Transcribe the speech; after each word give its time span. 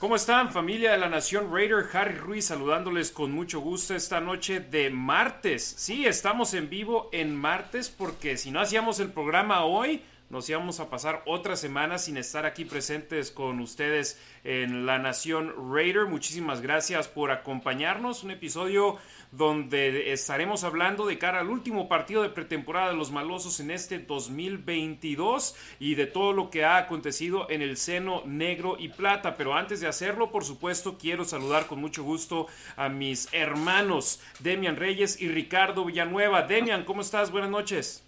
¿Cómo 0.00 0.16
están 0.16 0.50
familia 0.50 0.92
de 0.92 0.96
la 0.96 1.10
Nación 1.10 1.52
Raider? 1.52 1.84
Harry 1.92 2.14
Ruiz 2.14 2.46
saludándoles 2.46 3.10
con 3.10 3.32
mucho 3.32 3.60
gusto 3.60 3.94
esta 3.94 4.18
noche 4.18 4.58
de 4.58 4.88
martes. 4.88 5.62
Sí, 5.76 6.06
estamos 6.06 6.54
en 6.54 6.70
vivo 6.70 7.10
en 7.12 7.36
martes 7.36 7.90
porque 7.90 8.38
si 8.38 8.50
no 8.50 8.60
hacíamos 8.62 8.98
el 8.98 9.12
programa 9.12 9.62
hoy, 9.66 10.02
nos 10.30 10.48
íbamos 10.48 10.80
a 10.80 10.88
pasar 10.88 11.22
otra 11.26 11.54
semana 11.54 11.98
sin 11.98 12.16
estar 12.16 12.46
aquí 12.46 12.64
presentes 12.64 13.30
con 13.30 13.60
ustedes 13.60 14.18
en 14.42 14.86
la 14.86 14.98
Nación 14.98 15.52
Raider. 15.70 16.06
Muchísimas 16.06 16.62
gracias 16.62 17.06
por 17.06 17.30
acompañarnos. 17.30 18.24
Un 18.24 18.30
episodio 18.30 18.96
donde 19.32 20.12
estaremos 20.12 20.64
hablando 20.64 21.06
de 21.06 21.18
cara 21.18 21.40
al 21.40 21.50
último 21.50 21.88
partido 21.88 22.22
de 22.22 22.30
pretemporada 22.30 22.90
de 22.90 22.96
los 22.96 23.12
malosos 23.12 23.60
en 23.60 23.70
este 23.70 23.98
2022 23.98 25.54
y 25.78 25.94
de 25.94 26.06
todo 26.06 26.32
lo 26.32 26.50
que 26.50 26.64
ha 26.64 26.78
acontecido 26.78 27.48
en 27.48 27.62
el 27.62 27.76
seno 27.76 28.22
negro 28.26 28.76
y 28.78 28.88
plata. 28.88 29.36
Pero 29.36 29.54
antes 29.54 29.80
de 29.80 29.86
hacerlo, 29.86 30.30
por 30.30 30.44
supuesto, 30.44 30.96
quiero 30.98 31.24
saludar 31.24 31.66
con 31.66 31.80
mucho 31.80 32.02
gusto 32.02 32.48
a 32.76 32.88
mis 32.88 33.28
hermanos 33.32 34.20
Demian 34.40 34.76
Reyes 34.76 35.20
y 35.20 35.28
Ricardo 35.28 35.84
Villanueva. 35.84 36.42
Demian, 36.42 36.84
¿cómo 36.84 37.00
estás? 37.00 37.30
Buenas 37.30 37.50
noches. 37.50 38.02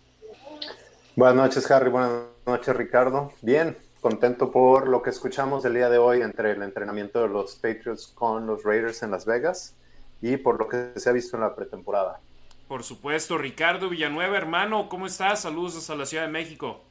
Buenas 1.14 1.36
noches, 1.36 1.70
Harry. 1.70 1.90
Buenas 1.90 2.22
noches, 2.46 2.74
Ricardo. 2.74 3.32
Bien, 3.42 3.76
contento 4.00 4.50
por 4.50 4.88
lo 4.88 5.02
que 5.02 5.10
escuchamos 5.10 5.64
el 5.64 5.74
día 5.74 5.88
de 5.88 5.98
hoy 5.98 6.22
entre 6.22 6.52
el 6.52 6.62
entrenamiento 6.62 7.22
de 7.22 7.28
los 7.28 7.54
Patriots 7.54 8.08
con 8.08 8.46
los 8.46 8.64
Raiders 8.64 9.02
en 9.04 9.12
Las 9.12 9.24
Vegas 9.24 9.76
y 10.22 10.38
por 10.38 10.58
lo 10.58 10.68
que 10.68 10.98
se 10.98 11.10
ha 11.10 11.12
visto 11.12 11.36
en 11.36 11.42
la 11.42 11.54
pretemporada. 11.54 12.20
Por 12.68 12.82
supuesto, 12.84 13.36
Ricardo 13.36 13.90
Villanueva, 13.90 14.38
hermano, 14.38 14.88
¿cómo 14.88 15.06
estás? 15.06 15.42
Saludos 15.42 15.76
hasta 15.76 15.94
la 15.94 16.06
Ciudad 16.06 16.24
de 16.24 16.30
México. 16.30 16.82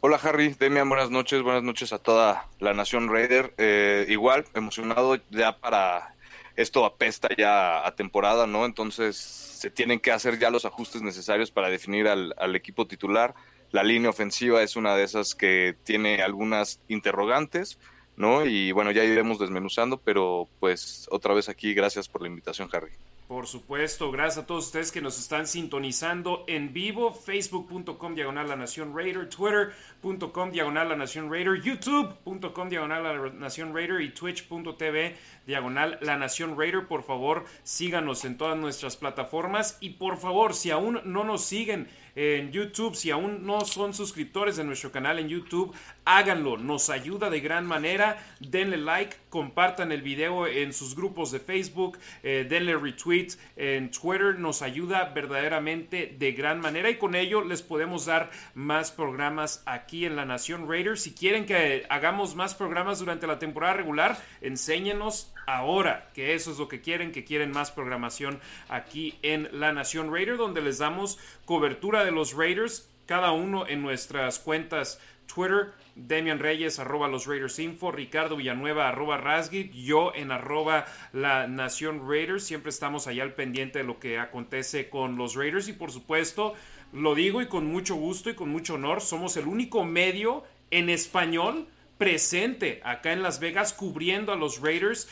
Hola 0.00 0.18
Harry, 0.22 0.54
Demian, 0.58 0.88
buenas 0.88 1.10
noches, 1.10 1.42
buenas 1.42 1.62
noches 1.62 1.92
a 1.92 1.98
toda 1.98 2.48
la 2.58 2.72
Nación 2.72 3.10
Raider. 3.10 3.52
Eh, 3.58 4.06
igual, 4.08 4.46
emocionado 4.54 5.18
ya 5.28 5.58
para 5.58 6.14
esto 6.56 6.86
apesta 6.86 7.28
ya 7.36 7.86
a 7.86 7.94
temporada, 7.94 8.46
¿no? 8.46 8.64
Entonces 8.64 9.16
se 9.18 9.70
tienen 9.70 10.00
que 10.00 10.12
hacer 10.12 10.38
ya 10.38 10.48
los 10.48 10.64
ajustes 10.64 11.02
necesarios 11.02 11.50
para 11.50 11.68
definir 11.68 12.08
al, 12.08 12.34
al 12.38 12.56
equipo 12.56 12.86
titular 12.86 13.34
la 13.72 13.84
línea 13.84 14.10
ofensiva 14.10 14.62
es 14.62 14.76
una 14.76 14.96
de 14.96 15.04
esas 15.04 15.34
que 15.34 15.76
tiene 15.84 16.22
algunas 16.22 16.80
interrogantes, 16.88 17.78
¿no? 18.16 18.44
Y 18.44 18.72
bueno, 18.72 18.90
ya 18.90 19.04
iremos 19.04 19.38
desmenuzando, 19.38 19.98
pero 19.98 20.48
pues 20.58 21.06
otra 21.10 21.34
vez 21.34 21.48
aquí, 21.48 21.74
gracias 21.74 22.08
por 22.08 22.22
la 22.22 22.28
invitación, 22.28 22.68
Harry. 22.72 22.90
Por 23.30 23.46
supuesto, 23.46 24.10
gracias 24.10 24.42
a 24.42 24.46
todos 24.48 24.66
ustedes 24.66 24.90
que 24.90 25.00
nos 25.00 25.16
están 25.16 25.46
sintonizando 25.46 26.42
en 26.48 26.72
vivo, 26.72 27.12
facebook.com 27.12 28.16
diagonal 28.16 28.48
la 28.48 28.56
nación 28.56 28.92
Raider, 28.92 29.28
twitter.com 29.28 30.50
diagonal 30.50 30.88
la 30.88 30.96
nación 30.96 31.30
Raider, 31.30 31.62
youtube.com 31.62 32.68
diagonal 32.68 33.04
la 33.04 33.30
nación 33.30 33.72
Raider 33.72 34.00
y 34.00 34.08
twitch.tv 34.08 35.16
diagonal 35.46 35.98
la 36.02 36.16
nación 36.16 36.58
Raider. 36.58 36.88
Por 36.88 37.04
favor, 37.04 37.44
síganos 37.62 38.24
en 38.24 38.36
todas 38.36 38.58
nuestras 38.58 38.96
plataformas 38.96 39.78
y 39.80 39.90
por 39.90 40.16
favor, 40.16 40.52
si 40.52 40.72
aún 40.72 41.00
no 41.04 41.22
nos 41.22 41.44
siguen, 41.44 41.88
en 42.14 42.52
YouTube. 42.52 42.94
Si 42.94 43.10
aún 43.10 43.46
no 43.46 43.64
son 43.64 43.94
suscriptores 43.94 44.56
de 44.56 44.64
nuestro 44.64 44.92
canal 44.92 45.18
en 45.18 45.28
YouTube, 45.28 45.74
háganlo. 46.16 46.56
Nos 46.56 46.90
ayuda 46.90 47.30
de 47.30 47.40
gran 47.40 47.66
manera. 47.66 48.18
Denle 48.40 48.76
like, 48.76 49.16
compartan 49.28 49.92
el 49.92 50.02
video 50.02 50.46
en 50.46 50.72
sus 50.72 50.96
grupos 50.96 51.30
de 51.30 51.38
Facebook, 51.38 51.98
eh, 52.22 52.46
denle 52.48 52.76
retweet 52.76 53.28
en 53.56 53.90
Twitter. 53.90 54.38
Nos 54.38 54.62
ayuda 54.62 55.12
verdaderamente 55.14 56.14
de 56.18 56.32
gran 56.32 56.60
manera 56.60 56.90
y 56.90 56.96
con 56.96 57.14
ello 57.14 57.42
les 57.42 57.62
podemos 57.62 58.06
dar 58.06 58.30
más 58.54 58.90
programas 58.90 59.62
aquí 59.66 60.04
en 60.04 60.16
La 60.16 60.24
Nación 60.24 60.68
Raiders. 60.68 61.02
Si 61.02 61.14
quieren 61.14 61.46
que 61.46 61.86
hagamos 61.88 62.34
más 62.34 62.54
programas 62.54 62.98
durante 62.98 63.26
la 63.26 63.38
temporada 63.38 63.74
regular, 63.74 64.18
enséñenos 64.40 65.32
ahora, 65.46 66.10
que 66.14 66.34
eso 66.34 66.50
es 66.50 66.58
lo 66.58 66.68
que 66.68 66.80
quieren, 66.80 67.12
que 67.12 67.24
quieren 67.24 67.52
más 67.52 67.70
programación 67.70 68.40
aquí 68.68 69.18
en 69.22 69.48
La 69.52 69.72
Nación 69.72 70.12
Raider, 70.12 70.36
donde 70.36 70.60
les 70.60 70.78
damos 70.78 71.18
cobertura 71.44 72.04
de 72.04 72.10
los 72.10 72.34
Raiders, 72.34 72.88
cada 73.06 73.32
uno 73.32 73.66
en 73.66 73.82
nuestras 73.82 74.38
cuentas 74.38 75.00
Twitter, 75.32 75.72
Demian 75.94 76.38
Reyes, 76.38 76.78
arroba 76.78 77.08
los 77.08 77.26
Raiders 77.26 77.58
Info, 77.58 77.90
Ricardo 77.90 78.36
Villanueva, 78.36 78.88
arroba 78.88 79.16
Rasgit, 79.16 79.72
yo 79.72 80.12
en 80.14 80.30
arroba 80.30 80.86
la 81.12 81.46
Nación 81.46 82.08
Raiders, 82.08 82.44
siempre 82.44 82.70
estamos 82.70 83.06
allá 83.06 83.22
al 83.22 83.34
pendiente 83.34 83.80
de 83.80 83.84
lo 83.84 83.98
que 83.98 84.18
acontece 84.18 84.88
con 84.88 85.16
los 85.16 85.34
Raiders 85.34 85.68
y 85.68 85.72
por 85.72 85.90
supuesto, 85.90 86.54
lo 86.92 87.14
digo 87.14 87.42
y 87.42 87.46
con 87.46 87.66
mucho 87.66 87.94
gusto 87.94 88.30
y 88.30 88.34
con 88.34 88.48
mucho 88.48 88.74
honor, 88.74 89.00
somos 89.00 89.36
el 89.36 89.46
único 89.46 89.84
medio 89.84 90.44
en 90.70 90.88
español 90.88 91.68
presente 91.98 92.80
acá 92.84 93.12
en 93.12 93.22
Las 93.22 93.40
Vegas 93.40 93.72
cubriendo 93.72 94.32
a 94.32 94.36
los 94.36 94.60
Raiders 94.60 95.08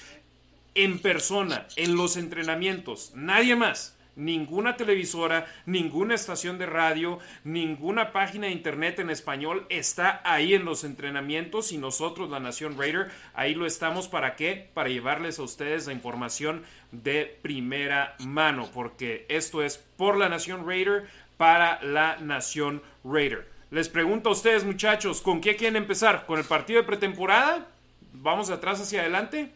en 0.75 1.01
persona, 1.01 1.67
en 1.77 1.97
los 1.97 2.17
entrenamientos, 2.17 3.13
nadie 3.15 3.57
más. 3.57 3.98
Ninguna 4.19 4.77
televisora, 4.77 5.47
ninguna 5.65 6.17
estación 6.17 6.59
de 6.59 6.67
radio, 6.67 7.21
ninguna 7.45 8.11
página 8.11 8.49
de 8.49 8.53
internet 8.53 8.99
en 8.99 9.11
español 9.11 9.65
está 9.69 10.21
ahí 10.25 10.55
en 10.55 10.65
los 10.65 10.83
entrenamientos 10.83 11.71
y 11.71 11.79
nosotros, 11.79 12.29
la 12.29 12.41
Nación 12.41 12.77
Raider, 12.77 13.13
ahí 13.33 13.55
lo 13.55 13.65
estamos 13.65 14.09
para 14.09 14.35
qué? 14.35 14.71
Para 14.75 14.89
llevarles 14.89 15.39
a 15.39 15.45
ustedes 15.45 15.87
la 15.87 15.93
información 15.93 16.65
de 16.91 17.39
primera 17.43 18.17
mano, 18.19 18.69
porque 18.75 19.25
esto 19.29 19.63
es 19.63 19.79
por 19.79 20.17
la 20.17 20.29
Nación 20.29 20.67
Raider, 20.67 21.07
para 21.37 21.81
la 21.85 22.17
Nación 22.17 22.83
Raider. 23.05 23.47
Les 23.71 23.89
pregunto 23.89 24.31
a 24.31 24.33
ustedes, 24.33 24.65
muchachos, 24.65 25.21
¿con 25.21 25.41
qué 25.41 25.55
quieren 25.55 25.77
empezar? 25.77 26.27
¿Con 26.27 26.41
el 26.41 26.45
partido 26.45 26.81
de 26.81 26.89
pretemporada? 26.89 27.69
¿Vamos 28.15 28.49
de 28.49 28.55
atrás 28.55 28.81
hacia 28.81 29.03
adelante? 29.03 29.53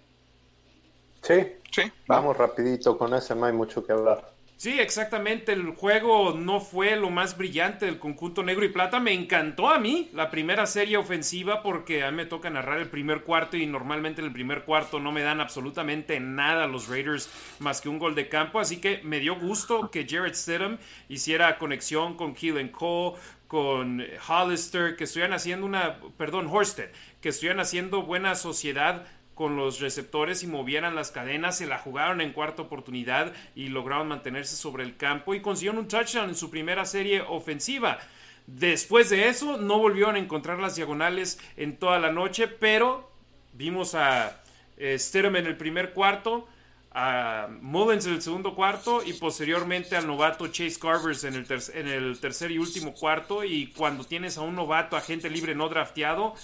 Sí, 1.21 1.47
sí. 1.73 1.83
Vamos 2.07 2.37
rapidito, 2.37 2.97
con 2.97 3.13
ese 3.13 3.35
no 3.35 3.47
hay 3.47 3.53
mucho 3.53 3.85
que 3.85 3.91
hablar. 3.91 4.31
Sí, 4.63 4.79
exactamente. 4.79 5.55
El 5.55 5.71
juego 5.71 6.35
no 6.39 6.61
fue 6.61 6.95
lo 6.95 7.11
más 7.11 7.37
brillante 7.37 7.87
del 7.87 7.99
conjunto 7.99 8.45
negro 8.45 8.65
y 8.65 8.69
plata. 8.69 9.01
Me 9.01 9.13
encantó 9.13 9.69
a 9.69 9.81
mí 9.81 10.09
la 10.13 10.31
primera 10.31 10.67
serie 10.67 10.97
ofensiva 10.97 11.65
porque 11.65 12.05
a 12.05 12.13
mí 12.13 12.19
me 12.19 12.27
toca 12.27 12.49
narrar 12.49 12.79
el 12.79 12.89
primer 12.89 13.25
cuarto 13.25 13.57
y 13.57 13.67
normalmente 13.67 14.21
en 14.21 14.29
el 14.29 14.33
primer 14.33 14.63
cuarto 14.63 15.01
no 15.01 15.11
me 15.11 15.23
dan 15.23 15.41
absolutamente 15.41 16.21
nada 16.21 16.63
a 16.63 16.69
los 16.69 16.87
Raiders 16.87 17.29
más 17.59 17.81
que 17.81 17.89
un 17.89 17.99
gol 17.99 18.15
de 18.15 18.29
campo. 18.29 18.61
Así 18.61 18.81
que 18.81 19.01
me 19.03 19.19
dio 19.19 19.35
gusto 19.35 19.91
que 19.91 20.07
Jared 20.09 20.35
Stidham 20.35 20.79
hiciera 21.09 21.59
conexión 21.59 22.17
con 22.17 22.33
Keelan 22.33 22.69
Cole, 22.69 23.19
con 23.49 24.07
Hollister, 24.29 24.95
que 24.95 25.03
estuvieran 25.03 25.33
haciendo 25.33 25.67
una, 25.67 25.99
perdón, 26.17 26.47
Horsted, 26.47 26.91
que 27.21 27.31
estuvieran 27.31 27.59
haciendo 27.59 28.03
buena 28.05 28.37
sociedad 28.37 29.09
con 29.43 29.57
los 29.57 29.81
receptores 29.81 30.45
y 30.45 30.47
movieran 30.47 30.95
las 30.95 31.11
cadenas, 31.11 31.59
se 31.59 31.67
la 31.67 31.77
jugaron 31.77 32.21
en 32.21 32.33
cuarta 32.33 32.63
oportunidad 32.63 33.33
y 33.57 33.71
lograron 33.71 34.07
mantenerse 34.07 34.55
sobre 34.55 34.85
el 34.85 34.97
campo 34.97 35.35
y 35.35 35.43
consiguieron 35.43 35.81
un 35.81 35.89
touchdown 35.89 36.29
en 36.29 36.37
su 36.37 36.49
primera 36.49 36.85
serie 36.85 37.23
ofensiva. 37.23 37.99
Después 38.47 39.11
de 39.11 39.27
eso 39.27 39.57
no 39.57 39.79
volvieron 39.79 40.15
a 40.15 40.21
encontrar 40.21 40.61
las 40.61 40.77
diagonales 40.77 41.41
en 41.57 41.77
toda 41.77 41.99
la 41.99 42.13
noche, 42.13 42.47
pero 42.47 43.11
vimos 43.53 43.97
a 43.97 44.45
eh, 44.77 44.97
en 45.13 45.35
el 45.35 45.57
primer 45.57 45.93
cuarto, 45.93 46.47
a 46.95 47.49
Mullins 47.61 48.07
en 48.07 48.15
el 48.15 48.23
segundo 48.23 48.55
cuarto 48.55 49.03
y 49.03 49.15
posteriormente 49.15 49.97
al 49.97 50.07
novato 50.07 50.49
Chase 50.49 50.79
Carvers 50.79 51.25
en 51.25 51.35
el, 51.35 51.47
en 51.75 51.89
el 51.89 52.21
tercer 52.21 52.51
y 52.51 52.59
último 52.59 52.93
cuarto. 52.93 53.45
Y 53.45 53.69
cuando 53.69 54.05
tienes 54.05 54.37
a 54.39 54.43
un 54.43 54.57
novato, 54.57 54.97
agente 54.97 55.31
libre 55.31 55.55
no 55.55 55.69
drafteado, 55.69 56.35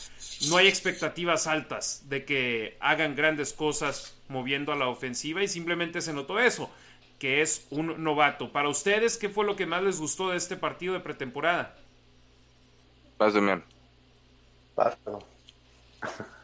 no 0.49 0.57
hay 0.57 0.69
expectativas 0.69 1.47
altas 1.47 2.09
de 2.09 2.25
que 2.25 2.77
hagan 2.81 3.15
grandes 3.15 3.53
cosas 3.53 4.17
moviendo 4.29 4.73
a 4.73 4.77
la 4.77 4.89
ofensiva 4.89 5.43
y 5.43 5.49
simplemente 5.49 6.01
se 6.01 6.13
notó 6.13 6.39
eso, 6.39 6.71
que 7.19 7.43
es 7.43 7.67
un 7.71 8.03
novato. 8.03 8.53
Para 8.53 8.69
ustedes, 8.69 9.19
¿qué 9.19 9.29
fue 9.29 9.45
lo 9.45 9.57
que 9.57 9.67
más 9.67 9.83
les 9.83 10.01
gustó 10.01 10.31
de 10.31 10.37
este 10.37 10.57
partido 10.57 10.95
de 10.95 11.01
pretemporada? 11.01 11.77
Paz 13.17 13.35
de 13.35 13.41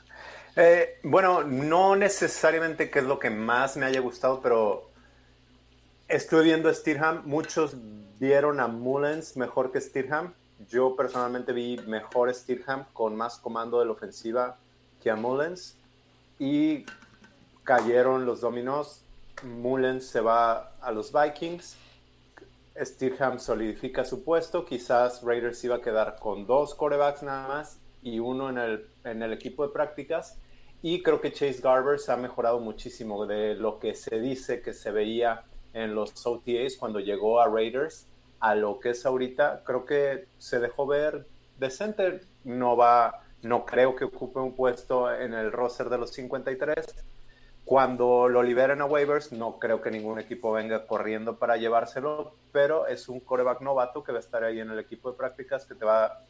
eh, 0.57 1.01
bueno, 1.03 1.43
no 1.43 1.97
necesariamente 1.97 2.89
que 2.89 3.01
es 3.01 3.05
lo 3.05 3.19
que 3.19 3.31
más 3.31 3.77
me 3.77 3.87
haya 3.87 4.01
gustado, 4.01 4.41
pero 4.41 4.89
estuve 6.07 6.45
viendo 6.45 6.69
a 6.69 6.75
Steerham. 6.75 7.23
Muchos 7.25 7.75
vieron 8.21 8.61
a 8.61 8.69
Mullens 8.69 9.37
mejor 9.37 9.73
que 9.73 9.81
Steerham. 9.81 10.33
Yo 10.69 10.95
personalmente 10.95 11.53
vi 11.53 11.77
mejor 11.87 12.33
Steerham 12.33 12.85
con 12.93 13.17
más 13.17 13.39
comando 13.39 13.81
de 13.81 13.87
la 13.87 13.93
ofensiva 13.93 14.57
que 15.03 15.11
a 15.11 15.17
Mullens. 15.17 15.77
Y 16.39 16.87
cayeron 17.65 18.25
los 18.25 18.41
dominos. 18.41 19.01
Mullens 19.43 20.07
se 20.07 20.21
va 20.21 20.73
a 20.81 20.93
los 20.93 21.13
Vikings. 21.13 21.77
Steerham 22.81 23.41
solidifica 23.41 24.05
su 24.05 24.23
puesto. 24.23 24.65
Quizás 24.65 25.21
Raiders 25.23 25.65
iba 25.65 25.77
a 25.77 25.81
quedar 25.81 26.17
con 26.21 26.47
dos 26.47 26.77
corebacks 26.77 27.25
nada 27.25 27.49
más 27.49 27.79
y 28.03 28.21
uno 28.21 28.51
en 28.51 28.59
el, 28.59 28.87
en 29.03 29.23
el 29.23 29.33
equipo 29.33 29.67
de 29.67 29.73
prácticas 29.73 30.39
y 30.87 31.03
creo 31.03 31.19
que 31.19 31.33
Chase 31.33 31.63
Garbers 31.63 32.11
ha 32.11 32.17
mejorado 32.19 32.61
muchísimo 32.61 33.25
de 33.25 33.55
lo 33.55 33.79
que 33.79 33.95
se 33.95 34.21
dice 34.21 34.61
que 34.61 34.75
se 34.75 34.91
veía 34.91 35.45
en 35.73 35.95
los 35.95 36.27
OTAs 36.27 36.77
cuando 36.79 37.01
llegó 37.01 37.41
a 37.41 37.49
Raiders 37.49 38.07
a 38.39 38.55
lo 38.55 38.79
que 38.81 38.91
es 38.91 39.07
ahorita. 39.07 39.63
Creo 39.65 39.87
que 39.87 40.27
se 40.37 40.61
dejó 40.61 40.87
ver 40.87 41.27
decente. 41.59 42.21
No 42.45 42.77
va, 42.77 43.23
no 43.41 43.65
creo 43.65 43.97
que 43.97 44.05
ocupe 44.05 44.41
un 44.41 44.55
puesto 44.55 45.11
en 45.11 45.33
el 45.33 45.53
roster 45.53 45.89
de 45.89 45.97
los 45.97 46.11
53. 46.11 46.85
Cuando 47.65 48.29
lo 48.29 48.43
liberen 48.43 48.83
a 48.83 48.85
waivers, 48.85 49.33
no 49.33 49.59
creo 49.59 49.81
que 49.81 49.91
ningún 49.91 50.19
equipo 50.19 50.53
venga 50.53 50.87
corriendo 50.87 51.39
para 51.39 51.57
llevárselo, 51.57 52.35
pero 52.53 52.89
es 52.89 53.09
un 53.09 53.21
coreback 53.21 53.63
novato 53.63 54.05
que 54.05 54.13
va 54.13 54.19
a 54.19 54.21
estar 54.21 54.45
ahí 54.45 54.61
en 54.61 54.71
el 54.71 54.79
equipo 54.79 55.11
de 55.11 55.17
prácticas 55.17 55.65
que 55.65 55.77
te 55.77 55.87
va 55.87 56.05
a 56.05 56.25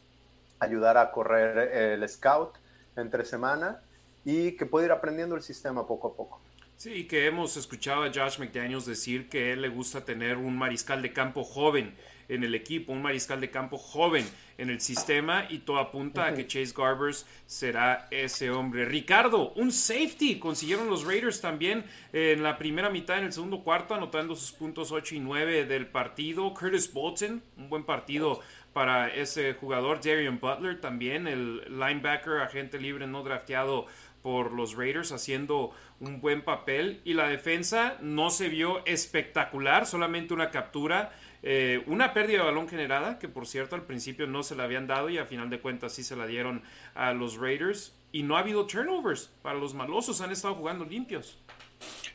ayudar 0.61 0.97
a 0.97 1.11
correr 1.11 1.77
el 1.77 2.09
scout 2.09 2.55
entre 2.95 3.25
semana 3.25 3.83
y 4.25 4.53
que 4.53 4.67
puede 4.67 4.87
ir 4.87 4.93
aprendiendo 4.93 5.35
el 5.35 5.43
sistema 5.43 5.87
poco 5.87 6.09
a 6.09 6.17
poco. 6.17 6.41
Sí, 6.76 7.06
que 7.06 7.26
hemos 7.26 7.56
escuchado 7.56 8.03
a 8.03 8.12
Josh 8.12 8.38
McDaniels 8.38 8.85
decir 8.85 9.29
que 9.29 9.53
él 9.53 9.62
le 9.62 9.69
gusta 9.69 10.05
tener 10.05 10.37
un 10.37 10.56
mariscal 10.56 11.03
de 11.03 11.12
campo 11.12 11.44
joven 11.44 11.94
en 12.29 12.43
el 12.43 12.55
equipo, 12.55 12.93
un 12.93 13.03
mariscal 13.03 13.41
de 13.41 13.50
campo 13.50 13.79
joven 13.79 14.26
en 14.59 14.71
el 14.71 14.81
sistema 14.81 15.47
y 15.49 15.59
todo 15.59 15.79
apunta 15.79 16.26
a 16.26 16.35
que 16.35 16.47
Chase 16.47 16.73
Garbers 16.76 17.26
será 17.47 18.09
ese 18.11 18.50
hombre. 18.50 18.85
Ricardo, 18.87 19.53
un 19.53 19.73
safety, 19.73 20.38
consiguieron 20.38 20.88
los 20.88 21.05
Raiders 21.05 21.41
también 21.41 21.85
en 22.12 22.43
la 22.43 22.56
primera 22.56 22.91
mitad, 22.91 23.19
en 23.19 23.25
el 23.25 23.32
segundo 23.32 23.62
cuarto, 23.62 23.94
anotando 23.94 24.35
sus 24.35 24.53
puntos 24.53 24.93
8 24.93 25.17
y 25.17 25.21
9 25.21 25.67
del 25.67 25.87
partido. 25.87 26.53
Curtis 26.55 26.93
Bolton, 26.93 27.43
un 27.56 27.69
buen 27.69 27.85
partido 27.85 28.41
para 28.73 29.09
ese 29.09 29.55
jugador. 29.55 30.00
Darian 30.03 30.41
Butler 30.41 30.81
también, 30.81 31.26
el 31.26 31.62
linebacker, 31.79 32.41
agente 32.41 32.79
libre 32.79 33.06
no 33.06 33.23
drafteado 33.23 33.87
por 34.25 34.53
los 34.53 34.75
Raiders 34.75 35.12
haciendo 35.12 35.73
un 36.00 36.23
buen 36.23 36.41
papel 36.41 37.03
y 37.05 37.12
la 37.12 37.29
defensa 37.29 37.99
no 38.00 38.31
se 38.31 38.49
vio 38.49 38.82
espectacular, 38.87 39.85
solamente 39.85 40.32
una 40.32 40.50
captura, 40.50 41.12
eh, 41.43 41.85
una 41.87 42.15
pérdida 42.15 42.38
de 42.38 42.44
balón 42.44 42.67
generada, 42.67 43.19
que 43.19 43.29
por 43.29 43.47
cierto 43.47 43.76
al 43.76 43.82
principio 43.82 44.26
no 44.26 44.43
se 44.43 44.56
la 44.56 44.65
habían 44.65 44.87
dado 44.87 45.11
y 45.11 45.19
a 45.19 45.26
final 45.26 45.50
de 45.50 45.61
cuentas 45.61 45.93
sí 45.93 46.03
se 46.03 46.17
la 46.17 46.26
dieron 46.26 46.62
a 46.94 47.12
los 47.12 47.37
Raiders 47.37 47.94
y 48.12 48.23
no 48.23 48.38
ha 48.38 48.41
habido 48.41 48.67
turnovers 48.67 49.31
para 49.43 49.59
los 49.59 49.75
malosos, 49.75 50.23
han 50.23 50.32
estado 50.32 50.55
jugando 50.55 50.87
limpios. 50.87 51.38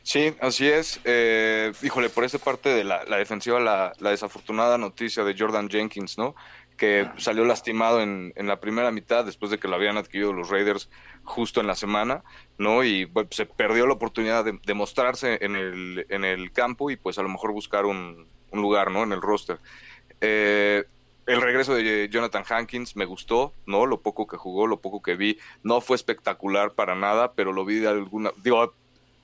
Sí, 0.02 0.34
así 0.40 0.66
es. 0.66 0.98
Eh, 1.04 1.70
híjole, 1.80 2.10
por 2.10 2.24
esta 2.24 2.38
parte 2.38 2.70
de 2.70 2.82
la, 2.82 3.04
defensiva, 3.04 3.60
la, 3.60 3.92
la, 4.00 4.10
desafortunada 4.10 4.78
noticia 4.78 5.22
de 5.22 5.36
Jordan 5.38 5.68
Jenkins, 5.68 6.18
¿no? 6.18 6.34
Que 6.80 7.10
salió 7.18 7.44
lastimado 7.44 8.00
en, 8.00 8.32
en, 8.36 8.46
la 8.46 8.58
primera 8.58 8.90
mitad 8.90 9.26
después 9.26 9.50
de 9.50 9.58
que 9.58 9.68
lo 9.68 9.74
habían 9.74 9.98
adquirido 9.98 10.32
los 10.32 10.48
Raiders 10.48 10.88
justo 11.24 11.60
en 11.60 11.66
la 11.66 11.74
semana, 11.74 12.24
¿no? 12.56 12.82
Y 12.82 13.06
se 13.32 13.44
perdió 13.44 13.86
la 13.86 13.92
oportunidad 13.92 14.46
de, 14.46 14.74
mostrarse 14.74 15.36
en 15.42 15.56
el, 15.56 16.06
en 16.08 16.24
el 16.24 16.52
campo 16.52 16.90
y 16.90 16.96
pues 16.96 17.18
a 17.18 17.22
lo 17.22 17.28
mejor 17.28 17.52
buscar 17.52 17.84
un, 17.84 18.26
un 18.50 18.62
lugar, 18.62 18.90
¿no? 18.90 19.02
En 19.02 19.12
el 19.12 19.20
roster. 19.20 19.58
Eh, 20.22 20.84
el 21.26 21.42
regreso 21.42 21.74
de 21.74 22.08
Jonathan 22.10 22.44
Hankins 22.48 22.96
me 22.96 23.04
gustó, 23.04 23.52
¿no? 23.66 23.84
Lo 23.84 24.00
poco 24.00 24.26
que 24.26 24.38
jugó, 24.38 24.66
lo 24.66 24.80
poco 24.80 25.02
que 25.02 25.16
vi, 25.16 25.38
no 25.62 25.82
fue 25.82 25.96
espectacular 25.96 26.72
para 26.72 26.94
nada, 26.94 27.34
pero 27.34 27.52
lo 27.52 27.66
vi 27.66 27.74
de 27.74 27.88
alguna, 27.88 28.32
digo, 28.42 28.72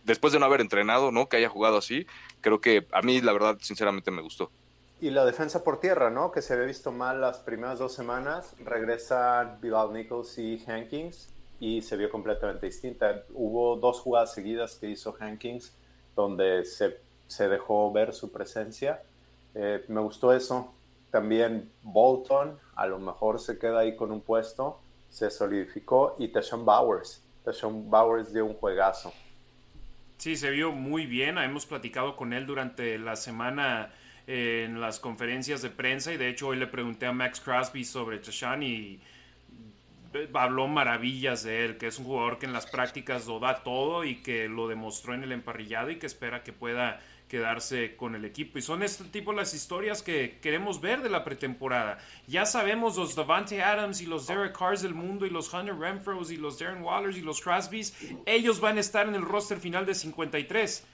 después 0.04 0.34
de 0.34 0.40
no 0.40 0.44
haber 0.44 0.60
entrenado, 0.60 1.10
¿no? 1.10 1.30
Que 1.30 1.38
haya 1.38 1.48
jugado 1.48 1.78
así, 1.78 2.06
creo 2.42 2.60
que 2.60 2.86
a 2.92 3.00
mí 3.00 3.22
la 3.22 3.32
verdad 3.32 3.56
sinceramente 3.62 4.10
me 4.10 4.20
gustó. 4.20 4.50
Y 4.98 5.10
la 5.10 5.26
defensa 5.26 5.62
por 5.62 5.78
tierra, 5.78 6.08
¿no? 6.08 6.32
Que 6.32 6.40
se 6.40 6.54
había 6.54 6.64
visto 6.64 6.90
mal 6.90 7.20
las 7.20 7.38
primeras 7.38 7.78
dos 7.78 7.92
semanas. 7.92 8.54
Regresan 8.64 9.60
Bilal 9.60 9.92
Nichols 9.92 10.38
y 10.38 10.64
Hankins 10.66 11.28
y 11.60 11.82
se 11.82 11.98
vio 11.98 12.10
completamente 12.10 12.64
distinta. 12.64 13.24
Hubo 13.34 13.76
dos 13.76 14.00
jugadas 14.00 14.32
seguidas 14.32 14.76
que 14.76 14.88
hizo 14.88 15.14
Hankins 15.20 15.76
donde 16.14 16.64
se, 16.64 16.98
se 17.26 17.46
dejó 17.48 17.92
ver 17.92 18.14
su 18.14 18.32
presencia. 18.32 19.02
Eh, 19.54 19.84
me 19.88 20.00
gustó 20.00 20.32
eso. 20.32 20.72
También 21.10 21.70
Bolton, 21.82 22.58
a 22.74 22.86
lo 22.86 22.98
mejor 22.98 23.38
se 23.38 23.58
queda 23.58 23.80
ahí 23.80 23.96
con 23.96 24.10
un 24.10 24.22
puesto, 24.22 24.80
se 25.10 25.30
solidificó. 25.30 26.16
Y 26.18 26.28
Tashawn 26.28 26.64
Bowers. 26.64 27.22
Tashawn 27.44 27.90
Bowers 27.90 28.32
dio 28.32 28.46
un 28.46 28.54
juegazo. 28.54 29.12
Sí, 30.16 30.36
se 30.36 30.50
vio 30.50 30.72
muy 30.72 31.04
bien. 31.04 31.36
Hemos 31.36 31.66
platicado 31.66 32.16
con 32.16 32.32
él 32.32 32.46
durante 32.46 32.98
la 32.98 33.14
semana 33.16 33.92
en 34.26 34.80
las 34.80 34.98
conferencias 34.98 35.62
de 35.62 35.70
prensa 35.70 36.12
y 36.12 36.16
de 36.16 36.28
hecho 36.28 36.48
hoy 36.48 36.56
le 36.56 36.66
pregunté 36.66 37.06
a 37.06 37.12
Max 37.12 37.40
Crosby 37.40 37.84
sobre 37.84 38.18
Tashan 38.18 38.62
y 38.62 39.00
habló 40.34 40.66
maravillas 40.66 41.42
de 41.42 41.64
él, 41.64 41.76
que 41.76 41.88
es 41.88 41.98
un 41.98 42.06
jugador 42.06 42.38
que 42.38 42.46
en 42.46 42.52
las 42.52 42.66
prácticas 42.66 43.26
lo 43.26 43.38
da 43.38 43.62
todo 43.62 44.04
y 44.04 44.16
que 44.16 44.48
lo 44.48 44.68
demostró 44.68 45.14
en 45.14 45.22
el 45.22 45.32
emparrillado 45.32 45.90
y 45.90 45.96
que 45.96 46.06
espera 46.06 46.42
que 46.42 46.52
pueda 46.52 47.00
quedarse 47.28 47.96
con 47.96 48.14
el 48.14 48.24
equipo. 48.24 48.58
Y 48.58 48.62
son 48.62 48.82
este 48.82 49.04
tipo 49.04 49.32
las 49.32 49.52
historias 49.52 50.02
que 50.02 50.38
queremos 50.40 50.80
ver 50.80 51.02
de 51.02 51.10
la 51.10 51.24
pretemporada. 51.24 51.98
Ya 52.26 52.46
sabemos 52.46 52.96
los 52.96 53.16
Davante 53.16 53.62
Adams 53.62 54.00
y 54.00 54.06
los 54.06 54.26
Derek 54.26 54.56
Carrs 54.56 54.82
del 54.82 54.94
mundo 54.94 55.26
y 55.26 55.30
los 55.30 55.52
Hunter 55.52 55.76
Renfros 55.76 56.30
y 56.30 56.36
los 56.36 56.58
Darren 56.58 56.82
Wallers 56.82 57.16
y 57.16 57.22
los 57.22 57.40
Crosbys, 57.40 57.96
ellos 58.26 58.60
van 58.60 58.76
a 58.76 58.80
estar 58.80 59.08
en 59.08 59.14
el 59.14 59.22
roster 59.22 59.58
final 59.58 59.86
de 59.86 59.94
53 59.94 60.86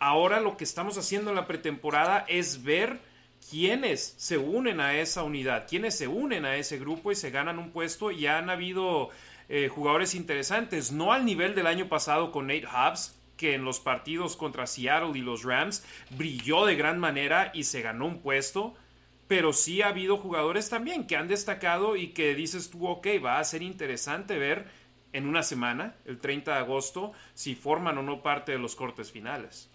ahora 0.00 0.40
lo 0.40 0.56
que 0.56 0.64
estamos 0.64 0.98
haciendo 0.98 1.30
en 1.30 1.36
la 1.36 1.46
pretemporada 1.46 2.24
es 2.28 2.62
ver 2.62 3.00
quiénes 3.50 4.14
se 4.18 4.38
unen 4.38 4.80
a 4.80 4.96
esa 4.96 5.22
unidad, 5.22 5.66
quiénes 5.68 5.96
se 5.96 6.08
unen 6.08 6.44
a 6.44 6.56
ese 6.56 6.78
grupo 6.78 7.12
y 7.12 7.14
se 7.14 7.30
ganan 7.30 7.58
un 7.58 7.70
puesto. 7.70 8.10
Y 8.10 8.26
han 8.26 8.50
habido 8.50 9.10
eh, 9.48 9.68
jugadores 9.68 10.14
interesantes, 10.14 10.92
no 10.92 11.12
al 11.12 11.24
nivel 11.24 11.54
del 11.54 11.66
año 11.66 11.88
pasado 11.88 12.32
con 12.32 12.48
Nate 12.48 12.66
Hobbs, 12.66 13.14
que 13.36 13.54
en 13.54 13.64
los 13.64 13.80
partidos 13.80 14.36
contra 14.36 14.66
Seattle 14.66 15.18
y 15.18 15.22
los 15.22 15.44
Rams 15.44 15.84
brilló 16.10 16.64
de 16.64 16.74
gran 16.74 16.98
manera 16.98 17.50
y 17.54 17.64
se 17.64 17.82
ganó 17.82 18.06
un 18.06 18.20
puesto. 18.20 18.74
Pero 19.28 19.52
sí 19.52 19.82
ha 19.82 19.88
habido 19.88 20.18
jugadores 20.18 20.70
también 20.70 21.06
que 21.06 21.16
han 21.16 21.26
destacado 21.26 21.96
y 21.96 22.08
que 22.08 22.34
dices 22.34 22.70
tú, 22.70 22.86
ok, 22.86 23.08
va 23.24 23.38
a 23.38 23.44
ser 23.44 23.62
interesante 23.62 24.38
ver 24.38 24.66
en 25.12 25.26
una 25.26 25.42
semana, 25.42 25.96
el 26.04 26.18
30 26.18 26.52
de 26.52 26.58
agosto, 26.58 27.12
si 27.34 27.54
forman 27.54 27.98
o 27.98 28.02
no 28.02 28.22
parte 28.22 28.52
de 28.52 28.58
los 28.58 28.76
cortes 28.76 29.10
finales. 29.10 29.68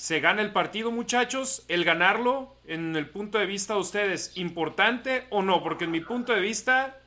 Se 0.00 0.18
gana 0.18 0.40
el 0.40 0.50
partido, 0.50 0.90
muchachos. 0.90 1.62
El 1.68 1.84
ganarlo, 1.84 2.54
en 2.66 2.96
el 2.96 3.06
punto 3.06 3.36
de 3.36 3.44
vista 3.44 3.74
de 3.74 3.80
ustedes, 3.80 4.32
¿importante 4.34 5.26
o 5.28 5.42
no? 5.42 5.62
Porque 5.62 5.84
en 5.84 5.90
mi 5.90 6.00
punto 6.00 6.32
de 6.32 6.40
vista, 6.40 6.98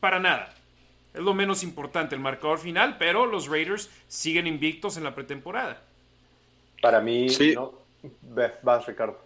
para 0.00 0.18
nada. 0.18 0.52
Es 1.14 1.20
lo 1.20 1.32
menos 1.32 1.62
importante 1.62 2.16
el 2.16 2.20
marcador 2.20 2.58
final, 2.58 2.98
pero 2.98 3.24
los 3.24 3.46
Raiders 3.46 3.88
siguen 4.08 4.48
invictos 4.48 4.96
en 4.96 5.04
la 5.04 5.14
pretemporada. 5.14 5.80
Para 6.82 7.00
mí, 7.00 7.28
sí. 7.28 7.54
no. 7.54 7.72
Vas, 8.64 8.84
Ricardo. 8.84 9.16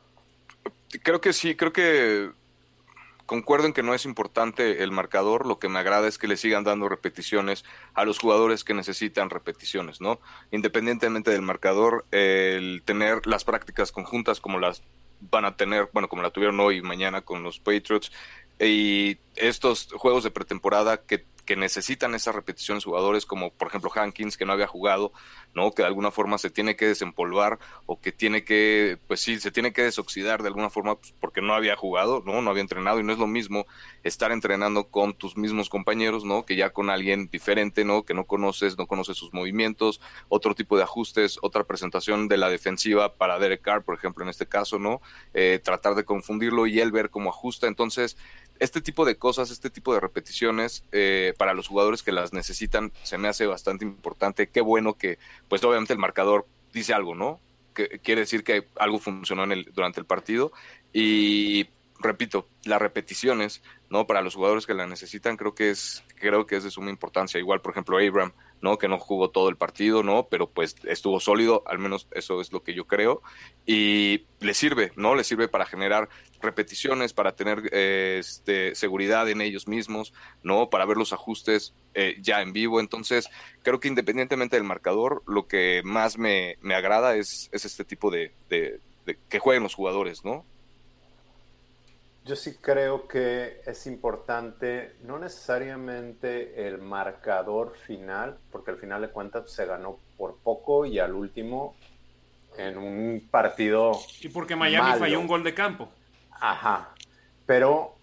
Creo 1.02 1.22
que 1.22 1.32
sí, 1.32 1.54
creo 1.54 1.72
que 1.72 2.28
concuerdo 3.26 3.66
en 3.66 3.72
que 3.72 3.82
no 3.82 3.94
es 3.94 4.04
importante 4.04 4.82
el 4.82 4.90
marcador, 4.90 5.46
lo 5.46 5.58
que 5.58 5.68
me 5.68 5.78
agrada 5.78 6.08
es 6.08 6.18
que 6.18 6.28
le 6.28 6.36
sigan 6.36 6.64
dando 6.64 6.88
repeticiones 6.88 7.64
a 7.94 8.04
los 8.04 8.18
jugadores 8.18 8.64
que 8.64 8.74
necesitan 8.74 9.30
repeticiones, 9.30 10.00
¿no? 10.00 10.20
Independientemente 10.50 11.30
del 11.30 11.42
marcador, 11.42 12.06
el 12.10 12.82
tener 12.84 13.26
las 13.26 13.44
prácticas 13.44 13.92
conjuntas 13.92 14.40
como 14.40 14.58
las 14.58 14.82
van 15.30 15.44
a 15.44 15.56
tener, 15.56 15.88
bueno, 15.92 16.08
como 16.08 16.22
la 16.22 16.30
tuvieron 16.30 16.60
hoy 16.60 16.78
y 16.78 16.82
mañana 16.82 17.22
con 17.22 17.42
los 17.42 17.58
Patriots, 17.58 18.12
y 18.60 19.18
estos 19.36 19.88
juegos 19.92 20.24
de 20.24 20.30
pretemporada 20.30 20.98
que 20.98 21.24
que 21.44 21.56
necesitan 21.56 22.14
esas 22.14 22.34
repeticiones 22.34 22.84
jugadores 22.84 23.26
como 23.26 23.50
por 23.50 23.68
ejemplo 23.68 23.90
Hankins 23.94 24.36
que 24.36 24.44
no 24.44 24.52
había 24.52 24.66
jugado, 24.66 25.12
¿no? 25.54 25.72
Que 25.72 25.82
de 25.82 25.88
alguna 25.88 26.10
forma 26.10 26.38
se 26.38 26.50
tiene 26.50 26.76
que 26.76 26.86
desempolvar 26.86 27.58
o 27.86 28.00
que 28.00 28.12
tiene 28.12 28.44
que, 28.44 28.98
pues 29.06 29.20
sí, 29.20 29.38
se 29.38 29.50
tiene 29.50 29.72
que 29.72 29.82
desoxidar 29.82 30.42
de 30.42 30.48
alguna 30.48 30.70
forma 30.70 30.96
pues, 30.96 31.14
porque 31.20 31.42
no 31.42 31.54
había 31.54 31.76
jugado, 31.76 32.22
¿no? 32.24 32.42
No 32.42 32.50
había 32.50 32.62
entrenado 32.62 33.00
y 33.00 33.04
no 33.04 33.12
es 33.12 33.18
lo 33.18 33.26
mismo 33.26 33.66
estar 34.02 34.32
entrenando 34.32 34.84
con 34.84 35.14
tus 35.14 35.36
mismos 35.36 35.68
compañeros, 35.68 36.24
¿no? 36.24 36.44
Que 36.44 36.56
ya 36.56 36.70
con 36.70 36.90
alguien 36.90 37.28
diferente, 37.30 37.84
¿no? 37.84 38.04
Que 38.04 38.14
no 38.14 38.24
conoces, 38.24 38.76
no 38.78 38.86
conoces 38.86 39.16
sus 39.16 39.32
movimientos, 39.32 40.00
otro 40.28 40.54
tipo 40.54 40.76
de 40.76 40.82
ajustes, 40.82 41.38
otra 41.42 41.64
presentación 41.64 42.28
de 42.28 42.36
la 42.36 42.48
defensiva 42.48 43.14
para 43.14 43.38
Derek 43.38 43.62
Carr, 43.62 43.84
por 43.84 43.94
ejemplo, 43.94 44.24
en 44.24 44.30
este 44.30 44.46
caso, 44.46 44.78
¿no? 44.78 45.00
Eh, 45.32 45.60
tratar 45.62 45.94
de 45.94 46.04
confundirlo 46.04 46.66
y 46.66 46.80
él 46.80 46.92
ver 46.92 47.10
cómo 47.10 47.30
ajusta. 47.30 47.66
Entonces, 47.66 48.16
este 48.58 48.80
tipo 48.80 49.04
de 49.04 49.16
cosas, 49.16 49.50
este 49.50 49.70
tipo 49.70 49.94
de 49.94 50.00
repeticiones, 50.00 50.84
eh, 50.92 51.34
para 51.38 51.54
los 51.54 51.68
jugadores 51.68 52.02
que 52.02 52.12
las 52.12 52.32
necesitan, 52.32 52.92
se 53.02 53.18
me 53.18 53.28
hace 53.28 53.46
bastante 53.46 53.84
importante. 53.84 54.48
Qué 54.48 54.60
bueno 54.60 54.94
que, 54.94 55.18
pues 55.48 55.62
obviamente 55.64 55.92
el 55.92 55.98
marcador 55.98 56.46
dice 56.72 56.94
algo, 56.94 57.14
¿no? 57.14 57.40
Que 57.74 57.98
quiere 58.00 58.22
decir 58.22 58.44
que 58.44 58.68
algo 58.76 58.98
funcionó 58.98 59.44
en 59.44 59.52
el, 59.52 59.64
durante 59.72 60.00
el 60.00 60.06
partido. 60.06 60.52
Y 60.92 61.68
repito, 61.98 62.48
las 62.64 62.80
repeticiones, 62.80 63.62
¿no? 63.90 64.06
Para 64.06 64.22
los 64.22 64.34
jugadores 64.34 64.66
que 64.66 64.74
la 64.74 64.86
necesitan, 64.86 65.36
creo 65.36 65.54
que 65.54 65.70
es, 65.70 66.04
creo 66.16 66.46
que 66.46 66.56
es 66.56 66.64
de 66.64 66.70
suma 66.70 66.90
importancia. 66.90 67.40
Igual, 67.40 67.60
por 67.60 67.72
ejemplo, 67.72 67.98
Abram, 67.98 68.32
¿no? 68.60 68.78
Que 68.78 68.88
no 68.88 68.98
jugó 68.98 69.30
todo 69.30 69.48
el 69.48 69.56
partido, 69.56 70.02
¿no? 70.02 70.28
Pero 70.28 70.48
pues 70.50 70.76
estuvo 70.84 71.20
sólido, 71.20 71.62
al 71.66 71.78
menos 71.78 72.06
eso 72.12 72.40
es 72.40 72.52
lo 72.52 72.62
que 72.62 72.74
yo 72.74 72.86
creo. 72.86 73.22
Y 73.66 74.26
le 74.40 74.54
sirve, 74.54 74.92
¿no? 74.96 75.14
Le 75.14 75.24
sirve 75.24 75.48
para 75.48 75.66
generar 75.66 76.08
repeticiones, 76.44 77.12
para 77.12 77.34
tener 77.34 77.62
eh, 77.72 78.18
este, 78.20 78.74
seguridad 78.74 79.28
en 79.28 79.40
ellos 79.40 79.66
mismos, 79.66 80.12
¿no? 80.42 80.70
Para 80.70 80.86
ver 80.86 80.96
los 80.96 81.12
ajustes 81.12 81.74
eh, 81.94 82.16
ya 82.20 82.42
en 82.42 82.52
vivo. 82.52 82.80
Entonces, 82.80 83.28
creo 83.62 83.80
que 83.80 83.88
independientemente 83.88 84.56
del 84.56 84.64
marcador, 84.64 85.22
lo 85.26 85.46
que 85.46 85.82
más 85.84 86.18
me, 86.18 86.56
agrada 86.74 87.16
es, 87.16 87.48
es 87.52 87.64
este 87.64 87.84
tipo 87.84 88.10
de, 88.10 88.32
de, 88.48 88.80
que 89.28 89.38
jueguen 89.38 89.62
los 89.62 89.74
jugadores, 89.74 90.24
¿no? 90.24 90.44
yo 92.26 92.36
sí 92.36 92.56
creo 92.58 93.06
que 93.06 93.60
es 93.66 93.86
importante, 93.86 94.96
no 95.02 95.18
necesariamente 95.18 96.66
el 96.66 96.78
marcador 96.78 97.76
final, 97.76 98.38
porque 98.50 98.70
al 98.70 98.78
final 98.78 99.02
de 99.02 99.08
cuentas 99.08 99.52
se 99.52 99.66
ganó 99.66 99.98
por 100.16 100.38
poco 100.38 100.86
y 100.86 100.98
al 100.98 101.12
último 101.12 101.76
en 102.56 102.78
un 102.78 103.28
partido. 103.30 103.92
Y 104.20 104.28
porque 104.28 104.56
Miami 104.56 104.98
falló 104.98 105.20
un 105.20 105.26
gol 105.26 105.44
de 105.44 105.54
campo. 105.54 105.90
Ajá. 106.44 106.90
Pero, 107.46 107.96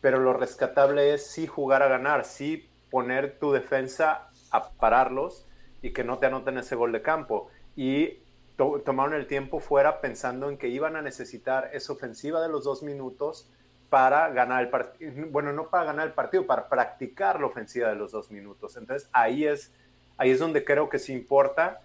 pero 0.00 0.20
lo 0.20 0.32
rescatable 0.34 1.14
es 1.14 1.26
sí 1.26 1.48
jugar 1.48 1.82
a 1.82 1.88
ganar, 1.88 2.24
sí 2.24 2.70
poner 2.92 3.40
tu 3.40 3.50
defensa 3.50 4.30
a 4.52 4.70
pararlos 4.70 5.48
y 5.82 5.92
que 5.92 6.04
no 6.04 6.18
te 6.18 6.26
anoten 6.26 6.58
ese 6.58 6.76
gol 6.76 6.92
de 6.92 7.02
campo. 7.02 7.48
Y 7.74 8.20
tomaron 8.56 9.14
el 9.14 9.26
tiempo 9.26 9.58
fuera 9.58 10.00
pensando 10.00 10.48
en 10.48 10.58
que 10.58 10.68
iban 10.68 10.94
a 10.94 11.02
necesitar 11.02 11.70
esa 11.72 11.92
ofensiva 11.92 12.40
de 12.40 12.48
los 12.48 12.62
dos 12.62 12.84
minutos 12.84 13.50
para 13.88 14.28
ganar 14.28 14.62
el 14.62 14.70
partido. 14.70 15.12
Bueno, 15.30 15.52
no 15.52 15.70
para 15.70 15.86
ganar 15.86 16.06
el 16.06 16.12
partido, 16.12 16.46
para 16.46 16.68
practicar 16.68 17.40
la 17.40 17.46
ofensiva 17.46 17.88
de 17.88 17.96
los 17.96 18.12
dos 18.12 18.30
minutos. 18.30 18.76
Entonces 18.76 19.08
ahí 19.12 19.44
es, 19.44 19.74
ahí 20.18 20.30
es 20.30 20.38
donde 20.38 20.64
creo 20.64 20.88
que 20.88 21.00
sí 21.00 21.12
importa 21.12 21.80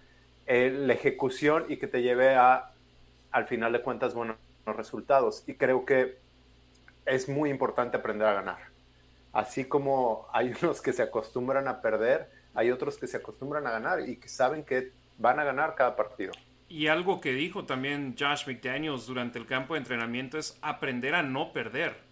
eh, 0.46 0.70
la 0.70 0.92
ejecución 0.92 1.64
y 1.68 1.78
que 1.78 1.88
te 1.88 2.02
lleve 2.02 2.36
a, 2.36 2.70
al 3.32 3.46
final 3.46 3.72
de 3.72 3.82
cuentas, 3.82 4.14
buenos 4.14 4.36
resultados. 4.74 5.44
Y 5.46 5.54
creo 5.54 5.84
que 5.84 6.18
es 7.04 7.28
muy 7.28 7.50
importante 7.50 7.96
aprender 7.96 8.26
a 8.26 8.34
ganar. 8.34 8.58
Así 9.32 9.66
como 9.66 10.26
hay 10.32 10.52
unos 10.62 10.80
que 10.80 10.92
se 10.92 11.02
acostumbran 11.02 11.68
a 11.68 11.80
perder, 11.80 12.30
hay 12.54 12.70
otros 12.70 12.96
que 12.96 13.06
se 13.06 13.18
acostumbran 13.18 13.66
a 13.66 13.70
ganar 13.70 14.08
y 14.08 14.16
que 14.16 14.28
saben 14.28 14.64
que 14.64 14.92
van 15.18 15.38
a 15.38 15.44
ganar 15.44 15.74
cada 15.74 15.94
partido. 15.94 16.32
Y 16.68 16.88
algo 16.88 17.20
que 17.20 17.32
dijo 17.32 17.64
también 17.64 18.16
Josh 18.18 18.46
McDaniels 18.46 19.06
durante 19.06 19.38
el 19.38 19.46
campo 19.46 19.74
de 19.74 19.80
entrenamiento 19.80 20.38
es 20.38 20.58
aprender 20.62 21.14
a 21.14 21.22
no 21.22 21.52
perder. 21.52 22.05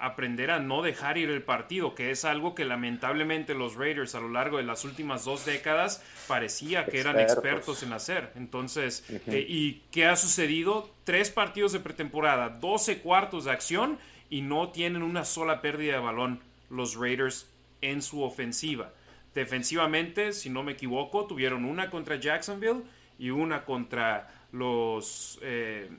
Aprender 0.00 0.50
a 0.50 0.58
no 0.58 0.82
dejar 0.82 1.18
ir 1.18 1.30
el 1.30 1.42
partido, 1.42 1.94
que 1.94 2.10
es 2.10 2.24
algo 2.24 2.54
que 2.54 2.64
lamentablemente 2.64 3.54
los 3.54 3.76
Raiders 3.76 4.14
a 4.14 4.20
lo 4.20 4.30
largo 4.30 4.56
de 4.56 4.62
las 4.62 4.84
últimas 4.84 5.24
dos 5.24 5.44
décadas 5.44 6.02
parecía 6.26 6.86
que 6.86 7.00
eran 7.00 7.20
expertos 7.20 7.82
en 7.82 7.92
hacer. 7.92 8.32
Entonces, 8.34 9.04
eh, 9.26 9.44
¿y 9.46 9.82
qué 9.90 10.06
ha 10.06 10.16
sucedido? 10.16 10.90
Tres 11.04 11.30
partidos 11.30 11.72
de 11.72 11.80
pretemporada, 11.80 12.48
12 12.48 12.98
cuartos 12.98 13.44
de 13.44 13.50
acción 13.50 13.98
y 14.30 14.40
no 14.40 14.70
tienen 14.70 15.02
una 15.02 15.24
sola 15.24 15.60
pérdida 15.60 15.94
de 15.94 16.00
balón 16.00 16.40
los 16.70 16.94
Raiders 16.94 17.50
en 17.82 18.00
su 18.00 18.22
ofensiva. 18.22 18.92
Defensivamente, 19.34 20.32
si 20.32 20.50
no 20.50 20.62
me 20.62 20.72
equivoco, 20.72 21.26
tuvieron 21.26 21.64
una 21.64 21.90
contra 21.90 22.16
Jacksonville 22.16 22.82
y 23.18 23.30
una 23.30 23.64
contra 23.64 24.46
los 24.52 25.38
eh, 25.42 25.90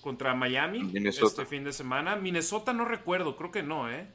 contra 0.00 0.34
Miami 0.34 0.92
este 1.06 1.46
fin 1.46 1.64
de 1.64 1.72
semana. 1.72 2.16
Minnesota 2.16 2.72
no 2.72 2.84
recuerdo, 2.84 3.36
creo 3.36 3.50
que 3.50 3.62
no, 3.62 3.90
¿eh? 3.90 4.06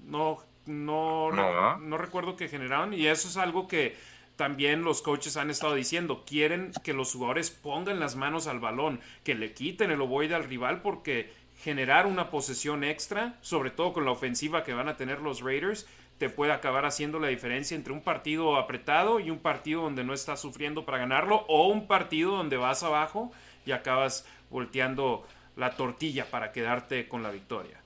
No, 0.00 0.38
no, 0.66 1.30
no, 1.78 1.98
recuerdo 1.98 2.36
que 2.36 2.48
generaron 2.48 2.94
y 2.94 3.06
eso 3.06 3.28
es 3.28 3.36
algo 3.36 3.68
que 3.68 3.96
también 4.36 4.82
los 4.82 5.02
coaches 5.02 5.36
han 5.36 5.50
estado 5.50 5.74
diciendo. 5.74 6.24
Quieren 6.26 6.72
que 6.82 6.92
los 6.92 7.12
jugadores 7.12 7.50
pongan 7.50 8.00
las 8.00 8.16
manos 8.16 8.46
al 8.46 8.60
balón, 8.60 9.00
que 9.24 9.34
le 9.34 9.52
quiten 9.52 9.90
el 9.90 10.00
ovoide 10.00 10.34
al 10.34 10.44
rival 10.44 10.82
porque 10.82 11.32
generar 11.62 12.06
una 12.06 12.30
posesión 12.30 12.82
extra, 12.82 13.38
sobre 13.40 13.70
todo 13.70 13.92
con 13.92 14.04
la 14.04 14.10
ofensiva 14.10 14.64
que 14.64 14.74
van 14.74 14.88
a 14.88 14.96
tener 14.96 15.20
los 15.20 15.42
Raiders, 15.42 15.86
te 16.18 16.28
puede 16.28 16.52
acabar 16.52 16.84
haciendo 16.84 17.18
la 17.18 17.28
diferencia 17.28 17.76
entre 17.76 17.92
un 17.92 18.00
partido 18.00 18.56
apretado 18.56 19.20
y 19.20 19.30
un 19.30 19.38
partido 19.38 19.82
donde 19.82 20.04
no 20.04 20.14
estás 20.14 20.40
sufriendo 20.40 20.84
para 20.84 20.98
ganarlo 20.98 21.44
o 21.48 21.68
un 21.68 21.86
partido 21.86 22.36
donde 22.36 22.56
vas 22.56 22.82
abajo 22.82 23.32
y 23.66 23.72
acabas 23.72 24.26
volteando 24.52 25.26
la 25.56 25.74
tortilla 25.74 26.26
para 26.30 26.52
quedarte 26.52 27.08
con 27.08 27.22
la 27.22 27.30
victoria. 27.30 27.80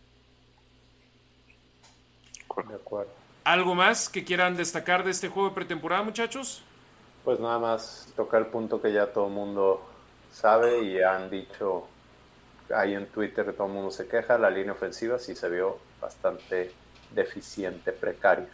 De 2.68 2.74
acuerdo. 2.74 3.12
¿Algo 3.44 3.74
más 3.74 4.08
que 4.08 4.24
quieran 4.24 4.56
destacar 4.56 5.04
de 5.04 5.10
este 5.12 5.28
juego 5.28 5.50
de 5.50 5.54
pretemporada, 5.54 6.02
muchachos? 6.02 6.62
Pues 7.24 7.38
nada 7.38 7.58
más 7.58 8.12
tocar 8.16 8.42
el 8.42 8.48
punto 8.48 8.80
que 8.80 8.92
ya 8.92 9.06
todo 9.06 9.26
el 9.26 9.32
mundo 9.32 9.86
sabe 10.32 10.82
y 10.82 11.00
han 11.00 11.30
dicho 11.30 11.86
ahí 12.74 12.94
en 12.94 13.06
Twitter, 13.06 13.52
todo 13.52 13.68
el 13.68 13.72
mundo 13.72 13.90
se 13.90 14.08
queja, 14.08 14.38
la 14.38 14.50
línea 14.50 14.72
ofensiva 14.72 15.18
sí 15.18 15.36
se 15.36 15.48
vio 15.48 15.78
bastante 16.00 16.72
deficiente, 17.12 17.92
precario. 17.92 18.48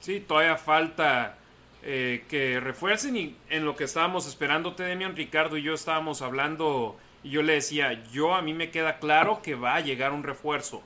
Sí, 0.00 0.20
todavía 0.20 0.56
falta 0.56 1.36
eh, 1.82 2.24
que 2.28 2.60
refuercen 2.60 3.16
y 3.16 3.36
en 3.48 3.64
lo 3.64 3.76
que 3.76 3.84
estábamos 3.84 4.26
esperando, 4.26 4.72
Demian, 4.72 5.16
Ricardo 5.16 5.56
y 5.56 5.62
yo 5.62 5.74
estábamos 5.74 6.22
hablando 6.22 6.96
yo 7.28 7.42
le 7.42 7.54
decía, 7.54 8.04
yo 8.12 8.34
a 8.34 8.42
mí 8.42 8.54
me 8.54 8.70
queda 8.70 8.98
claro 8.98 9.42
que 9.42 9.54
va 9.54 9.74
a 9.74 9.80
llegar 9.80 10.12
un 10.12 10.22
refuerzo. 10.22 10.82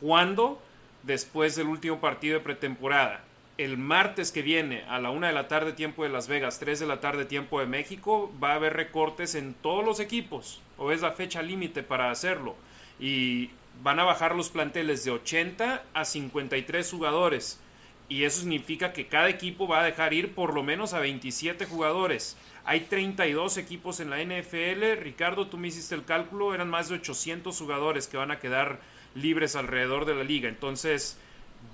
¿Cuándo? 0.00 0.60
Después 1.02 1.56
del 1.56 1.68
último 1.68 2.00
partido 2.00 2.38
de 2.38 2.44
pretemporada. 2.44 3.24
El 3.56 3.78
martes 3.78 4.32
que 4.32 4.42
viene 4.42 4.84
a 4.88 4.98
la 4.98 5.10
una 5.10 5.28
de 5.28 5.32
la 5.32 5.46
tarde 5.46 5.72
tiempo 5.72 6.02
de 6.02 6.08
Las 6.08 6.26
Vegas, 6.26 6.58
3 6.58 6.80
de 6.80 6.86
la 6.86 7.00
tarde 7.00 7.24
tiempo 7.24 7.60
de 7.60 7.66
México, 7.66 8.32
va 8.42 8.52
a 8.52 8.56
haber 8.56 8.72
recortes 8.72 9.34
en 9.34 9.54
todos 9.54 9.84
los 9.84 10.00
equipos 10.00 10.60
o 10.76 10.90
es 10.90 11.02
la 11.02 11.12
fecha 11.12 11.42
límite 11.42 11.82
para 11.82 12.10
hacerlo. 12.10 12.56
Y 12.98 13.50
van 13.82 14.00
a 14.00 14.04
bajar 14.04 14.34
los 14.34 14.50
planteles 14.50 15.04
de 15.04 15.12
80 15.12 15.84
a 15.92 16.04
53 16.04 16.90
jugadores. 16.90 17.60
Y 18.08 18.24
eso 18.24 18.40
significa 18.40 18.92
que 18.92 19.06
cada 19.06 19.28
equipo 19.28 19.66
va 19.66 19.80
a 19.80 19.84
dejar 19.84 20.12
ir 20.12 20.34
por 20.34 20.54
lo 20.54 20.62
menos 20.62 20.92
a 20.92 21.00
27 21.00 21.64
jugadores. 21.66 22.36
Hay 22.64 22.80
32 22.80 23.58
equipos 23.58 24.00
en 24.00 24.10
la 24.10 24.22
NFL. 24.22 25.00
Ricardo, 25.00 25.46
tú 25.48 25.58
me 25.58 25.68
hiciste 25.68 25.94
el 25.94 26.04
cálculo. 26.04 26.54
Eran 26.54 26.70
más 26.70 26.88
de 26.88 26.96
800 26.96 27.58
jugadores 27.58 28.06
que 28.06 28.16
van 28.16 28.30
a 28.30 28.38
quedar 28.38 28.80
libres 29.14 29.56
alrededor 29.56 30.06
de 30.06 30.14
la 30.14 30.24
liga. 30.24 30.48
Entonces 30.48 31.18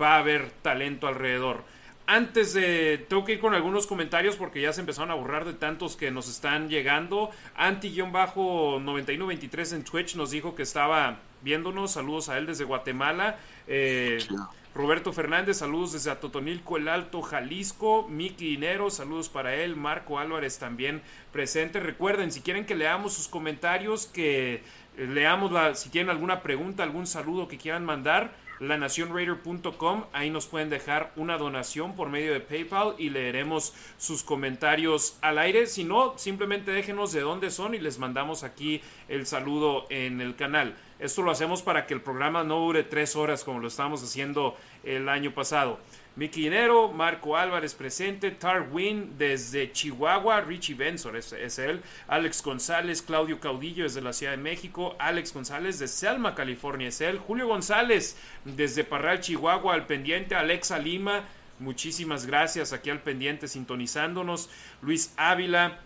va 0.01 0.17
a 0.17 0.19
haber 0.19 0.51
talento 0.63 1.07
alrededor. 1.07 1.63
Antes 2.07 2.55
de. 2.55 3.07
Tengo 3.09 3.25
que 3.25 3.35
ir 3.35 3.41
con 3.41 3.55
algunos 3.55 3.87
comentarios 3.87 4.35
porque 4.37 4.61
ya 4.61 4.73
se 4.73 4.81
empezaron 4.81 5.13
a 5.13 5.15
borrar 5.15 5.45
de 5.45 5.53
tantos 5.53 5.95
que 5.97 6.11
nos 6.11 6.29
están 6.29 6.69
llegando. 6.69 7.31
Anti-9123 7.57 9.77
en 9.77 9.85
Twitch 9.85 10.17
nos 10.17 10.33
dijo 10.33 10.57
que 10.57 10.65
estaba 10.65 11.21
viéndonos. 11.43 11.93
Saludos 11.93 12.29
a 12.29 12.39
él 12.39 12.47
desde 12.47 12.65
Guatemala. 12.65 13.39
Eh, 13.67 14.19
Roberto 14.75 15.13
Fernández, 15.13 15.59
saludos 15.59 15.93
desde 15.93 16.13
Atotonilco, 16.13 16.77
el 16.77 16.87
Alto, 16.89 17.23
Jalisco. 17.23 18.07
Miki 18.09 18.47
Dinero, 18.51 18.89
saludos 18.91 19.29
para 19.29 19.55
él. 19.57 19.75
Marco 19.75 20.19
Álvarez 20.19 20.59
también 20.59 21.03
presente. 21.33 21.81
Recuerden, 21.81 22.31
si 22.31 22.41
quieren 22.41 22.65
que 22.65 22.77
leamos 22.77 23.15
sus 23.15 23.27
comentarios, 23.27 24.07
que 24.07 24.63
leamos 24.97 25.51
la, 25.51 25.75
si 25.75 25.89
tienen 25.91 26.11
alguna 26.11 26.43
pregunta, 26.43 26.83
algún 26.83 27.07
saludo 27.07 27.49
que 27.49 27.59
quieran 27.59 27.85
mandar, 27.85 28.33
lanacionraider.com, 28.61 30.05
ahí 30.13 30.31
nos 30.31 30.47
pueden 30.47 30.69
dejar 30.69 31.13
una 31.17 31.39
donación 31.39 31.97
por 31.97 32.11
medio 32.11 32.33
de 32.33 32.41
PayPal 32.41 32.95
y 32.99 33.09
leeremos 33.09 33.75
sus 33.97 34.23
comentarios 34.23 35.19
al 35.23 35.39
aire. 35.39 35.67
Si 35.67 35.83
no, 35.83 36.17
simplemente 36.19 36.71
déjenos 36.71 37.13
de 37.13 37.21
dónde 37.23 37.51
son 37.51 37.75
y 37.75 37.79
les 37.79 37.99
mandamos 37.99 38.45
aquí 38.45 38.83
el 39.09 39.27
saludo 39.27 39.87
en 39.89 40.21
el 40.21 40.37
canal. 40.37 40.77
Esto 41.01 41.23
lo 41.23 41.31
hacemos 41.31 41.63
para 41.63 41.87
que 41.87 41.95
el 41.95 42.03
programa 42.03 42.45
no 42.45 42.59
dure 42.59 42.85
tres 42.85 43.17
horas 43.17 43.43
como 43.43 43.59
lo 43.59 43.69
estábamos 43.69 44.03
haciendo 44.03 44.57
el 44.85 45.09
año 45.09 45.33
pasado. 45.33 45.81
Miki 46.17 46.43
Dinero, 46.43 46.89
Marco 46.89 47.37
Álvarez 47.37 47.75
presente, 47.75 48.31
Tarwin 48.33 49.17
desde 49.17 49.73
Chihuahua, 49.73 50.43
Richie 50.43 50.75
Benson 50.75 51.17
es, 51.17 51.33
es, 51.33 51.59
él, 51.59 51.81
Alex 52.09 52.43
González, 52.43 53.01
Claudio 53.01 53.41
Caudillo 53.41 53.85
desde 53.85 54.03
la 54.03 54.13
Ciudad 54.13 54.33
de 54.33 54.39
México, 54.39 54.97
Alex 54.99 55.33
González 55.33 55.79
de 55.79 55.89
Selma, 55.89 56.35
California 56.35 56.89
es 56.89 57.01
él, 57.01 57.19
Julio 57.19 57.47
González 57.47 58.19
desde 58.45 58.85
Parral, 58.85 59.21
Chihuahua, 59.21 59.73
al 59.73 59.87
pendiente, 59.87 60.35
Alexa 60.35 60.79
Lima, 60.79 61.25
muchísimas 61.59 62.27
gracias 62.27 62.75
aquí 62.75 62.91
al 62.91 63.01
pendiente 63.01 63.49
sintonizándonos, 63.49 64.51
Luis 64.83 65.15
Ávila, 65.17 65.79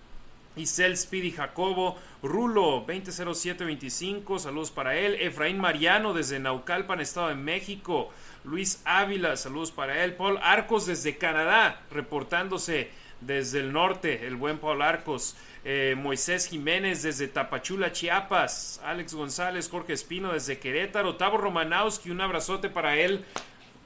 Isel 0.57 0.97
Speedy 0.97 1.33
Jacobo, 1.33 1.97
Rulo 2.23 2.85
200725, 2.87 4.39
saludos 4.39 4.71
para 4.71 4.97
él. 4.97 5.17
Efraín 5.21 5.59
Mariano 5.59 6.15
desde 6.15 6.39
Naucalpan, 6.39 7.01
Estado 7.01 7.29
de 7.29 7.35
México. 7.35 8.11
Luis 8.45 8.81
Ávila, 8.85 9.37
saludos 9.37 9.73
para 9.73 10.05
él. 10.05 10.15
Paul 10.15 10.39
Arcos 10.43 10.87
desde 10.87 11.17
Canadá, 11.17 11.81
reportándose 11.91 12.91
desde 13.21 13.61
el 13.61 13.73
norte, 13.73 14.27
el 14.27 14.37
buen 14.37 14.59
Paul 14.59 14.83
Arcos. 14.83 15.37
Eh, 15.65 15.95
Moisés 15.97 16.47
Jiménez 16.47 17.03
desde 17.03 17.27
Tapachula, 17.27 17.91
Chiapas. 17.91 18.81
Alex 18.85 19.15
González, 19.15 19.69
Jorge 19.71 19.95
Espino 19.95 20.33
desde 20.33 20.59
Querétaro. 20.59 21.17
Tavo 21.17 21.39
Romanowski, 21.39 22.11
un 22.11 22.21
abrazote 22.21 22.69
para 22.69 22.97
él. 22.97 23.25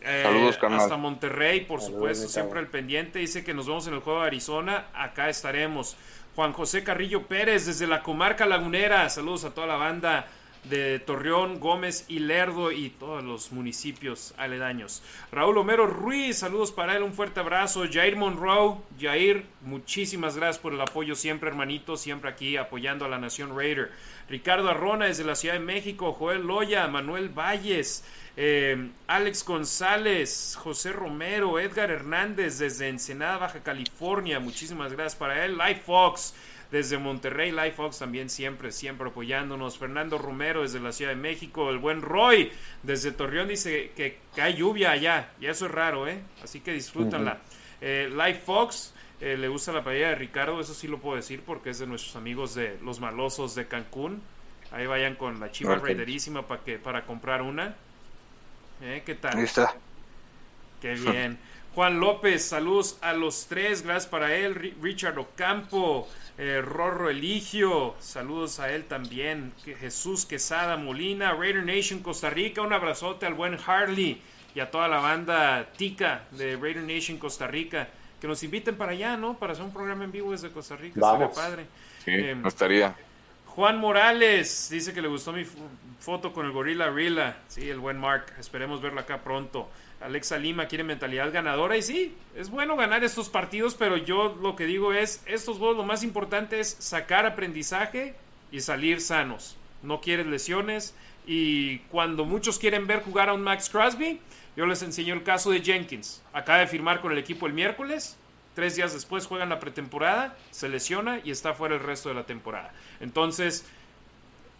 Eh, 0.00 0.22
Saludos, 0.24 0.58
Hasta 0.62 0.96
Monterrey, 0.96 1.62
por 1.62 1.80
supuesto, 1.80 2.28
siempre 2.28 2.60
el 2.60 2.68
pendiente. 2.68 3.18
Dice 3.18 3.44
que 3.44 3.54
nos 3.54 3.66
vemos 3.66 3.86
en 3.86 3.94
el 3.94 4.00
juego 4.00 4.20
de 4.20 4.26
Arizona. 4.26 4.86
Acá 4.94 5.28
estaremos. 5.28 5.96
Juan 6.38 6.52
José 6.52 6.84
Carrillo 6.84 7.26
Pérez 7.26 7.66
desde 7.66 7.88
la 7.88 8.00
comarca 8.00 8.46
lagunera. 8.46 9.10
Saludos 9.10 9.42
a 9.42 9.52
toda 9.52 9.66
la 9.66 9.74
banda 9.74 10.28
de 10.70 11.00
Torreón, 11.00 11.58
Gómez 11.58 12.04
y 12.06 12.20
Lerdo 12.20 12.70
y 12.70 12.90
todos 12.90 13.24
los 13.24 13.50
municipios 13.50 14.34
aledaños. 14.36 15.02
Raúl 15.32 15.58
Homero 15.58 15.88
Ruiz, 15.88 16.38
saludos 16.38 16.70
para 16.70 16.96
él, 16.96 17.02
un 17.02 17.12
fuerte 17.12 17.40
abrazo. 17.40 17.82
Jair 17.90 18.14
Monroe, 18.14 18.76
Jair, 19.00 19.46
muchísimas 19.62 20.36
gracias 20.36 20.62
por 20.62 20.72
el 20.72 20.80
apoyo 20.80 21.16
siempre, 21.16 21.48
hermanito, 21.48 21.96
siempre 21.96 22.30
aquí 22.30 22.56
apoyando 22.56 23.04
a 23.04 23.08
la 23.08 23.18
Nación 23.18 23.58
Raider. 23.58 23.90
Ricardo 24.28 24.68
Arrona 24.68 25.06
desde 25.06 25.24
la 25.24 25.34
Ciudad 25.34 25.54
de 25.54 25.60
México, 25.60 26.12
Joel 26.12 26.46
Loya, 26.46 26.86
Manuel 26.86 27.30
Valles, 27.30 28.04
eh, 28.40 28.92
Alex 29.08 29.44
González, 29.44 30.56
José 30.62 30.92
Romero, 30.92 31.58
Edgar 31.58 31.90
Hernández 31.90 32.60
desde 32.60 32.86
Ensenada, 32.86 33.38
Baja 33.38 33.64
California, 33.64 34.38
muchísimas 34.38 34.92
gracias 34.92 35.16
para 35.16 35.44
él. 35.44 35.58
Life 35.58 35.82
Fox 35.84 36.36
desde 36.70 36.98
Monterrey, 36.98 37.50
Life 37.50 37.72
Fox 37.72 37.98
también 37.98 38.30
siempre, 38.30 38.70
siempre 38.70 39.08
apoyándonos. 39.08 39.76
Fernando 39.76 40.18
Romero 40.18 40.62
desde 40.62 40.78
la 40.78 40.92
Ciudad 40.92 41.10
de 41.10 41.16
México, 41.16 41.68
el 41.70 41.78
buen 41.78 42.00
Roy 42.00 42.52
desde 42.84 43.10
Torreón 43.10 43.48
dice 43.48 43.90
que, 43.96 44.20
hay 44.40 44.54
lluvia 44.54 44.92
allá, 44.92 45.32
y 45.40 45.46
eso 45.46 45.66
es 45.66 45.72
raro, 45.72 46.06
¿eh? 46.06 46.20
Así 46.40 46.60
que 46.60 46.72
disfrútanla. 46.72 47.38
Eh, 47.80 48.08
Life 48.08 48.42
Fox. 48.46 48.94
Eh, 49.20 49.36
le 49.36 49.48
gusta 49.48 49.72
la 49.72 49.82
paella 49.82 50.10
de 50.10 50.14
Ricardo, 50.14 50.60
eso 50.60 50.74
sí 50.74 50.86
lo 50.86 50.98
puedo 50.98 51.16
decir 51.16 51.42
porque 51.44 51.70
es 51.70 51.80
de 51.80 51.88
nuestros 51.88 52.14
amigos 52.14 52.54
de 52.54 52.78
los 52.84 53.00
malosos 53.00 53.56
de 53.56 53.66
Cancún. 53.66 54.22
Ahí 54.70 54.86
vayan 54.86 55.16
con 55.16 55.40
la 55.40 55.50
chiva 55.50 55.74
raiderísima 55.74 56.46
para 56.46 56.62
que 56.62 56.78
para 56.78 57.04
comprar 57.04 57.42
una. 57.42 57.74
¿Eh? 58.80 59.02
¿Qué 59.04 59.14
tal? 59.14 59.36
Ahí 59.38 59.44
está. 59.44 59.74
Qué 60.80 60.94
bien. 60.94 61.38
Juan 61.74 62.00
López, 62.00 62.44
saludos 62.44 62.98
a 63.02 63.12
los 63.12 63.46
tres, 63.46 63.82
gracias 63.82 64.06
para 64.06 64.34
él. 64.34 64.74
Richard 64.82 65.16
Ocampo, 65.18 66.08
eh, 66.36 66.60
Rorro 66.60 67.08
Eligio, 67.08 67.94
saludos 68.00 68.58
a 68.58 68.72
él 68.72 68.84
también. 68.84 69.52
Jesús 69.64 70.26
Quesada 70.26 70.76
Molina, 70.76 71.34
Raider 71.34 71.64
Nation 71.64 72.00
Costa 72.00 72.30
Rica, 72.30 72.62
un 72.62 72.72
abrazote 72.72 73.26
al 73.26 73.34
buen 73.34 73.56
Harley 73.64 74.20
y 74.54 74.60
a 74.60 74.70
toda 74.70 74.88
la 74.88 74.98
banda 74.98 75.68
tica 75.76 76.24
de 76.32 76.56
Raider 76.56 76.82
Nation 76.82 77.18
Costa 77.18 77.46
Rica 77.46 77.88
que 78.20 78.26
nos 78.26 78.42
inviten 78.42 78.76
para 78.76 78.92
allá, 78.92 79.16
¿no? 79.16 79.38
Para 79.38 79.52
hacer 79.52 79.64
un 79.64 79.72
programa 79.72 80.04
en 80.04 80.10
vivo 80.10 80.32
desde 80.32 80.50
Costa 80.50 80.74
Rica. 80.74 80.98
Vamos. 81.00 81.36
padre. 81.36 81.66
Sí, 82.04 82.10
eh, 82.10 82.36
estaría. 82.44 82.96
Juan 83.46 83.78
Morales 83.78 84.68
dice 84.70 84.92
que 84.92 85.00
le 85.00 85.08
gustó 85.08 85.32
mi 85.32 85.44
foto 85.98 86.32
con 86.32 86.46
el 86.46 86.52
gorila 86.52 86.90
Rila. 86.90 87.38
Sí, 87.48 87.68
el 87.68 87.80
buen 87.80 87.98
Mark. 87.98 88.26
Esperemos 88.38 88.80
verlo 88.80 89.00
acá 89.00 89.22
pronto. 89.22 89.68
Alexa 90.00 90.38
Lima 90.38 90.66
quiere 90.66 90.84
mentalidad 90.84 91.32
ganadora 91.32 91.76
y 91.76 91.82
sí, 91.82 92.14
es 92.36 92.50
bueno 92.50 92.76
ganar 92.76 93.02
estos 93.02 93.28
partidos, 93.28 93.74
pero 93.74 93.96
yo 93.96 94.38
lo 94.40 94.54
que 94.54 94.64
digo 94.64 94.92
es, 94.92 95.22
estos 95.26 95.58
juegos 95.58 95.76
lo 95.76 95.82
más 95.82 96.04
importante 96.04 96.60
es 96.60 96.76
sacar 96.78 97.26
aprendizaje 97.26 98.14
y 98.52 98.60
salir 98.60 99.00
sanos. 99.00 99.56
No 99.82 100.00
quieres 100.00 100.26
lesiones 100.26 100.94
y 101.26 101.78
cuando 101.90 102.24
muchos 102.24 102.58
quieren 102.58 102.86
ver 102.86 103.02
jugar 103.02 103.28
a 103.28 103.34
un 103.34 103.42
Max 103.42 103.68
Crosby, 103.68 104.20
yo 104.56 104.66
les 104.66 104.82
enseño 104.82 105.14
el 105.14 105.24
caso 105.24 105.50
de 105.50 105.60
Jenkins. 105.60 106.22
Acaba 106.32 106.60
de 106.60 106.66
firmar 106.68 107.00
con 107.00 107.12
el 107.12 107.18
equipo 107.18 107.46
el 107.46 107.52
miércoles. 107.52 108.16
Tres 108.54 108.74
días 108.74 108.92
después 108.92 109.26
juegan 109.26 109.50
la 109.50 109.60
pretemporada, 109.60 110.36
se 110.50 110.68
lesiona 110.68 111.20
y 111.22 111.30
está 111.30 111.54
fuera 111.54 111.76
el 111.76 111.80
resto 111.80 112.08
de 112.08 112.16
la 112.16 112.26
temporada. 112.26 112.72
Entonces, 112.98 113.64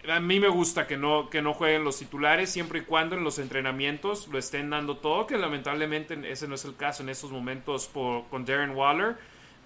a 0.07 0.21
mí 0.21 0.41
me 0.41 0.49
gusta 0.49 0.87
que 0.87 0.97
no, 0.97 1.29
que 1.29 1.43
no 1.43 1.55
jueguen 1.55 1.85
los 1.85 1.99
titulares 1.99 2.51
siempre 2.51 2.81
y 2.81 2.83
cuando 2.83 3.17
en 3.17 3.25
los 3.25 3.39
entrenamientos 3.39 4.29
lo 4.29 4.39
estén 4.39 4.71
dando 4.71 4.99
todo, 4.99 5.27
que 5.27 5.37
lamentablemente 5.37 6.19
ese 6.31 6.47
no 6.47 6.55
es 6.55 6.65
el 6.65 6.77
caso 6.77 7.03
en 7.03 7.09
estos 7.09 7.31
momentos 7.31 7.89
con 7.89 8.45
Darren 8.45 8.77
Waller. 8.77 9.17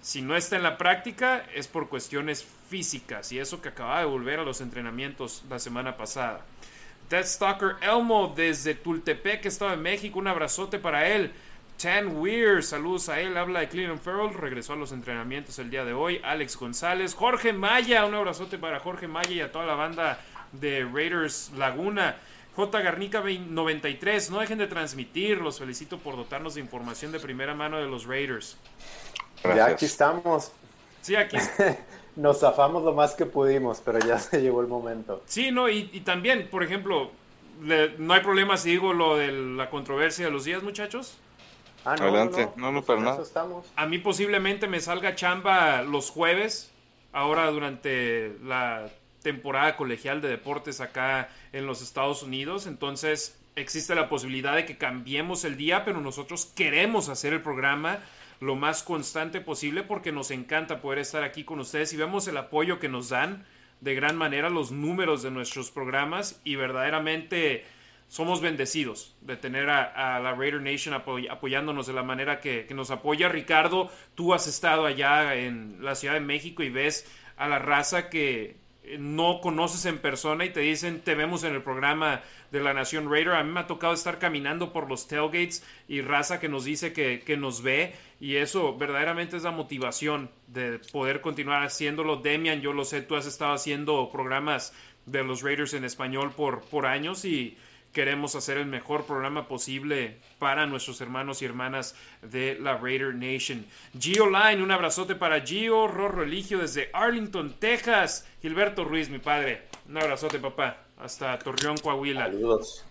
Si 0.01 0.21
no 0.21 0.35
está 0.35 0.57
en 0.57 0.63
la 0.63 0.77
práctica 0.77 1.45
es 1.53 1.67
por 1.67 1.87
cuestiones 1.87 2.45
físicas 2.69 3.31
y 3.31 3.39
eso 3.39 3.61
que 3.61 3.69
acaba 3.69 3.99
de 3.99 4.05
volver 4.05 4.39
a 4.39 4.43
los 4.43 4.59
entrenamientos 4.59 5.43
la 5.49 5.59
semana 5.59 5.95
pasada. 5.95 6.45
Stalker 7.21 7.75
Elmo 7.81 8.33
desde 8.35 8.73
Tultepec, 8.73 9.45
Estado 9.45 9.71
de 9.71 9.77
México. 9.77 10.19
Un 10.19 10.27
abrazote 10.27 10.79
para 10.79 11.07
él. 11.07 11.31
Tan 11.83 12.15
Weir, 12.15 12.63
saludos 12.63 13.09
a 13.09 13.19
él. 13.19 13.35
Habla 13.35 13.59
de 13.59 13.67
Cleveland 13.67 13.99
Farrell. 13.99 14.33
Regresó 14.33 14.71
a 14.71 14.77
los 14.77 14.93
entrenamientos 14.93 15.59
el 15.59 15.69
día 15.69 15.83
de 15.83 15.91
hoy. 15.91 16.21
Alex 16.23 16.55
González. 16.55 17.13
Jorge 17.13 17.51
Maya, 17.51 18.05
un 18.05 18.13
abrazote 18.13 18.57
para 18.57 18.79
Jorge 18.79 19.09
Maya 19.09 19.31
y 19.31 19.41
a 19.41 19.51
toda 19.51 19.65
la 19.65 19.75
banda 19.75 20.17
de 20.53 20.85
Raiders 20.85 21.51
Laguna. 21.57 22.15
J. 22.55 22.79
Garnica 22.79 23.21
93, 23.21 24.31
no 24.31 24.39
dejen 24.39 24.59
de 24.59 24.67
transmitir. 24.67 25.41
Los 25.41 25.59
felicito 25.59 25.97
por 25.97 26.15
dotarnos 26.15 26.55
de 26.55 26.61
información 26.61 27.11
de 27.11 27.19
primera 27.19 27.53
mano 27.53 27.75
de 27.75 27.87
los 27.87 28.05
Raiders. 28.05 28.55
Ya 29.43 29.65
aquí 29.65 29.83
estamos. 29.83 30.53
Sí, 31.01 31.17
aquí. 31.17 31.35
nos 32.15 32.39
zafamos 32.39 32.83
lo 32.83 32.93
más 32.93 33.13
que 33.13 33.25
pudimos, 33.25 33.81
pero 33.83 33.99
ya 33.99 34.17
se 34.19 34.41
llegó 34.41 34.61
el 34.61 34.67
momento. 34.67 35.21
Sí, 35.25 35.51
no, 35.51 35.67
y, 35.67 35.99
también, 35.99 36.47
por 36.49 36.63
ejemplo, 36.63 37.11
no 37.59 38.13
hay 38.13 38.21
problema 38.21 38.55
si 38.55 38.69
digo 38.69 38.93
lo 38.93 39.17
de 39.17 39.33
la 39.33 39.69
controversia 39.69 40.27
de 40.27 40.31
los 40.31 40.45
días, 40.45 40.63
muchachos. 40.63 41.17
Ah, 41.85 41.95
no, 41.97 42.03
Adelante, 42.03 42.49
no, 42.55 42.71
no, 42.71 42.81
no, 42.87 42.99
nada. 43.01 43.21
Estamos. 43.21 43.65
A 43.75 43.85
mí 43.85 43.97
posiblemente 43.97 44.67
me 44.67 44.79
salga 44.79 45.15
chamba 45.15 45.81
los 45.81 46.09
jueves, 46.09 46.71
ahora 47.11 47.49
durante 47.51 48.37
la 48.43 48.89
temporada 49.21 49.75
colegial 49.75 50.21
de 50.21 50.29
deportes 50.29 50.81
acá 50.81 51.29
en 51.51 51.65
los 51.65 51.81
Estados 51.81 52.23
Unidos, 52.23 52.67
entonces 52.67 53.39
existe 53.55 53.95
la 53.95 54.09
posibilidad 54.09 54.55
de 54.55 54.65
que 54.65 54.77
cambiemos 54.77 55.45
el 55.45 55.57
día, 55.57 55.85
pero 55.85 56.01
nosotros 56.01 56.51
queremos 56.55 57.09
hacer 57.09 57.33
el 57.33 57.41
programa 57.41 57.99
lo 58.39 58.55
más 58.55 58.83
constante 58.83 59.41
posible 59.41 59.83
porque 59.83 60.11
nos 60.11 60.31
encanta 60.31 60.81
poder 60.81 60.99
estar 60.99 61.23
aquí 61.23 61.43
con 61.43 61.59
ustedes 61.59 61.93
y 61.93 61.97
vemos 61.97 62.27
el 62.27 62.37
apoyo 62.37 62.79
que 62.79 62.89
nos 62.89 63.09
dan 63.09 63.45
de 63.79 63.95
gran 63.95 64.17
manera 64.17 64.49
los 64.49 64.71
números 64.71 65.23
de 65.23 65.31
nuestros 65.31 65.71
programas 65.71 66.39
y 66.43 66.55
verdaderamente 66.55 67.65
somos 68.13 68.41
bendecidos 68.41 69.15
de 69.21 69.37
tener 69.37 69.71
a, 69.71 70.19
la 70.19 70.35
Raider 70.35 70.61
Nation 70.61 70.93
apoyándonos 70.93 71.87
de 71.87 71.93
la 71.93 72.03
manera 72.03 72.39
que, 72.39 72.67
que, 72.67 72.75
nos 72.75 72.91
apoya. 72.91 73.27
Ricardo, 73.27 73.89
tú 74.13 74.35
has 74.35 74.45
estado 74.45 74.85
allá 74.85 75.33
en 75.33 75.83
la 75.83 75.95
Ciudad 75.95 76.13
de 76.13 76.19
México 76.19 76.61
y 76.61 76.69
ves 76.69 77.11
a 77.37 77.47
la 77.47 77.57
raza 77.57 78.11
que 78.11 78.55
no 78.99 79.41
conoces 79.41 79.87
en 79.87 79.97
persona 79.97 80.45
y 80.45 80.51
te 80.51 80.59
dicen 80.59 81.01
te 81.01 81.15
vemos 81.15 81.43
en 81.43 81.55
el 81.55 81.63
programa 81.63 82.21
de 82.51 82.59
la 82.59 82.75
Nación 82.75 83.09
Raider. 83.09 83.33
A 83.33 83.43
mí 83.43 83.51
me 83.51 83.61
ha 83.61 83.65
tocado 83.65 83.95
estar 83.95 84.19
caminando 84.19 84.71
por 84.71 84.87
los 84.87 85.07
tailgates 85.07 85.65
y 85.87 86.01
raza 86.01 86.39
que 86.39 86.49
nos 86.49 86.65
dice 86.65 86.93
que, 86.93 87.21
que 87.25 87.35
nos 87.35 87.63
ve 87.63 87.95
y 88.19 88.35
eso 88.35 88.77
verdaderamente 88.77 89.37
es 89.37 89.43
la 89.43 89.49
motivación 89.49 90.29
de 90.45 90.77
poder 90.91 91.19
continuar 91.21 91.63
haciéndolo. 91.63 92.17
Demian, 92.17 92.61
yo 92.61 92.73
lo 92.73 92.85
sé, 92.85 93.01
tú 93.01 93.15
has 93.15 93.25
estado 93.25 93.53
haciendo 93.53 94.07
programas 94.11 94.71
de 95.07 95.23
los 95.23 95.41
Raiders 95.41 95.73
en 95.73 95.83
español 95.83 96.31
por, 96.31 96.61
por 96.61 96.85
años 96.85 97.25
y 97.25 97.57
queremos 97.93 98.35
hacer 98.35 98.57
el 98.57 98.65
mejor 98.65 99.05
programa 99.05 99.47
posible 99.47 100.17
para 100.39 100.65
nuestros 100.65 100.99
hermanos 100.99 101.41
y 101.41 101.45
hermanas 101.45 101.95
de 102.21 102.57
la 102.59 102.77
Raider 102.77 103.13
Nation. 103.15 103.65
Gio 103.97 104.29
Line, 104.29 104.61
un 104.61 104.71
abrazote 104.71 105.15
para 105.15 105.41
Gio, 105.41 105.87
Rorro 105.87 106.21
Religio 106.21 106.57
desde 106.57 106.89
Arlington, 106.91 107.53
Texas. 107.59 108.27
Gilberto 108.41 108.83
Ruiz, 108.83 109.09
mi 109.09 109.19
padre, 109.19 109.61
un 109.87 109.97
abrazote, 109.97 110.39
papá, 110.39 110.77
hasta 110.97 111.37
Torreón, 111.39 111.77
Coahuila. 111.77 112.25
Saludos. 112.25 112.85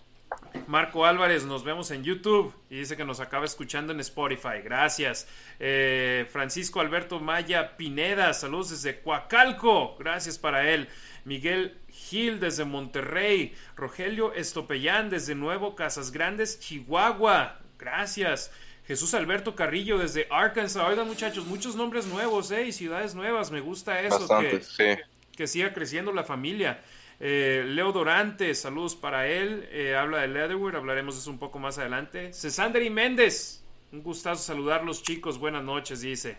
Marco 0.67 1.05
Álvarez, 1.05 1.45
nos 1.45 1.63
vemos 1.63 1.91
en 1.91 2.03
YouTube 2.03 2.53
y 2.69 2.77
dice 2.77 2.97
que 2.97 3.05
nos 3.05 3.19
acaba 3.19 3.45
escuchando 3.45 3.93
en 3.93 3.99
Spotify. 3.99 4.61
Gracias. 4.63 5.27
Eh, 5.59 6.25
Francisco 6.31 6.79
Alberto 6.79 7.19
Maya 7.19 7.75
Pineda, 7.77 8.33
saludos 8.33 8.71
desde 8.71 9.01
Coacalco. 9.01 9.95
Gracias 9.99 10.39
para 10.39 10.69
él. 10.71 10.87
Miguel 11.25 11.77
Gil 11.93 12.39
desde 12.39 12.65
Monterrey. 12.65 13.53
Rogelio 13.75 14.33
Estopellán 14.33 15.09
desde 15.09 15.35
Nuevo 15.35 15.75
Casas 15.75 16.11
Grandes, 16.11 16.59
Chihuahua. 16.59 17.59
Gracias. 17.77 18.51
Jesús 18.85 19.13
Alberto 19.13 19.55
Carrillo 19.55 19.97
desde 19.97 20.27
Arkansas. 20.29 20.83
Oigan, 20.85 21.07
muchachos, 21.07 21.45
muchos 21.45 21.75
nombres 21.75 22.05
nuevos, 22.05 22.51
¿eh? 22.51 22.67
Y 22.67 22.71
ciudades 22.71 23.15
nuevas. 23.15 23.51
Me 23.51 23.61
gusta 23.61 24.01
eso. 24.01 24.27
que, 24.39 24.99
que 25.35 25.47
siga 25.47 25.73
creciendo 25.73 26.11
la 26.11 26.23
familia. 26.23 26.81
Eh, 27.19 27.63
Leo 27.65 27.91
Dorante, 27.91 28.53
saludos 28.55 28.95
para 28.95 29.27
él. 29.27 29.67
Eh, 29.71 29.95
habla 29.95 30.21
de 30.21 30.27
Leatherwood, 30.27 30.75
hablaremos 30.75 31.15
de 31.15 31.21
eso 31.21 31.29
un 31.29 31.39
poco 31.39 31.59
más 31.59 31.77
adelante. 31.77 32.33
Cesandri 32.33 32.89
Méndez, 32.89 33.63
un 33.91 34.03
gustazo 34.03 34.41
saludarlos, 34.41 35.03
chicos. 35.03 35.37
Buenas 35.37 35.63
noches, 35.63 36.01
dice. 36.01 36.37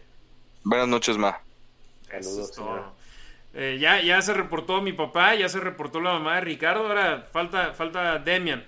Buenas 0.63 0.89
noches, 0.89 1.17
Ma. 1.17 1.41
Saludos, 2.11 2.53
eh, 3.55 3.79
ya, 3.81 4.01
ya 4.01 4.21
se 4.23 4.35
reportó 4.35 4.83
mi 4.83 4.93
papá, 4.93 5.35
ya 5.35 5.49
se 5.49 5.61
reportó 5.61 6.01
la 6.01 6.13
mamá 6.13 6.37
de 6.37 6.41
Ricardo. 6.43 6.87
Ahora 6.87 7.27
falta, 7.33 7.73
falta 7.73 8.19
Demian. 8.19 8.65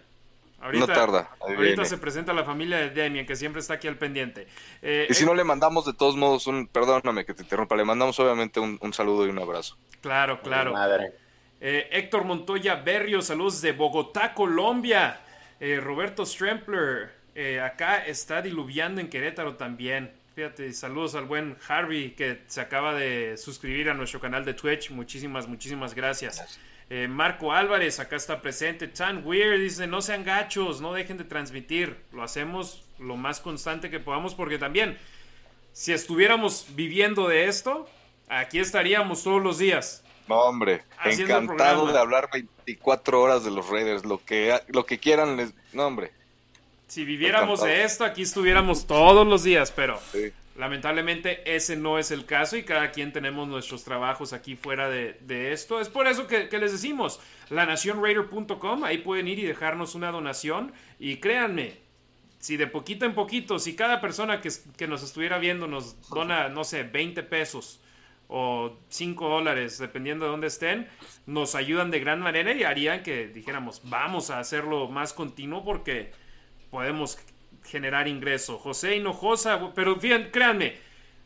Ahorita, 0.60 0.86
no 0.86 0.92
tarda. 0.92 1.30
Ahorita 1.40 1.84
se 1.84 1.98
presenta 1.98 2.32
la 2.32 2.44
familia 2.44 2.78
de 2.78 2.90
Demian, 2.90 3.26
que 3.26 3.36
siempre 3.36 3.60
está 3.60 3.74
aquí 3.74 3.88
al 3.88 3.98
pendiente. 3.98 4.48
y 4.82 5.12
si 5.12 5.24
no 5.26 5.34
le 5.34 5.44
mandamos 5.44 5.84
de 5.84 5.92
todos 5.92 6.16
modos 6.16 6.46
un, 6.46 6.66
perdóname 6.66 7.24
que 7.24 7.34
te 7.34 7.42
interrumpa, 7.42 7.76
le 7.76 7.84
mandamos 7.84 8.18
obviamente 8.18 8.58
un, 8.58 8.92
saludo 8.92 9.26
y 9.26 9.30
un 9.30 9.38
abrazo. 9.38 9.76
Claro, 10.00 10.40
claro. 10.40 10.72
Madre. 10.72 11.12
Eh, 11.60 11.88
Héctor 11.90 12.24
Montoya 12.24 12.76
Berrio, 12.76 13.22
saludos 13.22 13.62
de 13.62 13.72
Bogotá, 13.72 14.34
Colombia. 14.34 15.20
Eh, 15.58 15.80
Roberto 15.82 16.26
Strempler, 16.26 17.10
eh, 17.34 17.60
acá 17.60 18.04
está 18.04 18.42
diluviando 18.42 19.00
en 19.00 19.08
Querétaro 19.08 19.56
también. 19.56 20.12
Fíjate, 20.36 20.70
saludos 20.74 21.14
al 21.14 21.24
buen 21.24 21.56
Harvey 21.66 22.10
que 22.10 22.42
se 22.46 22.60
acaba 22.60 22.92
de 22.92 23.38
suscribir 23.38 23.88
a 23.88 23.94
nuestro 23.94 24.20
canal 24.20 24.44
de 24.44 24.52
Twitch. 24.52 24.90
Muchísimas, 24.90 25.48
muchísimas 25.48 25.94
gracias. 25.94 26.60
Eh, 26.90 27.08
Marco 27.08 27.54
Álvarez, 27.54 28.00
acá 28.00 28.16
está 28.16 28.42
presente. 28.42 28.86
Tan 28.86 29.26
Weird 29.26 29.58
dice, 29.58 29.86
no 29.86 30.02
sean 30.02 30.24
gachos, 30.24 30.82
no 30.82 30.92
dejen 30.92 31.16
de 31.16 31.24
transmitir. 31.24 32.04
Lo 32.12 32.22
hacemos 32.22 32.84
lo 32.98 33.16
más 33.16 33.40
constante 33.40 33.88
que 33.88 33.98
podamos 33.98 34.34
porque 34.34 34.58
también, 34.58 34.98
si 35.72 35.94
estuviéramos 35.94 36.66
viviendo 36.74 37.28
de 37.28 37.46
esto, 37.46 37.88
aquí 38.28 38.58
estaríamos 38.58 39.22
todos 39.22 39.42
los 39.42 39.56
días. 39.56 40.04
No, 40.28 40.38
hombre, 40.40 40.82
encantado 41.02 41.90
de 41.90 41.98
hablar 41.98 42.28
24 42.30 43.22
horas 43.22 43.42
de 43.42 43.52
los 43.52 43.70
Raiders, 43.70 44.04
lo 44.04 44.22
que, 44.22 44.60
lo 44.68 44.84
que 44.84 44.98
quieran, 44.98 45.38
les... 45.38 45.54
no, 45.72 45.86
hombre. 45.86 46.12
Si 46.86 47.04
viviéramos 47.04 47.62
de 47.62 47.82
esto, 47.82 48.04
aquí 48.04 48.22
estuviéramos 48.22 48.86
todos 48.86 49.26
los 49.26 49.42
días, 49.42 49.72
pero 49.72 50.00
lamentablemente 50.56 51.42
ese 51.56 51.76
no 51.76 51.98
es 51.98 52.12
el 52.12 52.24
caso 52.24 52.56
y 52.56 52.62
cada 52.62 52.92
quien 52.92 53.12
tenemos 53.12 53.48
nuestros 53.48 53.82
trabajos 53.82 54.32
aquí 54.32 54.54
fuera 54.54 54.88
de, 54.88 55.52
esto. 55.52 55.80
Es 55.80 55.88
por 55.88 56.06
eso 56.06 56.28
que, 56.28 56.48
les 56.58 56.72
decimos, 56.72 57.20
lanacionraider.com, 57.50 58.84
ahí 58.84 58.98
pueden 58.98 59.26
ir 59.26 59.40
y 59.40 59.42
dejarnos 59.42 59.96
una 59.96 60.12
donación. 60.12 60.72
Y 61.00 61.16
créanme, 61.16 61.78
si 62.38 62.56
de 62.56 62.68
poquito 62.68 63.04
en 63.04 63.14
poquito, 63.14 63.58
si 63.58 63.74
cada 63.74 64.00
persona 64.00 64.40
que, 64.40 64.50
que 64.76 64.86
nos 64.86 65.02
estuviera 65.02 65.38
viendo 65.38 65.66
nos 65.66 66.08
dona, 66.08 66.48
no 66.48 66.62
sé, 66.62 66.84
20 66.84 67.24
pesos 67.24 67.80
o 68.28 68.78
5 68.90 69.28
dólares, 69.28 69.78
dependiendo 69.78 70.24
de 70.24 70.30
dónde 70.30 70.46
estén, 70.46 70.88
nos 71.26 71.56
ayudan 71.56 71.90
de 71.90 71.98
gran 71.98 72.20
manera 72.20 72.52
y 72.52 72.62
harían 72.62 73.02
que 73.02 73.26
dijéramos, 73.26 73.82
vamos 73.84 74.30
a 74.30 74.38
hacerlo 74.38 74.88
más 74.88 75.12
continuo 75.12 75.64
porque 75.64 76.12
podemos 76.70 77.18
generar 77.64 78.08
ingreso. 78.08 78.58
José 78.58 78.96
Hinojosa, 78.96 79.72
pero 79.74 79.98
fíjense, 79.98 80.30
créanme, 80.30 80.76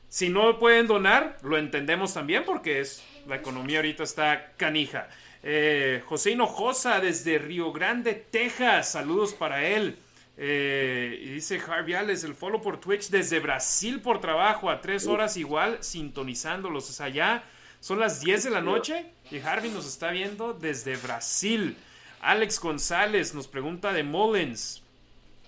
si 0.09 0.29
no 0.29 0.59
pueden 0.59 0.87
donar, 0.87 1.37
lo 1.43 1.57
entendemos 1.57 2.15
también 2.15 2.45
porque 2.45 2.81
es 2.81 3.05
la 3.27 3.37
economía 3.37 3.79
ahorita 3.79 4.03
está 4.03 4.53
canija. 4.57 5.09
Eh, 5.43 6.03
José 6.07 6.33
Hinojosa 6.33 7.01
desde 7.01 7.39
Río 7.39 7.73
Grande, 7.73 8.15
Texas, 8.15 8.93
saludos 8.93 9.35
para 9.35 9.65
él. 9.65 9.97
Eh, 10.37 11.21
y 11.23 11.29
dice 11.29 11.61
Harvey 11.61 11.95
Alex, 11.95 12.25
el 12.25 12.35
follow 12.35 12.63
por 12.63 12.81
Twitch 12.81 13.11
desde 13.11 13.41
Brasil 13.41 14.01
por 14.01 14.21
trabajo, 14.21 14.71
a 14.71 14.81
tres 14.81 15.07
horas 15.07 15.37
igual, 15.37 15.79
sintonizándolos. 15.83 16.89
O 16.89 16.93
sea, 16.93 17.09
ya 17.09 17.45
son 17.81 18.01
las 18.01 18.21
10 18.21 18.45
de 18.45 18.51
la 18.51 18.61
noche 18.61 19.07
y 19.31 19.39
Harvey 19.39 19.71
nos 19.71 19.87
está 19.87 20.11
viendo 20.11 20.55
desde 20.55 20.97
Brasil. 20.97 21.77
Alex 22.21 22.59
González 22.59 23.35
nos 23.35 23.49
pregunta 23.49 23.93
de 23.93 24.03
Mullins. 24.03 24.83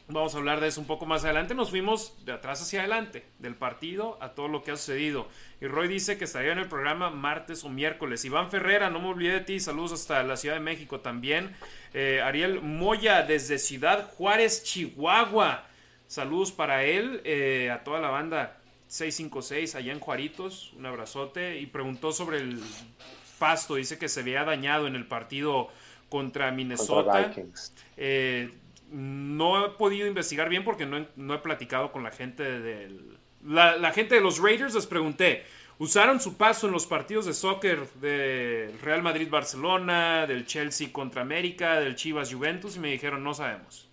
Vamos 0.09 0.35
a 0.35 0.39
hablar 0.39 0.61
de 0.61 0.69
eso 0.69 0.81
un 0.81 0.87
poco 0.87 1.07
más 1.07 1.25
adelante. 1.25 1.55
Nos 1.55 1.71
fuimos 1.71 2.25
de 2.25 2.33
atrás 2.33 2.61
hacia 2.61 2.81
adelante, 2.81 3.25
del 3.39 3.55
partido 3.55 4.19
a 4.21 4.31
todo 4.35 4.49
lo 4.49 4.63
que 4.63 4.73
ha 4.73 4.77
sucedido. 4.77 5.29
Y 5.61 5.67
Roy 5.67 5.89
dice 5.89 6.19
que 6.19 6.25
estaría 6.25 6.53
en 6.53 6.59
el 6.59 6.69
programa 6.69 7.11
martes 7.11 7.65
o 7.65 7.69
miércoles. 7.69 8.25
Iván 8.25 8.51
Ferrera, 8.51 8.91
no 8.91 9.01
me 9.01 9.09
olvidé 9.09 9.35
de 9.35 9.41
ti. 9.41 9.61
Saludos 9.61 9.93
hasta 9.93 10.23
la 10.23 10.37
Ciudad 10.37 10.57
de 10.57 10.61
México 10.61 11.01
también. 11.01 11.55
Eh, 11.95 12.21
Ariel 12.23 12.61
Moya 12.61 13.23
desde 13.23 13.59
Ciudad 13.59 14.11
Juárez, 14.17 14.65
Chihuahua. 14.65 15.65
Saludos 16.09 16.53
para 16.53 16.85
él, 16.85 17.23
eh, 17.25 17.71
a 17.71 17.85
toda 17.85 18.01
la 18.01 18.11
banda 18.11 18.59
656 18.89 19.75
allá 19.77 19.93
en 19.93 20.01
Juaritos. 20.01 20.73
Un 20.77 20.85
abrazote. 20.85 21.59
Y 21.61 21.67
preguntó 21.67 22.13
sobre 22.13 22.39
el 22.39 22.61
pasto. 23.39 23.77
Dice 23.77 23.99
que 23.99 24.09
se 24.09 24.21
había 24.21 24.45
dañado 24.45 24.87
en 24.89 24.97
el 24.97 25.07
partido 25.07 25.69
contra 26.09 26.51
Minnesota. 26.51 27.33
eh, 27.97 28.51
no 28.93 29.65
he 29.65 29.71
podido 29.71 30.07
investigar 30.07 30.49
bien 30.49 30.65
porque 30.65 30.87
no 30.87 31.35
he, 31.35 31.39
platicado 31.39 31.93
con 31.93 32.03
la 32.03 32.11
gente 32.11 32.43
del... 32.43 33.19
La, 33.45 33.91
gente 33.93 34.15
de 34.15 34.21
los 34.21 34.39
Raiders 34.39 34.75
les 34.75 34.87
pregunté, 34.87 35.45
¿usaron 35.79 36.21
su 36.21 36.37
paso 36.37 36.67
en 36.67 36.73
los 36.73 36.87
partidos 36.87 37.27
de 37.27 37.35
soccer 37.35 37.89
del 37.95 38.79
Real 38.81 39.03
Madrid-Barcelona, 39.03 40.27
del 40.27 40.47
Chelsea 40.47 40.93
contra 40.93 41.23
América, 41.23 41.81
del 41.81 41.97
Chivas-Juventus? 41.97 42.77
Y 42.77 42.81
me 42.81 42.93
dijeron, 42.93 43.25
no 43.25 43.35
sabemos. 43.35 43.89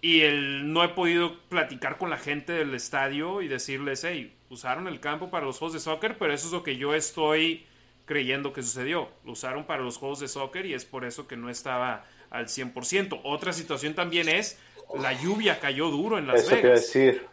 Y 0.00 0.20
el, 0.20 0.72
no 0.72 0.84
he 0.84 0.88
podido 0.90 1.40
platicar 1.48 1.98
con 1.98 2.08
la 2.08 2.18
gente 2.18 2.52
del 2.52 2.72
estadio 2.74 3.42
y 3.42 3.48
decirles, 3.48 4.04
hey, 4.04 4.34
usaron 4.48 4.86
el 4.86 5.00
campo 5.00 5.28
para 5.28 5.44
los 5.44 5.58
juegos 5.58 5.74
de 5.74 5.80
soccer, 5.80 6.16
pero 6.18 6.32
eso 6.32 6.46
es 6.46 6.52
lo 6.52 6.62
que 6.62 6.76
yo 6.76 6.94
estoy 6.94 7.66
creyendo 8.06 8.52
que 8.52 8.62
sucedió. 8.62 9.10
Lo 9.24 9.32
usaron 9.32 9.64
para 9.64 9.82
los 9.82 9.98
juegos 9.98 10.20
de 10.20 10.28
soccer 10.28 10.64
y 10.66 10.74
es 10.74 10.84
por 10.84 11.04
eso 11.04 11.26
que 11.26 11.36
no 11.36 11.50
estaba 11.50 12.06
al 12.30 12.46
100%. 12.46 13.20
Otra 13.24 13.52
situación 13.52 13.94
también 13.94 14.28
es 14.28 14.58
la 14.98 15.12
lluvia 15.12 15.60
cayó 15.60 15.90
duro 15.90 16.18
en 16.18 16.26
Las 16.26 16.40
Eso 16.40 16.50
quiere 16.50 16.70
decir, 16.70 17.26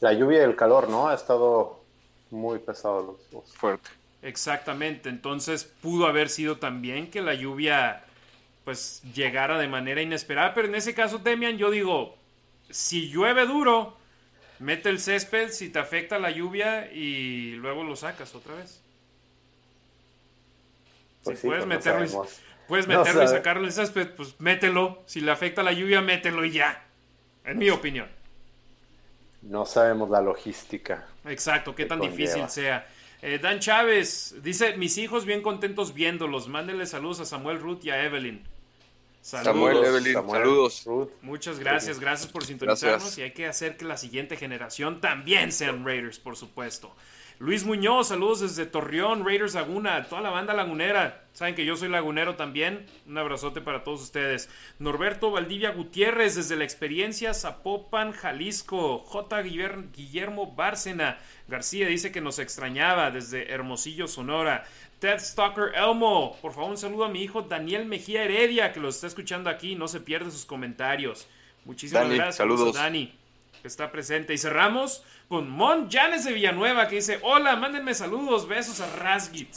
la 0.00 0.12
lluvia 0.12 0.40
y 0.40 0.42
el 0.42 0.56
calor, 0.56 0.88
¿no? 0.88 1.08
Ha 1.08 1.14
estado 1.14 1.80
muy 2.30 2.58
pesado 2.58 3.18
los, 3.32 3.52
Fuerte. 3.54 3.90
Exactamente, 4.22 5.08
entonces 5.08 5.64
pudo 5.64 6.06
haber 6.06 6.28
sido 6.28 6.58
también 6.58 7.10
que 7.10 7.22
la 7.22 7.34
lluvia 7.34 8.04
pues 8.64 9.02
llegara 9.14 9.58
de 9.58 9.66
manera 9.66 10.02
inesperada, 10.02 10.54
pero 10.54 10.68
en 10.68 10.74
ese 10.74 10.94
caso, 10.94 11.18
Demian, 11.18 11.56
yo 11.56 11.70
digo, 11.70 12.16
si 12.68 13.08
llueve 13.08 13.46
duro, 13.46 13.96
mete 14.58 14.90
el 14.90 15.00
césped 15.00 15.50
si 15.50 15.70
te 15.70 15.78
afecta 15.78 16.18
la 16.18 16.30
lluvia 16.30 16.92
y 16.92 17.52
luego 17.52 17.82
lo 17.82 17.96
sacas 17.96 18.34
otra 18.34 18.54
vez. 18.54 18.80
Pues 21.24 21.40
si 21.40 21.46
puedes 21.46 21.64
pues 21.64 21.76
meterlo, 21.76 22.26
Puedes 22.70 22.86
meterlo 22.86 23.24
y 23.24 23.26
sacarlo 23.26 23.64
el 23.64 23.72
césped, 23.72 24.10
pues 24.14 24.36
mételo. 24.38 25.02
Si 25.04 25.20
le 25.20 25.32
afecta 25.32 25.64
la 25.64 25.72
lluvia, 25.72 26.00
mételo 26.02 26.44
y 26.44 26.52
ya. 26.52 26.84
En 27.44 27.58
mi 27.58 27.68
opinión. 27.68 28.06
No 29.42 29.66
sabemos 29.66 30.08
la 30.08 30.20
logística. 30.20 31.04
Exacto, 31.24 31.74
qué 31.74 31.84
tan 31.84 31.98
difícil 31.98 32.48
sea. 32.48 32.86
Eh, 33.22 33.40
Dan 33.42 33.58
Chávez 33.58 34.36
dice: 34.44 34.76
Mis 34.76 34.98
hijos 34.98 35.24
bien 35.24 35.42
contentos 35.42 35.94
viéndolos. 35.94 36.46
Mándenle 36.46 36.86
saludos 36.86 37.18
a 37.18 37.24
Samuel 37.24 37.58
Ruth 37.58 37.80
y 37.82 37.90
a 37.90 38.04
Evelyn. 38.04 38.40
Saludos. 39.20 39.52
Samuel, 39.52 39.84
Evelyn, 39.84 40.30
saludos. 40.30 40.88
Muchas 41.22 41.58
gracias, 41.58 41.98
gracias 41.98 42.30
por 42.30 42.44
sintonizarnos. 42.44 43.18
Y 43.18 43.22
hay 43.22 43.32
que 43.32 43.48
hacer 43.48 43.76
que 43.76 43.84
la 43.84 43.96
siguiente 43.96 44.36
generación 44.36 45.00
también 45.00 45.50
sean 45.50 45.84
Raiders, 45.84 46.20
por 46.20 46.36
supuesto. 46.36 46.94
Luis 47.40 47.64
Muñoz, 47.64 48.08
saludos 48.08 48.40
desde 48.40 48.66
Torreón, 48.66 49.24
Raiders 49.24 49.54
Laguna, 49.54 50.04
toda 50.10 50.20
la 50.20 50.28
banda 50.28 50.52
lagunera. 50.52 51.24
Saben 51.32 51.54
que 51.54 51.64
yo 51.64 51.74
soy 51.74 51.88
lagunero 51.88 52.36
también. 52.36 52.84
Un 53.06 53.16
abrazote 53.16 53.62
para 53.62 53.82
todos 53.82 54.02
ustedes. 54.02 54.50
Norberto 54.78 55.30
Valdivia 55.30 55.70
Gutiérrez, 55.70 56.34
desde 56.34 56.56
la 56.56 56.64
experiencia 56.64 57.32
Zapopan, 57.32 58.12
Jalisco. 58.12 58.98
J. 59.06 59.40
Guillermo 59.40 60.52
Bárcena 60.54 61.18
García 61.48 61.88
dice 61.88 62.12
que 62.12 62.20
nos 62.20 62.38
extrañaba 62.38 63.10
desde 63.10 63.50
Hermosillo, 63.50 64.06
Sonora. 64.06 64.66
Ted 64.98 65.18
Stalker 65.18 65.72
Elmo, 65.74 66.36
por 66.42 66.52
favor, 66.52 66.68
un 66.68 66.76
saludo 66.76 67.06
a 67.06 67.08
mi 67.08 67.22
hijo 67.22 67.40
Daniel 67.40 67.86
Mejía 67.86 68.24
Heredia, 68.24 68.70
que 68.70 68.80
lo 68.80 68.90
está 68.90 69.06
escuchando 69.06 69.48
aquí. 69.48 69.76
No 69.76 69.88
se 69.88 70.00
pierde 70.00 70.30
sus 70.30 70.44
comentarios. 70.44 71.26
Muchísimas 71.64 72.06
gracias, 72.06 72.36
saludos. 72.36 72.74
Dani, 72.74 73.14
está 73.68 73.90
presente. 73.90 74.34
Y 74.34 74.38
cerramos 74.38 75.02
con 75.28 75.48
Mon 75.50 75.90
Janes 75.90 76.24
de 76.24 76.32
Villanueva 76.32 76.88
que 76.88 76.96
dice, 76.96 77.18
hola, 77.22 77.56
mándenme 77.56 77.94
saludos, 77.94 78.48
besos 78.48 78.80
a 78.80 78.90
Rasgit. 78.96 79.48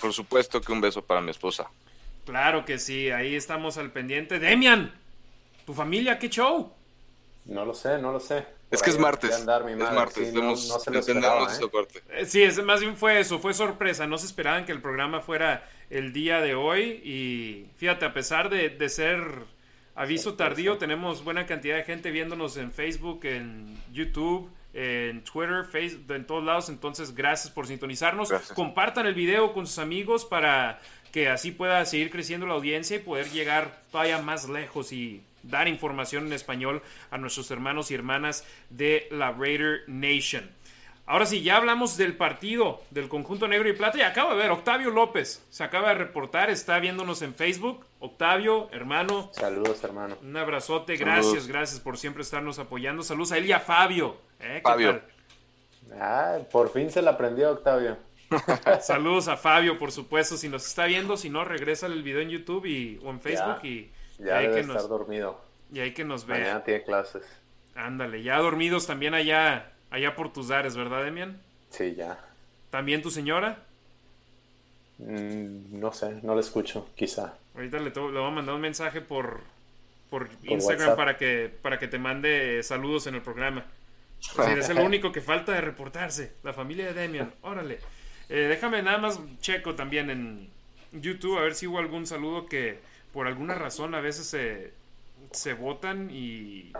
Por 0.00 0.12
supuesto 0.12 0.60
que 0.60 0.72
un 0.72 0.80
beso 0.80 1.02
para 1.02 1.20
mi 1.20 1.30
esposa. 1.30 1.70
Claro 2.24 2.64
que 2.64 2.78
sí, 2.78 3.10
ahí 3.10 3.34
estamos 3.34 3.76
al 3.76 3.90
pendiente. 3.92 4.38
Demian, 4.38 4.92
¿tu 5.66 5.74
familia 5.74 6.18
qué 6.18 6.28
show? 6.28 6.72
No 7.44 7.64
lo 7.64 7.74
sé, 7.74 7.98
no 7.98 8.12
lo 8.12 8.20
sé. 8.20 8.46
es 8.70 8.82
que 8.82 8.90
es 8.90 8.98
martes. 8.98 9.30
Es 9.30 9.44
martes, 9.44 10.28
sí, 10.28 10.34
no, 10.34 10.52
¿eh? 10.52 11.90
¿eh? 12.10 12.26
Sí, 12.26 12.42
es, 12.42 12.62
más 12.62 12.80
bien 12.80 12.96
fue 12.96 13.20
eso, 13.20 13.38
fue 13.38 13.52
sorpresa. 13.52 14.06
No 14.06 14.16
se 14.16 14.26
esperaban 14.26 14.64
que 14.64 14.72
el 14.72 14.80
programa 14.80 15.20
fuera 15.20 15.68
el 15.90 16.14
día 16.14 16.40
de 16.40 16.54
hoy. 16.54 17.02
Y 17.04 17.66
fíjate, 17.76 18.06
a 18.06 18.14
pesar 18.14 18.48
de, 18.48 18.70
de 18.70 18.88
ser 18.88 19.44
aviso 19.94 20.34
tardío, 20.34 20.78
tenemos 20.78 21.24
buena 21.24 21.46
cantidad 21.46 21.76
de 21.76 21.84
gente 21.84 22.10
viéndonos 22.10 22.56
en 22.56 22.72
Facebook, 22.72 23.24
en 23.24 23.78
YouTube 23.92 24.50
en 24.74 25.22
Twitter, 25.22 25.64
Facebook, 25.64 26.12
en 26.14 26.26
todos 26.26 26.44
lados. 26.44 26.68
Entonces, 26.68 27.14
gracias 27.14 27.52
por 27.52 27.66
sintonizarnos. 27.66 28.32
Compartan 28.54 29.06
el 29.06 29.14
video 29.14 29.52
con 29.54 29.66
sus 29.66 29.78
amigos 29.78 30.24
para 30.24 30.80
que 31.12 31.28
así 31.28 31.52
pueda 31.52 31.84
seguir 31.86 32.10
creciendo 32.10 32.46
la 32.46 32.54
audiencia 32.54 32.96
y 32.96 33.00
poder 33.00 33.30
llegar 33.30 33.82
todavía 33.92 34.18
más 34.18 34.48
lejos 34.48 34.92
y 34.92 35.22
dar 35.44 35.68
información 35.68 36.26
en 36.26 36.32
español 36.32 36.82
a 37.10 37.18
nuestros 37.18 37.50
hermanos 37.52 37.90
y 37.90 37.94
hermanas 37.94 38.44
de 38.70 39.06
la 39.12 39.30
Raider 39.30 39.82
Nation. 39.86 40.50
Ahora 41.06 41.26
sí, 41.26 41.42
ya 41.42 41.58
hablamos 41.58 41.98
del 41.98 42.16
partido 42.16 42.80
del 42.90 43.08
conjunto 43.08 43.46
negro 43.46 43.68
y 43.68 43.74
plata 43.74 43.98
y 43.98 44.00
acaba 44.00 44.34
de 44.34 44.40
ver, 44.40 44.50
Octavio 44.50 44.88
López 44.88 45.44
se 45.50 45.62
acaba 45.62 45.90
de 45.90 45.96
reportar, 45.96 46.48
está 46.48 46.78
viéndonos 46.78 47.20
en 47.20 47.34
Facebook. 47.34 47.84
Octavio, 48.00 48.68
hermano. 48.72 49.30
Saludos, 49.32 49.84
hermano. 49.84 50.16
Un 50.22 50.34
abrazote, 50.34 50.96
gracias, 50.96 51.46
gracias 51.46 51.80
por 51.80 51.98
siempre 51.98 52.22
estarnos 52.22 52.58
apoyando. 52.58 53.02
Saludos 53.02 53.32
a 53.32 53.38
él 53.38 53.46
y 53.46 53.52
a 53.52 53.60
Fabio. 53.60 54.16
¿eh? 54.40 54.60
Fabio. 54.62 55.02
Ah, 56.00 56.38
por 56.50 56.72
fin 56.72 56.90
se 56.90 57.02
la 57.02 57.12
aprendió, 57.12 57.50
Octavio. 57.50 57.98
Saludos 58.80 59.28
a 59.28 59.36
Fabio, 59.36 59.78
por 59.78 59.92
supuesto. 59.92 60.38
Si 60.38 60.48
nos 60.48 60.66
está 60.66 60.86
viendo, 60.86 61.18
si 61.18 61.28
no, 61.28 61.44
regresa 61.44 61.86
el 61.86 62.02
video 62.02 62.22
en 62.22 62.30
YouTube 62.30 62.64
y, 62.64 62.98
o 63.04 63.10
en 63.10 63.20
Facebook 63.20 63.62
y, 63.62 63.92
ya 64.18 64.38
hay 64.38 64.50
que 64.50 64.60
estar 64.60 64.76
nos, 64.76 64.88
dormido. 64.88 65.38
Y 65.70 65.80
hay 65.80 65.92
que 65.92 66.04
nos 66.04 66.24
vea. 66.24 66.38
Mañana 66.38 66.64
tiene 66.64 66.82
clases. 66.82 67.24
Ándale, 67.74 68.22
ya 68.22 68.38
dormidos 68.38 68.86
también 68.86 69.12
allá 69.12 69.73
Allá 69.94 70.16
por 70.16 70.32
tus 70.32 70.48
dares, 70.48 70.76
¿verdad, 70.76 71.04
Demian? 71.04 71.40
Sí, 71.70 71.94
ya. 71.94 72.18
¿También 72.70 73.00
tu 73.00 73.12
señora? 73.12 73.62
Mm, 74.98 75.78
no 75.78 75.92
sé, 75.92 76.18
no 76.24 76.34
lo 76.34 76.40
escucho, 76.40 76.88
quizá. 76.96 77.34
Ahorita 77.54 77.78
le, 77.78 77.90
voy 77.90 78.18
a 78.18 78.30
mandar 78.30 78.56
un 78.56 78.60
mensaje 78.60 79.00
por, 79.00 79.42
por, 80.10 80.28
Instagram 80.42 80.96
para 80.96 81.16
que, 81.16 81.48
para 81.62 81.78
que 81.78 81.86
te 81.86 82.00
mande 82.00 82.60
saludos 82.64 83.06
en 83.06 83.14
el 83.14 83.22
programa. 83.22 83.66
es 84.58 84.68
el 84.68 84.80
único 84.80 85.12
que 85.12 85.20
falta 85.20 85.52
de 85.52 85.60
reportarse. 85.60 86.32
La 86.42 86.52
familia 86.52 86.86
de 86.86 86.94
Demian. 86.94 87.32
Órale. 87.42 87.78
Eh, 88.28 88.48
déjame 88.48 88.82
nada 88.82 88.98
más 88.98 89.20
checo 89.40 89.76
también 89.76 90.10
en 90.10 90.50
YouTube 90.90 91.38
a 91.38 91.42
ver 91.42 91.54
si 91.54 91.68
hubo 91.68 91.78
algún 91.78 92.04
saludo 92.08 92.46
que 92.46 92.80
por 93.12 93.28
alguna 93.28 93.54
razón 93.54 93.94
a 93.94 94.00
veces 94.00 94.26
se, 94.26 94.72
se 95.30 95.54
votan 95.54 96.10
y 96.10 96.72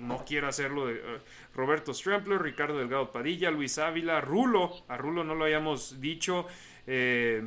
no 0.00 0.24
quiero 0.24 0.48
hacerlo 0.48 0.86
de 0.86 0.94
eh, 0.94 1.18
Roberto 1.54 1.92
Strempler, 1.92 2.40
Ricardo 2.40 2.78
Delgado 2.78 3.12
Padilla, 3.12 3.50
Luis 3.50 3.78
Ávila, 3.78 4.20
Rulo, 4.20 4.72
a 4.88 4.96
Rulo 4.96 5.24
no 5.24 5.34
lo 5.34 5.44
hayamos 5.44 6.00
dicho, 6.00 6.46
eh, 6.86 7.42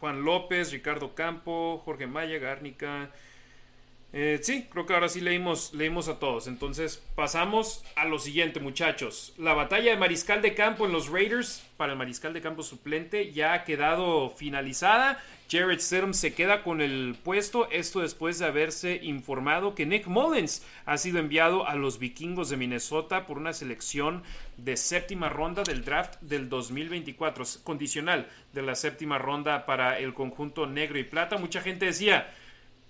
Juan 0.00 0.22
López, 0.22 0.72
Ricardo 0.72 1.14
Campo, 1.14 1.82
Jorge 1.84 2.06
Maya, 2.06 2.38
Gárnica, 2.38 3.10
eh, 4.18 4.38
sí, 4.40 4.66
creo 4.70 4.86
que 4.86 4.94
ahora 4.94 5.10
sí 5.10 5.20
leímos, 5.20 5.74
leímos 5.74 6.08
a 6.08 6.18
todos. 6.18 6.46
Entonces 6.46 7.04
pasamos 7.14 7.84
a 7.96 8.06
lo 8.06 8.18
siguiente, 8.18 8.60
muchachos. 8.60 9.34
La 9.36 9.52
batalla 9.52 9.90
de 9.90 9.98
mariscal 9.98 10.40
de 10.40 10.54
campo 10.54 10.86
en 10.86 10.92
los 10.92 11.10
Raiders 11.10 11.62
para 11.76 11.92
el 11.92 11.98
mariscal 11.98 12.32
de 12.32 12.40
campo 12.40 12.62
suplente 12.62 13.30
ya 13.32 13.52
ha 13.52 13.64
quedado 13.64 14.30
finalizada. 14.30 15.22
Jared 15.50 15.80
Stidham 15.80 16.14
se 16.14 16.32
queda 16.32 16.62
con 16.62 16.80
el 16.80 17.14
puesto, 17.22 17.68
esto 17.70 18.00
después 18.00 18.38
de 18.38 18.46
haberse 18.46 19.00
informado 19.02 19.74
que 19.74 19.84
Nick 19.84 20.06
Mullins 20.06 20.64
ha 20.86 20.96
sido 20.96 21.18
enviado 21.18 21.68
a 21.68 21.74
los 21.74 21.98
vikingos 21.98 22.48
de 22.48 22.56
Minnesota 22.56 23.26
por 23.26 23.36
una 23.36 23.52
selección 23.52 24.22
de 24.56 24.78
séptima 24.78 25.28
ronda 25.28 25.62
del 25.62 25.84
draft 25.84 26.18
del 26.22 26.48
2024, 26.48 27.44
condicional 27.62 28.28
de 28.54 28.62
la 28.62 28.76
séptima 28.76 29.18
ronda 29.18 29.66
para 29.66 29.98
el 29.98 30.14
conjunto 30.14 30.66
negro 30.66 30.98
y 30.98 31.04
plata. 31.04 31.36
Mucha 31.36 31.60
gente 31.60 31.84
decía, 31.84 32.32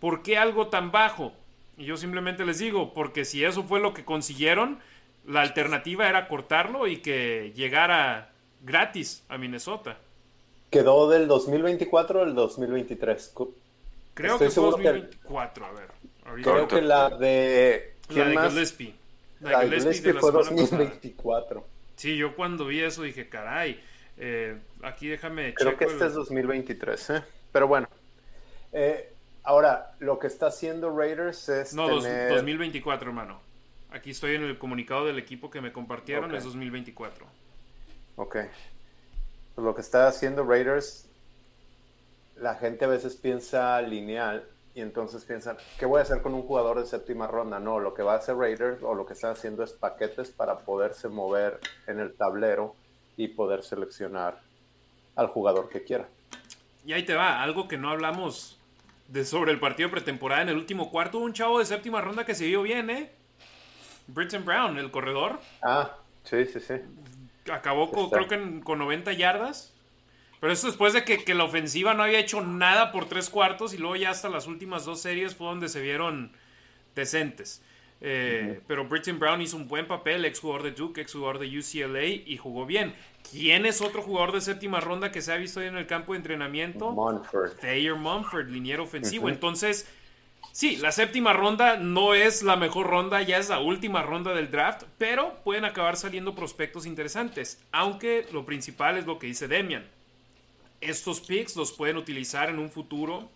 ¿Por 0.00 0.22
qué 0.22 0.38
algo 0.38 0.68
tan 0.68 0.92
bajo? 0.92 1.32
Y 1.76 1.84
yo 1.84 1.96
simplemente 1.96 2.44
les 2.44 2.58
digo, 2.58 2.94
porque 2.94 3.24
si 3.24 3.44
eso 3.44 3.62
fue 3.62 3.80
lo 3.80 3.92
que 3.92 4.04
consiguieron, 4.04 4.78
la 5.26 5.42
alternativa 5.42 6.08
era 6.08 6.28
cortarlo 6.28 6.86
y 6.86 6.98
que 6.98 7.52
llegara 7.54 8.30
gratis 8.62 9.24
a 9.28 9.38
Minnesota. 9.38 9.98
¿Quedó 10.70 11.08
del 11.08 11.28
2024 11.28 12.20
o 12.20 12.24
del 12.24 12.34
2023? 12.34 13.34
Creo 14.14 14.38
que 14.38 14.50
fue 14.50 14.64
2024, 14.64 15.66
a 15.66 15.72
ver. 15.72 15.88
Creo 16.42 16.68
que 16.68 16.80
la 16.80 17.10
de... 17.10 17.94
La 18.10 18.24
de 18.24 18.48
Gillespie. 18.48 18.94
La, 19.40 19.60
de 19.60 19.78
Gillespie, 19.78 20.12
fue 20.14 20.32
2024. 20.32 21.64
Sí, 21.96 22.16
yo 22.16 22.34
cuando 22.34 22.66
vi 22.66 22.80
eso 22.80 23.02
dije, 23.02 23.28
caray, 23.28 23.80
eh, 24.16 24.58
aquí 24.82 25.08
déjame... 25.08 25.54
Creo 25.54 25.76
que 25.76 25.84
este 25.84 26.06
es 26.06 26.14
2023, 26.14 27.10
¿eh? 27.10 27.22
Pero 27.52 27.68
bueno. 27.68 27.88
Eh, 28.72 29.12
Ahora, 29.46 29.94
lo 30.00 30.18
que 30.18 30.26
está 30.26 30.48
haciendo 30.48 30.90
Raiders 30.90 31.48
es. 31.48 31.72
No, 31.72 31.88
2024, 31.88 33.08
hermano. 33.08 33.40
Aquí 33.90 34.10
estoy 34.10 34.34
en 34.34 34.42
el 34.42 34.58
comunicado 34.58 35.06
del 35.06 35.20
equipo 35.20 35.50
que 35.50 35.60
me 35.60 35.72
compartieron, 35.72 36.34
es 36.34 36.42
2024. 36.42 37.24
Ok. 38.16 38.36
Pues 39.54 39.64
lo 39.64 39.72
que 39.72 39.82
está 39.82 40.08
haciendo 40.08 40.44
Raiders, 40.44 41.08
la 42.34 42.56
gente 42.56 42.86
a 42.86 42.88
veces 42.88 43.14
piensa 43.14 43.80
lineal 43.82 44.44
y 44.74 44.80
entonces 44.80 45.24
piensan, 45.24 45.56
¿qué 45.78 45.86
voy 45.86 46.00
a 46.00 46.02
hacer 46.02 46.22
con 46.22 46.34
un 46.34 46.42
jugador 46.42 46.80
de 46.80 46.86
séptima 46.86 47.28
ronda? 47.28 47.60
No, 47.60 47.78
lo 47.78 47.94
que 47.94 48.02
va 48.02 48.14
a 48.14 48.16
hacer 48.16 48.36
Raiders 48.36 48.82
o 48.82 48.94
lo 48.94 49.06
que 49.06 49.12
están 49.12 49.30
haciendo 49.30 49.62
es 49.62 49.72
paquetes 49.72 50.30
para 50.30 50.58
poderse 50.58 51.08
mover 51.08 51.60
en 51.86 52.00
el 52.00 52.14
tablero 52.14 52.74
y 53.16 53.28
poder 53.28 53.62
seleccionar 53.62 54.40
al 55.14 55.28
jugador 55.28 55.68
que 55.68 55.84
quiera. 55.84 56.08
Y 56.84 56.92
ahí 56.92 57.04
te 57.04 57.14
va, 57.14 57.40
algo 57.42 57.68
que 57.68 57.78
no 57.78 57.90
hablamos 57.90 58.55
de 59.08 59.24
sobre 59.24 59.52
el 59.52 59.60
partido 59.60 59.90
pretemporada 59.90 60.42
en 60.42 60.48
el 60.48 60.56
último 60.56 60.90
cuarto. 60.90 61.18
Un 61.18 61.32
chavo 61.32 61.58
de 61.58 61.64
séptima 61.64 62.00
ronda 62.00 62.24
que 62.24 62.34
se 62.34 62.46
vio 62.46 62.62
bien, 62.62 62.90
¿eh? 62.90 63.12
Britton 64.08 64.44
Brown, 64.44 64.78
el 64.78 64.90
corredor. 64.90 65.40
Ah, 65.62 65.96
sí, 66.24 66.44
sí, 66.46 66.60
sí. 66.60 66.74
Acabó 67.50 67.90
con, 67.90 68.10
creo 68.10 68.28
que 68.28 68.60
con 68.62 68.78
90 68.78 69.12
yardas. 69.12 69.72
Pero 70.40 70.52
eso 70.52 70.66
después 70.66 70.92
de 70.92 71.04
que, 71.04 71.34
la 71.34 71.44
ofensiva 71.44 71.94
no 71.94 72.02
había 72.02 72.18
hecho 72.18 72.42
nada 72.42 72.92
por 72.92 73.08
tres 73.08 73.30
cuartos 73.30 73.72
y 73.72 73.78
luego 73.78 73.96
ya 73.96 74.10
hasta 74.10 74.28
las 74.28 74.46
últimas 74.46 74.84
dos 74.84 75.00
series 75.00 75.34
fue 75.34 75.48
donde 75.48 75.68
se 75.68 75.80
vieron 75.80 76.32
decentes. 76.94 77.62
Eh, 78.00 78.60
pero 78.66 78.86
Britton 78.86 79.18
Brown 79.18 79.40
hizo 79.40 79.56
un 79.56 79.68
buen 79.68 79.86
papel, 79.86 80.24
ex 80.24 80.40
jugador 80.40 80.62
de 80.64 80.72
Duke, 80.72 81.00
ex 81.00 81.12
jugador 81.12 81.38
de 81.38 81.58
UCLA 81.58 82.04
y 82.04 82.36
jugó 82.36 82.66
bien. 82.66 82.94
¿Quién 83.30 83.66
es 83.66 83.80
otro 83.80 84.02
jugador 84.02 84.32
de 84.32 84.40
séptima 84.40 84.80
ronda 84.80 85.10
que 85.10 85.22
se 85.22 85.32
ha 85.32 85.36
visto 85.36 85.60
en 85.62 85.76
el 85.76 85.86
campo 85.86 86.12
de 86.12 86.18
entrenamiento? 86.18 86.92
Monford. 86.92 87.52
Thayer 87.60 87.94
Monford, 87.94 88.48
liniero 88.48 88.84
ofensivo. 88.84 89.28
Entonces, 89.28 89.88
sí, 90.52 90.76
la 90.76 90.92
séptima 90.92 91.32
ronda 91.32 91.76
no 91.78 92.14
es 92.14 92.42
la 92.42 92.56
mejor 92.56 92.86
ronda, 92.86 93.22
ya 93.22 93.38
es 93.38 93.48
la 93.48 93.60
última 93.60 94.02
ronda 94.02 94.34
del 94.34 94.50
draft, 94.50 94.84
pero 94.98 95.42
pueden 95.42 95.64
acabar 95.64 95.96
saliendo 95.96 96.34
prospectos 96.34 96.86
interesantes. 96.86 97.60
Aunque 97.72 98.26
lo 98.32 98.44
principal 98.44 98.98
es 98.98 99.06
lo 99.06 99.18
que 99.18 99.26
dice 99.26 99.48
Demian. 99.48 99.86
Estos 100.80 101.20
picks 101.20 101.56
los 101.56 101.72
pueden 101.72 101.96
utilizar 101.96 102.50
en 102.50 102.58
un 102.58 102.70
futuro 102.70 103.30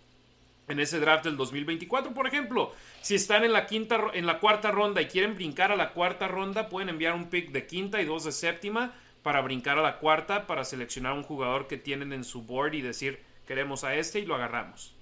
en 0.70 0.80
ese 0.80 1.00
draft 1.00 1.24
del 1.24 1.36
2024, 1.36 2.14
por 2.14 2.26
ejemplo. 2.26 2.72
Si 3.02 3.14
están 3.14 3.44
en 3.44 3.52
la 3.52 3.66
quinta 3.66 4.00
en 4.12 4.26
la 4.26 4.38
cuarta 4.38 4.70
ronda 4.70 5.02
y 5.02 5.06
quieren 5.06 5.34
brincar 5.34 5.72
a 5.72 5.76
la 5.76 5.92
cuarta 5.92 6.28
ronda, 6.28 6.68
pueden 6.68 6.88
enviar 6.88 7.14
un 7.14 7.28
pick 7.30 7.50
de 7.50 7.66
quinta 7.66 8.00
y 8.00 8.04
dos 8.04 8.24
de 8.24 8.32
séptima 8.32 8.94
para 9.22 9.40
brincar 9.40 9.78
a 9.78 9.82
la 9.82 9.98
cuarta, 9.98 10.46
para 10.46 10.64
seleccionar 10.64 11.12
un 11.12 11.22
jugador 11.22 11.66
que 11.66 11.76
tienen 11.76 12.12
en 12.12 12.24
su 12.24 12.42
board 12.42 12.74
y 12.74 12.80
decir, 12.80 13.20
queremos 13.46 13.84
a 13.84 13.94
este 13.94 14.20
y 14.20 14.26
lo 14.26 14.34
agarramos. 14.34 14.94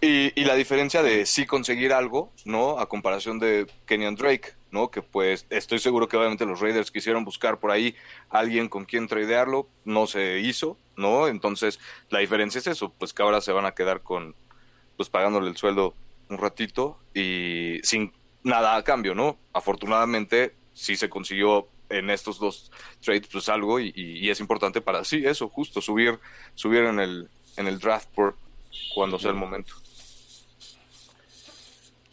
Y, 0.00 0.44
la 0.44 0.54
diferencia 0.54 1.02
de 1.02 1.24
sí 1.24 1.46
conseguir 1.46 1.92
algo, 1.92 2.30
¿no? 2.44 2.78
A 2.78 2.88
comparación 2.88 3.38
de 3.38 3.66
Kenyan 3.86 4.14
Drake, 4.14 4.52
¿no? 4.70 4.90
Que 4.90 5.02
pues 5.02 5.46
estoy 5.50 5.78
seguro 5.78 6.08
que 6.08 6.16
obviamente 6.16 6.46
los 6.46 6.60
Raiders 6.60 6.90
quisieron 6.90 7.24
buscar 7.24 7.58
por 7.58 7.70
ahí 7.70 7.94
alguien 8.30 8.68
con 8.68 8.84
quien 8.84 9.08
tradearlo, 9.08 9.68
no 9.84 10.06
se 10.06 10.40
hizo, 10.40 10.76
¿no? 10.96 11.28
Entonces 11.28 11.78
la 12.10 12.20
diferencia 12.20 12.58
es 12.58 12.66
eso, 12.66 12.92
pues 12.98 13.12
que 13.12 13.22
ahora 13.22 13.40
se 13.40 13.52
van 13.52 13.66
a 13.66 13.72
quedar 13.72 14.02
con, 14.02 14.34
pues 14.96 15.08
pagándole 15.08 15.48
el 15.48 15.56
sueldo 15.56 15.94
un 16.28 16.38
ratito 16.38 16.98
y 17.14 17.78
sin 17.82 18.12
nada 18.42 18.76
a 18.76 18.82
cambio, 18.82 19.14
¿no? 19.14 19.38
Afortunadamente 19.52 20.54
sí 20.72 20.96
se 20.96 21.08
consiguió 21.08 21.68
en 21.88 22.10
estos 22.10 22.38
dos 22.38 22.70
trades 23.00 23.28
pues 23.28 23.48
algo 23.48 23.80
y, 23.80 24.28
es 24.28 24.40
importante 24.40 24.80
para 24.80 25.04
sí 25.04 25.22
eso 25.24 25.48
justo 25.48 25.80
subir 25.80 26.18
subir 26.54 26.82
en 26.84 26.98
el 26.98 27.28
en 27.56 27.68
el 27.68 27.78
draft 27.78 28.08
por 28.14 28.36
cuando 28.94 29.18
sea 29.18 29.30
el 29.30 29.36
momento 29.36 29.74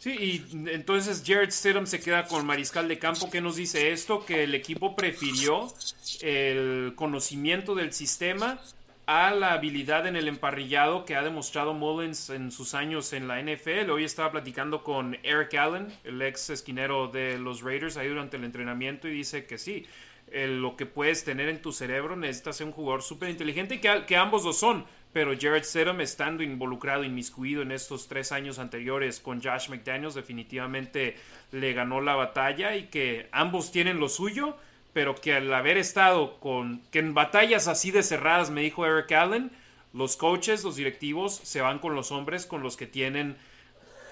sí 0.04 0.44
y 0.52 0.68
entonces 0.68 1.22
Jared 1.26 1.50
Stidham 1.50 1.86
se 1.86 1.98
queda 1.98 2.26
con 2.26 2.44
mariscal 2.44 2.88
de 2.88 2.98
campo 2.98 3.30
que 3.30 3.40
nos 3.40 3.56
dice 3.56 3.90
esto 3.90 4.26
que 4.26 4.44
el 4.44 4.54
equipo 4.54 4.94
prefirió 4.94 5.72
el 6.20 6.92
conocimiento 6.94 7.74
del 7.74 7.94
sistema 7.94 8.60
a 9.06 9.30
la 9.30 9.54
habilidad 9.54 10.06
en 10.06 10.16
el 10.16 10.28
emparrillado 10.28 11.06
que 11.06 11.16
ha 11.16 11.22
demostrado 11.22 11.72
Mullins 11.72 12.28
en 12.28 12.50
sus 12.50 12.74
años 12.74 13.14
en 13.14 13.28
la 13.28 13.40
NFL. 13.40 13.90
Hoy 13.90 14.04
estaba 14.04 14.30
platicando 14.30 14.82
con 14.84 15.18
Eric 15.22 15.54
Allen, 15.54 15.88
el 16.04 16.20
ex 16.20 16.50
esquinero 16.50 17.08
de 17.08 17.38
los 17.38 17.62
Raiders, 17.62 17.96
ahí 17.96 18.08
durante 18.08 18.36
el 18.36 18.44
entrenamiento 18.44 19.08
y 19.08 19.12
dice 19.12 19.46
que 19.46 19.56
sí, 19.56 19.86
lo 20.32 20.76
que 20.76 20.84
puedes 20.84 21.24
tener 21.24 21.48
en 21.48 21.62
tu 21.62 21.72
cerebro 21.72 22.14
necesitas 22.14 22.56
ser 22.56 22.66
un 22.66 22.72
jugador 22.72 23.02
súper 23.02 23.30
inteligente, 23.30 23.80
que, 23.80 24.04
que 24.06 24.16
ambos 24.16 24.44
lo 24.44 24.52
son. 24.52 24.84
Pero 25.14 25.32
Jared 25.40 25.64
Stidham 25.64 26.02
estando 26.02 26.42
involucrado, 26.42 27.04
inmiscuido 27.04 27.62
en 27.62 27.72
estos 27.72 28.06
tres 28.08 28.32
años 28.32 28.58
anteriores 28.58 29.20
con 29.20 29.42
Josh 29.42 29.70
McDaniels, 29.70 30.14
definitivamente 30.14 31.16
le 31.52 31.72
ganó 31.72 32.02
la 32.02 32.14
batalla 32.14 32.76
y 32.76 32.88
que 32.88 33.28
ambos 33.32 33.72
tienen 33.72 33.98
lo 33.98 34.10
suyo 34.10 34.58
pero 34.94 35.16
que 35.16 35.34
al 35.34 35.52
haber 35.52 35.76
estado 35.76 36.38
con, 36.38 36.80
que 36.92 37.00
en 37.00 37.12
batallas 37.12 37.68
así 37.68 37.90
de 37.90 38.02
cerradas, 38.02 38.50
me 38.50 38.62
dijo 38.62 38.86
Eric 38.86 39.10
Allen, 39.12 39.50
los 39.92 40.16
coaches, 40.16 40.64
los 40.64 40.76
directivos 40.76 41.34
se 41.42 41.60
van 41.60 41.80
con 41.80 41.94
los 41.94 42.12
hombres 42.12 42.46
con 42.46 42.62
los 42.62 42.76
que 42.76 42.86
tienen 42.86 43.36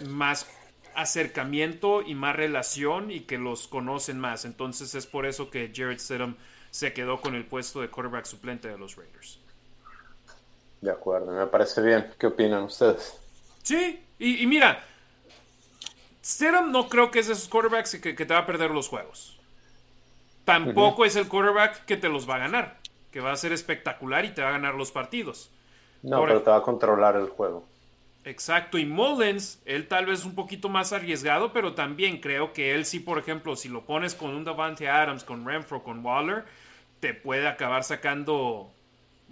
más 0.01 0.51
acercamiento 0.95 2.03
y 2.03 2.15
más 2.15 2.37
relación 2.37 3.11
y 3.11 3.21
que 3.21 3.39
los 3.39 3.69
conocen 3.69 4.19
más. 4.19 4.45
Entonces 4.45 4.95
es 4.95 5.07
por 5.07 5.25
eso 5.25 5.51
que 5.51 5.73
Jared 5.75 5.99
Stidham 5.99 6.37
se 6.71 6.93
quedó 6.93 7.21
con 7.21 7.37
el 7.37 7.45
puesto 7.45 7.81
de 7.81 7.89
quarterback 7.89 8.27
suplente 8.27 8.69
de 8.69 8.77
los 8.77 8.97
Raiders. 8.97 9.42
De 10.83 10.91
acuerdo, 10.91 11.33
me 11.33 11.47
parece 11.47 11.81
bien. 11.81 12.13
¿Qué 12.19 12.27
opinan 12.27 12.65
ustedes? 12.65 13.19
Sí, 13.63 14.05
y, 14.19 14.47
mira, 14.47 14.85
Stidham 16.23 16.71
no 16.71 16.89
creo 16.89 17.11
que 17.11 17.21
es 17.21 17.29
de 17.29 17.33
esos 17.33 17.49
quarterbacks 17.49 17.97
que 18.01 18.15
te 18.15 18.35
va 18.35 18.41
a 18.41 18.47
perder 18.47 18.71
los 18.71 18.89
juegos 18.89 19.39
tampoco 20.45 21.05
es 21.05 21.17
el 21.17 21.29
quarterback 21.29 21.85
que 21.85 21.97
te 21.97 22.09
los 22.09 22.29
va 22.29 22.37
a 22.37 22.39
ganar, 22.39 22.79
que 23.11 23.21
va 23.21 23.33
a 23.33 23.37
ser 23.37 23.53
espectacular 23.53 24.25
y 24.25 24.31
te 24.31 24.43
va 24.43 24.49
a 24.49 24.53
ganar 24.53 24.75
los 24.75 24.91
partidos. 24.91 25.51
No, 26.03 26.23
pero 26.25 26.43
te 26.43 26.51
va 26.51 26.57
a 26.57 26.63
controlar 26.63 27.17
el 27.17 27.29
juego. 27.29 27.65
Exacto, 28.25 28.79
y 28.79 28.87
Mullins, 28.87 29.61
él 29.65 29.89
tal 29.89 30.07
vez 30.07 30.25
un 30.25 30.35
poquito 30.35 30.69
más 30.69 30.93
arriesgado, 30.93 31.53
pero 31.53 31.75
también 31.75 32.21
creo 32.21 32.53
que 32.53 32.73
él 32.73 32.85
sí, 32.85 33.01
por 33.01 33.19
ejemplo, 33.19 33.57
si 33.57 33.69
lo 33.69 33.85
pones 33.85 34.15
con 34.15 34.31
un 34.31 34.45
Davante 34.45 34.89
Adams, 34.89 35.25
con 35.25 35.45
Renfro, 35.45 35.83
con 35.83 36.05
Waller, 36.05 36.45
te 37.01 37.15
puede 37.15 37.49
acabar 37.49 37.83
sacando 37.83 38.71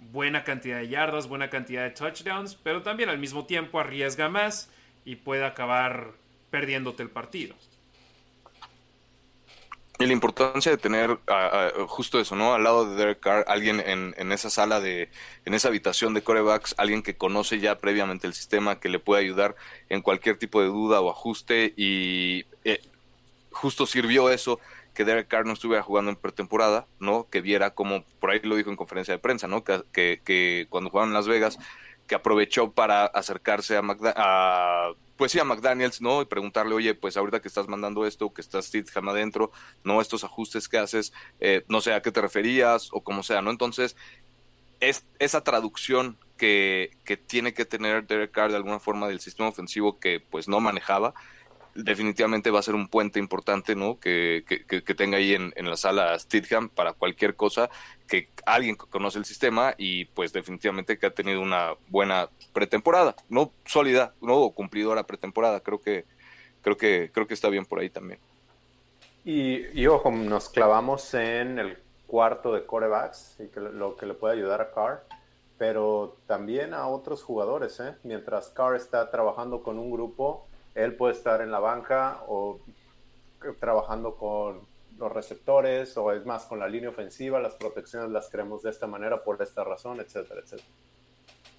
buena 0.01 0.43
cantidad 0.43 0.79
de 0.79 0.89
yardas, 0.89 1.27
buena 1.27 1.49
cantidad 1.49 1.83
de 1.83 1.91
touchdowns, 1.91 2.55
pero 2.55 2.81
también 2.81 3.09
al 3.09 3.19
mismo 3.19 3.45
tiempo 3.45 3.79
arriesga 3.79 4.29
más 4.29 4.69
y 5.05 5.15
puede 5.15 5.45
acabar 5.45 6.11
perdiéndote 6.49 7.03
el 7.03 7.09
partido. 7.09 7.55
Y 9.99 10.07
la 10.07 10.13
importancia 10.13 10.71
de 10.71 10.79
tener 10.79 11.19
justo 11.87 12.19
eso, 12.19 12.35
¿no? 12.35 12.55
Al 12.55 12.63
lado 12.63 12.89
de 12.89 12.95
Derek 12.95 13.19
Carr, 13.19 13.45
alguien 13.47 13.79
en, 13.79 14.31
esa 14.31 14.49
sala 14.49 14.81
de, 14.81 15.09
en 15.45 15.53
esa 15.53 15.67
habitación 15.67 16.15
de 16.15 16.23
corebacks, 16.23 16.73
alguien 16.79 17.03
que 17.03 17.17
conoce 17.17 17.59
ya 17.59 17.77
previamente 17.77 18.25
el 18.25 18.33
sistema, 18.33 18.79
que 18.79 18.89
le 18.89 18.97
puede 18.97 19.21
ayudar 19.21 19.55
en 19.89 20.01
cualquier 20.01 20.37
tipo 20.37 20.59
de 20.59 20.69
duda 20.69 21.01
o 21.01 21.11
ajuste. 21.11 21.75
Y 21.77 22.45
eh, 22.63 22.81
justo 23.51 23.85
sirvió 23.85 24.31
eso 24.31 24.59
que 24.93 25.05
Derek 25.05 25.27
Carr 25.27 25.45
no 25.45 25.53
estuviera 25.53 25.83
jugando 25.83 26.11
en 26.11 26.17
pretemporada, 26.17 26.87
¿no? 26.99 27.27
Que 27.29 27.41
viera 27.41 27.73
como, 27.73 28.03
por 28.19 28.31
ahí 28.31 28.39
lo 28.43 28.55
dijo 28.55 28.69
en 28.69 28.75
conferencia 28.75 29.13
de 29.13 29.19
prensa, 29.19 29.47
¿no? 29.47 29.63
Que, 29.63 29.83
que, 29.91 30.67
cuando 30.69 30.89
jugaron 30.89 31.09
en 31.09 31.15
Las 31.15 31.27
Vegas, 31.27 31.57
que 32.07 32.15
aprovechó 32.15 32.71
para 32.71 33.05
acercarse 33.05 33.77
a, 33.77 33.81
a 34.15 34.91
pues 35.21 35.31
sí, 35.31 35.39
a 35.39 35.43
McDaniels, 35.43 36.01
¿no? 36.01 36.21
Y 36.21 36.25
preguntarle, 36.25 36.73
oye, 36.73 36.95
pues 36.95 37.15
ahorita 37.15 37.41
que 37.41 37.47
estás 37.47 37.67
mandando 37.67 38.07
esto, 38.07 38.33
que 38.33 38.41
estás 38.41 38.65
Stidham 38.65 39.07
adentro, 39.09 39.51
¿no? 39.83 40.01
Estos 40.01 40.23
ajustes 40.23 40.67
que 40.67 40.79
haces, 40.79 41.13
eh, 41.39 41.63
no 41.67 41.79
sé 41.79 41.93
a 41.93 42.01
qué 42.01 42.11
te 42.11 42.21
referías 42.21 42.89
o 42.91 43.01
como 43.01 43.21
sea, 43.21 43.41
¿no? 43.41 43.51
Entonces, 43.51 43.95
es 44.79 45.05
esa 45.19 45.43
traducción 45.43 46.17
que, 46.37 46.97
que 47.05 47.17
tiene 47.17 47.53
que 47.53 47.65
tener 47.65 48.07
Derek 48.07 48.31
Carr 48.31 48.49
de 48.49 48.57
alguna 48.57 48.79
forma 48.79 49.07
del 49.07 49.19
sistema 49.19 49.47
ofensivo 49.47 49.99
que 49.99 50.19
pues 50.19 50.47
no 50.47 50.59
manejaba, 50.59 51.13
definitivamente 51.75 52.51
va 52.51 52.59
a 52.59 52.63
ser 52.63 52.75
un 52.75 52.87
puente 52.87 53.19
importante, 53.19 53.75
¿no? 53.75 53.99
Que, 53.99 54.43
que, 54.45 54.95
tenga 54.95 55.17
ahí 55.17 55.33
en, 55.33 55.53
en, 55.55 55.69
la 55.69 55.77
sala 55.77 56.17
Stidham 56.19 56.69
para 56.69 56.93
cualquier 56.93 57.35
cosa, 57.35 57.69
que 58.07 58.29
alguien 58.45 58.75
conoce 58.75 59.19
el 59.19 59.25
sistema 59.25 59.73
y 59.77 60.05
pues 60.05 60.33
definitivamente 60.33 60.97
que 60.97 61.05
ha 61.05 61.11
tenido 61.11 61.41
una 61.41 61.73
buena 61.87 62.29
pretemporada, 62.53 63.15
no 63.29 63.51
sólida, 63.65 64.13
no 64.21 64.49
cumplidora 64.49 65.03
pretemporada, 65.03 65.61
creo 65.61 65.81
que 65.81 66.05
creo 66.61 66.77
que 66.77 67.09
creo 67.13 67.27
que 67.27 67.33
está 67.33 67.49
bien 67.49 67.65
por 67.65 67.79
ahí 67.79 67.89
también. 67.89 68.19
Y, 69.23 69.79
y 69.79 69.87
ojo, 69.87 70.11
nos 70.11 70.49
clavamos 70.49 71.13
en 71.13 71.59
el 71.59 71.77
cuarto 72.07 72.53
de 72.53 72.65
corebacks 72.65 73.37
y 73.39 73.47
que 73.47 73.61
lo 73.61 73.95
que 73.95 74.05
le 74.05 74.13
puede 74.13 74.33
ayudar 74.33 74.61
a 74.61 74.71
Carr, 74.71 75.05
pero 75.57 76.17
también 76.27 76.73
a 76.73 76.87
otros 76.87 77.23
jugadores, 77.23 77.79
¿eh? 77.79 77.95
Mientras 78.03 78.49
Carr 78.49 78.75
está 78.75 79.09
trabajando 79.11 79.63
con 79.63 79.79
un 79.79 79.91
grupo, 79.91 80.47
él 80.75 80.95
puede 80.95 81.13
estar 81.13 81.41
en 81.41 81.51
la 81.51 81.59
banca 81.59 82.23
o 82.27 82.59
trabajando 83.59 84.15
con 84.15 84.61
los 84.97 85.11
receptores 85.11 85.97
o 85.97 86.11
es 86.11 86.25
más 86.25 86.45
con 86.45 86.59
la 86.59 86.67
línea 86.67 86.89
ofensiva, 86.89 87.39
las 87.39 87.55
protecciones 87.55 88.11
las 88.11 88.29
queremos 88.29 88.61
de 88.61 88.69
esta 88.69 88.87
manera 88.87 89.23
por 89.23 89.41
esta 89.41 89.63
razón, 89.63 89.99
etcétera, 89.99 90.41
etcétera. 90.41 90.69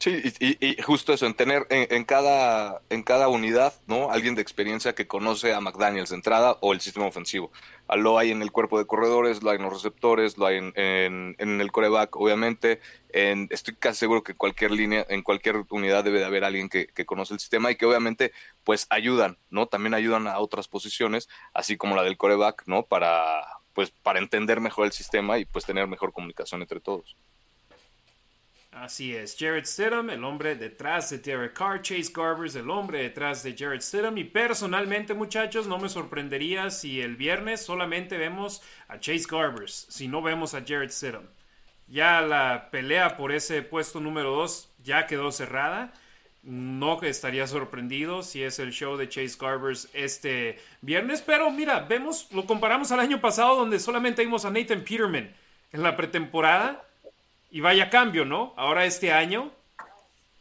Sí, 0.02 0.20
y, 0.40 0.82
justo 0.82 1.12
eso, 1.12 1.26
en 1.26 1.34
tener 1.34 1.64
en, 1.70 2.02
cada, 2.02 2.82
en 2.90 3.04
cada 3.04 3.28
unidad, 3.28 3.72
¿no? 3.86 4.10
Alguien 4.10 4.34
de 4.34 4.42
experiencia 4.42 4.96
que 4.96 5.06
conoce 5.06 5.52
a 5.54 5.60
McDaniels 5.60 6.10
de 6.10 6.16
entrada 6.16 6.58
o 6.60 6.72
el 6.72 6.80
sistema 6.80 7.06
ofensivo. 7.06 7.52
Ah, 7.86 7.96
lo 7.96 8.18
hay 8.18 8.32
en 8.32 8.42
el 8.42 8.50
cuerpo 8.50 8.80
de 8.80 8.84
corredores, 8.84 9.44
lo 9.44 9.50
hay 9.50 9.58
en 9.58 9.62
los 9.62 9.72
receptores, 9.74 10.38
lo 10.38 10.46
hay 10.46 10.56
en, 10.56 11.36
en, 11.38 11.60
el 11.60 11.70
coreback, 11.70 12.16
obviamente. 12.16 12.80
En, 13.10 13.46
estoy 13.52 13.76
casi 13.76 14.00
seguro 14.00 14.24
que 14.24 14.34
cualquier 14.34 14.72
línea, 14.72 15.06
en 15.08 15.22
cualquier 15.22 15.62
unidad 15.70 16.02
debe 16.02 16.18
de 16.18 16.24
haber 16.24 16.42
alguien 16.42 16.68
que, 16.68 16.88
que, 16.88 17.06
conoce 17.06 17.34
el 17.34 17.38
sistema 17.38 17.70
y 17.70 17.76
que 17.76 17.86
obviamente, 17.86 18.32
pues 18.64 18.88
ayudan, 18.90 19.38
¿no? 19.50 19.66
También 19.68 19.94
ayudan 19.94 20.26
a 20.26 20.40
otras 20.40 20.66
posiciones, 20.66 21.28
así 21.54 21.76
como 21.76 21.94
la 21.94 22.02
del 22.02 22.16
coreback, 22.16 22.64
¿no? 22.66 22.86
Para, 22.86 23.44
pues, 23.72 23.92
para 24.02 24.18
entender 24.18 24.58
mejor 24.60 24.86
el 24.86 24.92
sistema 24.92 25.38
y 25.38 25.44
pues 25.44 25.64
tener 25.64 25.86
mejor 25.86 26.12
comunicación 26.12 26.60
entre 26.60 26.80
todos. 26.80 27.16
Así 28.72 29.14
es, 29.14 29.37
Jared 29.38 29.66
Stidham, 29.66 30.08
el 30.08 30.24
hombre 30.24 30.56
detrás 30.56 31.11
de 31.11 31.18
Derek 31.18 31.52
Carr, 31.52 31.82
Chase 31.82 32.11
Garbers, 32.11 32.54
el 32.54 32.70
hombre 32.70 33.02
detrás 33.02 33.42
de 33.42 33.54
Jared 33.54 33.82
Stidham. 33.82 34.16
Y 34.16 34.24
personalmente, 34.24 35.12
muchachos, 35.12 35.66
no 35.66 35.78
me 35.78 35.90
sorprendería 35.90 36.70
si 36.70 37.02
el 37.02 37.16
viernes 37.16 37.61
solamente 37.61 38.16
vemos 38.16 38.62
a 38.88 38.98
Chase 38.98 39.26
Garbers, 39.30 39.87
si 39.90 40.08
no 40.08 40.22
vemos 40.22 40.54
a 40.54 40.64
Jared 40.66 40.90
Stidham. 40.90 41.28
Ya 41.87 42.22
la 42.22 42.70
pelea 42.70 43.18
por 43.18 43.32
ese 43.32 43.61
puesto 43.61 44.00
número 44.00 44.30
2 44.30 44.70
ya 44.82 45.06
quedó 45.06 45.32
cerrada. 45.32 45.92
No 46.42 47.02
estaría 47.02 47.46
sorprendido 47.46 48.22
si 48.22 48.42
es 48.42 48.58
el 48.58 48.72
show 48.72 48.96
de 48.96 49.06
Chase 49.06 49.37
Garbers 49.38 49.90
este 49.92 50.58
viernes, 50.80 51.20
pero 51.20 51.50
mira, 51.50 51.80
vemos, 51.80 52.26
lo 52.32 52.46
comparamos 52.46 52.90
al 52.90 53.00
año 53.00 53.20
pasado 53.20 53.54
donde 53.54 53.78
solamente 53.78 54.24
vimos 54.24 54.46
a 54.46 54.50
Nathan 54.50 54.80
Peterman 54.80 55.30
en 55.72 55.82
la 55.82 55.94
pretemporada 55.94 56.87
y 57.52 57.60
vaya 57.60 57.90
cambio, 57.90 58.24
¿no? 58.24 58.54
Ahora 58.56 58.86
este 58.86 59.12
año 59.12 59.52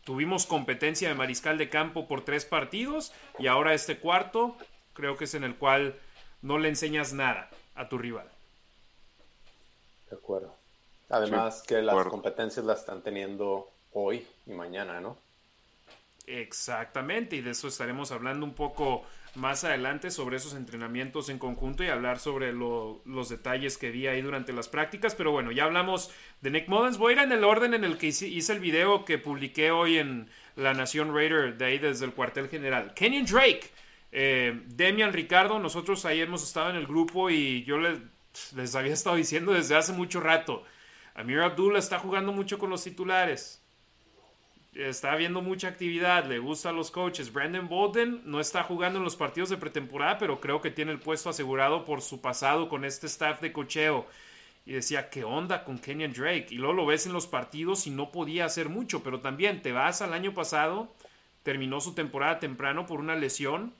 tuvimos 0.05 0.45
competencia 0.45 1.09
de 1.09 1.13
mariscal 1.13 1.57
de 1.57 1.69
campo 1.69 2.07
por 2.07 2.23
tres 2.23 2.45
partidos 2.45 3.11
y 3.37 3.47
ahora 3.47 3.73
este 3.73 3.99
cuarto 3.99 4.55
creo 4.93 5.17
que 5.17 5.25
es 5.25 5.33
en 5.35 5.43
el 5.43 5.55
cual 5.55 5.99
no 6.41 6.57
le 6.57 6.69
enseñas 6.69 7.11
nada 7.11 7.49
a 7.75 7.89
tu 7.89 7.97
rival. 7.97 8.31
De 10.09 10.15
acuerdo. 10.15 10.55
Además 11.09 11.63
que 11.67 11.81
las 11.81 12.07
competencias 12.07 12.65
las 12.65 12.79
están 12.79 13.01
teniendo 13.01 13.69
hoy 13.91 14.25
y 14.47 14.51
mañana, 14.51 15.01
¿no? 15.01 15.17
Exactamente, 16.25 17.35
y 17.35 17.41
de 17.41 17.51
eso 17.51 17.67
estaremos 17.67 18.13
hablando 18.13 18.45
un 18.45 18.53
poco 18.53 19.03
más 19.35 19.63
adelante 19.63 20.11
sobre 20.11 20.37
esos 20.37 20.53
entrenamientos 20.53 21.29
en 21.29 21.39
conjunto 21.39 21.83
y 21.83 21.87
hablar 21.87 22.19
sobre 22.19 22.51
los 22.53 23.29
detalles 23.29 23.77
que 23.77 23.91
vi 23.91 24.07
ahí 24.07 24.21
durante 24.21 24.53
las 24.53 24.67
prácticas. 24.67 25.15
Pero 25.15 25.31
bueno, 25.31 25.51
ya 25.51 25.65
hablamos 25.65 26.11
de 26.41 26.51
Nick 26.51 26.67
Mullins. 26.67 26.97
Voy 26.97 27.13
a 27.13 27.15
ir 27.17 27.21
en 27.23 27.31
el 27.31 27.43
orden 27.43 27.73
en 27.73 27.83
el 27.83 27.97
que 27.97 28.07
hice, 28.07 28.53
el 28.53 28.59
video 28.59 29.05
que 29.05 29.17
publiqué 29.17 29.71
hoy 29.71 29.97
en 29.97 30.29
La 30.55 30.73
Nación 30.73 31.15
Raider, 31.15 31.57
de 31.57 31.65
ahí 31.65 31.77
desde 31.77 32.05
el 32.05 32.13
cuartel 32.13 32.49
general. 32.49 32.93
Kenyon 32.93 33.25
Drake, 33.25 33.71
eh, 34.11 34.61
Demian 34.67 35.13
Ricardo, 35.13 35.59
nosotros 35.59 36.05
ahí 36.05 36.21
hemos 36.21 36.43
estado 36.43 36.69
en 36.69 36.75
el 36.75 36.87
grupo 36.87 37.29
y 37.29 37.63
yo 37.63 37.77
les, 37.77 37.99
les 38.55 38.75
había 38.75 38.93
estado 38.93 39.15
diciendo 39.15 39.53
desde 39.53 39.75
hace 39.75 39.93
mucho 39.93 40.19
rato. 40.19 40.63
Amir 41.15 41.39
Abdullah 41.39 41.79
está 41.79 41.99
jugando 41.99 42.31
mucho 42.31 42.57
con 42.57 42.69
los 42.69 42.83
titulares 42.83 43.60
está 44.73 45.11
habiendo 45.11 45.41
mucha 45.41 45.67
actividad, 45.67 46.25
le 46.25 46.39
gusta 46.39 46.69
a 46.69 46.73
los 46.73 46.91
coaches. 46.91 47.33
Brandon 47.33 47.67
Bolden 47.67 48.21
no 48.25 48.39
está 48.39 48.63
jugando 48.63 48.99
en 48.99 49.03
los 49.03 49.15
partidos 49.15 49.49
de 49.49 49.57
pretemporada, 49.57 50.17
pero 50.17 50.39
creo 50.39 50.61
que 50.61 50.71
tiene 50.71 50.91
el 50.91 50.99
puesto 50.99 51.29
asegurado 51.29 51.83
por 51.83 52.01
su 52.01 52.21
pasado 52.21 52.69
con 52.69 52.85
este 52.85 53.07
staff 53.07 53.41
de 53.41 53.51
cocheo. 53.51 54.07
Y 54.65 54.73
decía, 54.73 55.09
¿qué 55.09 55.23
onda 55.23 55.63
con 55.63 55.79
Kenyon 55.79 56.13
Drake? 56.13 56.47
Y 56.51 56.55
luego 56.55 56.73
lo 56.73 56.85
ves 56.85 57.05
en 57.05 57.13
los 57.13 57.27
partidos 57.27 57.87
y 57.87 57.89
no 57.89 58.11
podía 58.11 58.45
hacer 58.45 58.69
mucho, 58.69 59.03
pero 59.03 59.19
también 59.19 59.61
te 59.61 59.71
vas 59.71 60.01
al 60.01 60.13
año 60.13 60.33
pasado, 60.33 60.93
terminó 61.43 61.81
su 61.81 61.93
temporada 61.93 62.39
temprano 62.39 62.85
por 62.85 62.99
una 62.99 63.15
lesión 63.15 63.73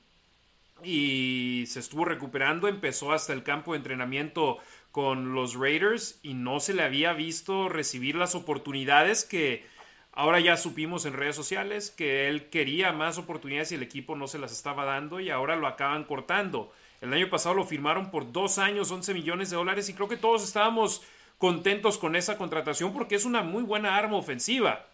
y 0.83 1.65
se 1.67 1.79
estuvo 1.79 2.05
recuperando, 2.05 2.67
empezó 2.67 3.11
hasta 3.11 3.33
el 3.33 3.43
campo 3.43 3.73
de 3.73 3.77
entrenamiento 3.77 4.57
con 4.91 5.33
los 5.33 5.53
Raiders 5.53 6.19
y 6.23 6.33
no 6.33 6.59
se 6.59 6.73
le 6.73 6.83
había 6.83 7.13
visto 7.13 7.69
recibir 7.69 8.15
las 8.15 8.33
oportunidades 8.33 9.23
que 9.23 9.63
Ahora 10.13 10.39
ya 10.39 10.57
supimos 10.57 11.05
en 11.05 11.13
redes 11.13 11.35
sociales 11.35 11.89
que 11.89 12.27
él 12.27 12.49
quería 12.49 12.91
más 12.91 13.17
oportunidades 13.17 13.71
y 13.71 13.75
el 13.75 13.83
equipo 13.83 14.15
no 14.15 14.27
se 14.27 14.39
las 14.39 14.51
estaba 14.51 14.83
dando 14.83 15.19
y 15.19 15.29
ahora 15.29 15.55
lo 15.55 15.67
acaban 15.67 16.03
cortando. 16.03 16.71
El 16.99 17.13
año 17.13 17.29
pasado 17.29 17.55
lo 17.55 17.63
firmaron 17.63 18.11
por 18.11 18.31
dos 18.31 18.57
años, 18.57 18.91
11 18.91 19.13
millones 19.13 19.49
de 19.49 19.55
dólares 19.55 19.87
y 19.89 19.93
creo 19.93 20.09
que 20.09 20.17
todos 20.17 20.43
estábamos 20.43 21.01
contentos 21.37 21.97
con 21.97 22.15
esa 22.15 22.37
contratación 22.37 22.93
porque 22.93 23.15
es 23.15 23.25
una 23.25 23.41
muy 23.41 23.63
buena 23.63 23.95
arma 23.95 24.17
ofensiva. 24.17 24.85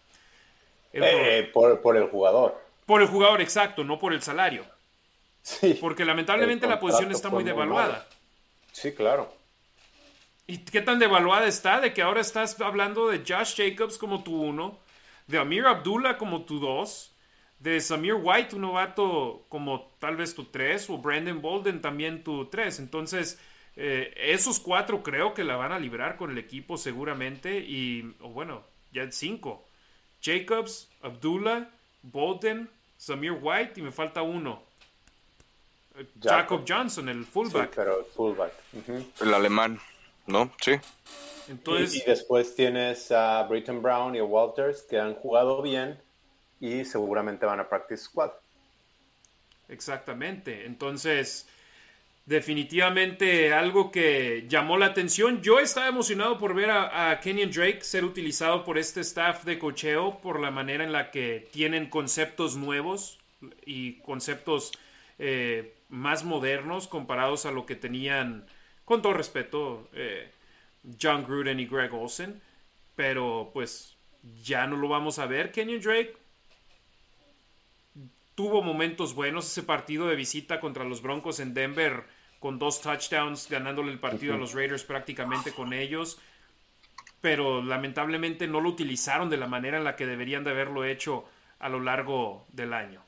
Eh, 0.93 1.49
por, 1.53 1.97
el 1.97 2.07
jugador. 2.09 2.57
Por 2.85 3.01
el 3.01 3.07
jugador, 3.07 3.41
exacto, 3.41 3.83
no 3.83 3.99
por 3.99 4.13
el 4.13 4.21
salario. 4.21 4.63
Sí, 5.41 5.77
porque 5.81 6.05
lamentablemente 6.05 6.67
la 6.67 6.79
posición 6.79 7.11
está 7.11 7.29
muy 7.29 7.43
devaluada. 7.43 8.07
sí, 8.71 8.93
claro. 8.93 9.33
¿Y 10.49 10.59
qué 10.59 10.79
tan 10.79 10.97
devaluada 10.97 11.45
está 11.45 11.81
de 11.81 11.93
que 11.93 12.01
ahora 12.01 12.21
estás 12.21 12.59
hablando 12.61 13.09
de 13.09 13.19
Josh 13.27 13.55
Jacobs 13.57 13.97
como 13.97 14.23
tu 14.23 14.41
uno? 14.41 14.79
De 15.27 15.37
Amir 15.37 15.65
Abdullah 15.65 16.17
como 16.17 16.43
tu 16.43 16.59
2, 16.59 17.15
de 17.59 17.81
Samir 17.81 18.15
White, 18.15 18.55
un 18.55 18.61
novato 18.61 19.45
como 19.49 19.91
tal 19.99 20.15
vez 20.15 20.33
tu 20.33 20.45
3, 20.45 20.89
o 20.89 20.97
Brandon 20.97 21.41
Bolden 21.41 21.81
también 21.81 22.23
tu 22.23 22.45
3. 22.45 22.79
Entonces, 22.79 23.39
eh, 23.75 24.13
esos 24.17 24.59
cuatro 24.59 25.03
creo 25.03 25.33
que 25.33 25.43
la 25.43 25.55
van 25.55 25.71
a 25.71 25.79
librar 25.79 26.17
con 26.17 26.31
el 26.31 26.37
equipo 26.37 26.77
seguramente. 26.77 27.59
Y, 27.59 28.15
o 28.21 28.29
bueno, 28.29 28.63
ya 28.91 29.11
5. 29.11 29.65
Jacobs, 30.21 30.89
Abdullah, 31.01 31.69
Bolden, 32.03 32.69
Samir 32.97 33.33
White 33.41 33.79
y 33.79 33.83
me 33.83 33.91
falta 33.91 34.21
uno. 34.21 34.63
Jacob, 36.21 36.63
Johnson, 36.67 37.09
el 37.09 37.25
fullback. 37.25 37.73
pero 37.75 38.05
fullback. 38.15 38.53
El 39.19 39.33
alemán, 39.33 39.79
¿no? 40.27 40.51
Sí 40.61 40.73
y, 41.47 42.01
después 42.05 42.55
tienes 42.55 43.11
a 43.11 43.43
Britton 43.43 43.81
Brown 43.81 44.15
y 44.15 44.19
a 44.19 44.23
Walters 44.23 44.81
que 44.83 44.99
han 44.99 45.15
jugado 45.15 45.61
bien 45.61 45.99
y 46.59 46.83
seguramente 46.85 47.45
van 47.45 47.59
a 47.59 47.69
practice 47.69 48.03
squad. 48.03 48.31
Exactamente. 49.69 50.65
Entonces, 50.65 51.47
definitivamente 52.27 53.53
algo 53.53 53.91
que 53.91 54.45
llamó 54.47 54.77
la 54.77 54.87
atención. 54.87 55.41
Yo 55.41 55.59
estaba 55.59 55.87
emocionado 55.87 56.37
por 56.37 56.53
ver 56.53 56.69
a, 56.71 57.19
Kenyon 57.21 57.51
Drake 57.51 57.81
ser 57.81 58.03
utilizado 58.03 58.63
por 58.63 58.77
este 58.77 59.01
staff 59.01 59.43
de 59.45 59.57
cocheo, 59.57 60.19
por 60.19 60.39
la 60.39 60.51
manera 60.51 60.83
en 60.83 60.91
la 60.91 61.09
que 61.09 61.47
tienen 61.51 61.89
conceptos 61.89 62.55
nuevos 62.55 63.19
y 63.65 63.93
conceptos 63.99 64.71
eh, 65.19 65.73
más 65.89 66.23
modernos 66.23 66.87
comparados 66.87 67.45
a 67.45 67.51
lo 67.51 67.65
que 67.65 67.75
tenían, 67.75 68.45
con 68.83 69.01
todo 69.01 69.13
respeto, 69.13 69.89
eh, 69.93 70.29
John 71.01 71.23
Gruden 71.23 71.59
y 71.59 71.65
Greg 71.65 71.93
Olsen. 71.93 72.41
Pero 72.95 73.51
pues 73.53 73.97
ya 74.43 74.67
no 74.67 74.75
lo 74.77 74.87
vamos 74.87 75.19
a 75.19 75.25
ver. 75.25 75.51
Kenyon 75.51 75.81
Drake 75.81 76.15
tuvo 78.35 78.61
momentos 78.61 79.15
buenos 79.15 79.47
ese 79.47 79.63
partido 79.63 80.07
de 80.07 80.15
visita 80.15 80.59
contra 80.59 80.83
los 80.83 81.01
Broncos 81.01 81.39
en 81.39 81.53
Denver 81.53 82.03
con 82.39 82.59
dos 82.59 82.81
touchdowns, 82.81 83.49
ganándole 83.49 83.91
el 83.91 83.99
partido 83.99 84.35
a 84.35 84.37
los 84.37 84.53
Raiders 84.53 84.83
prácticamente 84.83 85.51
con 85.53 85.73
ellos. 85.73 86.19
Pero 87.19 87.63
lamentablemente 87.63 88.47
no 88.47 88.61
lo 88.61 88.69
utilizaron 88.69 89.29
de 89.29 89.37
la 89.37 89.47
manera 89.47 89.77
en 89.77 89.83
la 89.83 89.95
que 89.95 90.05
deberían 90.05 90.43
de 90.43 90.51
haberlo 90.51 90.85
hecho 90.85 91.25
a 91.59 91.67
lo 91.67 91.79
largo 91.79 92.45
del 92.49 92.73
año. 92.73 93.01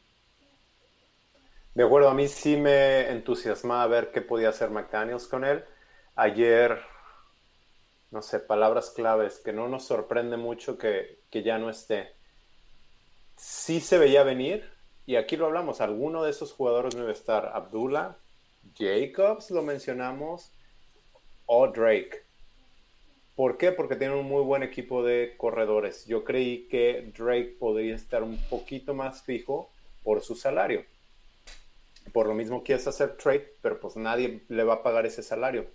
De 1.76 1.84
acuerdo, 1.84 2.10
a 2.10 2.16
mí 2.16 2.28
sí 2.28 2.58
me 2.58 3.10
entusiasmaba 3.10 3.86
ver 3.86 4.12
qué 4.12 4.22
podía 4.22 4.50
hacer 4.50 4.72
McDaniels 4.72 5.28
con 5.28 5.46
él. 5.46 5.64
Ayer, 6.16 6.82
no 8.12 8.22
sé, 8.22 8.40
palabras 8.40 8.92
claves, 8.92 9.40
que 9.40 9.54
no 9.54 9.68
nos 9.68 9.86
sorprende 9.86 10.38
mucho 10.38 10.78
que, 10.78 11.20
que 11.30 11.44
ya 11.44 11.58
no 11.58 11.70
esté. 11.70 12.14
Sí 13.36 13.80
se 13.80 13.98
veía 13.98 14.24
venir, 14.24 14.70
y 15.06 15.16
aquí 15.16 15.38
lo 15.38 15.48
hablamos, 15.48 15.82
alguno 15.82 16.24
de 16.24 16.32
esos 16.32 16.54
jugadores 16.54 16.96
no 16.96 17.10
estar. 17.10 17.52
Abdullah, 17.54 18.18
Jacobs, 18.78 19.50
lo 19.52 19.62
mencionamos, 19.62 20.52
o 21.46 21.68
Drake. 21.68 22.24
¿Por 23.36 23.58
qué? 23.58 23.72
Porque 23.72 23.96
tienen 23.96 24.18
un 24.18 24.28
muy 24.28 24.44
buen 24.44 24.64
equipo 24.64 25.02
de 25.02 25.34
corredores. 25.38 26.06
Yo 26.06 26.24
creí 26.24 26.68
que 26.68 27.12
Drake 27.18 27.56
podría 27.58 27.96
estar 27.96 28.22
un 28.22 28.38
poquito 28.50 28.94
más 28.94 29.24
fijo 29.24 29.72
por 30.04 30.22
su 30.22 30.36
salario. 30.36 30.86
Por 32.12 32.28
lo 32.28 32.34
mismo 32.34 32.64
quieres 32.64 32.86
hacer 32.86 33.18
trade, 33.18 33.54
pero 33.62 33.80
pues 33.80 33.96
nadie 33.96 34.44
le 34.50 34.64
va 34.64 34.76
a 34.76 34.84
pagar 34.84 35.06
ese 35.06 35.24
salario. 35.24 35.68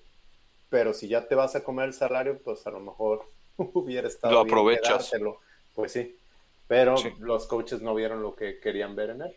Pero 0.74 0.92
si 0.92 1.06
ya 1.06 1.28
te 1.28 1.36
vas 1.36 1.54
a 1.54 1.62
comer 1.62 1.84
el 1.84 1.94
salario, 1.94 2.36
pues 2.42 2.66
a 2.66 2.70
lo 2.72 2.80
mejor 2.80 3.28
hubiera 3.56 4.08
estado. 4.08 4.34
Lo 4.34 4.40
aprovechas. 4.40 5.12
Pues 5.72 5.92
sí. 5.92 6.18
Pero 6.66 6.96
los 7.20 7.46
coaches 7.46 7.80
no 7.80 7.94
vieron 7.94 8.24
lo 8.24 8.34
que 8.34 8.58
querían 8.58 8.96
ver 8.96 9.10
en 9.10 9.22
él. 9.22 9.36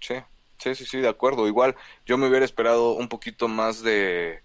Sí. 0.00 0.14
Sí, 0.56 0.74
sí, 0.74 0.86
sí, 0.86 1.00
de 1.00 1.08
acuerdo. 1.08 1.46
Igual 1.46 1.76
yo 2.06 2.16
me 2.16 2.26
hubiera 2.26 2.46
esperado 2.46 2.92
un 2.92 3.10
poquito 3.10 3.48
más 3.48 3.82
de... 3.82 4.40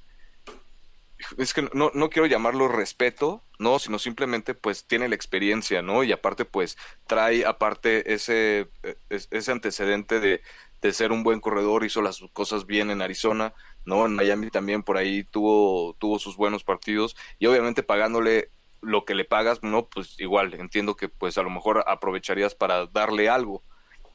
Es 1.37 1.53
que 1.53 1.69
no, 1.71 1.91
no 1.93 2.09
quiero 2.09 2.25
llamarlo 2.25 2.67
respeto, 2.67 3.41
no, 3.57 3.79
sino 3.79 3.97
simplemente 3.97 4.53
pues 4.53 4.83
tiene 4.83 5.07
la 5.07 5.15
experiencia, 5.15 5.81
¿no? 5.81 6.03
Y 6.03 6.11
aparte 6.11 6.43
pues 6.43 6.77
trae 7.07 7.45
aparte 7.45 8.13
ese, 8.13 8.67
e, 8.83 8.97
ese 9.09 9.51
antecedente 9.53 10.19
de, 10.19 10.41
de 10.81 10.91
ser 10.91 11.11
un 11.11 11.23
buen 11.23 11.39
corredor, 11.39 11.85
hizo 11.85 12.01
las 12.01 12.21
cosas 12.33 12.65
bien 12.65 12.89
en 12.89 13.01
Arizona, 13.01 13.53
¿no? 13.85 14.05
En 14.05 14.15
Miami 14.15 14.49
también 14.49 14.83
por 14.83 14.97
ahí 14.97 15.23
tuvo, 15.23 15.95
tuvo 15.99 16.19
sus 16.19 16.37
buenos 16.37 16.63
partidos 16.63 17.15
y 17.39 17.45
obviamente 17.47 17.83
pagándole 17.83 18.49
lo 18.81 19.05
que 19.05 19.15
le 19.15 19.25
pagas, 19.25 19.61
no, 19.63 19.87
pues 19.87 20.19
igual, 20.19 20.53
entiendo 20.55 20.95
que 20.95 21.07
pues 21.07 21.37
a 21.37 21.43
lo 21.43 21.49
mejor 21.49 21.83
aprovecharías 21.87 22.55
para 22.55 22.87
darle 22.87 23.29
algo, 23.29 23.63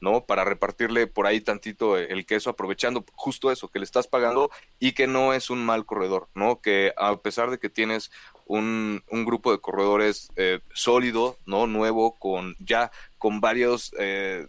¿no? 0.01 0.25
Para 0.25 0.43
repartirle 0.43 1.07
por 1.07 1.25
ahí 1.25 1.41
tantito 1.41 1.97
el 1.97 2.25
queso, 2.25 2.49
aprovechando 2.49 3.05
justo 3.13 3.51
eso, 3.51 3.69
que 3.69 3.79
le 3.79 3.85
estás 3.85 4.07
pagando 4.07 4.51
y 4.79 4.91
que 4.91 5.07
no 5.07 5.33
es 5.33 5.49
un 5.49 5.65
mal 5.65 5.85
corredor, 5.85 6.27
¿no? 6.35 6.61
Que 6.61 6.93
a 6.97 7.15
pesar 7.17 7.49
de 7.49 7.59
que 7.59 7.69
tienes 7.69 8.11
un, 8.45 9.03
un 9.09 9.25
grupo 9.25 9.51
de 9.51 9.59
corredores 9.59 10.29
eh, 10.35 10.59
sólido, 10.73 11.37
¿no? 11.45 11.65
Nuevo, 11.65 12.15
con 12.19 12.55
ya 12.59 12.91
con 13.17 13.41
varios, 13.41 13.93
eh, 13.97 14.47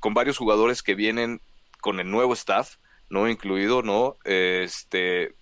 con 0.00 0.14
varios 0.14 0.38
jugadores 0.38 0.82
que 0.82 0.94
vienen 0.94 1.40
con 1.80 2.00
el 2.00 2.10
nuevo 2.10 2.32
staff, 2.32 2.76
¿no? 3.10 3.28
Incluido, 3.28 3.82
¿no? 3.82 4.16
Este, 4.24 5.34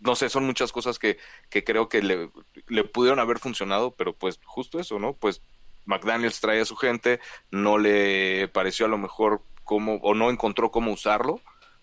no 0.00 0.14
sé, 0.14 0.28
son 0.28 0.44
muchas 0.44 0.72
cosas 0.72 0.98
que, 0.98 1.18
que 1.48 1.64
creo 1.64 1.88
que 1.88 2.02
le, 2.02 2.30
le 2.68 2.84
pudieron 2.84 3.18
haber 3.18 3.38
funcionado, 3.38 3.92
pero 3.92 4.12
pues 4.12 4.38
justo 4.44 4.78
eso, 4.78 4.98
¿no? 4.98 5.14
Pues 5.14 5.42
McDaniels 5.86 6.40
trae 6.40 6.60
a 6.60 6.64
su 6.66 6.76
gente, 6.76 7.20
no 7.50 7.78
le 7.78 8.48
pareció 8.48 8.86
a 8.86 8.90
lo 8.90 8.98
mejor 8.98 9.40
cómo, 9.64 9.94
o 10.02 10.14
no 10.14 10.30
encontró 10.30 10.70
cómo 10.70 10.92
usarlo, 10.92 11.40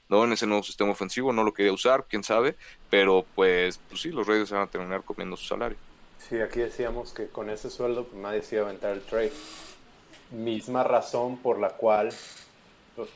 ¿no? 0.10 0.24
En 0.24 0.34
ese 0.34 0.46
nuevo 0.46 0.64
sistema 0.64 0.92
ofensivo, 0.92 1.34
no 1.34 1.44
lo 1.44 1.54
quería 1.54 1.74
usar, 1.74 2.06
quién 2.08 2.24
sabe, 2.24 2.56
pero 2.90 3.26
pues, 3.36 3.80
pues 3.90 4.02
sí, 4.02 4.10
los 4.10 4.28
Raiders 4.28 4.52
van 4.52 4.62
a 4.62 4.68
terminar 4.68 5.04
comiendo 5.04 5.36
su 5.36 5.46
salario. 5.46 5.78
Sí, 6.20 6.40
aquí 6.40 6.60
decíamos 6.60 7.14
que 7.14 7.28
con 7.28 7.50
ese 7.50 7.70
sueldo 7.70 8.06
pues, 8.06 8.22
nadie 8.22 8.42
se 8.42 8.56
iba 8.56 8.66
a 8.66 8.68
aventar 8.70 8.92
el 8.92 9.02
trade. 9.02 9.34
Misma 10.32 10.84
razón 10.84 11.38
por 11.38 11.60
la 11.60 11.70
cual, 11.70 12.14
pues, 12.96 13.10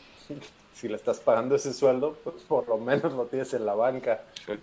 si 0.79 0.87
le 0.87 0.95
estás 0.95 1.19
pagando 1.19 1.55
ese 1.55 1.73
sueldo, 1.73 2.17
pues 2.23 2.37
por 2.43 2.67
lo 2.67 2.77
menos 2.77 3.13
lo 3.13 3.25
tienes 3.25 3.53
en 3.53 3.65
la 3.65 3.75
banca. 3.75 4.21
Sí. 4.45 4.53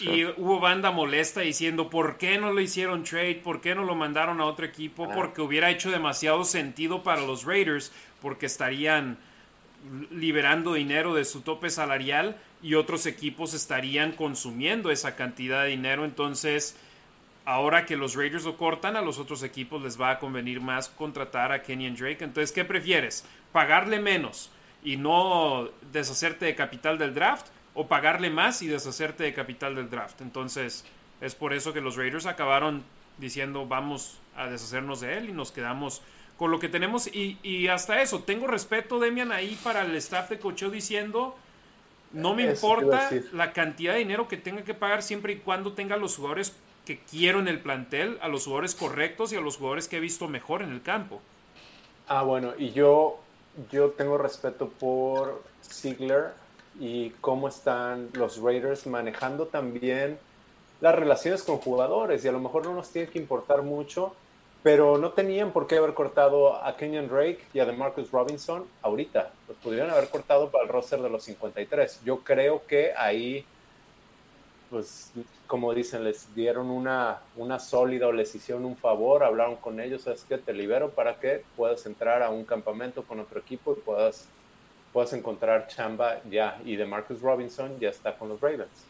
Y 0.00 0.24
hubo 0.24 0.58
banda 0.58 0.90
molesta 0.90 1.42
diciendo, 1.42 1.90
¿por 1.90 2.16
qué 2.16 2.38
no 2.38 2.52
le 2.52 2.62
hicieron 2.62 3.04
trade? 3.04 3.42
¿Por 3.44 3.60
qué 3.60 3.74
no 3.74 3.84
lo 3.84 3.94
mandaron 3.94 4.40
a 4.40 4.46
otro 4.46 4.64
equipo? 4.64 5.06
Porque 5.14 5.42
hubiera 5.42 5.70
hecho 5.70 5.90
demasiado 5.90 6.44
sentido 6.44 7.02
para 7.02 7.20
los 7.20 7.44
Raiders, 7.44 7.92
porque 8.22 8.46
estarían 8.46 9.18
liberando 10.10 10.74
dinero 10.74 11.14
de 11.14 11.26
su 11.26 11.42
tope 11.42 11.68
salarial 11.68 12.36
y 12.62 12.74
otros 12.74 13.04
equipos 13.04 13.52
estarían 13.52 14.12
consumiendo 14.12 14.90
esa 14.90 15.14
cantidad 15.14 15.64
de 15.64 15.70
dinero. 15.70 16.06
Entonces, 16.06 16.74
ahora 17.44 17.84
que 17.84 17.96
los 17.96 18.14
Raiders 18.14 18.44
lo 18.44 18.56
cortan, 18.56 18.96
a 18.96 19.02
los 19.02 19.18
otros 19.18 19.42
equipos 19.42 19.82
les 19.82 20.00
va 20.00 20.12
a 20.12 20.18
convenir 20.18 20.62
más 20.62 20.88
contratar 20.88 21.52
a 21.52 21.62
Kenyon 21.62 21.96
Drake. 21.96 22.24
Entonces, 22.24 22.52
¿qué 22.52 22.64
prefieres? 22.64 23.26
¿Pagarle 23.52 24.00
menos 24.00 24.50
y 24.84 24.96
no 24.96 25.68
deshacerte 25.92 26.46
de 26.46 26.54
capital 26.54 26.98
del 26.98 27.14
draft? 27.14 27.46
o 27.74 27.86
pagarle 27.86 28.30
más 28.30 28.62
y 28.62 28.68
deshacerte 28.68 29.24
de 29.24 29.34
capital 29.34 29.74
del 29.74 29.88
draft. 29.88 30.20
Entonces, 30.20 30.84
es 31.20 31.34
por 31.34 31.52
eso 31.52 31.72
que 31.72 31.80
los 31.80 31.96
Raiders 31.96 32.26
acabaron 32.26 32.84
diciendo 33.18 33.66
vamos 33.66 34.18
a 34.36 34.46
deshacernos 34.46 35.00
de 35.00 35.18
él 35.18 35.30
y 35.30 35.32
nos 35.32 35.52
quedamos 35.52 36.02
con 36.36 36.50
lo 36.50 36.58
que 36.58 36.68
tenemos. 36.68 37.08
Y, 37.12 37.68
hasta 37.68 38.02
eso, 38.02 38.20
tengo 38.20 38.46
respeto, 38.46 38.98
Demian, 38.98 39.32
ahí 39.32 39.58
para 39.62 39.82
el 39.82 39.94
staff 39.96 40.28
de 40.30 40.38
cocheo 40.38 40.70
diciendo, 40.70 41.36
no 42.12 42.34
me 42.34 42.44
importa 42.44 43.10
la 43.32 43.52
cantidad 43.52 43.94
de 43.94 44.00
dinero 44.00 44.28
que 44.28 44.36
tenga 44.36 44.62
que 44.62 44.74
pagar 44.74 45.02
siempre 45.02 45.34
y 45.34 45.36
cuando 45.36 45.72
tenga 45.72 45.96
los 45.96 46.16
jugadores 46.16 46.54
que 46.84 46.98
quiero 46.98 47.38
en 47.38 47.48
el 47.48 47.60
plantel, 47.60 48.18
a 48.20 48.28
los 48.28 48.44
jugadores 48.44 48.74
correctos 48.74 49.32
y 49.32 49.36
a 49.36 49.40
los 49.40 49.56
jugadores 49.56 49.88
que 49.88 49.98
he 49.98 50.00
visto 50.00 50.28
mejor 50.28 50.62
en 50.62 50.72
el 50.72 50.82
campo. 50.82 51.22
Ah, 52.08 52.22
bueno, 52.22 52.52
y 52.58 52.72
yo, 52.72 53.21
yo 53.70 53.90
tengo 53.90 54.18
respeto 54.18 54.68
por 54.68 55.42
Ziegler 55.62 56.30
y 56.80 57.10
cómo 57.20 57.48
están 57.48 58.08
los 58.14 58.40
Raiders 58.40 58.86
manejando 58.86 59.46
también 59.46 60.18
las 60.80 60.94
relaciones 60.94 61.42
con 61.42 61.58
jugadores 61.58 62.24
y 62.24 62.28
a 62.28 62.32
lo 62.32 62.40
mejor 62.40 62.66
no 62.66 62.74
nos 62.74 62.90
tiene 62.90 63.08
que 63.08 63.18
importar 63.18 63.62
mucho, 63.62 64.14
pero 64.62 64.98
no 64.98 65.12
tenían 65.12 65.52
por 65.52 65.66
qué 65.66 65.76
haber 65.76 65.94
cortado 65.94 66.56
a 66.56 66.76
Kenyon 66.76 67.08
Drake 67.08 67.40
y 67.54 67.60
a 67.60 67.66
DeMarcus 67.66 68.10
Robinson 68.10 68.64
ahorita. 68.82 69.30
Los 69.48 69.56
podrían 69.58 69.90
haber 69.90 70.08
cortado 70.08 70.50
para 70.50 70.64
el 70.64 70.70
roster 70.70 71.00
de 71.00 71.10
los 71.10 71.22
53. 71.24 72.00
Yo 72.04 72.20
creo 72.20 72.66
que 72.66 72.92
ahí, 72.96 73.44
pues, 74.72 75.12
como 75.46 75.74
dicen, 75.74 76.02
les 76.02 76.34
dieron 76.34 76.70
una, 76.70 77.20
una 77.36 77.58
sólida 77.60 78.08
o 78.08 78.12
les 78.12 78.34
hicieron 78.34 78.64
un 78.64 78.76
favor, 78.76 79.22
hablaron 79.22 79.56
con 79.56 79.78
ellos, 79.78 80.06
es 80.06 80.24
que 80.24 80.38
te 80.38 80.54
libero 80.54 80.90
para 80.90 81.20
que 81.20 81.44
puedas 81.56 81.84
entrar 81.84 82.22
a 82.22 82.30
un 82.30 82.44
campamento 82.44 83.02
con 83.04 83.20
otro 83.20 83.38
equipo 83.38 83.76
y 83.76 83.80
puedas 83.80 84.28
puedas 84.92 85.12
encontrar 85.12 85.66
chamba 85.68 86.20
ya. 86.30 86.60
Y 86.64 86.76
de 86.76 86.84
Marcus 86.84 87.20
Robinson 87.20 87.78
ya 87.80 87.88
está 87.88 88.16
con 88.16 88.28
los 88.28 88.40
Ravens. 88.40 88.86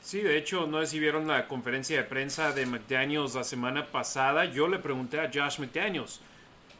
Sí, 0.00 0.20
de 0.20 0.36
hecho, 0.36 0.66
no 0.66 0.80
sé 0.80 0.86
si 0.86 1.00
vieron 1.00 1.26
la 1.26 1.48
conferencia 1.48 1.96
de 1.96 2.04
prensa 2.04 2.52
de 2.52 2.66
McDaniels 2.66 3.34
la 3.34 3.44
semana 3.44 3.86
pasada. 3.86 4.44
Yo 4.44 4.68
le 4.68 4.78
pregunté 4.78 5.20
a 5.20 5.30
Josh 5.32 5.58
McDaniels. 5.58 6.20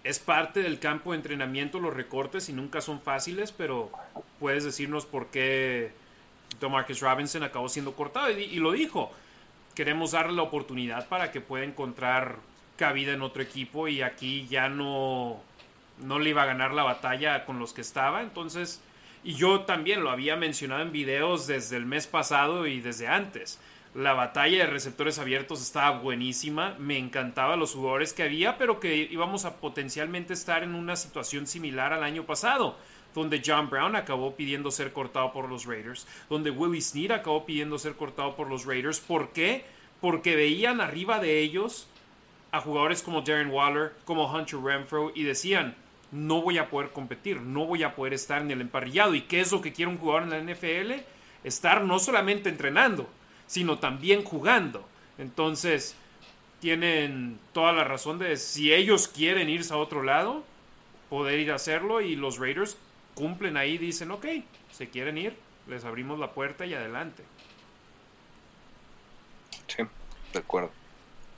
Es 0.04 0.18
parte 0.20 0.62
del 0.62 0.78
campo 0.78 1.10
de 1.10 1.16
entrenamiento 1.16 1.80
los 1.80 1.92
recortes 1.92 2.48
y 2.48 2.52
nunca 2.52 2.80
son 2.80 3.00
fáciles, 3.00 3.50
pero 3.50 3.90
puedes 4.38 4.64
decirnos 4.64 5.04
por 5.04 5.26
qué 5.28 5.90
Marcus 6.70 7.00
Robinson 7.00 7.42
acabó 7.42 7.68
siendo 7.68 7.94
cortado. 7.94 8.30
Y, 8.30 8.56
lo 8.56 8.72
dijo. 8.72 9.12
Queremos 9.74 10.12
darle 10.12 10.34
la 10.34 10.42
oportunidad 10.42 11.06
para 11.06 11.30
que 11.30 11.42
pueda 11.42 11.64
encontrar 11.64 12.36
cabida 12.76 13.12
en 13.12 13.20
otro 13.20 13.42
equipo 13.42 13.88
y 13.88 14.00
aquí 14.00 14.46
ya 14.48 14.70
no 14.70 15.38
no 15.98 16.18
le 16.18 16.30
iba 16.30 16.42
a 16.42 16.46
ganar 16.46 16.72
la 16.72 16.82
batalla 16.82 17.44
con 17.44 17.58
los 17.58 17.72
que 17.72 17.80
estaba. 17.82 18.22
Entonces, 18.22 18.80
y 19.24 19.34
yo 19.34 19.60
también 19.60 20.02
lo 20.02 20.10
había 20.10 20.36
mencionado 20.36 20.82
en 20.82 20.92
videos 20.92 21.46
desde 21.46 21.76
el 21.76 21.86
mes 21.86 22.06
pasado 22.06 22.66
y 22.66 22.80
desde 22.80 23.08
antes. 23.08 23.58
La 23.94 24.12
batalla 24.12 24.58
de 24.58 24.66
receptores 24.66 25.18
abiertos 25.18 25.62
estaba 25.62 25.98
buenísima, 25.98 26.74
me 26.78 26.98
encantaban 26.98 27.58
los 27.58 27.72
jugadores 27.72 28.12
que 28.12 28.24
había, 28.24 28.58
pero 28.58 28.78
que 28.78 28.94
íbamos 28.94 29.46
a 29.46 29.56
potencialmente 29.56 30.34
estar 30.34 30.62
en 30.62 30.74
una 30.74 30.96
situación 30.96 31.46
similar 31.46 31.94
al 31.94 32.02
año 32.02 32.24
pasado. 32.24 32.76
Donde 33.16 33.42
John 33.44 33.70
Brown 33.70 33.96
acabó 33.96 34.36
pidiendo 34.36 34.70
ser 34.70 34.92
cortado 34.92 35.32
por 35.32 35.48
los 35.48 35.64
Raiders, 35.64 36.06
donde 36.28 36.50
Willie 36.50 36.82
Snead 36.82 37.12
acabó 37.12 37.46
pidiendo 37.46 37.78
ser 37.78 37.94
cortado 37.94 38.36
por 38.36 38.48
los 38.48 38.66
Raiders. 38.66 39.00
¿Por 39.00 39.30
qué? 39.30 39.64
Porque 40.02 40.36
veían 40.36 40.82
arriba 40.82 41.18
de 41.18 41.40
ellos 41.40 41.88
a 42.52 42.60
jugadores 42.60 43.02
como 43.02 43.22
Darren 43.22 43.50
Waller, 43.50 43.94
como 44.04 44.30
Hunter 44.30 44.60
Renfro 44.60 45.12
y 45.14 45.22
decían, 45.22 45.74
no 46.12 46.42
voy 46.42 46.58
a 46.58 46.68
poder 46.68 46.90
competir, 46.90 47.40
no 47.40 47.64
voy 47.64 47.82
a 47.82 47.94
poder 47.94 48.12
estar 48.12 48.42
en 48.42 48.50
el 48.50 48.60
emparrillado. 48.60 49.14
¿Y 49.14 49.22
qué 49.22 49.40
es 49.40 49.50
lo 49.50 49.62
que 49.62 49.72
quiere 49.72 49.90
un 49.90 49.98
jugador 49.98 50.24
en 50.24 50.30
la 50.30 50.54
NFL? 50.54 50.92
Estar 51.42 51.82
no 51.84 51.98
solamente 51.98 52.50
entrenando, 52.50 53.08
sino 53.46 53.78
también 53.78 54.24
jugando. 54.24 54.86
Entonces, 55.16 55.96
tienen 56.60 57.38
toda 57.54 57.72
la 57.72 57.84
razón 57.84 58.18
de 58.18 58.36
si 58.36 58.74
ellos 58.74 59.08
quieren 59.08 59.48
irse 59.48 59.72
a 59.72 59.78
otro 59.78 60.02
lado, 60.02 60.44
poder 61.08 61.40
ir 61.40 61.50
a 61.50 61.56
hacerlo 61.56 62.02
y 62.02 62.14
los 62.14 62.38
Raiders 62.38 62.76
cumplen 63.16 63.56
ahí, 63.56 63.78
dicen, 63.78 64.12
ok, 64.12 64.26
se 64.70 64.88
quieren 64.88 65.18
ir, 65.18 65.34
les 65.66 65.84
abrimos 65.84 66.20
la 66.20 66.32
puerta 66.32 66.64
y 66.66 66.74
adelante. 66.74 67.24
Sí, 69.66 69.82
de 70.32 70.38
acuerdo. 70.38 70.70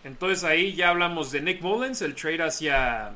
Entonces 0.05 0.45
ahí 0.45 0.75
ya 0.75 0.91
hablamos 0.91 1.31
de 1.33 1.41
Nick 1.41 1.63
Mullens, 1.63 2.03
el 2.03 2.15
trade 2.15 2.43
hacia 2.43 3.13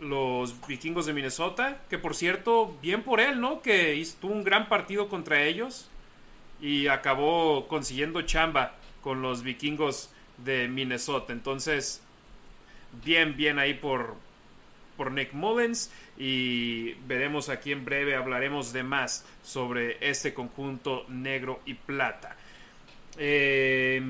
los 0.00 0.66
vikingos 0.66 1.06
de 1.06 1.12
Minnesota, 1.12 1.78
que 1.88 1.98
por 1.98 2.14
cierto, 2.14 2.76
bien 2.82 3.02
por 3.02 3.20
él, 3.20 3.40
¿no? 3.40 3.62
Que 3.62 4.06
tuvo 4.20 4.32
un 4.32 4.44
gran 4.44 4.68
partido 4.68 5.08
contra 5.08 5.42
ellos 5.42 5.88
y 6.60 6.88
acabó 6.88 7.68
consiguiendo 7.68 8.22
chamba 8.22 8.74
con 9.02 9.22
los 9.22 9.42
vikingos 9.42 10.10
de 10.38 10.66
Minnesota. 10.68 11.32
Entonces, 11.32 12.02
bien, 13.04 13.36
bien 13.36 13.58
ahí 13.58 13.74
por, 13.74 14.16
por 14.96 15.10
Nick 15.12 15.32
Mullens 15.32 15.92
y 16.16 16.94
veremos 17.06 17.48
aquí 17.48 17.72
en 17.72 17.84
breve, 17.84 18.16
hablaremos 18.16 18.72
de 18.72 18.82
más 18.82 19.24
sobre 19.42 19.96
este 20.08 20.34
conjunto 20.34 21.04
negro 21.08 21.60
y 21.64 21.74
plata. 21.74 22.36
Eh, 23.18 24.02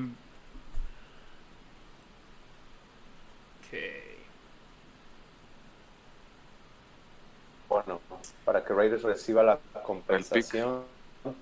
Bueno, 7.67 7.99
para 8.45 8.63
que 8.63 8.73
Raiders 8.73 9.03
reciba 9.03 9.43
la 9.43 9.59
compensación, 9.83 10.83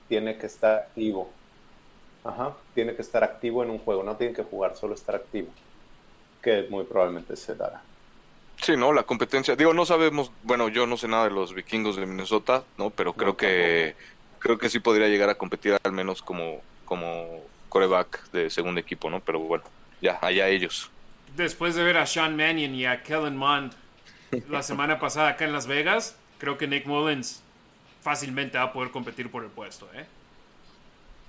tiene 0.08 0.38
que 0.38 0.48
estar 0.48 0.80
activo. 0.80 1.30
Ajá, 2.24 2.54
tiene 2.74 2.96
que 2.96 3.02
estar 3.02 3.24
activo 3.24 3.64
en 3.64 3.70
un 3.70 3.78
juego, 3.78 4.02
no 4.02 4.16
tiene 4.16 4.34
que 4.34 4.44
jugar, 4.44 4.76
solo 4.76 4.96
estar 4.96 5.16
activo. 5.16 5.50
Que 6.42 6.68
muy 6.70 6.86
probablemente 6.86 7.36
se 7.36 7.54
dará. 7.56 7.84
Sí, 8.62 8.78
¿no? 8.78 8.94
La 8.94 9.04
competencia. 9.04 9.56
Digo, 9.56 9.74
no 9.74 9.86
sabemos, 9.86 10.32
bueno, 10.44 10.70
yo 10.70 10.88
no 10.88 10.98
sé 10.98 11.08
nada 11.08 11.26
de 11.26 11.32
los 11.32 11.54
vikingos 11.54 11.96
de 11.96 12.06
Minnesota, 12.06 12.64
¿no? 12.78 12.90
Pero 12.92 13.14
creo 13.14 13.36
que 13.36 13.96
creo 14.44 14.58
que 14.58 14.70
sí 14.70 14.80
podría 14.80 15.08
llegar 15.08 15.30
a 15.30 15.36
competir 15.36 15.78
al 15.82 15.92
menos 15.94 16.22
como, 16.22 16.62
como 16.86 17.42
coreback 17.70 18.30
de 18.32 18.50
segundo 18.50 18.80
equipo, 18.82 19.10
¿no? 19.10 19.22
Pero 19.22 19.40
bueno, 19.40 19.64
ya, 20.02 20.20
allá 20.22 20.50
ellos. 20.50 20.92
Después 21.36 21.76
de 21.76 21.84
ver 21.84 21.98
a 21.98 22.06
Sean 22.06 22.36
Mannion 22.36 22.76
y 22.76 22.86
a 22.86 23.02
Kellen 23.04 23.38
Mond 23.38 23.74
la 24.50 24.62
semana 24.64 25.00
pasada 25.00 25.30
acá 25.30 25.46
en 25.46 25.54
Las 25.54 25.66
Vegas, 25.66 26.18
creo 26.40 26.58
que 26.58 26.68
Nick 26.68 26.86
Mullins 26.86 27.42
fácilmente 28.02 28.58
va 28.58 28.66
a 28.66 28.74
poder 28.74 28.92
competir 28.92 29.32
por 29.32 29.44
el 29.44 29.50
puesto, 29.50 29.90
¿eh? 29.94 30.06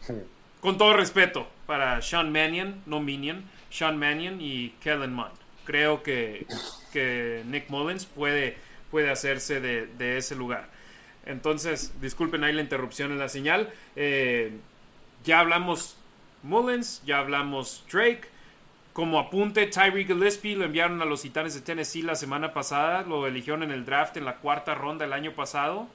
Con 0.61 0.77
todo 0.77 0.95
respeto 0.95 1.47
para 1.67 2.03
Sean 2.03 2.33
Mannion, 2.33 2.83
no 2.87 3.01
Minion, 3.01 3.45
Sean 3.71 3.99
Mannion 3.99 4.41
y 4.41 4.71
Kellen 4.81 5.13
Mond. 5.13 5.35
Creo 5.65 6.03
que, 6.03 6.47
que 6.95 7.43
Nick 7.47 7.69
Mullins 7.71 8.07
puede, 8.07 8.57
puede 8.91 9.11
hacerse 9.11 9.61
de, 9.61 10.17
ese 10.17 10.37
lugar. 10.37 10.69
Entonces, 11.27 11.93
disculpen 12.01 12.45
ahí 12.45 12.53
la 12.53 12.63
interrupción 12.63 13.11
en 13.11 13.19
la 13.19 13.29
señal. 13.29 13.73
Eh, 13.97 14.53
ya 15.25 15.41
hablamos 15.41 15.97
Mullins, 16.45 17.03
ya 17.05 17.19
hablamos 17.19 17.85
Drake. 17.91 18.29
Como 18.93 19.19
apunte, 19.19 19.67
Tyree 19.67 20.05
Gillespie 20.05 20.55
lo 20.55 20.65
enviaron 20.65 21.03
a 21.03 21.05
los 21.05 21.23
Titanes 21.23 21.55
de 21.55 21.63
Tennessee 21.63 22.03
la 22.03 22.15
semana 22.15 22.55
pasada. 22.55 23.03
Lo 23.03 23.27
eligieron 23.27 23.65
en 23.65 23.73
el 23.73 23.85
draft 23.85 24.17
en 24.17 24.25
la 24.25 24.37
cuarta 24.37 24.75
ronda 24.75 25.05
el 25.05 25.13
año 25.13 25.33
pasado. 25.33 25.89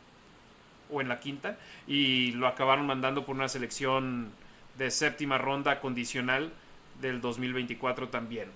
O 0.91 0.99
en 0.99 1.07
la 1.07 1.21
quinta. 1.21 1.57
Y 1.87 2.33
lo 2.33 2.45
acabaron 2.45 2.85
mandando 2.85 3.25
por 3.25 3.35
una 3.35 3.47
selección 3.47 4.31
de 4.77 4.91
séptima 4.91 5.37
ronda 5.37 5.79
condicional 5.79 6.51
del 6.99 7.21
2024 7.21 8.09
también. 8.09 8.49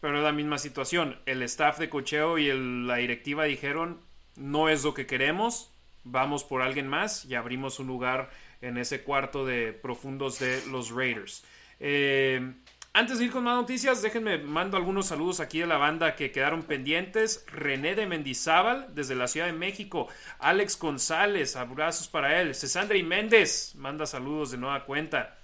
Pero 0.00 0.18
es 0.18 0.24
la 0.24 0.32
misma 0.32 0.58
situación. 0.58 1.18
El 1.26 1.42
staff 1.42 1.78
de 1.78 1.88
cocheo 1.88 2.38
y 2.38 2.50
la 2.86 2.96
directiva 2.96 3.44
dijeron, 3.44 4.00
no 4.36 4.68
es 4.68 4.84
lo 4.84 4.94
que 4.94 5.06
queremos, 5.06 5.70
vamos 6.04 6.44
por 6.44 6.62
alguien 6.62 6.88
más 6.88 7.24
y 7.24 7.34
abrimos 7.34 7.78
un 7.78 7.86
lugar 7.86 8.30
en 8.60 8.78
ese 8.78 9.02
cuarto 9.02 9.44
de 9.44 9.72
profundos 9.72 10.38
de 10.38 10.64
los 10.66 10.90
Raiders. 10.90 11.44
Eh, 11.78 12.54
antes 12.92 13.18
de 13.18 13.26
ir 13.26 13.30
con 13.30 13.44
más 13.44 13.54
noticias, 13.54 14.02
déjenme 14.02 14.38
mando 14.38 14.76
algunos 14.76 15.06
saludos 15.06 15.38
aquí 15.38 15.60
de 15.60 15.66
la 15.66 15.76
banda 15.76 16.16
que 16.16 16.32
quedaron 16.32 16.64
pendientes. 16.64 17.44
René 17.46 17.94
de 17.94 18.06
Mendizábal, 18.06 18.88
desde 18.94 19.14
la 19.14 19.28
Ciudad 19.28 19.46
de 19.46 19.52
México. 19.52 20.08
Alex 20.40 20.76
González, 20.76 21.54
abrazos 21.54 22.08
para 22.08 22.40
él. 22.40 22.52
y 22.94 23.02
Méndez, 23.04 23.74
manda 23.76 24.06
saludos 24.06 24.50
de 24.50 24.58
nueva 24.58 24.84
cuenta. 24.84 25.38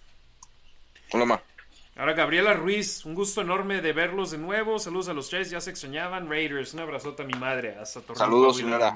Hola. 1.13 1.41
Ahora 1.97 2.13
Gabriela 2.13 2.53
Ruiz, 2.53 3.07
un 3.07 3.15
gusto 3.15 3.41
enorme 3.41 3.81
de 3.81 3.95
verlos 3.95 4.31
de 4.31 4.37
nuevo. 4.37 4.79
Saludos 4.79 5.09
a 5.09 5.15
los 5.15 5.31
tres, 5.31 5.49
ya 5.49 5.63
se 5.63 5.71
extrañaban. 5.71 6.29
Raiders, 6.29 6.75
un 6.75 6.81
abrazote 6.81 7.23
a 7.23 7.27
mi 7.27 7.33
madre. 7.33 7.77
Hasta 7.81 8.03
Saludos, 8.15 8.59
señora. 8.59 8.95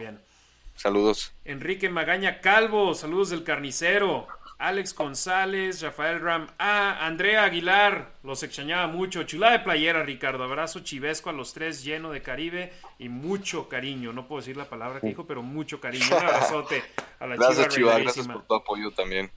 Saludos. 0.76 1.32
Enrique 1.44 1.88
Magaña 1.88 2.40
Calvo, 2.40 2.94
saludos 2.94 3.30
del 3.30 3.42
carnicero. 3.42 4.26
Alex 4.58 4.94
González, 4.94 5.80
Rafael 5.80 6.20
Ram, 6.20 6.48
ah, 6.58 7.06
Andrea 7.06 7.44
Aguilar, 7.44 8.12
los 8.22 8.42
extrañaba 8.42 8.86
mucho. 8.86 9.22
Chula 9.22 9.52
de 9.52 9.60
playera, 9.60 10.02
Ricardo. 10.02 10.44
Abrazo 10.44 10.80
chivesco 10.80 11.30
a 11.30 11.32
los 11.32 11.54
tres, 11.54 11.82
lleno 11.82 12.10
de 12.10 12.20
Caribe 12.20 12.70
y 12.98 13.08
mucho 13.08 13.70
cariño. 13.70 14.12
No 14.12 14.28
puedo 14.28 14.42
decir 14.42 14.58
la 14.58 14.68
palabra 14.68 15.00
que 15.00 15.06
dijo, 15.08 15.26
pero 15.26 15.42
mucho 15.42 15.80
cariño. 15.80 16.04
Un 16.10 16.12
abrazote 16.26 16.84
a 17.18 17.26
la 17.26 17.36
gracias, 17.36 17.68
Chiva, 17.68 17.98
gracias 17.98 18.28
por 18.28 18.46
tu 18.46 18.54
apoyo 18.54 18.90
también. 18.90 19.30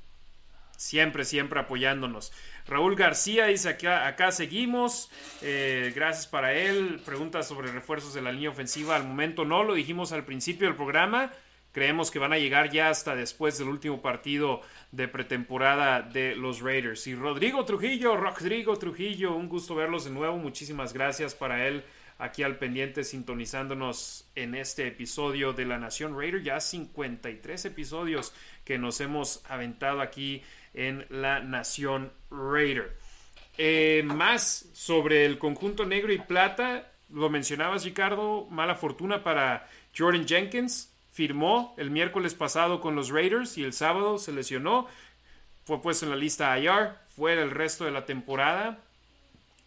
Siempre, 0.76 1.24
siempre 1.24 1.62
apoyándonos. 1.62 2.34
Raúl 2.68 2.96
García 2.96 3.48
dice 3.48 3.70
acá, 3.70 4.08
acá 4.08 4.32
seguimos. 4.32 5.12
Eh, 5.42 5.92
gracias 5.96 6.28
para 6.28 6.54
él. 6.54 7.02
Pregunta 7.06 7.44
sobre 7.44 7.72
refuerzos 7.72 8.14
de 8.14 8.22
la 8.22 8.32
línea 8.32 8.50
ofensiva. 8.50 8.96
Al 8.96 9.06
momento 9.06 9.46
no, 9.46 9.64
lo 9.64 9.74
dijimos 9.74 10.12
al 10.12 10.26
principio 10.26 10.68
del 10.68 10.76
programa. 10.76 11.32
Creemos 11.74 12.12
que 12.12 12.20
van 12.20 12.34
a 12.34 12.38
llegar 12.38 12.70
ya 12.72 12.90
hasta 12.90 13.16
después 13.16 13.58
del 13.58 13.68
último 13.68 14.02
partido 14.02 14.62
de 14.92 15.08
pretemporada 15.08 16.04
de 16.04 16.36
los 16.36 16.62
Raiders. 16.62 17.08
Y 17.08 17.16
Rodrigo 17.16 17.66
Trujillo, 17.66 18.16
Rodrigo 18.16 18.78
Trujillo, 18.78 19.34
un 19.36 19.50
gusto 19.50 19.74
verlos 19.74 20.06
de 20.06 20.12
nuevo. 20.12 20.38
Muchísimas 20.38 20.94
gracias 20.94 21.34
para 21.34 21.68
él 21.68 21.84
aquí 22.20 22.44
al 22.44 22.58
pendiente 22.58 23.04
sintonizándonos 23.04 24.28
en 24.36 24.54
este 24.54 24.88
episodio 24.88 25.52
de 25.54 25.66
La 25.66 25.80
Nación 25.80 26.16
Raider. 26.16 26.44
Ya 26.44 26.60
53 26.60 27.66
episodios 27.66 28.34
que 28.64 28.78
nos 28.78 29.02
hemos 29.02 29.44
aventado 29.50 30.00
aquí 30.02 30.44
en 30.74 31.06
La 31.10 31.40
Nación 31.40 32.12
Raider. 32.30 32.98
Eh, 33.58 34.04
más 34.06 34.68
sobre 34.74 35.26
el 35.26 35.38
conjunto 35.38 35.86
negro 35.86 36.12
y 36.12 36.18
plata, 36.18 36.92
lo 37.10 37.30
mencionabas 37.30 37.84
Ricardo, 37.84 38.48
mala 38.50 38.76
fortuna 38.76 39.24
para 39.24 39.70
Jordan 39.96 40.28
Jenkins 40.28 40.94
firmó 41.14 41.76
el 41.78 41.92
miércoles 41.92 42.34
pasado 42.34 42.82
con 42.82 42.96
los 42.96 43.10
Raiders 43.10 43.58
y 43.58 43.64
el 43.64 43.74
sábado 43.74 44.18
se 44.18 44.34
lesionó. 44.34 44.88
Fue 45.64 45.82
puesto 45.82 46.06
en 46.06 46.12
la 46.12 46.18
lista 46.18 46.58
IR, 46.58 46.96
fue 47.16 47.34
el 47.34 47.52
resto 47.52 47.86
de 47.86 47.92
la 47.92 48.06
temporada. 48.06 48.80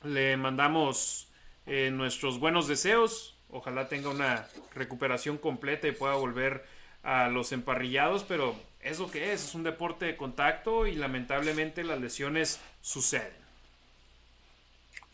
Le 0.02 0.36
mandamos 0.36 1.28
eh, 1.66 1.90
nuestros 1.92 2.40
buenos 2.40 2.66
deseos. 2.66 3.38
Ojalá 3.48 3.88
tenga 3.88 4.10
una 4.10 4.46
recuperación 4.74 5.38
completa 5.38 5.86
y 5.86 5.92
pueda 5.92 6.14
volver 6.14 6.66
a 7.04 7.28
los 7.28 7.52
emparrillados, 7.52 8.24
pero 8.24 8.56
es 8.90 8.98
lo 8.98 9.10
que 9.10 9.32
es, 9.32 9.44
es 9.44 9.54
un 9.54 9.64
deporte 9.64 10.04
de 10.04 10.16
contacto 10.16 10.86
y 10.86 10.94
lamentablemente 10.94 11.82
las 11.82 12.00
lesiones 12.00 12.60
suceden. 12.80 13.32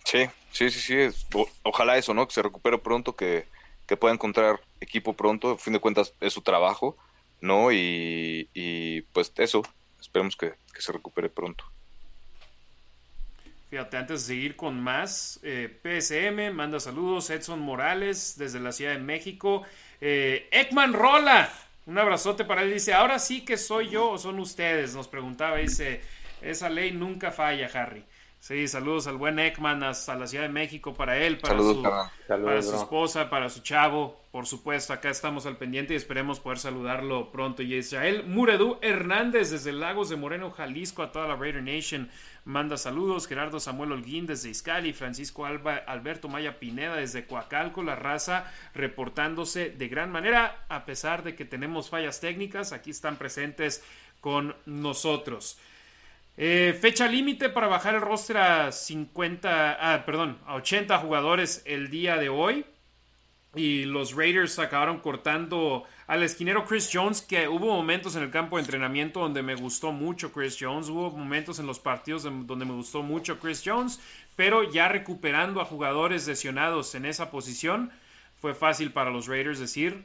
Sí, 0.04 0.26
sí, 0.50 0.70
sí, 0.70 1.10
sí. 1.10 1.26
ojalá 1.62 1.96
eso, 1.96 2.12
¿no? 2.12 2.26
Que 2.26 2.34
se 2.34 2.42
recupere 2.42 2.78
pronto, 2.78 3.16
que, 3.16 3.46
que 3.86 3.96
pueda 3.96 4.12
encontrar 4.12 4.60
equipo 4.80 5.14
pronto, 5.14 5.52
a 5.52 5.58
fin 5.58 5.72
de 5.72 5.78
cuentas 5.78 6.12
es 6.20 6.32
su 6.32 6.42
trabajo, 6.42 6.96
¿no? 7.40 7.72
Y, 7.72 9.06
pues 9.12 9.32
eso, 9.36 9.62
esperemos 10.00 10.36
que, 10.36 10.54
se 10.78 10.92
recupere 10.92 11.28
pronto. 11.28 11.64
Fíjate, 13.70 13.96
antes 13.96 14.26
de 14.26 14.34
seguir 14.34 14.56
con 14.56 14.80
más, 14.82 15.40
eh, 15.42 15.80
PSM 15.82 16.52
manda 16.52 16.80
saludos, 16.80 17.30
Edson 17.30 17.60
Morales 17.60 18.34
desde 18.36 18.60
la 18.60 18.72
Ciudad 18.72 18.92
de 18.92 18.98
México, 18.98 19.62
eh, 20.00 20.48
Ekman 20.50 20.92
Rola, 20.92 21.50
un 21.86 21.98
abrazote 21.98 22.44
para 22.44 22.62
él, 22.62 22.72
dice, 22.72 22.94
ahora 22.94 23.18
sí 23.18 23.44
que 23.44 23.56
soy 23.56 23.90
yo 23.90 24.10
o 24.10 24.18
son 24.18 24.38
ustedes, 24.38 24.94
nos 24.94 25.08
preguntaba, 25.08 25.56
dice, 25.56 26.00
esa 26.40 26.68
ley 26.68 26.92
nunca 26.92 27.30
falla, 27.30 27.68
Harry. 27.74 28.04
Sí, 28.42 28.66
saludos 28.66 29.06
al 29.06 29.18
buen 29.18 29.38
Ekman 29.38 29.84
hasta 29.84 30.16
la 30.16 30.26
Ciudad 30.26 30.42
de 30.42 30.50
México 30.50 30.94
para 30.94 31.16
él, 31.16 31.38
para, 31.38 31.54
Saludos, 31.54 31.76
su. 31.76 32.26
Saludos, 32.26 32.50
para 32.50 32.62
su 32.62 32.74
esposa, 32.74 33.30
para 33.30 33.48
su 33.48 33.60
chavo. 33.60 34.20
Por 34.32 34.46
supuesto, 34.46 34.92
acá 34.92 35.10
estamos 35.10 35.46
al 35.46 35.58
pendiente 35.58 35.94
y 35.94 35.96
esperemos 35.96 36.40
poder 36.40 36.58
saludarlo 36.58 37.30
pronto. 37.30 37.62
Y 37.62 37.72
Israel 37.76 38.24
Muredú 38.26 38.78
Hernández 38.82 39.52
desde 39.52 39.70
Lagos 39.70 40.08
de 40.08 40.16
Moreno, 40.16 40.50
Jalisco, 40.50 41.04
a 41.04 41.12
toda 41.12 41.28
la 41.28 41.36
Raider 41.36 41.62
Nation. 41.62 42.10
Manda 42.44 42.76
saludos. 42.76 43.28
Gerardo 43.28 43.60
Samuel 43.60 43.92
Holguín 43.92 44.26
desde 44.26 44.50
Izcali. 44.50 44.92
Francisco 44.92 45.46
Alba, 45.46 45.76
Alberto 45.76 46.28
Maya 46.28 46.58
Pineda 46.58 46.96
desde 46.96 47.26
Coacalco, 47.26 47.84
la 47.84 47.94
raza, 47.94 48.52
reportándose 48.74 49.70
de 49.70 49.86
gran 49.86 50.10
manera. 50.10 50.64
A 50.68 50.84
pesar 50.84 51.22
de 51.22 51.36
que 51.36 51.44
tenemos 51.44 51.90
fallas 51.90 52.18
técnicas, 52.18 52.72
aquí 52.72 52.90
están 52.90 53.18
presentes 53.18 53.84
con 54.20 54.56
nosotros. 54.66 55.60
Eh, 56.44 56.72
fecha 56.72 57.06
límite 57.06 57.50
para 57.50 57.68
bajar 57.68 57.94
el 57.94 58.00
roster 58.00 58.36
a 58.36 58.72
50, 58.72 59.78
ah, 59.80 60.04
perdón, 60.04 60.38
a 60.44 60.56
80 60.56 60.98
jugadores 60.98 61.62
el 61.66 61.88
día 61.88 62.16
de 62.16 62.30
hoy. 62.30 62.66
Y 63.54 63.84
los 63.84 64.16
Raiders 64.16 64.58
acabaron 64.58 64.98
cortando 64.98 65.84
al 66.08 66.24
esquinero 66.24 66.64
Chris 66.64 66.90
Jones, 66.92 67.22
que 67.22 67.46
hubo 67.46 67.66
momentos 67.66 68.16
en 68.16 68.24
el 68.24 68.32
campo 68.32 68.56
de 68.56 68.62
entrenamiento 68.62 69.20
donde 69.20 69.40
me 69.44 69.54
gustó 69.54 69.92
mucho 69.92 70.32
Chris 70.32 70.56
Jones, 70.58 70.88
hubo 70.88 71.12
momentos 71.12 71.60
en 71.60 71.66
los 71.68 71.78
partidos 71.78 72.24
donde 72.24 72.64
me 72.64 72.72
gustó 72.72 73.04
mucho 73.04 73.38
Chris 73.38 73.62
Jones, 73.64 74.00
pero 74.34 74.64
ya 74.64 74.88
recuperando 74.88 75.60
a 75.60 75.64
jugadores 75.64 76.26
lesionados 76.26 76.96
en 76.96 77.04
esa 77.04 77.30
posición, 77.30 77.92
fue 78.40 78.56
fácil 78.56 78.90
para 78.90 79.12
los 79.12 79.28
Raiders 79.28 79.60
decir, 79.60 80.02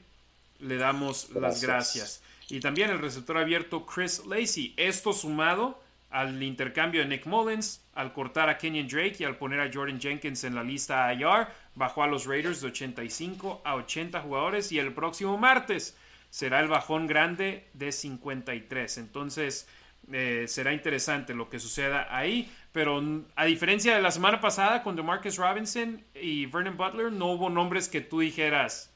le 0.59 0.77
damos 0.77 1.31
las 1.31 1.63
Gracias. 1.63 1.65
gracias. 1.65 2.23
Y 2.49 2.59
también 2.59 2.91
el 2.91 2.99
receptor 2.99 3.39
abierto 3.39 3.87
Chris 3.87 4.23
Lacey, 4.27 4.75
esto 4.77 5.13
sumado 5.13 5.86
al 6.09 6.41
intercambio 6.41 7.01
de 7.01 7.07
Nick 7.07 7.25
Mullins, 7.25 7.81
al 7.93 8.13
cortar 8.13 8.49
a 8.49 8.57
Kenyon 8.57 8.87
Drake 8.87 9.17
y 9.19 9.23
al 9.23 9.37
poner 9.37 9.59
a 9.59 9.69
Jordan 9.71 9.99
Jenkins 9.99 10.43
en 10.43 10.55
la 10.55 10.63
lista 10.63 11.13
IR, 11.13 11.47
bajó 11.75 12.03
a 12.03 12.07
los 12.07 12.25
Raiders 12.25 12.61
de 12.61 12.67
85 12.67 13.61
a 13.63 13.75
80 13.75 14.21
jugadores 14.21 14.71
y 14.71 14.79
el 14.79 14.93
próximo 14.93 15.37
martes 15.37 15.97
será 16.29 16.59
el 16.59 16.67
bajón 16.67 17.07
grande 17.07 17.65
de 17.73 17.91
53. 17.91 18.97
Entonces 18.99 19.67
eh, 20.11 20.45
será 20.47 20.73
interesante 20.73 21.33
lo 21.33 21.49
que 21.49 21.59
suceda 21.59 22.07
ahí, 22.15 22.49
pero 22.71 23.01
a 23.35 23.45
diferencia 23.45 23.95
de 23.95 24.01
la 24.01 24.11
semana 24.11 24.39
pasada 24.39 24.83
con 24.83 24.95
DeMarcus 24.95 25.37
Robinson 25.37 26.01
y 26.15 26.45
Vernon 26.45 26.77
Butler, 26.77 27.11
no 27.11 27.31
hubo 27.31 27.49
nombres 27.49 27.89
que 27.89 28.01
tú 28.01 28.21
dijeras, 28.21 28.89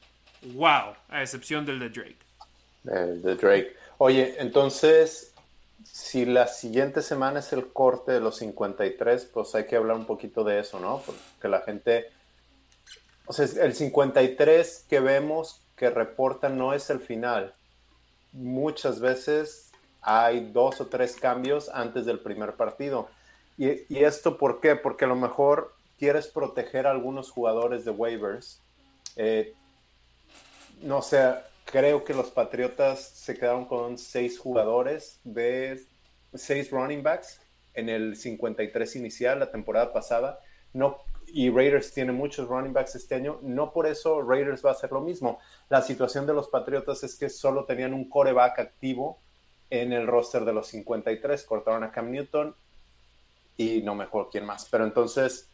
wow, 0.53 0.93
a 1.09 1.21
excepción 1.21 1.65
del 1.65 1.79
de 1.79 1.89
Drake. 1.89 2.17
de, 2.83 3.17
de 3.17 3.35
Drake. 3.35 3.75
Oye, 3.97 4.35
entonces, 4.39 5.30
si 5.83 6.25
la 6.25 6.47
siguiente 6.47 7.01
semana 7.01 7.39
es 7.39 7.53
el 7.53 7.71
corte 7.71 8.11
de 8.11 8.19
los 8.19 8.37
53, 8.37 9.25
pues 9.25 9.55
hay 9.55 9.65
que 9.65 9.75
hablar 9.75 9.97
un 9.97 10.05
poquito 10.05 10.43
de 10.43 10.59
eso, 10.59 10.79
¿no? 10.79 11.01
Porque 11.05 11.47
la 11.47 11.61
gente, 11.61 12.07
o 13.25 13.33
sea, 13.33 13.45
el 13.63 13.73
53 13.73 14.85
que 14.89 14.99
vemos 14.99 15.61
que 15.75 15.89
reportan 15.89 16.57
no 16.57 16.73
es 16.73 16.89
el 16.89 16.99
final. 16.99 17.53
Muchas 18.31 18.99
veces 18.99 19.71
hay 20.01 20.51
dos 20.51 20.81
o 20.81 20.87
tres 20.87 21.15
cambios 21.15 21.69
antes 21.69 22.05
del 22.05 22.19
primer 22.19 22.55
partido. 22.55 23.09
¿Y, 23.57 23.93
y 23.93 24.03
esto 24.03 24.37
por 24.37 24.59
qué? 24.59 24.75
Porque 24.75 25.05
a 25.05 25.07
lo 25.07 25.15
mejor 25.15 25.73
quieres 26.01 26.27
proteger 26.27 26.87
a 26.87 26.91
algunos 26.91 27.29
jugadores 27.29 27.85
de 27.85 27.91
waivers. 27.91 28.59
Eh, 29.15 29.53
no 30.81 31.01
sé, 31.01 31.35
creo 31.65 32.03
que 32.03 32.13
los 32.13 32.31
Patriotas 32.31 33.01
se 33.01 33.37
quedaron 33.37 33.65
con 33.65 33.97
seis 33.97 34.39
jugadores 34.39 35.19
de 35.23 35.83
seis 36.33 36.71
running 36.71 37.03
backs 37.03 37.41
en 37.73 37.89
el 37.89 38.15
53 38.15 38.95
inicial 38.95 39.39
la 39.39 39.51
temporada 39.51 39.93
pasada. 39.93 40.39
No, 40.73 40.97
y 41.27 41.49
Raiders 41.49 41.93
tiene 41.93 42.11
muchos 42.11 42.47
running 42.47 42.73
backs 42.73 42.95
este 42.95 43.15
año. 43.15 43.39
No 43.41 43.71
por 43.71 43.87
eso 43.87 44.21
Raiders 44.21 44.63
va 44.65 44.69
a 44.69 44.73
hacer 44.73 44.91
lo 44.91 45.01
mismo. 45.01 45.39
La 45.69 45.81
situación 45.81 46.25
de 46.25 46.33
los 46.33 46.47
Patriotas 46.49 47.03
es 47.03 47.15
que 47.15 47.29
solo 47.29 47.65
tenían 47.65 47.93
un 47.93 48.09
coreback 48.09 48.59
activo 48.59 49.19
en 49.69 49.93
el 49.93 50.07
roster 50.07 50.45
de 50.45 50.53
los 50.53 50.67
53. 50.67 51.43
Cortaron 51.43 51.83
a 51.83 51.91
Cam 51.91 52.11
Newton 52.11 52.55
y 53.57 53.81
no 53.81 53.95
me 53.95 54.05
acuerdo 54.05 54.29
quién 54.29 54.45
más. 54.45 54.67
Pero 54.69 54.83
entonces 54.83 55.49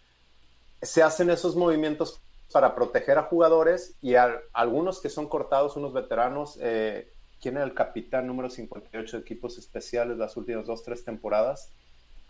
se 0.82 1.04
hacen 1.04 1.30
esos 1.30 1.56
movimientos 1.56 2.22
para 2.52 2.76
proteger 2.76 3.18
a 3.18 3.24
jugadores 3.24 3.98
y 4.02 4.16
a 4.16 4.42
algunos 4.54 5.02
que 5.02 5.10
son 5.10 5.28
cortados, 5.28 5.76
unos 5.76 5.94
veteranos. 5.94 6.58
Eh, 6.62 7.12
¿Quién 7.42 7.58
era 7.58 7.66
el 7.66 7.74
capitán 7.74 8.26
número 8.26 8.50
58 8.50 9.18
de 9.18 9.22
equipos 9.22 9.58
especiales 9.58 10.18
las 10.18 10.38
últimas 10.38 10.66
dos, 10.66 10.84
tres 10.84 11.04
temporadas? 11.04 11.72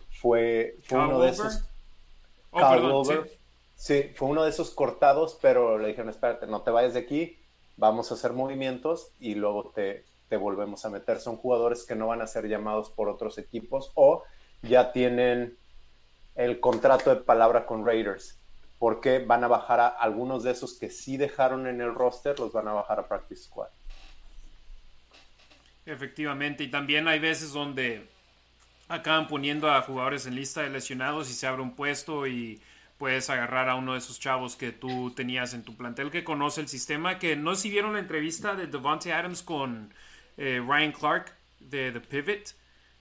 Fue, 0.10 0.78
fue 0.84 0.98
uno 0.98 1.22
de 1.22 1.30
esos. 1.30 1.64
Oh, 2.52 2.60
Carl 2.60 2.82
perdón, 2.82 3.06
sí. 3.06 3.38
Sí, 3.76 4.12
fue 4.16 4.30
uno 4.30 4.44
de 4.44 4.50
esos 4.50 4.72
cortados, 4.72 5.38
pero 5.40 5.78
le 5.78 5.90
dijeron, 5.90 6.10
espérate, 6.10 6.48
no 6.48 6.64
te 6.64 6.72
vayas 6.72 6.96
de 6.96 7.02
aquí, 7.02 7.38
vamos 7.78 8.10
a 8.10 8.16
hacer 8.16 8.34
movimientos 8.34 9.12
y 9.20 9.36
luego 9.36 9.70
te, 9.70 10.04
te 10.30 10.36
volvemos 10.36 10.84
a 10.84 10.90
meter. 10.90 11.20
Son 11.20 11.38
jugadores 11.38 11.86
que 11.86 11.96
no 11.96 12.08
van 12.08 12.22
a 12.22 12.28
ser 12.28 12.48
llamados 12.48 12.90
por 12.90 13.08
otros 13.08 13.38
equipos 13.38 13.92
o 13.94 14.24
ya 14.64 14.92
tienen 14.92 15.58
el 16.34 16.60
contrato 16.60 17.12
de 17.12 17.22
palabra 17.22 17.68
con 17.68 17.86
Raiders, 17.86 18.40
porque 18.80 19.20
van 19.20 19.44
a 19.44 19.48
bajar 19.48 19.80
a 19.80 19.88
algunos 19.88 20.44
de 20.44 20.52
esos 20.52 20.74
que 20.74 20.90
sí 20.90 21.18
dejaron 21.18 21.68
en 21.68 21.82
el 21.82 21.94
roster, 21.94 22.40
los 22.40 22.52
van 22.54 22.68
a 22.68 22.74
bajar 22.74 23.00
a 23.00 23.08
Practice 23.08 23.44
Squad. 23.44 23.70
Efectivamente, 25.86 26.64
y 26.64 26.68
también 26.70 27.08
hay 27.08 27.20
veces 27.20 27.54
donde 27.54 28.08
acaban 28.90 29.28
poniendo 29.28 29.72
a 29.72 29.82
jugadores 29.82 30.26
en 30.26 30.36
lista 30.36 30.62
de 30.62 30.70
lesionados 30.70 31.30
y 31.30 31.34
se 31.34 31.48
abre 31.48 31.62
un 31.62 31.76
puesto 31.76 32.28
y 32.28 32.62
puedes 32.98 33.30
agarrar 33.30 33.70
a 33.70 33.76
uno 33.76 33.94
de 33.94 34.00
esos 34.00 34.20
chavos 34.20 34.56
que 34.56 34.72
tú 34.72 35.12
tenías 35.12 35.54
en 35.54 35.64
tu 35.64 35.76
plantel 35.76 36.12
que 36.12 36.24
conoce 36.24 36.62
el 36.62 36.68
sistema, 36.68 37.20
que 37.20 37.36
no 37.36 37.56
si 37.56 37.70
vieron 37.70 37.94
la 37.94 38.00
entrevista 38.00 38.56
de 38.56 38.68
Devontae 38.68 39.14
Adams 39.14 39.44
con 39.44 39.94
eh, 40.38 40.62
Ryan 40.66 40.92
Clark 40.92 41.34
de 41.60 41.92
The 41.92 42.02
Pivot. 42.02 42.56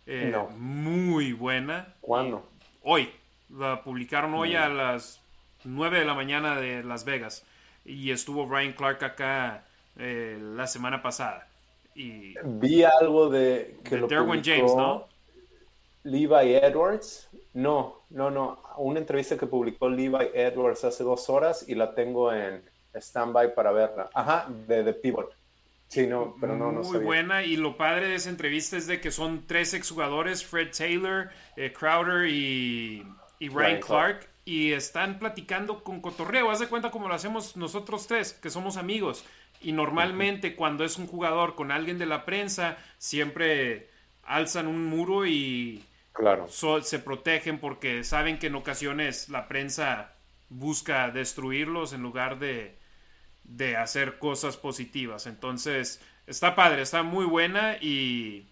Eh, 0.07 0.31
No. 0.33 0.49
Muy 0.57 1.33
buena. 1.33 1.95
¿Cuándo? 2.01 2.49
Hoy. 2.83 3.11
La 3.49 3.83
publicaron 3.83 4.35
hoy 4.35 4.57
a 4.57 4.69
las 4.69 5.21
9 5.67 5.99
de 6.01 6.05
la 6.05 6.15
mañana 6.15 6.61
de 6.61 6.83
Las 6.83 7.05
Vegas. 7.05 7.45
Y 7.85 8.11
estuvo 8.11 8.49
Ryan 8.49 8.73
Clark 8.73 9.05
acá 9.05 9.65
eh, 9.99 10.39
la 10.41 10.67
semana 10.67 11.03
pasada. 11.03 11.49
Y 11.95 12.35
Vi 12.43 12.85
algo 12.85 13.29
de 13.31 13.77
que 13.85 13.95
de 13.95 14.01
lo 14.03 14.07
Derwin 14.07 14.43
James, 14.45 14.75
¿no? 14.75 15.09
Levi 16.05 16.55
Edwards. 16.55 17.29
No, 17.55 18.03
no, 18.11 18.31
no. 18.31 18.61
Una 18.77 19.01
entrevista 19.01 19.37
que 19.37 19.47
publicó 19.47 19.89
Levi 19.89 20.31
Edwards 20.35 20.85
hace 20.85 21.05
dos 21.05 21.29
horas 21.31 21.65
y 21.69 21.75
la 21.75 21.95
tengo 21.95 22.33
en 22.33 22.63
standby 22.95 23.55
para 23.55 23.73
verla. 23.73 24.11
Ajá, 24.15 24.47
de 24.49 24.85
The 24.85 24.93
Pivot. 24.95 25.35
Sí, 25.89 26.07
no, 26.07 26.37
pero 26.41 26.57
no, 26.57 26.73
no 26.73 26.83
Muy 26.83 26.85
sabía. 26.85 27.07
buena. 27.07 27.45
Y 27.45 27.57
lo 27.57 27.77
padre 27.77 28.09
de 28.09 28.17
esa 28.17 28.31
entrevista 28.31 28.77
es 28.77 28.87
de 28.87 29.01
que 29.01 29.11
son 29.11 29.47
tres 29.47 29.73
exjugadores, 29.75 30.45
Fred 30.45 30.71
Taylor, 30.77 31.31
eh, 31.57 31.73
Crowder 31.73 32.29
y, 32.29 33.07
y 33.39 33.49
Ryan 33.49 33.55
Ryan 33.55 33.81
Clark. 33.81 34.21
Clark. 34.21 34.29
Y 34.47 34.73
están 34.73 35.19
platicando 35.19 35.83
con 35.85 36.01
cotorreo. 36.01 36.51
Haz 36.51 36.61
de 36.61 36.69
cuenta 36.69 36.91
como 36.91 37.09
lo 37.09 37.15
hacemos 37.15 37.57
nosotros 37.57 38.07
tres, 38.07 38.33
que 38.33 38.49
somos 38.49 38.79
amigos. 38.79 39.25
Y 39.61 39.73
normalmente 39.73 40.55
cuando 40.57 40.85
es 40.85 40.97
un 40.99 41.07
jugador 41.09 41.55
con 41.57 41.71
alguien 41.73 41.99
de 41.99 42.07
la 42.07 42.25
prensa, 42.25 42.79
siempre 42.97 43.91
alzan 44.23 44.67
un 44.69 44.87
muro 44.87 45.27
y 45.27 45.85
Claro. 46.13 46.47
so- 46.49 46.81
se 46.83 46.99
protegen 46.99 47.59
porque 47.59 48.03
saben 48.05 48.39
que 48.39 48.47
en 48.47 48.55
ocasiones 48.55 49.29
la 49.29 49.49
prensa 49.49 50.15
busca 50.49 51.11
destruirlos 51.11 51.93
en 51.93 52.03
lugar 52.03 52.39
de, 52.39 52.79
de 53.45 53.77
hacer 53.77 54.19
cosas 54.19 54.57
positivas. 54.57 55.27
Entonces, 55.27 56.01
está 56.27 56.55
padre, 56.55 56.83
está 56.83 57.03
muy 57.03 57.25
buena 57.27 57.77
y 57.81 58.47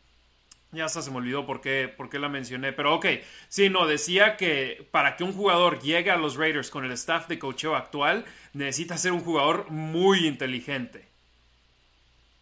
ya 0.74 0.84
hasta 0.84 1.02
se 1.02 1.10
me 1.10 1.18
olvidó 1.18 1.46
por 1.46 1.60
qué, 1.60 1.88
por 1.88 2.10
qué 2.10 2.18
la 2.18 2.28
mencioné. 2.28 2.72
Pero 2.72 2.94
ok, 2.94 3.06
sí, 3.48 3.70
no, 3.70 3.86
decía 3.86 4.36
que 4.36 4.86
para 4.90 5.16
que 5.16 5.24
un 5.24 5.32
jugador 5.32 5.80
llegue 5.80 6.10
a 6.10 6.16
los 6.16 6.36
Raiders 6.36 6.70
con 6.70 6.84
el 6.84 6.92
staff 6.92 7.28
de 7.28 7.38
cocheo 7.38 7.76
actual, 7.76 8.24
necesita 8.52 8.98
ser 8.98 9.12
un 9.12 9.20
jugador 9.20 9.70
muy 9.70 10.26
inteligente. 10.26 11.06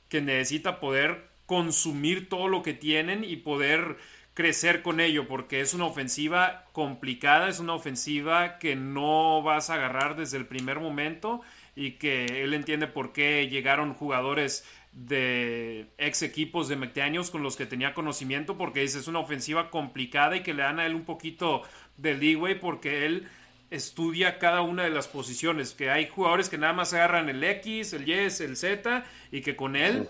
Que 0.09 0.21
necesita 0.21 0.81
poder 0.81 1.29
consumir 1.47 2.29
todo 2.29 2.49
lo 2.49 2.63
que 2.63 2.75
tienen 2.75 3.25
y 3.25 3.37
poder 3.37 3.97
crecer 4.35 4.83
con 4.83 5.01
ello, 5.01 5.29
porque 5.29 5.61
es 5.61 5.75
una 5.75 5.85
ofensiva 5.85 6.65
complicada, 6.73 7.49
es 7.49 7.61
una 7.61 7.75
ofensiva 7.75 8.59
que 8.59 8.77
no 8.77 9.43
vas 9.43 9.69
a 9.69 9.75
agarrar 9.75 10.17
desde 10.17 10.39
el 10.39 10.47
primer 10.47 10.81
momento 10.81 11.43
y 11.77 11.93
que 11.93 12.43
él 12.43 12.55
entiende 12.55 12.87
por 12.87 13.13
qué 13.13 13.49
llegaron 13.49 13.95
jugadores 13.95 14.65
de 14.93 15.87
ex 15.99 16.23
equipos 16.23 16.69
de 16.69 16.77
McDaniels 16.77 17.31
con 17.31 17.43
los 17.43 17.57
que 17.57 17.67
tenía 17.67 17.95
conocimiento, 17.95 18.59
porque 18.59 18.81
dice 18.81 18.99
es 18.99 19.09
una 19.09 19.21
ofensiva 19.21 19.71
complicada 19.71 20.37
y 20.37 20.43
que 20.43 20.55
le 20.55 20.63
dan 20.63 20.81
a 20.81 20.87
él 20.87 20.95
un 20.95 21.05
poquito 21.05 21.63
de 21.97 22.15
leeway 22.15 22.59
porque 22.59 23.07
él 23.07 23.29
estudia 23.71 24.39
cada 24.39 24.61
una 24.61 24.85
de 24.85 24.91
las 24.91 25.09
posiciones, 25.09 25.73
que 25.73 25.91
hay 25.91 26.07
jugadores 26.09 26.51
que 26.51 26.59
nada 26.59 26.75
más 26.75 26.93
agarran 26.93 27.31
el 27.31 27.43
X, 27.43 27.95
el 27.95 28.07
Y, 28.07 28.13
el 28.13 28.57
Z 28.57 29.05
y 29.31 29.41
que 29.41 29.57
con 29.57 29.77
él 29.77 30.09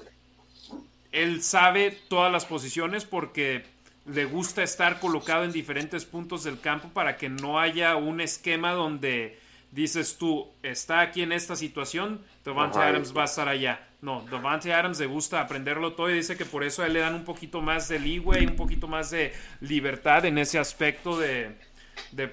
él 1.13 1.43
sabe 1.43 1.97
todas 2.09 2.33
las 2.33 2.47
posiciones 2.47 3.05
porque 3.05 3.65
le 4.07 4.25
gusta 4.25 4.63
estar 4.63 4.99
colocado 4.99 5.45
en 5.45 5.53
diferentes 5.53 6.05
puntos 6.05 6.43
del 6.43 6.59
campo 6.59 6.89
para 6.89 7.17
que 7.17 7.29
no 7.29 7.61
haya 7.61 7.95
un 7.97 8.21
esquema 8.21 8.73
donde 8.73 9.39
dices 9.71 10.17
tú, 10.19 10.49
está 10.63 11.01
aquí 11.01 11.23
en 11.23 11.33
esta 11.33 11.55
situación, 11.55 12.21
Devante 12.45 12.79
Adams 12.79 13.17
va 13.17 13.23
a 13.23 13.27
estar 13.27 13.49
allá. 13.49 13.87
No, 14.03 14.21
Devante 14.29 14.75
Adams 14.75 14.99
le 14.99 15.07
gusta 15.07 15.41
aprenderlo 15.41 15.95
todo 15.95 16.11
y 16.11 16.15
dice 16.15 16.37
que 16.37 16.45
por 16.45 16.65
eso 16.65 16.83
a 16.83 16.87
él 16.87 16.95
le 16.95 17.01
dan 17.01 17.15
un 17.15 17.25
poquito 17.25 17.61
más 17.61 17.87
de 17.87 18.01
leeway, 18.01 18.45
un 18.47 18.57
poquito 18.57 18.89
más 18.89 19.13
de 19.13 19.33
libertad 19.61 20.25
en 20.25 20.39
ese 20.39 20.59
aspecto 20.59 21.17
de, 21.17 21.55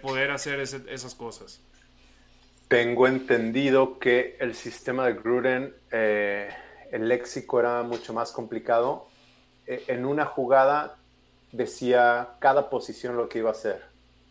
poder 0.02 0.32
hacer 0.32 0.60
esas 0.60 1.14
cosas. 1.14 1.62
Tengo 2.68 3.06
entendido 3.06 4.00
que 4.00 4.36
el 4.40 4.56
sistema 4.56 5.06
de 5.06 5.14
Gruden, 5.14 5.76
eh, 5.92 6.50
el 6.92 7.08
léxico 7.08 7.60
era 7.60 7.84
mucho 7.84 8.14
más 8.14 8.32
complicado. 8.32 9.08
E, 9.68 9.84
en 9.90 10.08
una 10.08 10.26
jugada 10.26 10.98
decía 11.52 12.30
cada 12.40 12.72
posición 12.72 13.16
lo 13.16 13.30
que 13.30 13.40
iba 13.40 13.50
a 13.50 13.54
hacer. 13.54 13.84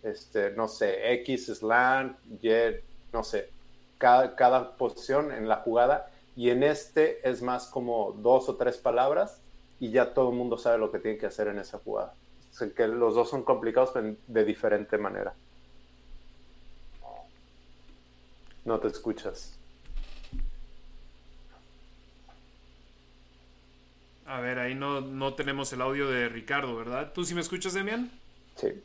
Este, 0.03 0.51
no 0.51 0.67
sé, 0.67 1.13
X, 1.21 1.47
slant, 1.55 2.19
Y, 2.43 2.51
no 3.13 3.23
sé, 3.23 3.51
cada, 3.97 4.35
cada 4.35 4.77
posición 4.77 5.31
en 5.31 5.47
la 5.47 5.57
jugada. 5.59 6.11
Y 6.39 6.51
en 6.51 6.63
este 6.63 7.29
es 7.29 7.43
más 7.43 7.67
como 7.67 8.13
dos 8.13 8.49
o 8.49 8.55
tres 8.55 8.77
palabras 8.77 9.41
y 9.81 9.91
ya 9.91 10.15
todo 10.15 10.31
el 10.31 10.37
mundo 10.37 10.57
sabe 10.57 10.79
lo 10.79 10.93
que 10.93 11.01
tiene 11.01 11.19
que 11.19 11.27
hacer 11.27 11.49
en 11.49 11.59
esa 11.59 11.81
jugada. 11.81 12.15
que 12.77 12.87
los 12.87 13.17
dos 13.17 13.29
son 13.29 13.43
complicados 13.43 13.93
de 14.29 14.45
diferente 14.45 14.99
manera. 14.99 15.35
No 18.65 18.79
te 18.79 18.87
escuchas. 18.87 19.59
A 24.25 24.39
ver, 24.39 24.61
ahí 24.61 24.77
no, 24.77 25.01
no 25.01 25.35
tenemos 25.35 25.73
el 25.73 25.83
audio 25.83 26.09
de 26.09 26.29
Ricardo, 26.29 26.77
¿verdad? 26.77 27.13
¿Tú 27.13 27.25
sí 27.25 27.35
me 27.35 27.41
escuchas, 27.41 27.75
Demian? 27.75 28.13
Sí. 28.55 28.81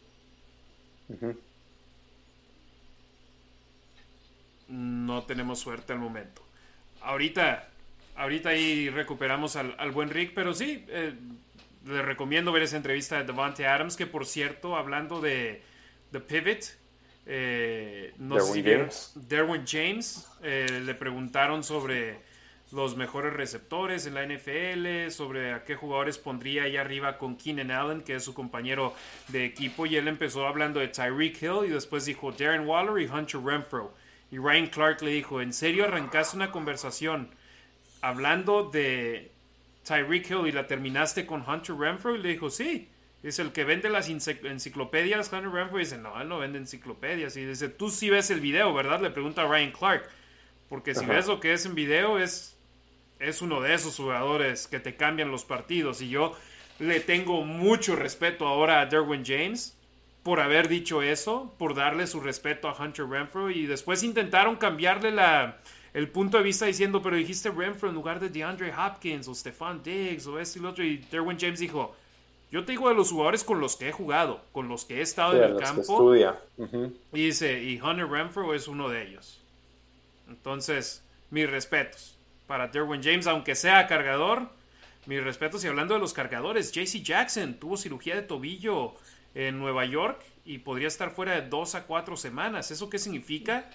No 4.70 5.24
tenemos 5.28 5.60
suerte 5.60 5.94
al 5.94 6.00
momento. 6.00 6.42
Ahorita, 7.04 7.68
ahorita 8.16 8.50
ahí 8.50 8.90
recuperamos 8.90 9.56
al, 9.56 9.92
buen 9.92 10.10
Rick, 10.10 10.34
pero 10.34 10.54
sí, 10.54 10.86
eh, 10.88 11.14
le 11.86 12.02
recomiendo 12.02 12.52
ver 12.52 12.64
esa 12.64 12.78
entrevista 12.78 13.18
de 13.18 13.26
Devante 13.26 13.68
Adams, 13.68 13.96
que 13.96 14.08
por 14.08 14.26
cierto, 14.26 14.76
hablando 14.76 15.22
de 15.22 15.62
The 16.12 16.20
Pivot, 16.20 16.78
eh, 17.26 18.14
no 18.18 18.40
sé 18.40 18.54
si 18.54 18.64
James, 18.64 19.12
Derwin 19.16 19.64
James 19.66 20.28
eh, 20.42 20.82
le 20.84 20.94
preguntaron 20.94 21.64
sobre 21.64 22.20
los 22.74 22.98
mejores 22.98 23.34
receptores 23.34 24.08
en 24.08 24.16
la 24.16 24.26
NFL, 24.26 25.12
sobre 25.12 25.54
a 25.54 25.64
qué 25.64 25.76
jugadores 25.76 26.18
pondría 26.18 26.64
ahí 26.64 26.76
arriba 26.76 27.18
con 27.18 27.38
Keenan 27.38 27.72
Allen, 27.72 28.02
que 28.02 28.16
es 28.16 28.24
su 28.24 28.34
compañero 28.34 28.94
de 29.28 29.46
equipo, 29.46 29.86
y 29.86 29.96
él 29.96 30.08
empezó 30.08 30.48
hablando 30.48 30.80
de 30.80 30.88
Tyreek 30.88 31.42
Hill 31.42 31.66
y 31.66 31.70
después 31.70 32.06
dijo 32.06 32.32
Darren 32.32 32.68
Waller 32.68 33.00
y 33.02 33.06
Hunter 33.06 33.42
Renfro. 33.42 33.94
Y 34.34 34.40
Ryan 34.40 34.66
Clark 34.66 35.04
le 35.04 35.12
dijo, 35.12 35.42
¿en 35.42 35.54
serio 35.54 35.84
arrancaste 35.84 36.36
una 36.36 36.50
conversación 36.50 37.30
hablando 38.02 38.68
de 38.68 39.30
Tyreek 39.86 40.28
Hill 40.28 40.48
y 40.48 40.52
la 40.52 40.66
terminaste 40.66 41.28
con 41.28 41.48
Hunter 41.48 41.76
Renfro? 41.76 42.16
Y 42.16 42.18
le 42.18 42.30
dijo, 42.30 42.50
sí. 42.50 42.90
Dice, 43.22 43.44
el 43.44 43.52
que 43.52 43.64
vende 43.64 43.90
las 43.90 44.10
enciclopedias, 44.10 45.32
Hunter 45.32 45.52
Renfro, 45.52 45.78
dice, 45.78 46.00
no, 46.00 46.20
él 46.20 46.28
no 46.28 46.40
vende 46.40 46.58
enciclopedias. 46.58 47.38
Y 47.38 47.46
dice, 47.46 47.70
tú 47.70 47.92
sí 47.92 48.10
ves 48.10 48.32
el 48.32 48.40
video, 48.40 48.74
¿verdad? 48.74 49.02
Le 49.02 49.12
pregunta 49.12 49.44
a 49.44 49.48
Ryan 49.48 49.72
Clark. 49.72 50.10
Porque 50.68 50.96
si 50.96 51.06
ves 51.06 51.28
lo 51.28 51.40
que 51.40 51.54
es 51.54 51.68
en 51.68 51.76
video, 51.76 52.18
es, 52.18 52.58
es 53.20 53.44
uno 53.44 53.62
de 53.62 53.76
esos 53.76 53.96
jugadores 53.96 54.66
que 54.66 54.80
te 54.80 54.96
cambian 54.96 55.30
los 55.30 55.46
partidos. 55.46 56.02
Y 56.02 56.10
yo 56.10 56.36
le 56.80 57.02
tengo 57.02 57.46
mucho 57.46 57.96
respeto 57.96 58.48
ahora 58.48 58.82
a 58.82 58.88
Derwin 58.88 59.24
James 59.24 59.78
por 60.24 60.40
haber 60.40 60.70
dicho 60.70 61.02
eso, 61.02 61.54
por 61.58 61.76
darle 61.76 62.08
su 62.08 62.20
respeto 62.22 62.68
a 62.68 62.76
Hunter 62.82 63.08
Renfro. 63.08 63.52
Y 63.52 63.66
después 63.66 64.04
intentaron 64.04 64.56
cambiarle 64.56 65.12
la, 65.12 65.58
el 65.94 66.08
punto 66.10 66.38
de 66.38 66.44
vista 66.44 66.66
diciendo, 66.66 67.02
pero 67.02 67.18
dijiste 67.18 67.52
Renfro 67.52 67.90
en 67.90 67.96
lugar 67.96 68.20
de 68.20 68.30
DeAndre 68.30 68.74
Hopkins 68.74 69.28
o 69.28 69.36
Stefan 69.36 69.84
Diggs 69.84 70.26
o 70.26 70.40
este 70.40 70.60
y 70.60 70.62
lo 70.62 70.70
otro. 70.70 70.84
Y 70.84 70.98
Derwin 70.98 71.38
James 71.40 71.60
dijo, 71.60 71.96
yo 72.52 72.64
te 72.64 72.72
digo 72.72 72.88
de 72.90 72.96
los 72.96 73.12
jugadores 73.12 73.44
con 73.44 73.60
los 73.60 73.76
que 73.76 73.90
he 73.90 73.92
jugado, 73.92 74.42
con 74.52 74.70
los 74.70 74.86
que 74.86 75.00
he 75.00 75.02
estado 75.02 75.36
en 75.36 75.44
el 75.44 75.58
campo. 75.58 76.16
Y 77.12 77.26
dice, 77.26 77.62
y 77.62 77.82
Hunter 77.82 78.08
Renfro 78.08 78.54
es 78.54 78.68
uno 78.68 78.90
de 78.90 79.08
ellos. 79.08 79.40
Entonces, 80.30 81.04
mis 81.30 81.50
respetos 81.50 82.16
para 82.48 82.68
Derwin 82.68 83.04
James, 83.04 83.28
aunque 83.28 83.56
sea 83.56 83.88
cargador. 83.88 84.48
Mis 85.06 85.22
respetos. 85.22 85.66
Y 85.66 85.68
hablando 85.68 85.96
de 85.96 86.00
los 86.00 86.14
cargadores, 86.14 86.72
JC 86.72 87.04
Jackson 87.04 87.56
tuvo 87.56 87.76
cirugía 87.76 88.16
de 88.16 88.22
tobillo 88.22 88.94
en 89.36 89.60
Nueva 89.60 89.86
York 89.86 90.24
y 90.46 90.60
podría 90.60 90.88
estar 90.88 91.12
fuera 91.12 91.40
de 91.40 91.48
dos 91.48 91.76
a 91.76 91.86
cuatro 91.86 92.18
semanas. 92.18 92.72
¿Eso 92.72 92.90
qué 92.90 93.00
significa? 93.00 93.70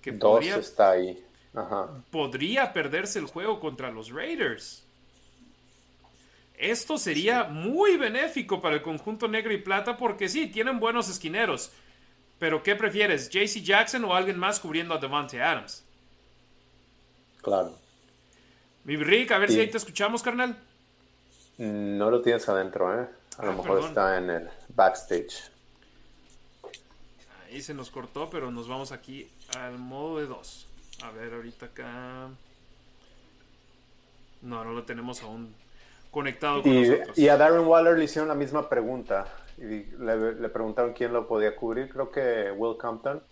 Que 0.00 0.12
dos 0.12 0.38
podría, 0.38 0.56
está 0.56 0.92
ahí. 0.92 1.24
podría 2.10 2.72
perderse 2.72 3.18
el 3.18 3.26
juego 3.26 3.60
contra 3.60 3.90
los 3.90 4.10
Raiders. 4.10 4.84
Esto 6.56 6.98
sería 6.98 7.44
muy 7.44 7.96
benéfico 7.96 8.60
para 8.60 8.76
el 8.76 8.82
conjunto 8.82 9.26
negro 9.28 9.52
y 9.52 9.58
plata 9.58 9.96
porque 9.96 10.28
sí, 10.28 10.46
tienen 10.46 10.78
buenos 10.78 11.08
esquineros. 11.08 11.72
Pero 12.38 12.62
¿qué 12.62 12.76
prefieres? 12.76 13.30
¿JC 13.30 13.62
Jackson 13.62 14.04
o 14.04 14.14
alguien 14.14 14.38
más 14.38 14.60
cubriendo 14.60 14.94
a 14.94 14.98
Devante 14.98 15.42
Adams? 15.42 15.84
Claro. 17.42 17.74
Mi 18.84 18.96
Rick, 18.96 19.32
a 19.32 19.38
ver 19.38 19.50
si 19.50 19.60
ahí 19.60 19.70
te 19.70 19.78
escuchamos, 19.78 20.22
carnal. 20.22 20.56
No 21.58 22.10
lo 22.10 22.22
tienes 22.22 22.48
adentro, 22.48 23.00
¿eh? 23.00 23.06
A 23.38 23.44
lo 23.46 23.52
ah, 23.52 23.54
mejor 23.54 23.80
está 23.80 24.18
en 24.18 24.30
el 24.30 24.50
backstage. 24.74 25.50
Ahí 27.46 27.62
se 27.62 27.74
nos 27.74 27.90
cortó, 27.90 28.30
pero 28.30 28.50
nos 28.50 28.68
vamos 28.68 28.92
aquí 28.92 29.28
al 29.58 29.78
modo 29.78 30.18
de 30.18 30.26
dos. 30.26 30.68
A 31.02 31.10
ver, 31.10 31.34
ahorita 31.34 31.66
acá. 31.66 32.28
No, 34.42 34.64
no 34.64 34.72
lo 34.72 34.84
tenemos 34.84 35.22
aún 35.22 35.54
conectado 36.10 36.62
con 36.62 36.72
y, 36.72 36.88
nosotros. 36.88 37.18
Y 37.18 37.28
a 37.28 37.36
Darren 37.36 37.66
Waller 37.66 37.98
le 37.98 38.04
hicieron 38.04 38.28
la 38.28 38.34
misma 38.34 38.68
pregunta. 38.68 39.26
Y 39.58 39.84
le, 39.98 40.48
preguntaron 40.48 40.92
quién 40.92 41.12
lo 41.12 41.26
podía 41.26 41.56
cubrir. 41.56 41.88
Creo 41.90 42.10
que 42.10 42.52
Will 42.52 42.76
Compton. 42.76 43.22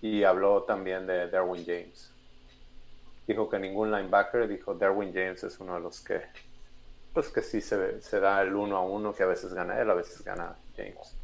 Y 0.00 0.22
habló 0.22 0.62
también 0.62 1.06
de 1.06 1.28
Darwin 1.28 1.64
James. 1.64 2.10
Dijo 3.26 3.48
que 3.48 3.58
ningún 3.58 3.90
linebacker. 3.90 4.46
Dijo 4.46 4.74
Darwin 4.74 5.12
James 5.12 5.42
es 5.44 5.58
uno 5.60 5.74
de 5.74 5.80
los 5.80 6.00
que. 6.00 6.22
Pues 7.14 7.28
que 7.28 7.40
sí 7.42 7.60
se, 7.60 8.20
da 8.20 8.42
el 8.42 8.54
uno 8.54 8.76
a 8.76 8.82
uno, 8.82 9.14
que 9.14 9.22
a 9.22 9.26
veces 9.26 9.54
gana 9.54 9.80
él, 9.80 9.88
a 9.88 9.94
veces 9.94 10.22
gana 10.22 10.56
James. 10.76 11.16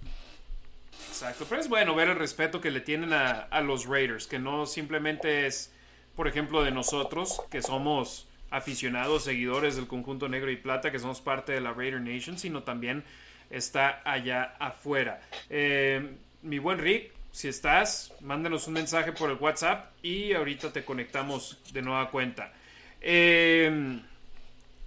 Exacto, 1.09 1.45
pero 1.49 1.61
es 1.61 1.69
bueno 1.69 1.95
ver 1.95 2.09
el 2.09 2.17
respeto 2.17 2.61
que 2.61 2.71
le 2.71 2.81
tienen 2.81 3.13
a, 3.13 3.33
a 3.33 3.61
los 3.61 3.87
Raiders, 3.87 4.27
que 4.27 4.39
no 4.39 4.67
simplemente 4.67 5.47
es, 5.47 5.73
por 6.15 6.29
ejemplo, 6.29 6.63
de 6.63 6.71
nosotros, 6.71 7.43
que 7.51 7.61
somos 7.61 8.29
aficionados, 8.51 9.25
seguidores 9.25 9.77
del 9.77 9.87
conjunto 9.87 10.29
negro 10.29 10.51
y 10.51 10.57
plata, 10.57 10.91
que 10.91 10.99
somos 10.99 11.21
parte 11.21 11.53
de 11.53 11.61
la 11.61 11.73
Raider 11.73 12.01
Nation, 12.01 12.39
sino 12.39 12.63
también 12.63 13.05
está 13.51 14.01
allá 14.05 14.55
afuera. 14.59 15.21
Eh, 15.49 16.17
mi 16.43 16.59
buen 16.59 16.79
Rick, 16.79 17.13
si 17.33 17.49
estás, 17.49 18.13
mándanos 18.21 18.67
un 18.67 18.75
mensaje 18.75 19.13
por 19.13 19.31
el 19.31 19.37
WhatsApp 19.37 19.93
y 20.03 20.33
ahorita 20.33 20.73
te 20.73 20.85
conectamos 20.85 21.59
de 21.73 21.83
nueva 21.83 22.11
cuenta. 22.11 22.53
Eh, 23.01 24.01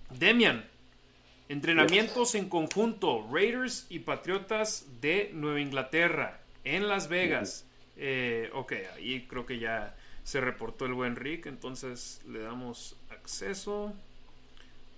Demian, 0.09 0.65
entrenamientos 1.53 2.35
en 2.35 2.49
conjunto, 2.49 3.27
Raiders 3.31 3.85
y 3.89 3.99
Patriotas 3.99 4.85
de 5.01 5.29
Nueva 5.33 5.61
Inglaterra, 5.61 6.39
en 6.63 6.87
Las 6.87 7.07
Vegas. 7.07 7.65
Eh, 7.95 8.49
ok, 8.53 8.73
ahí 8.95 9.25
creo 9.27 9.45
que 9.45 9.59
ya 9.59 9.95
se 10.23 10.41
reportó 10.41 10.85
el 10.85 10.93
buen 10.93 11.15
Rick, 11.15 11.45
entonces 11.45 12.21
le 12.27 12.39
damos 12.39 12.97
acceso, 13.09 13.93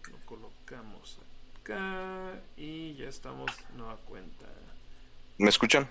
lo 0.09 0.17
colocamos 0.25 1.19
acá 1.61 2.33
y 2.55 2.95
ya 2.95 3.09
estamos 3.09 3.51
nueva 3.75 3.97
cuenta. 3.97 4.45
¿Me 5.37 5.49
escuchan? 5.49 5.87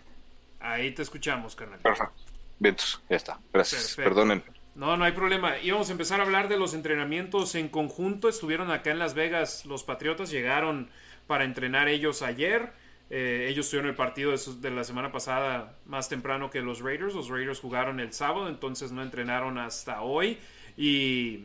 Ahí 0.61 0.93
te 0.93 1.03
escuchamos, 1.03 1.55
carnal. 1.55 1.81
Perfecto. 1.81 2.15
Bien, 2.59 2.77
ya 3.11 3.17
está. 3.17 3.39
Gracias. 3.53 3.97
Perdonen. 3.97 4.43
No, 4.75 4.97
no 4.97 5.05
hay 5.05 5.13
problema. 5.13 5.59
Íbamos 5.59 5.89
a 5.89 5.93
empezar 5.93 6.21
a 6.21 6.25
hablar 6.25 6.49
de 6.49 6.57
los 6.57 6.75
entrenamientos 6.75 7.55
en 7.55 7.69
conjunto. 7.69 8.29
Estuvieron 8.29 8.71
acá 8.71 8.91
en 8.91 8.99
Las 8.99 9.15
Vegas 9.15 9.67
los 9.67 9.85
Patriotas, 9.85 10.31
llegaron 10.31 10.89
para 11.27 11.45
entrenar 11.45 11.89
ellos 11.89 12.23
ayer. 12.23 12.73
Eh, 13.11 13.47
ellos 13.49 13.69
tuvieron 13.69 13.91
el 13.91 13.97
partido 13.97 14.35
de, 14.35 14.71
la 14.71 14.83
semana 14.83 15.13
pasada 15.13 15.77
más 15.87 16.09
temprano 16.09 16.51
que 16.51 16.61
los 16.61 16.81
Raiders. 16.81 17.15
Los 17.15 17.29
Raiders 17.29 17.61
jugaron 17.61 18.01
el 18.01 18.13
sábado, 18.13 18.49
entonces 18.49 18.91
no 18.91 19.03
entrenaron 19.03 19.59
hasta 19.59 20.03
hoy. 20.03 20.39
Y 20.77 21.45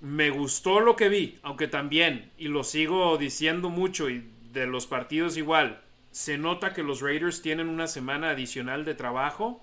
me 0.00 0.30
gustó 0.30 0.80
lo 0.80 0.96
que 0.96 1.08
vi, 1.08 1.38
aunque 1.42 1.68
también, 1.68 2.30
y 2.36 2.48
lo 2.48 2.64
sigo 2.64 3.16
diciendo 3.18 3.68
mucho, 3.68 4.10
y 4.10 4.24
de 4.52 4.66
los 4.66 4.86
partidos 4.86 5.36
igual, 5.36 5.80
se 6.10 6.38
nota 6.38 6.74
que 6.74 6.82
los 6.82 7.00
Raiders 7.00 7.42
tienen 7.42 7.68
una 7.68 7.86
semana 7.86 8.30
adicional 8.30 8.84
de 8.84 8.94
trabajo 8.94 9.62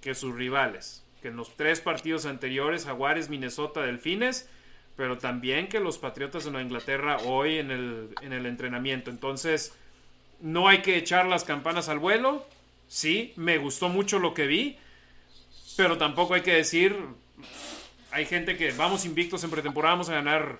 que 0.00 0.14
sus 0.14 0.34
rivales. 0.34 1.04
Que 1.20 1.28
en 1.28 1.36
los 1.36 1.56
tres 1.56 1.80
partidos 1.80 2.26
anteriores, 2.26 2.84
Jaguares, 2.84 3.28
Minnesota, 3.28 3.82
Delfines, 3.82 4.48
pero 4.96 5.18
también 5.18 5.68
que 5.68 5.80
los 5.80 5.98
Patriotas 5.98 6.44
de 6.44 6.50
Nueva 6.50 6.64
Inglaterra 6.64 7.18
hoy 7.24 7.58
en 7.58 7.70
el, 7.70 8.08
en 8.22 8.32
el 8.32 8.46
entrenamiento. 8.46 9.10
Entonces, 9.10 9.74
no 10.40 10.68
hay 10.68 10.82
que 10.82 10.96
echar 10.96 11.26
las 11.26 11.44
campanas 11.44 11.88
al 11.88 11.98
vuelo. 11.98 12.46
Sí, 12.88 13.32
me 13.36 13.58
gustó 13.58 13.88
mucho 13.88 14.18
lo 14.18 14.34
que 14.34 14.46
vi, 14.46 14.76
pero 15.76 15.96
tampoco 15.96 16.34
hay 16.34 16.42
que 16.42 16.54
decir, 16.54 16.96
hay 18.10 18.26
gente 18.26 18.56
que 18.56 18.72
vamos 18.72 19.04
invictos 19.04 19.44
en 19.44 19.50
pretemporada, 19.50 19.94
vamos 19.94 20.08
a 20.08 20.14
ganar 20.14 20.58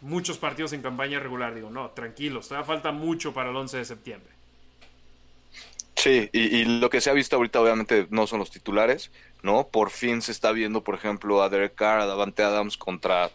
muchos 0.00 0.38
partidos 0.38 0.72
en 0.72 0.82
campaña 0.82 1.20
regular. 1.20 1.54
Digo, 1.54 1.70
no, 1.70 1.90
tranquilos, 1.90 2.48
todavía 2.48 2.66
falta 2.66 2.92
mucho 2.92 3.32
para 3.32 3.50
el 3.50 3.56
11 3.56 3.78
de 3.78 3.84
septiembre. 3.84 4.30
Sí, 5.96 6.28
y, 6.32 6.64
lo 6.64 6.90
que 6.90 7.00
se 7.00 7.10
ha 7.10 7.12
visto 7.12 7.36
ahorita 7.36 7.60
obviamente 7.60 8.08
no 8.10 8.26
son 8.26 8.40
los 8.40 8.50
titulares, 8.50 9.12
¿no? 9.42 9.68
Por 9.68 9.90
fin 9.90 10.22
se 10.22 10.32
está 10.32 10.52
viendo, 10.52 10.82
por 10.82 10.94
ejemplo, 10.94 11.42
a 11.42 11.48
Derek 11.48 11.74
Carr, 11.74 12.00
a 12.00 12.06
Davante 12.06 12.42
Adams 12.42 12.76
contra, 12.76 13.30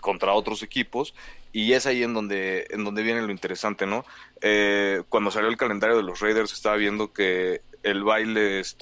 contra 0.00 0.32
otros 0.32 0.62
equipos, 0.62 1.14
y 1.52 1.72
es 1.72 1.86
ahí 1.86 2.02
en 2.02 2.14
donde, 2.14 2.66
en 2.70 2.84
donde 2.84 3.02
viene 3.02 3.22
lo 3.22 3.32
interesante, 3.32 3.86
¿no? 3.86 4.04
Eh, 4.40 5.02
cuando 5.08 5.30
salió 5.30 5.48
el 5.48 5.56
calendario 5.56 5.96
de 5.96 6.02
los 6.02 6.20
Raiders 6.20 6.52
estaba 6.52 6.76
viendo 6.76 7.12
que 7.12 7.62
el 7.82 8.04
baile 8.04 8.58
les, 8.58 8.76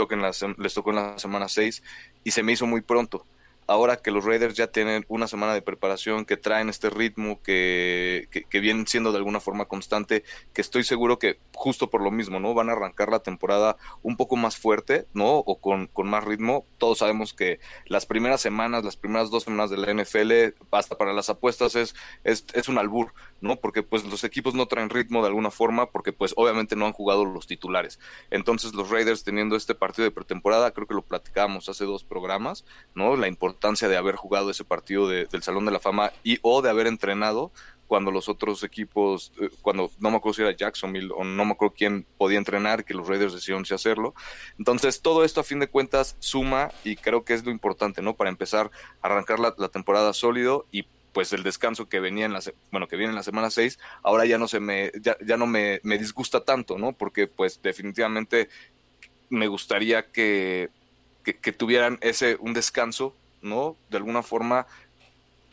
les 0.58 0.74
tocó 0.74 0.90
en 0.90 0.96
la 0.96 1.18
semana 1.18 1.48
6 1.48 1.82
y 2.24 2.30
se 2.30 2.42
me 2.42 2.52
hizo 2.52 2.66
muy 2.66 2.80
pronto 2.80 3.24
ahora 3.68 3.98
que 3.98 4.10
los 4.10 4.24
Raiders 4.24 4.54
ya 4.54 4.68
tienen 4.68 5.04
una 5.08 5.28
semana 5.28 5.52
de 5.52 5.62
preparación, 5.62 6.24
que 6.24 6.38
traen 6.38 6.70
este 6.70 6.88
ritmo, 6.88 7.40
que, 7.42 8.28
que, 8.48 8.60
vienen 8.60 8.86
siendo 8.86 9.12
de 9.12 9.18
alguna 9.18 9.40
forma 9.40 9.66
constante, 9.66 10.24
que 10.54 10.62
estoy 10.62 10.84
seguro 10.84 11.18
que 11.18 11.38
justo 11.54 11.90
por 11.90 12.02
lo 12.02 12.10
mismo, 12.10 12.40
¿no? 12.40 12.54
Van 12.54 12.70
a 12.70 12.72
arrancar 12.72 13.10
la 13.10 13.20
temporada 13.20 13.76
un 14.02 14.16
poco 14.16 14.36
más 14.36 14.56
fuerte, 14.56 15.06
¿no? 15.12 15.36
O 15.36 15.60
con, 15.60 15.86
con 15.86 16.08
más 16.08 16.24
ritmo. 16.24 16.64
Todos 16.78 16.98
sabemos 16.98 17.34
que 17.34 17.60
las 17.86 18.06
primeras 18.06 18.40
semanas, 18.40 18.84
las 18.84 18.96
primeras 18.96 19.30
dos 19.30 19.44
semanas 19.44 19.68
de 19.68 19.76
la 19.76 19.92
NFL, 19.92 20.56
hasta 20.70 20.96
para 20.96 21.12
las 21.12 21.28
apuestas 21.28 21.76
es, 21.76 21.94
es, 22.24 22.46
es 22.54 22.68
un 22.68 22.78
albur, 22.78 23.12
¿no? 23.42 23.56
Porque 23.56 23.82
pues 23.82 24.02
los 24.04 24.24
equipos 24.24 24.54
no 24.54 24.66
traen 24.66 24.88
ritmo 24.88 25.20
de 25.20 25.28
alguna 25.28 25.50
forma, 25.50 25.90
porque 25.90 26.14
pues 26.14 26.32
obviamente 26.36 26.74
no 26.74 26.86
han 26.86 26.94
jugado 26.94 27.26
los 27.26 27.46
titulares. 27.46 28.00
Entonces 28.30 28.72
los 28.72 28.88
Raiders 28.88 29.24
teniendo 29.24 29.56
este 29.56 29.74
partido 29.74 30.04
de 30.04 30.10
pretemporada, 30.10 30.70
creo 30.70 30.86
que 30.86 30.94
lo 30.94 31.02
platicábamos 31.02 31.68
hace 31.68 31.84
dos 31.84 32.02
programas, 32.02 32.64
¿no? 32.94 33.14
La 33.16 33.28
importancia 33.28 33.57
de 33.88 33.96
haber 33.96 34.16
jugado 34.16 34.50
ese 34.50 34.64
partido 34.64 35.08
del 35.08 35.42
Salón 35.42 35.64
de 35.64 35.72
la 35.72 35.80
Fama 35.80 36.12
y 36.22 36.38
o 36.42 36.62
de 36.62 36.70
haber 36.70 36.86
entrenado 36.86 37.52
cuando 37.86 38.10
los 38.10 38.28
otros 38.28 38.62
equipos, 38.64 39.32
eh, 39.40 39.48
cuando 39.62 39.90
no 39.98 40.10
me 40.10 40.18
acuerdo 40.18 40.34
si 40.34 40.42
era 40.42 40.54
Jacksonville 40.54 41.10
o 41.14 41.24
no 41.24 41.44
me 41.44 41.52
acuerdo 41.52 41.74
quién 41.76 42.06
podía 42.18 42.38
entrenar, 42.38 42.84
que 42.84 42.94
los 42.94 43.08
Raiders 43.08 43.32
decidieron 43.32 43.64
si 43.64 43.74
hacerlo. 43.74 44.14
Entonces, 44.58 45.00
todo 45.00 45.24
esto 45.24 45.40
a 45.40 45.44
fin 45.44 45.58
de 45.58 45.68
cuentas 45.68 46.16
suma 46.18 46.70
y 46.84 46.96
creo 46.96 47.24
que 47.24 47.32
es 47.32 47.44
lo 47.44 47.50
importante, 47.50 48.02
¿no? 48.02 48.14
Para 48.14 48.28
empezar 48.28 48.70
a 49.00 49.06
arrancar 49.06 49.40
la, 49.40 49.54
la 49.56 49.68
temporada 49.68 50.12
sólido 50.12 50.66
y 50.70 50.84
pues 51.14 51.32
el 51.32 51.42
descanso 51.42 51.88
que 51.88 51.98
venía 51.98 52.26
en 52.26 52.34
la 52.34 52.40
bueno 52.70 52.86
que 52.86 52.96
viene 52.96 53.10
en 53.10 53.16
la 53.16 53.22
semana 53.22 53.50
6 53.50 53.78
ahora 54.02 54.26
ya 54.26 54.36
no 54.36 54.46
se 54.46 54.60
me 54.60 54.92
ya, 55.00 55.16
no 55.38 55.46
me, 55.46 55.80
me, 55.82 55.96
disgusta 55.96 56.44
tanto 56.44 56.76
no 56.76 56.92
porque 56.92 57.26
pues 57.26 57.62
definitivamente 57.62 58.50
me 59.30 59.48
gustaría 59.48 60.12
que, 60.12 60.68
que, 61.24 61.52
tuvieran 61.52 61.98
ese 62.02 62.36
un 62.40 62.52
descanso 62.52 63.16
no 63.42 63.76
de 63.90 63.96
alguna 63.96 64.22
forma 64.22 64.66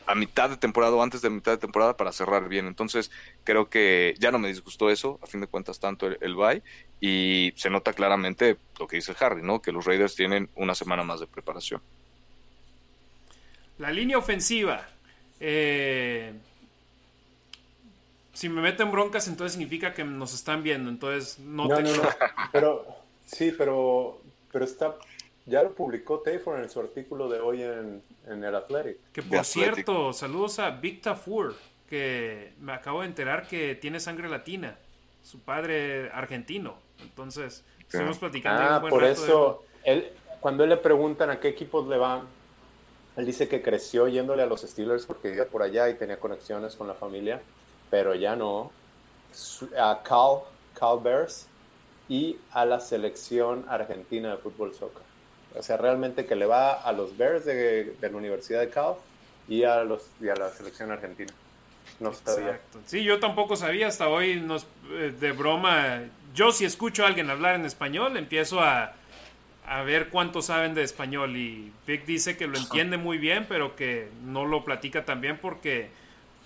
a 0.06 0.14
mitad 0.14 0.48
de 0.48 0.56
temporada 0.56 0.94
o 0.94 1.02
antes 1.02 1.20
de 1.20 1.30
mitad 1.30 1.52
de 1.52 1.58
temporada 1.58 1.96
para 1.96 2.12
cerrar 2.12 2.48
bien. 2.48 2.66
Entonces, 2.66 3.10
creo 3.44 3.68
que 3.68 4.14
ya 4.18 4.30
no 4.30 4.38
me 4.38 4.48
disgustó 4.48 4.88
eso, 4.88 5.18
a 5.22 5.26
fin 5.26 5.40
de 5.40 5.48
cuentas, 5.48 5.80
tanto 5.80 6.06
el, 6.06 6.16
el 6.20 6.34
bye, 6.36 6.62
y 7.00 7.52
se 7.56 7.70
nota 7.70 7.92
claramente 7.92 8.56
lo 8.78 8.86
que 8.86 8.96
dice 8.96 9.14
Harry, 9.18 9.42
¿no? 9.42 9.60
Que 9.60 9.72
los 9.72 9.84
Raiders 9.84 10.14
tienen 10.14 10.48
una 10.54 10.74
semana 10.74 11.02
más 11.02 11.20
de 11.20 11.26
preparación. 11.26 11.80
La 13.78 13.90
línea 13.90 14.16
ofensiva, 14.16 14.86
eh, 15.40 16.32
si 18.32 18.48
me 18.48 18.62
meten 18.62 18.90
broncas, 18.90 19.28
entonces 19.28 19.52
significa 19.52 19.92
que 19.92 20.04
nos 20.04 20.34
están 20.34 20.62
viendo. 20.62 20.88
Entonces, 20.88 21.38
no, 21.40 21.68
te... 21.68 21.84
Pero, 22.52 22.86
sí, 23.26 23.52
pero, 23.56 24.20
pero 24.52 24.64
está. 24.64 24.94
Ya 25.46 25.62
lo 25.62 25.72
publicó 25.74 26.20
Tayford 26.20 26.60
en 26.62 26.68
su 26.68 26.80
artículo 26.80 27.28
de 27.28 27.38
hoy 27.38 27.62
en, 27.62 28.02
el 28.26 28.54
Athletic. 28.54 28.98
Que 29.12 29.22
por 29.22 29.44
cierto, 29.44 30.12
saludos 30.12 30.58
a 30.58 30.70
Victor 30.70 31.16
Fur, 31.16 31.54
que 31.88 32.52
me 32.60 32.72
acabo 32.72 33.02
de 33.02 33.06
enterar 33.06 33.46
que 33.46 33.76
tiene 33.76 34.00
sangre 34.00 34.28
latina. 34.28 34.76
Su 35.22 35.40
padre 35.40 36.10
argentino. 36.10 36.76
Entonces, 37.00 37.64
estuvimos 37.80 38.18
platicando. 38.18 38.62
Ah, 38.62 38.80
por 38.80 39.04
eso, 39.04 39.64
él, 39.84 40.10
cuando 40.40 40.64
él 40.64 40.70
le 40.70 40.76
preguntan 40.76 41.30
a 41.30 41.40
qué 41.40 41.48
equipos 41.48 41.86
le 41.88 41.96
van, 41.96 42.22
él 43.16 43.24
dice 43.24 43.48
que 43.48 43.62
creció 43.62 44.08
yéndole 44.08 44.42
a 44.42 44.46
los 44.46 44.62
Steelers 44.62 45.06
porque 45.06 45.28
vivía 45.28 45.46
por 45.46 45.62
allá 45.62 45.88
y 45.88 45.94
tenía 45.94 46.20
conexiones 46.20 46.76
con 46.76 46.86
la 46.86 46.94
familia, 46.94 47.40
pero 47.90 48.14
ya 48.14 48.36
no. 48.36 48.70
A 49.78 50.02
Cal, 50.02 50.40
Cal 50.74 51.00
Bears 51.02 51.46
y 52.08 52.38
a 52.52 52.64
la 52.64 52.80
selección 52.80 53.64
argentina 53.68 54.30
de 54.30 54.36
fútbol 54.38 54.74
soccer. 54.74 55.02
O 55.58 55.62
sea, 55.62 55.76
realmente 55.76 56.26
que 56.26 56.36
le 56.36 56.46
va 56.46 56.72
a 56.72 56.92
los 56.92 57.16
Bears 57.16 57.44
de, 57.44 57.94
la 58.00 58.08
Universidad 58.08 58.60
de 58.60 58.70
Cal 58.70 58.94
y 59.48 59.64
a, 59.64 59.84
los, 59.84 60.02
y 60.20 60.28
a 60.28 60.34
la 60.34 60.50
selección 60.50 60.90
argentina. 60.90 61.32
No 62.00 62.12
sabía. 62.12 62.60
Sí, 62.86 63.04
yo 63.04 63.20
tampoco 63.20 63.56
sabía 63.56 63.86
hasta 63.88 64.08
hoy, 64.08 64.44
eh, 64.90 65.14
de 65.18 65.32
broma. 65.32 66.02
Yo 66.34 66.52
si 66.52 66.64
escucho 66.64 67.04
a 67.04 67.08
alguien 67.08 67.30
hablar 67.30 67.54
en 67.54 67.64
español, 67.64 68.16
empiezo 68.16 68.60
a, 68.60 68.92
a 69.66 69.82
ver 69.82 70.08
cuánto 70.08 70.42
saben 70.42 70.74
de 70.74 70.82
español. 70.82 71.36
Y 71.36 71.72
Vic 71.86 72.04
dice 72.04 72.36
que 72.36 72.46
lo 72.46 72.58
entiende 72.58 72.96
muy 72.96 73.18
bien, 73.18 73.46
pero 73.48 73.76
que 73.76 74.08
no 74.24 74.44
lo 74.44 74.64
platica 74.64 75.04
tan 75.04 75.20
bien 75.20 75.38
porque 75.38 75.88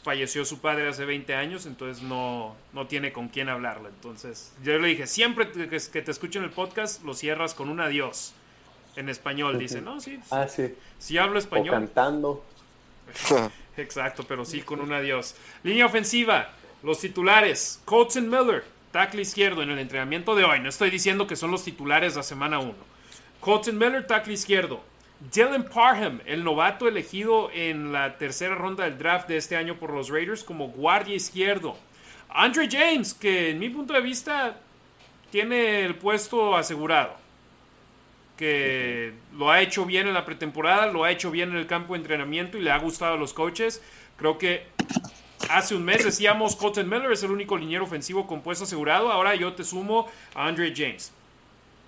falleció 0.02 0.44
su 0.44 0.61
padre 0.61 0.88
hace 0.88 1.04
20 1.04 1.34
años, 1.34 1.66
entonces 1.66 2.02
no, 2.02 2.56
no 2.72 2.86
tiene 2.86 3.12
con 3.12 3.28
quién 3.28 3.48
hablarle. 3.48 3.88
Entonces 3.88 4.52
yo 4.62 4.78
le 4.78 4.88
dije, 4.88 5.06
siempre 5.06 5.50
que, 5.50 6.02
te 6.02 6.11
escucho 6.11 6.38
en 6.38 6.44
el 6.46 6.50
podcast, 6.50 7.02
lo 7.04 7.14
cierras 7.14 7.54
con 7.54 7.68
un 7.68 7.80
adiós 7.80 8.34
en 9.01 9.09
español. 9.09 9.59
Dice, 9.59 9.80
no, 9.80 10.01
sí. 10.01 10.18
Ah, 10.30 10.46
sí. 10.46 10.74
Si 10.98 11.18
hablo 11.18 11.38
español. 11.38 11.74
cantando. 11.74 12.44
Exacto, 13.76 14.24
pero 14.26 14.44
sí 14.44 14.61
con 14.61 14.80
un 14.80 14.92
adiós. 14.92 15.34
Línea 15.62 15.86
ofensiva, 15.86 16.51
los 16.82 17.01
titulares, 17.01 17.80
Colton 17.84 18.28
Miller, 18.28 18.64
tackle 18.92 19.22
izquierdo 19.22 19.62
en 19.62 19.70
el 19.70 19.78
entrenamiento 19.78 20.34
de 20.34 20.44
hoy. 20.44 20.61
No 20.61 20.68
estoy 20.68 20.90
diciendo 20.90 21.26
que 21.26 21.36
son 21.36 21.51
los 21.51 21.64
titulares 21.64 22.14
de 22.14 22.18
la 22.18 22.22
semana 22.22 22.59
1. 22.59 22.74
Colton 23.40 23.76
Miller, 23.76 24.07
tackle 24.07 24.34
izquierdo. 24.34 24.80
Dylan 25.32 25.64
Parham, 25.64 26.20
el 26.24 26.42
novato 26.44 26.88
elegido 26.88 27.51
en 27.53 27.92
la 27.92 28.16
tercera 28.16 28.55
ronda 28.55 28.84
del 28.84 28.96
draft 28.96 29.28
de 29.28 29.36
este 29.36 29.57
año 29.57 29.76
por 29.76 29.92
los 29.92 30.09
Raiders 30.09 30.44
como 30.44 30.68
guardia 30.68 31.14
izquierdo. 31.14 31.76
Andre 32.30 32.68
James, 32.70 33.12
que 33.12 33.51
en 33.51 33.59
mi 33.59 33.68
punto 33.68 33.92
de 33.92 34.01
vista 34.01 34.57
tiene 35.30 35.84
el 35.84 35.94
puesto 35.94 36.57
asegurado. 36.57 37.14
Que 38.41 39.12
lo 39.36 39.51
ha 39.51 39.61
hecho 39.61 39.84
bien 39.84 40.09
en 40.09 40.14
la 40.14 40.24
pretemporada, 40.24 40.86
lo 40.86 41.05
ha 41.05 41.12
hecho 41.12 41.30
bien 41.30 41.51
en 41.51 41.57
el 41.57 41.68
campo 41.68 41.93
de 41.93 42.01
entrenamiento 42.01 42.59
y 42.59 42.62
le 42.62 42.72
ha 42.72 42.78
gustado 42.78 43.14
a 43.14 43.16
los 43.16 43.32
coaches. 43.32 43.80
Creo 44.16 44.38
que 44.38 44.64
hace 45.49 45.76
un 45.76 45.84
mes 45.84 46.05
decíamos 46.05 46.57
Colton 46.57 46.88
Miller 46.88 47.12
es 47.12 47.22
el 47.22 47.30
único 47.30 47.57
liniero 47.57 47.84
ofensivo 47.84 48.26
con 48.26 48.41
puesto 48.41 48.64
asegurado. 48.64 49.12
Ahora 49.12 49.36
yo 49.36 49.53
te 49.53 49.62
sumo 49.62 50.11
a 50.34 50.49
Andre 50.49 50.72
James. 50.74 51.12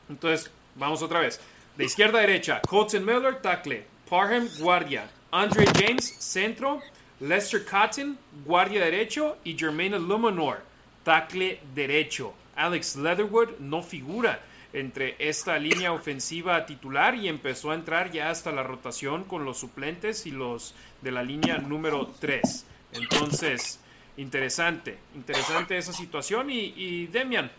Entonces, 0.08 0.50
Vamos 0.74 1.02
otra 1.02 1.20
vez. 1.20 1.40
De 1.76 1.84
izquierda 1.84 2.18
a 2.18 2.22
derecha, 2.22 2.60
Colton 2.66 3.04
Miller, 3.04 3.40
tackle. 3.40 3.84
Parham, 4.08 4.48
guardia. 4.58 5.08
Andre 5.30 5.66
James, 5.74 6.16
centro. 6.18 6.80
Lester 7.20 7.64
Cotton, 7.64 8.18
guardia 8.44 8.84
derecho. 8.84 9.36
Y 9.44 9.56
Jermaine 9.56 9.98
Luminor, 9.98 10.62
tackle 11.04 11.60
derecho. 11.74 12.34
Alex 12.56 12.96
Leatherwood 12.96 13.58
no 13.58 13.82
figura 13.82 14.40
entre 14.72 15.16
esta 15.18 15.58
línea 15.58 15.92
ofensiva 15.92 16.64
titular 16.66 17.14
y 17.14 17.28
empezó 17.28 17.70
a 17.70 17.74
entrar 17.74 18.10
ya 18.10 18.30
hasta 18.30 18.52
la 18.52 18.62
rotación 18.62 19.24
con 19.24 19.44
los 19.44 19.58
suplentes 19.58 20.26
y 20.26 20.30
los 20.30 20.74
de 21.02 21.12
la 21.12 21.22
línea 21.22 21.58
número 21.58 22.10
3. 22.20 22.64
Entonces, 22.92 23.80
interesante, 24.16 24.98
interesante 25.14 25.76
esa 25.76 25.92
situación 25.92 26.50
y, 26.50 26.72
y 26.76 27.06
Demian, 27.06 27.50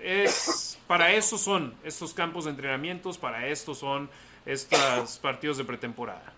es 0.00 0.78
para 0.86 1.12
eso 1.12 1.38
son 1.38 1.74
estos 1.84 2.14
campos 2.14 2.44
de 2.44 2.50
entrenamientos, 2.50 3.18
para 3.18 3.46
esto 3.46 3.74
son 3.74 4.08
estos 4.46 5.18
partidos 5.18 5.58
de 5.58 5.64
pretemporada. 5.64 6.32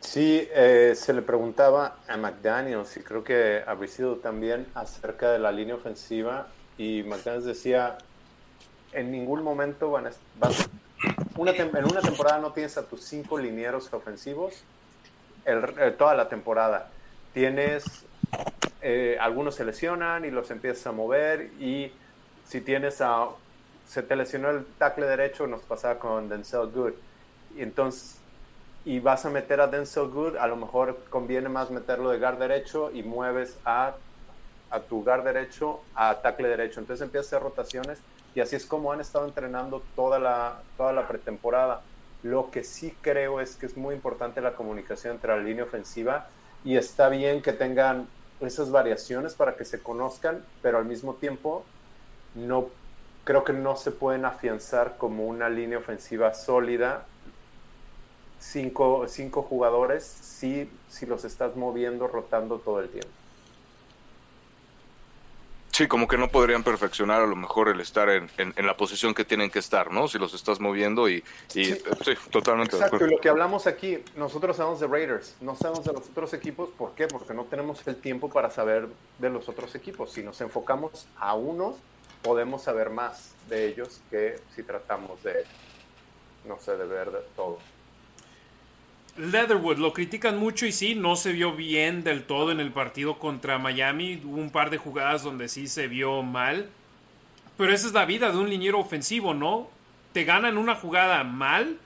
Sí, 0.00 0.48
eh, 0.54 0.94
se 0.96 1.12
le 1.12 1.22
preguntaba 1.22 1.98
a 2.08 2.16
McDaniels 2.16 2.96
y 2.96 3.00
creo 3.00 3.24
que 3.24 3.62
habría 3.66 3.90
sido 3.90 4.16
también 4.16 4.66
acerca 4.74 5.32
de 5.32 5.38
la 5.38 5.52
línea 5.52 5.74
ofensiva 5.74 6.48
y 6.78 7.02
McDaniels 7.02 7.44
decía, 7.44 7.98
en 8.98 9.10
ningún 9.10 9.42
momento 9.42 9.90
van 9.90 10.06
a... 10.06 10.10
una 11.36 11.52
en 11.52 11.84
una 11.84 12.00
temporada 12.00 12.38
no 12.38 12.52
tienes 12.52 12.76
a 12.76 12.82
tus 12.86 13.02
cinco 13.02 13.38
linieros 13.38 13.92
ofensivos 13.92 14.62
el, 15.44 15.94
toda 15.96 16.14
la 16.14 16.28
temporada. 16.28 16.90
Tienes 17.32 18.04
eh, 18.82 19.16
algunos 19.20 19.54
se 19.54 19.64
lesionan 19.64 20.24
y 20.24 20.30
los 20.30 20.50
empiezas 20.50 20.86
a 20.86 20.92
mover 20.92 21.50
y 21.60 21.92
si 22.46 22.60
tienes 22.60 23.00
a... 23.00 23.28
Se 23.86 24.02
te 24.02 24.16
lesionó 24.16 24.50
el 24.50 24.66
tackle 24.76 25.06
derecho, 25.06 25.46
nos 25.46 25.62
pasaba 25.62 25.98
con 25.98 26.28
Denzel 26.28 26.66
Good. 26.66 26.92
Y 27.56 27.62
entonces, 27.62 28.18
y 28.84 29.00
vas 29.00 29.24
a 29.24 29.30
meter 29.30 29.62
a 29.62 29.66
Denzel 29.66 30.08
Good, 30.08 30.36
a 30.36 30.46
lo 30.46 30.56
mejor 30.56 30.98
conviene 31.08 31.48
más 31.48 31.70
meterlo 31.70 32.10
de 32.10 32.18
guard 32.18 32.38
derecho 32.38 32.90
y 32.92 33.02
mueves 33.02 33.56
a 33.64 33.94
a 34.70 34.80
tu 34.80 34.96
lugar 34.96 35.24
derecho 35.24 35.80
a 35.94 36.14
tackle 36.16 36.48
derecho. 36.48 36.80
Entonces 36.80 37.04
empieza 37.04 37.24
a 37.24 37.28
hacer 37.28 37.42
rotaciones 37.42 37.98
y 38.38 38.40
así 38.40 38.54
es 38.54 38.66
como 38.66 38.92
han 38.92 39.00
estado 39.00 39.26
entrenando 39.26 39.82
toda 39.96 40.20
la, 40.20 40.62
toda 40.76 40.92
la 40.92 41.08
pretemporada. 41.08 41.82
Lo 42.22 42.52
que 42.52 42.62
sí 42.62 42.94
creo 43.02 43.40
es 43.40 43.56
que 43.56 43.66
es 43.66 43.76
muy 43.76 43.96
importante 43.96 44.40
la 44.40 44.54
comunicación 44.54 45.14
entre 45.14 45.36
la 45.36 45.42
línea 45.42 45.64
ofensiva 45.64 46.28
y 46.62 46.76
está 46.76 47.08
bien 47.08 47.42
que 47.42 47.52
tengan 47.52 48.06
esas 48.40 48.70
variaciones 48.70 49.34
para 49.34 49.56
que 49.56 49.64
se 49.64 49.82
conozcan, 49.82 50.44
pero 50.62 50.78
al 50.78 50.84
mismo 50.84 51.14
tiempo 51.14 51.64
no 52.36 52.68
creo 53.24 53.42
que 53.42 53.52
no 53.52 53.74
se 53.74 53.90
pueden 53.90 54.24
afianzar 54.24 54.98
como 54.98 55.26
una 55.26 55.48
línea 55.48 55.78
ofensiva 55.78 56.32
sólida. 56.32 57.06
Cinco, 58.38 59.06
cinco 59.08 59.42
jugadores 59.42 60.04
si, 60.04 60.70
si 60.88 61.06
los 61.06 61.24
estás 61.24 61.56
moviendo, 61.56 62.06
rotando 62.06 62.58
todo 62.60 62.78
el 62.78 62.88
tiempo. 62.88 63.10
Sí, 65.78 65.86
como 65.86 66.08
que 66.08 66.18
no 66.18 66.28
podrían 66.28 66.64
perfeccionar 66.64 67.22
a 67.22 67.26
lo 67.28 67.36
mejor 67.36 67.68
el 67.68 67.80
estar 67.80 68.08
en, 68.08 68.28
la 68.56 68.76
posición 68.76 69.14
que 69.14 69.24
tienen 69.24 69.48
que 69.48 69.60
estar, 69.60 69.92
¿no? 69.92 70.08
Si 70.08 70.18
los 70.18 70.34
estás 70.34 70.58
moviendo 70.58 71.08
y, 71.08 71.22
sí. 71.46 71.72
totalmente 72.32 72.74
Exacto, 72.74 73.06
y 73.06 73.10
lo 73.12 73.20
que 73.20 73.28
hablamos 73.28 73.68
aquí, 73.68 74.02
nosotros 74.16 74.56
sabemos 74.56 74.80
de 74.80 74.88
Raiders, 74.88 75.36
no 75.40 75.54
sabemos 75.54 75.84
de 75.84 75.92
los 75.92 76.08
otros 76.08 76.34
equipos, 76.34 76.70
¿por 76.70 76.96
qué? 76.96 77.06
Porque 77.06 77.32
no 77.32 77.44
tenemos 77.44 77.86
el 77.86 77.94
tiempo 77.94 78.28
para 78.28 78.50
saber 78.50 78.88
de 79.20 79.30
los 79.30 79.48
otros 79.48 79.72
equipos. 79.76 80.10
Si 80.10 80.24
nos 80.24 80.40
enfocamos 80.40 81.06
a 81.16 81.34
unos, 81.34 81.76
podemos 82.24 82.64
saber 82.64 82.90
más 82.90 83.36
de 83.48 83.68
ellos 83.68 84.00
que 84.10 84.40
si 84.56 84.64
tratamos 84.64 85.22
de, 85.22 85.44
no 86.44 86.58
sé, 86.58 86.76
de 86.76 86.86
ver 86.86 87.12
de 87.12 87.20
todo. 87.36 87.58
Leatherwood 89.18 89.78
lo 89.78 89.92
critican 89.92 90.38
mucho 90.38 90.64
y 90.64 90.70
sí, 90.70 90.94
no 90.94 91.16
se 91.16 91.32
vio 91.32 91.52
bien 91.52 92.04
del 92.04 92.22
todo 92.22 92.52
en 92.52 92.60
el 92.60 92.70
partido 92.70 93.18
contra 93.18 93.58
Miami. 93.58 94.20
Hubo 94.24 94.36
un 94.36 94.50
par 94.50 94.70
de 94.70 94.78
jugadas 94.78 95.24
donde 95.24 95.48
sí 95.48 95.66
se 95.66 95.88
vio 95.88 96.22
mal. 96.22 96.68
Pero 97.56 97.72
esa 97.72 97.88
es 97.88 97.92
la 97.92 98.04
vida 98.04 98.30
de 98.30 98.38
un 98.38 98.48
liniero 98.48 98.78
ofensivo, 98.78 99.34
¿no? 99.34 99.68
Te 100.12 100.22
ganan 100.22 100.56
una 100.56 100.76
jugada 100.76 101.24
mal 101.24 101.78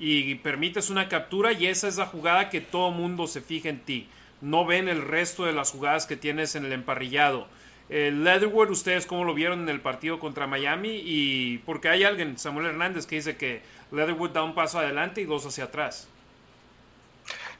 y 0.00 0.34
permites 0.36 0.90
una 0.90 1.08
captura 1.08 1.52
y 1.52 1.66
esa 1.66 1.86
es 1.86 1.96
la 1.96 2.06
jugada 2.06 2.50
que 2.50 2.60
todo 2.60 2.90
mundo 2.90 3.28
se 3.28 3.40
fija 3.40 3.68
en 3.68 3.78
ti. 3.78 4.08
No 4.40 4.66
ven 4.66 4.88
el 4.88 5.02
resto 5.02 5.44
de 5.44 5.52
las 5.52 5.70
jugadas 5.70 6.06
que 6.06 6.16
tienes 6.16 6.56
en 6.56 6.64
el 6.64 6.72
emparrillado. 6.72 7.46
El 7.88 8.24
Leatherwood, 8.24 8.70
¿ustedes 8.70 9.06
cómo 9.06 9.24
lo 9.24 9.34
vieron 9.34 9.60
en 9.60 9.68
el 9.68 9.80
partido 9.80 10.18
contra 10.18 10.48
Miami? 10.48 11.00
Y 11.04 11.58
porque 11.58 11.88
hay 11.88 12.02
alguien, 12.02 12.36
Samuel 12.36 12.66
Hernández, 12.66 13.06
que 13.06 13.16
dice 13.16 13.36
que 13.36 13.62
Leatherwood 13.92 14.30
da 14.30 14.42
un 14.42 14.54
paso 14.54 14.80
adelante 14.80 15.20
y 15.20 15.24
dos 15.24 15.46
hacia 15.46 15.64
atrás. 15.64 16.08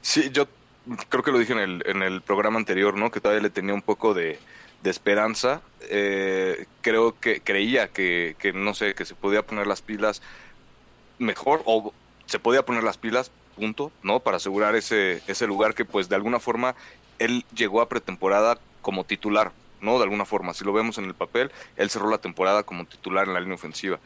Sí, 0.01 0.29
yo 0.31 0.47
creo 1.09 1.23
que 1.23 1.31
lo 1.31 1.39
dije 1.39 1.53
en 1.53 1.59
el, 1.59 1.83
en 1.85 2.01
el 2.01 2.21
programa 2.21 2.57
anterior, 2.57 2.95
¿no? 2.95 3.11
Que 3.11 3.21
todavía 3.21 3.43
le 3.43 3.49
tenía 3.49 3.73
un 3.73 3.81
poco 3.81 4.13
de, 4.13 4.39
esperanza. 4.83 5.61
Eh, 5.81 6.65
creo 6.81 7.19
que 7.19 7.41
creía 7.41 7.89
que, 7.89 8.35
que, 8.39 8.51
no 8.51 8.73
sé, 8.73 8.95
que 8.95 9.05
se 9.05 9.15
podía 9.15 9.45
poner 9.45 9.67
las 9.67 9.81
pilas 9.81 10.21
mejor 11.19 11.61
o 11.65 11.93
se 12.25 12.39
podía 12.39 12.65
poner 12.65 12.83
las 12.83 12.97
pilas, 12.97 13.31
punto, 13.55 13.91
¿no? 14.01 14.21
Para 14.21 14.37
asegurar 14.37 14.75
ese, 14.75 15.21
ese 15.27 15.45
lugar 15.45 15.75
que 15.75 15.85
pues 15.85 16.09
de 16.09 16.15
alguna 16.15 16.39
forma 16.39 16.75
él 17.19 17.45
llegó 17.53 17.81
a 17.81 17.89
pretemporada 17.89 18.57
como 18.81 19.03
titular, 19.03 19.51
¿no? 19.81 19.97
De 19.97 20.03
alguna 20.03 20.25
forma, 20.25 20.53
si 20.53 20.65
lo 20.65 20.73
vemos 20.73 20.97
en 20.97 21.05
el 21.05 21.13
papel, 21.13 21.51
él 21.75 21.89
cerró 21.89 22.09
la 22.09 22.17
temporada 22.17 22.63
como 22.63 22.85
titular 22.85 23.27
en 23.27 23.33
la 23.33 23.39
línea 23.39 23.55
ofensiva. 23.55 23.99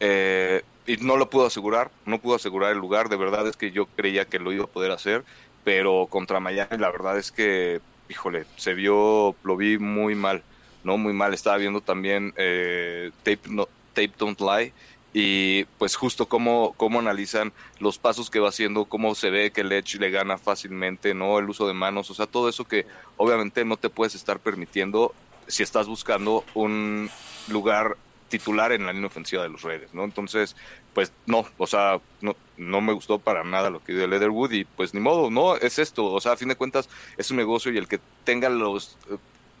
Eh, 0.00 0.62
y 0.86 0.96
no 0.96 1.16
lo 1.16 1.30
pudo 1.30 1.46
asegurar, 1.46 1.90
no 2.06 2.18
pudo 2.18 2.36
asegurar 2.36 2.72
el 2.72 2.78
lugar. 2.78 3.08
De 3.08 3.16
verdad 3.16 3.46
es 3.46 3.56
que 3.56 3.70
yo 3.70 3.86
creía 3.86 4.24
que 4.24 4.38
lo 4.38 4.52
iba 4.52 4.64
a 4.64 4.68
poder 4.68 4.90
hacer, 4.90 5.24
pero 5.62 6.06
contra 6.10 6.40
Miami 6.40 6.78
la 6.78 6.90
verdad 6.90 7.18
es 7.18 7.30
que, 7.30 7.80
híjole, 8.08 8.46
se 8.56 8.74
vio, 8.74 9.36
lo 9.44 9.56
vi 9.56 9.78
muy 9.78 10.14
mal, 10.14 10.42
¿no? 10.82 10.96
Muy 10.96 11.12
mal. 11.12 11.34
Estaba 11.34 11.58
viendo 11.58 11.80
también 11.80 12.32
eh, 12.36 13.10
Tape, 13.22 13.48
no, 13.48 13.68
Tape 13.92 14.12
Don't 14.18 14.40
Lie 14.40 14.72
y 15.12 15.64
pues 15.78 15.96
justo 15.96 16.26
cómo, 16.26 16.72
cómo 16.76 17.00
analizan 17.00 17.52
los 17.80 17.98
pasos 17.98 18.30
que 18.30 18.38
va 18.38 18.48
haciendo, 18.48 18.84
cómo 18.84 19.14
se 19.14 19.30
ve 19.30 19.50
que 19.50 19.62
el 19.62 19.72
Edge 19.72 19.98
le 19.98 20.10
gana 20.10 20.38
fácilmente, 20.38 21.14
¿no? 21.14 21.38
El 21.38 21.50
uso 21.50 21.66
de 21.66 21.74
manos, 21.74 22.10
o 22.10 22.14
sea, 22.14 22.26
todo 22.26 22.48
eso 22.48 22.64
que 22.64 22.86
obviamente 23.16 23.64
no 23.64 23.76
te 23.76 23.90
puedes 23.90 24.14
estar 24.14 24.38
permitiendo 24.38 25.12
si 25.48 25.64
estás 25.64 25.88
buscando 25.88 26.44
un 26.54 27.10
lugar 27.48 27.96
titular 28.30 28.72
en 28.72 28.86
la 28.86 28.92
línea 28.92 29.08
ofensiva 29.08 29.42
de 29.42 29.50
los 29.50 29.62
Raiders, 29.62 29.92
¿no? 29.92 30.04
Entonces, 30.04 30.56
pues 30.94 31.12
no, 31.26 31.44
o 31.58 31.66
sea, 31.66 32.00
no, 32.22 32.34
no 32.56 32.80
me 32.80 32.94
gustó 32.94 33.18
para 33.18 33.44
nada 33.44 33.68
lo 33.68 33.84
que 33.84 33.92
dio 33.92 34.06
Leatherwood 34.06 34.52
y 34.52 34.64
pues 34.64 34.94
ni 34.94 35.00
modo, 35.00 35.30
no, 35.30 35.56
es 35.56 35.78
esto, 35.78 36.06
o 36.06 36.20
sea, 36.20 36.32
a 36.32 36.36
fin 36.36 36.48
de 36.48 36.56
cuentas 36.56 36.88
es 37.18 37.30
un 37.30 37.36
negocio 37.36 37.70
y 37.72 37.76
el 37.76 37.88
que 37.88 38.00
tenga 38.24 38.48
los 38.48 38.96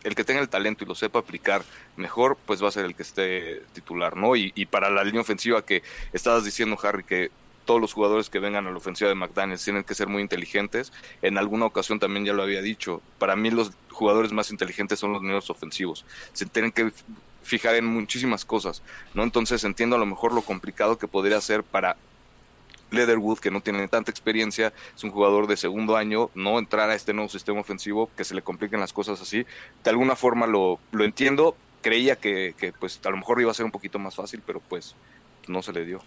el 0.02 0.14
que 0.14 0.24
tenga 0.24 0.40
el 0.40 0.48
talento 0.48 0.84
y 0.84 0.86
lo 0.86 0.94
sepa 0.94 1.18
aplicar 1.18 1.62
mejor, 1.96 2.38
pues 2.46 2.62
va 2.64 2.68
a 2.68 2.72
ser 2.72 2.86
el 2.86 2.94
que 2.94 3.02
esté 3.02 3.62
titular, 3.74 4.16
¿no? 4.16 4.34
Y, 4.34 4.50
y 4.54 4.64
para 4.64 4.88
la 4.88 5.04
línea 5.04 5.20
ofensiva 5.20 5.62
que 5.62 5.82
estabas 6.14 6.42
diciendo, 6.42 6.78
Harry, 6.82 7.04
que 7.04 7.30
todos 7.66 7.82
los 7.82 7.92
jugadores 7.92 8.30
que 8.30 8.38
vengan 8.38 8.66
a 8.66 8.70
la 8.70 8.78
ofensiva 8.78 9.10
de 9.10 9.14
McDaniels 9.14 9.62
tienen 9.62 9.84
que 9.84 9.94
ser 9.94 10.08
muy 10.08 10.22
inteligentes. 10.22 10.92
En 11.20 11.36
alguna 11.36 11.66
ocasión 11.66 12.00
también 12.00 12.24
ya 12.24 12.32
lo 12.32 12.42
había 12.42 12.62
dicho. 12.62 13.02
Para 13.18 13.36
mí 13.36 13.50
los 13.50 13.72
jugadores 13.90 14.32
más 14.32 14.50
inteligentes 14.50 14.98
son 14.98 15.12
los 15.12 15.22
niños 15.22 15.50
ofensivos. 15.50 16.04
Se 16.32 16.46
tienen 16.46 16.72
que 16.72 16.90
fijar 17.42 17.74
en 17.74 17.86
muchísimas 17.86 18.44
cosas, 18.44 18.82
¿no? 19.14 19.22
Entonces 19.22 19.64
entiendo 19.64 19.96
a 19.96 19.98
lo 19.98 20.06
mejor 20.06 20.32
lo 20.32 20.42
complicado 20.42 20.98
que 20.98 21.08
podría 21.08 21.40
ser 21.40 21.62
para 21.62 21.96
Leatherwood, 22.90 23.38
que 23.38 23.50
no 23.50 23.60
tiene 23.60 23.86
tanta 23.88 24.10
experiencia, 24.10 24.72
es 24.94 25.04
un 25.04 25.10
jugador 25.10 25.46
de 25.46 25.56
segundo 25.56 25.96
año, 25.96 26.30
no 26.34 26.58
entrar 26.58 26.90
a 26.90 26.94
este 26.94 27.12
nuevo 27.12 27.28
sistema 27.28 27.60
ofensivo, 27.60 28.10
que 28.16 28.24
se 28.24 28.34
le 28.34 28.42
compliquen 28.42 28.80
las 28.80 28.92
cosas 28.92 29.20
así. 29.20 29.46
De 29.84 29.90
alguna 29.90 30.16
forma 30.16 30.46
lo, 30.46 30.78
lo 30.92 31.04
entiendo, 31.04 31.56
creía 31.82 32.16
que, 32.16 32.54
que, 32.58 32.72
pues 32.72 33.00
a 33.04 33.10
lo 33.10 33.16
mejor 33.16 33.40
iba 33.40 33.50
a 33.50 33.54
ser 33.54 33.64
un 33.64 33.72
poquito 33.72 33.98
más 33.98 34.14
fácil, 34.14 34.42
pero 34.44 34.60
pues 34.60 34.94
no 35.48 35.62
se 35.62 35.72
le 35.72 35.84
dio. 35.84 36.00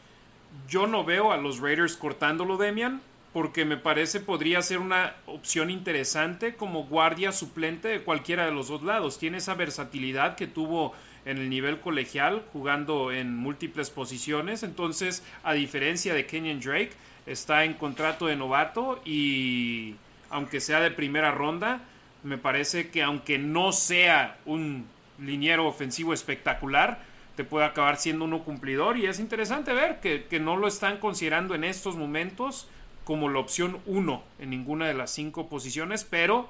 Yo 0.68 0.88
no 0.88 1.04
veo 1.04 1.32
a 1.32 1.38
los 1.38 1.60
Raiders 1.60 1.98
cortándolo, 1.98 2.58
Demian, 2.58 3.02
porque 3.32 3.66
me 3.66 3.78
parece 3.78 4.20
podría 4.20 4.62
ser 4.62 4.78
una 4.78 5.16
opción 5.26 5.72
interesante 5.72 6.56
como 6.56 6.86
guardia 6.86 7.32
suplente 7.32 7.88
de 7.88 8.04
cualquiera 8.04 8.46
de 8.46 8.52
los 8.52 8.68
dos 8.68 8.84
lados. 8.84 9.18
Tiene 9.18 9.40
esa 9.40 9.56
versatilidad 9.56 10.36
que 10.36 10.46
tuvo 10.46 10.94
en 11.26 11.38
el 11.38 11.50
nivel 11.50 11.80
colegial, 11.80 12.44
jugando 12.52 13.12
en 13.12 13.36
múltiples 13.36 13.90
posiciones. 13.90 14.64
Entonces, 14.64 15.24
a 15.44 15.54
diferencia 15.54 16.14
de 16.14 16.26
Kenyon 16.26 16.60
Drake, 16.60 16.92
está 17.26 17.64
en 17.64 17.74
contrato 17.74 18.28
de 18.28 18.36
novato 18.36 19.02
y 19.06 19.96
aunque 20.30 20.60
sea 20.60 20.80
de 20.80 20.92
primera 20.92 21.32
ronda, 21.32 21.82
me 22.24 22.38
parece 22.38 22.90
que 22.90 23.04
aunque 23.04 23.38
no 23.38 23.72
sea 23.72 24.38
un 24.46 24.88
liniero 25.20 25.68
ofensivo 25.68 26.14
espectacular, 26.14 27.00
te 27.36 27.44
puede 27.44 27.66
acabar 27.66 27.98
siendo 27.98 28.26
uno 28.26 28.44
cumplidor 28.44 28.98
y 28.98 29.06
es 29.06 29.20
interesante 29.20 29.74
ver 29.74 30.00
que, 30.00 30.26
que 30.26 30.40
no 30.40 30.58
lo 30.58 30.68
están 30.68 30.98
considerando 30.98 31.56
en 31.56 31.64
estos 31.64 31.96
momentos 31.96 32.68
como 33.04 33.30
la 33.30 33.40
opción 33.40 33.80
uno 33.86 34.24
en 34.40 34.50
ninguna 34.50 34.88
de 34.88 34.94
las 34.94 35.12
cinco 35.12 35.50
posiciones, 35.50 36.04
pero 36.04 36.50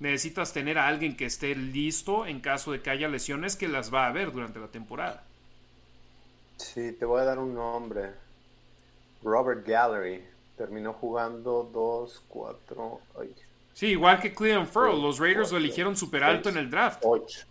necesitas 0.00 0.52
tener 0.52 0.78
a 0.78 0.86
alguien 0.86 1.16
que 1.16 1.26
esté 1.26 1.54
listo 1.54 2.26
en 2.26 2.40
caso 2.40 2.72
de 2.72 2.80
que 2.80 2.90
haya 2.90 3.08
lesiones 3.08 3.56
que 3.56 3.68
las 3.68 3.92
va 3.92 4.04
a 4.04 4.08
haber 4.08 4.32
durante 4.32 4.60
la 4.60 4.68
temporada. 4.68 5.24
Sí, 6.56 6.92
te 6.92 7.04
voy 7.04 7.20
a 7.20 7.24
dar 7.24 7.38
un 7.38 7.54
nombre. 7.54 8.10
Robert 9.22 9.66
Gallery 9.66 10.24
terminó 10.56 10.92
jugando 10.92 11.68
2, 11.72 12.24
4. 12.28 13.00
Sí, 13.74 13.86
igual 13.86 14.20
que 14.20 14.34
Cleveland 14.34 14.68
Furl, 14.68 15.00
los 15.00 15.18
Raiders 15.18 15.52
lo 15.52 15.58
eligieron 15.58 15.96
super 15.96 16.24
alto 16.24 16.48
en 16.48 16.56
el 16.56 16.70
draft. 16.70 17.00
8. 17.04 17.46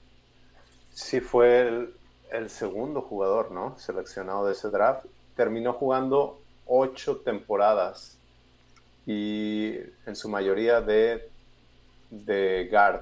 Sí, 0.93 1.21
fue 1.21 1.61
el, 1.61 1.93
el, 2.31 2.49
segundo 2.49 3.01
jugador, 3.01 3.51
¿no? 3.51 3.77
Seleccionado 3.79 4.45
de 4.45 4.53
ese 4.53 4.69
draft. 4.69 5.05
Terminó 5.35 5.73
jugando 5.73 6.41
8 6.65 7.17
temporadas 7.17 8.17
y 9.05 9.75
en 10.05 10.15
su 10.15 10.27
mayoría 10.27 10.81
de 10.81 11.29
de 12.09 12.67
guard. 12.71 13.01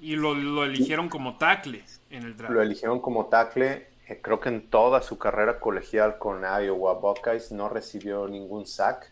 Y 0.00 0.16
lo, 0.16 0.64
eligieron 0.64 1.08
como 1.08 1.38
tackle 1.38 1.82
en 2.10 2.24
el 2.24 2.36
draft. 2.36 2.52
Lo 2.52 2.60
eligieron 2.60 3.00
como 3.00 3.26
tackle. 3.26 3.88
Eh, 4.06 4.20
creo 4.20 4.38
que 4.38 4.50
en 4.50 4.68
toda 4.68 5.00
su 5.00 5.16
carrera 5.16 5.58
colegial 5.58 6.18
con 6.18 6.42
Iowa 6.42 6.94
Buckeyes 6.94 7.52
no 7.52 7.68
recibió 7.68 8.28
ningún 8.28 8.66
sack. 8.66 9.10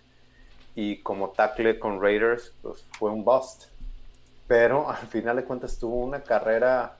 Y 0.74 0.98
como 0.98 1.30
tackle 1.30 1.78
con 1.78 2.00
Raiders, 2.00 2.54
pues 2.62 2.84
fue 2.98 3.10
un 3.10 3.24
bust. 3.24 3.64
Pero 4.46 4.90
al 4.90 5.06
final 5.06 5.36
de 5.36 5.44
cuentas 5.44 5.78
tuvo 5.78 5.96
una 5.96 6.22
carrera 6.22 6.98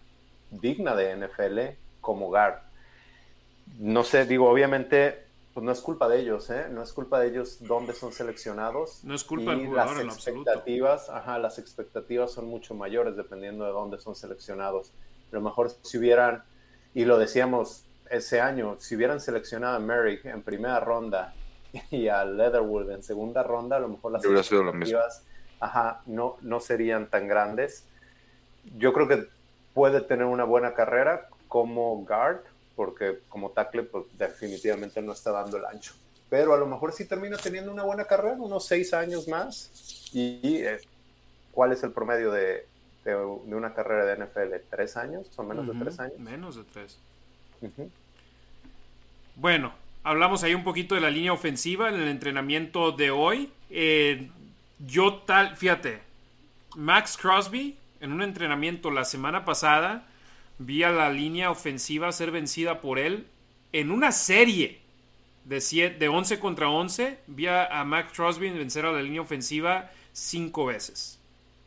digna 0.50 0.94
de 0.94 1.16
NFL 1.16 1.58
como 2.00 2.28
guard. 2.28 2.60
No 3.78 4.04
sé, 4.04 4.26
digo, 4.26 4.48
obviamente 4.48 5.31
pues 5.54 5.64
no 5.64 5.72
es 5.72 5.80
culpa 5.80 6.08
de 6.08 6.20
ellos, 6.20 6.48
¿eh? 6.50 6.66
No 6.70 6.82
es 6.82 6.92
culpa 6.92 7.20
de 7.20 7.28
ellos 7.28 7.58
dónde 7.60 7.92
son 7.92 8.12
seleccionados. 8.12 9.04
No 9.04 9.14
es 9.14 9.22
culpa 9.22 9.50
del 9.54 9.66
jugador 9.66 10.04
las 10.04 10.16
expectativas, 10.16 11.10
ajá, 11.10 11.38
las 11.38 11.58
expectativas 11.58 12.32
son 12.32 12.46
mucho 12.46 12.74
mayores 12.74 13.16
dependiendo 13.16 13.64
de 13.64 13.72
dónde 13.72 13.98
son 13.98 14.14
seleccionados. 14.14 14.92
A 15.30 15.34
lo 15.34 15.42
mejor 15.42 15.70
si 15.82 15.98
hubieran, 15.98 16.42
y 16.94 17.04
lo 17.04 17.18
decíamos 17.18 17.84
ese 18.10 18.40
año, 18.40 18.76
si 18.78 18.96
hubieran 18.96 19.20
seleccionado 19.20 19.76
a 19.76 19.78
Merrick 19.78 20.24
en 20.24 20.42
primera 20.42 20.80
ronda 20.80 21.34
y 21.90 22.08
a 22.08 22.24
Leatherwood 22.24 22.90
en 22.90 23.02
segunda 23.02 23.42
ronda, 23.42 23.76
a 23.76 23.80
lo 23.80 23.88
mejor 23.88 24.12
las 24.12 24.24
expectativas, 24.24 25.22
ajá, 25.60 26.02
no, 26.06 26.36
no 26.40 26.60
serían 26.60 27.08
tan 27.08 27.28
grandes. 27.28 27.86
Yo 28.78 28.92
creo 28.92 29.06
que 29.06 29.28
puede 29.74 30.00
tener 30.00 30.26
una 30.26 30.44
buena 30.44 30.74
carrera 30.74 31.28
como 31.48 32.04
guard, 32.04 32.40
porque 32.74 33.20
como 33.28 33.50
tackle 33.50 33.84
pues 33.84 34.04
definitivamente 34.18 35.00
no 35.02 35.12
está 35.12 35.30
dando 35.30 35.56
el 35.56 35.64
ancho. 35.64 35.92
Pero 36.28 36.54
a 36.54 36.58
lo 36.58 36.66
mejor 36.66 36.92
sí 36.92 37.04
termina 37.04 37.36
teniendo 37.36 37.70
una 37.70 37.82
buena 37.82 38.06
carrera, 38.06 38.36
unos 38.38 38.66
seis 38.66 38.94
años 38.94 39.28
más. 39.28 40.08
¿Y, 40.12 40.62
eh, 40.62 40.78
cuál 41.52 41.72
es 41.72 41.82
el 41.82 41.92
promedio 41.92 42.32
de, 42.32 42.66
de, 43.04 43.14
una 43.14 43.74
carrera 43.74 44.06
de 44.06 44.24
NFL? 44.24 44.54
¿Tres 44.70 44.96
años 44.96 45.30
o 45.36 45.42
menos 45.42 45.66
de 45.66 45.74
tres 45.84 46.00
años? 46.00 46.18
Menos 46.18 46.56
de 46.56 46.64
tres. 46.64 46.98
Bueno, 49.36 49.74
hablamos 50.04 50.42
ahí 50.42 50.54
un 50.54 50.64
poquito 50.64 50.94
de 50.94 51.02
la 51.02 51.10
línea 51.10 51.32
ofensiva 51.32 51.88
en 51.88 51.96
el 51.96 52.08
entrenamiento 52.08 52.92
de 52.92 53.10
hoy. 53.10 53.52
Eh, 53.68 54.30
yo 54.86 55.16
tal, 55.26 55.56
fíjate, 55.56 56.00
Max 56.76 57.18
Crosby 57.20 57.76
en 58.00 58.12
un 58.12 58.22
entrenamiento 58.22 58.90
la 58.90 59.04
semana 59.04 59.44
pasada 59.44 60.06
vi 60.66 60.82
a 60.82 60.90
la 60.90 61.10
línea 61.10 61.50
ofensiva 61.50 62.12
ser 62.12 62.30
vencida 62.30 62.80
por 62.80 62.98
él 62.98 63.26
en 63.72 63.90
una 63.90 64.12
serie 64.12 64.80
de, 65.44 65.96
de 65.98 66.08
11 66.08 66.38
contra 66.38 66.68
11. 66.68 67.18
Vi 67.26 67.46
a, 67.46 67.82
Max 67.84 68.12
Crosby 68.14 68.50
vencer 68.50 68.84
a 68.86 68.92
la 68.92 69.02
línea 69.02 69.20
ofensiva 69.20 69.90
cinco 70.12 70.66
veces. 70.66 71.18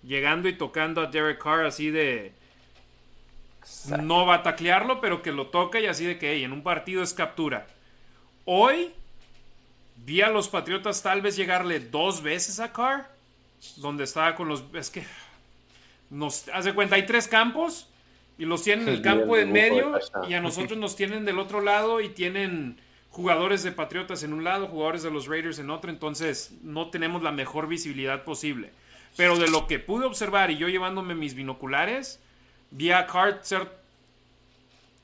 Llegando 0.04 0.48
y 0.48 0.58
tocando 0.58 1.02
a 1.02 1.08
Derek 1.08 1.42
Carr 1.42 1.66
así 1.66 1.90
de... 1.90 2.34
No 4.00 4.28
va 4.28 4.36
a 4.36 4.44
taclearlo, 4.44 5.02
pero 5.02 5.24
que 5.24 5.32
lo 5.32 5.48
toca 5.48 5.80
y 5.80 5.88
así 5.88 6.06
de 6.06 6.20
que 6.20 6.44
en 6.44 6.52
un 6.52 6.62
partido 6.62 7.02
es 7.02 7.14
captura. 7.14 7.66
Hoy 8.46 8.92
vi 10.06 10.22
a 10.22 10.30
los 10.30 10.50
Patriotas 10.50 11.02
tal 11.02 11.22
vez 11.22 11.36
llegarle 11.36 11.80
dos 11.80 12.22
veces 12.22 12.60
a 12.60 12.72
Carr, 12.72 13.10
donde 13.78 14.04
estaba 14.04 14.36
con 14.36 14.48
los... 14.48 14.64
Es 14.76 14.92
que 14.92 15.04
nos 16.12 16.48
hace 16.50 16.74
cuenta, 16.74 16.96
hay 16.96 17.08
tres 17.08 17.28
campos 17.28 17.90
y 18.38 18.46
los 18.46 18.64
tienen 18.64 18.88
en 18.88 18.96
el 18.96 19.02
campo 19.02 19.38
en 19.38 19.52
medio 19.52 19.98
y 20.28 20.34
a 20.34 20.42
nosotros 20.42 20.78
nos 20.78 20.96
tienen 20.96 21.26
del 21.26 21.40
otro 21.40 21.62
lado 21.62 22.02
y 22.02 22.10
tienen 22.10 22.78
jugadores 23.10 23.64
de 23.64 23.72
Patriotas 23.72 24.24
en 24.24 24.34
un 24.34 24.44
lado, 24.44 24.68
jugadores 24.68 25.04
de 25.04 25.12
los 25.12 25.28
Raiders 25.28 25.60
en 25.60 25.70
otro, 25.70 25.90
entonces 25.90 26.52
no 26.62 26.90
tenemos 26.90 27.24
la 27.24 27.32
mejor 27.32 27.68
visibilidad 27.68 28.24
posible. 28.24 28.72
Pero 29.16 29.38
de 29.38 29.48
lo 29.48 29.68
que 29.68 29.80
pude 29.80 30.06
observar 30.06 30.52
y 30.52 30.58
yo 30.58 30.68
llevándome 30.68 31.16
mis 31.16 31.34
binoculares, 31.34 32.20
vi 32.72 32.92
a 32.92 33.08
Carr 33.08 33.40
ser 33.44 33.70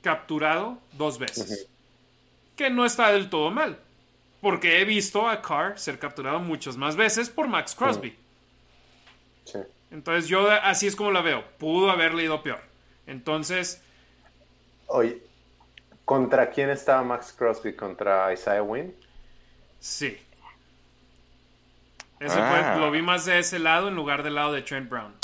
capturado 0.02 0.78
dos 0.92 1.18
veces 1.18 1.68
que 2.56 2.70
no 2.70 2.84
está 2.84 3.12
del 3.12 3.30
todo 3.30 3.50
mal. 3.50 3.78
Porque 4.40 4.80
he 4.80 4.84
visto 4.84 5.28
a 5.28 5.40
Carr 5.40 5.78
ser 5.78 5.98
capturado 5.98 6.40
muchas 6.40 6.76
más 6.76 6.96
veces 6.96 7.30
por 7.30 7.48
Max 7.48 7.74
Crosby. 7.74 8.16
Entonces 9.90 10.28
yo 10.28 10.50
así 10.50 10.86
es 10.86 10.96
como 10.96 11.12
la 11.12 11.22
veo. 11.22 11.44
Pudo 11.58 11.90
haberle 11.90 12.24
ido 12.24 12.42
peor. 12.42 12.60
Entonces... 13.12 13.80
Oye, 14.88 15.22
¿contra 16.04 16.50
quién 16.50 16.70
estaba 16.70 17.02
Max 17.02 17.32
Crosby? 17.36 17.74
¿Contra 17.74 18.32
Isaiah 18.32 18.62
Wynn? 18.62 18.94
Sí. 19.78 20.18
Ese 22.18 22.34
fue, 22.34 22.42
ah. 22.42 22.76
lo 22.78 22.90
vi 22.90 23.02
más 23.02 23.24
de 23.24 23.38
ese 23.38 23.58
lado 23.58 23.88
en 23.88 23.94
lugar 23.94 24.22
del 24.22 24.34
lado 24.34 24.52
de 24.52 24.62
Trent 24.62 24.90
Brown. 24.90 25.14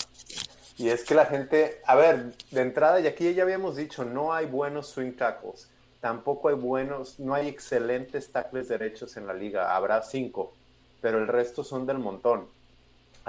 Y 0.76 0.88
es 0.88 1.04
que 1.04 1.14
la 1.14 1.26
gente, 1.26 1.80
a 1.84 1.96
ver, 1.96 2.32
de 2.50 2.60
entrada, 2.60 3.00
y 3.00 3.06
aquí 3.08 3.34
ya 3.34 3.42
habíamos 3.42 3.76
dicho, 3.76 4.04
no 4.04 4.32
hay 4.32 4.46
buenos 4.46 4.88
swing 4.88 5.12
tackles 5.12 5.68
tampoco 6.00 6.48
hay 6.48 6.54
buenos, 6.54 7.18
no 7.18 7.34
hay 7.34 7.48
excelentes 7.48 8.30
tackles 8.30 8.68
derechos 8.68 9.16
en 9.16 9.26
la 9.26 9.34
liga. 9.34 9.74
Habrá 9.74 10.02
cinco, 10.02 10.54
pero 11.00 11.18
el 11.18 11.26
resto 11.26 11.64
son 11.64 11.86
del 11.86 11.98
montón. 11.98 12.46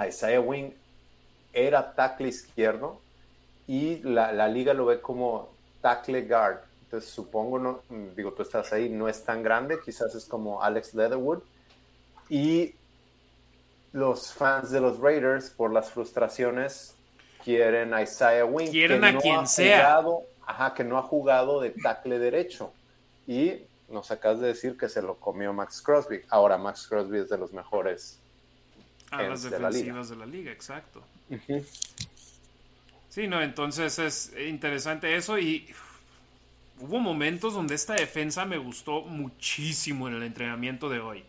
Isaiah 0.06 0.40
Wing 0.40 0.72
era 1.52 1.94
tackle 1.94 2.28
izquierdo 2.28 3.00
y 3.70 4.00
la, 4.02 4.48
liga 4.48 4.74
lo 4.74 4.86
ve 4.86 5.00
como 5.00 5.54
tackle 5.80 6.22
guard. 6.22 6.58
Entonces 6.82 7.08
supongo, 7.08 7.56
no, 7.56 7.82
digo, 8.16 8.32
tú 8.32 8.42
estás 8.42 8.72
ahí, 8.72 8.88
no 8.88 9.08
es 9.08 9.22
tan 9.22 9.44
grande, 9.44 9.78
quizás 9.84 10.12
es 10.16 10.24
como 10.24 10.60
Alex 10.60 10.92
Leatherwood. 10.92 11.38
Y 12.28 12.74
los 13.92 14.32
fans 14.32 14.72
de 14.72 14.80
los 14.80 14.98
Raiders, 14.98 15.50
por 15.50 15.72
las 15.72 15.92
frustraciones, 15.92 16.96
quieren 17.44 17.94
a 17.94 18.02
Isaiah 18.02 18.44
Wing. 18.44 18.72
Quieren 18.72 19.04
a 19.04 19.16
quien 19.16 19.46
sea 19.46 20.02
ajá, 20.44 20.74
que 20.74 20.82
no 20.82 20.98
ha 20.98 21.02
jugado 21.02 21.60
de 21.60 21.70
tackle 21.70 22.18
derecho. 22.18 22.72
Y 23.28 23.52
nos 23.88 24.10
acabas 24.10 24.40
de 24.40 24.48
decir 24.48 24.76
que 24.76 24.88
se 24.88 25.00
lo 25.00 25.14
comió 25.14 25.52
Max 25.52 25.80
Crosby. 25.80 26.22
Ahora 26.28 26.58
Max 26.58 26.88
Crosby 26.88 27.18
es 27.18 27.28
de 27.28 27.38
los 27.38 27.52
mejores. 27.52 28.18
A 29.12 29.22
las 29.22 29.44
defensivas 29.44 30.08
de 30.08 30.16
la 30.16 30.26
liga, 30.26 30.50
exacto. 30.50 31.04
Sí, 33.10 33.26
no, 33.26 33.42
entonces 33.42 33.98
es 33.98 34.32
interesante 34.48 35.16
eso 35.16 35.36
y 35.36 35.66
hubo 36.78 37.00
momentos 37.00 37.54
donde 37.54 37.74
esta 37.74 37.94
defensa 37.94 38.44
me 38.44 38.56
gustó 38.56 39.02
muchísimo 39.02 40.06
en 40.06 40.14
el 40.14 40.22
entrenamiento 40.22 40.88
de 40.88 41.00
hoy. 41.00 41.24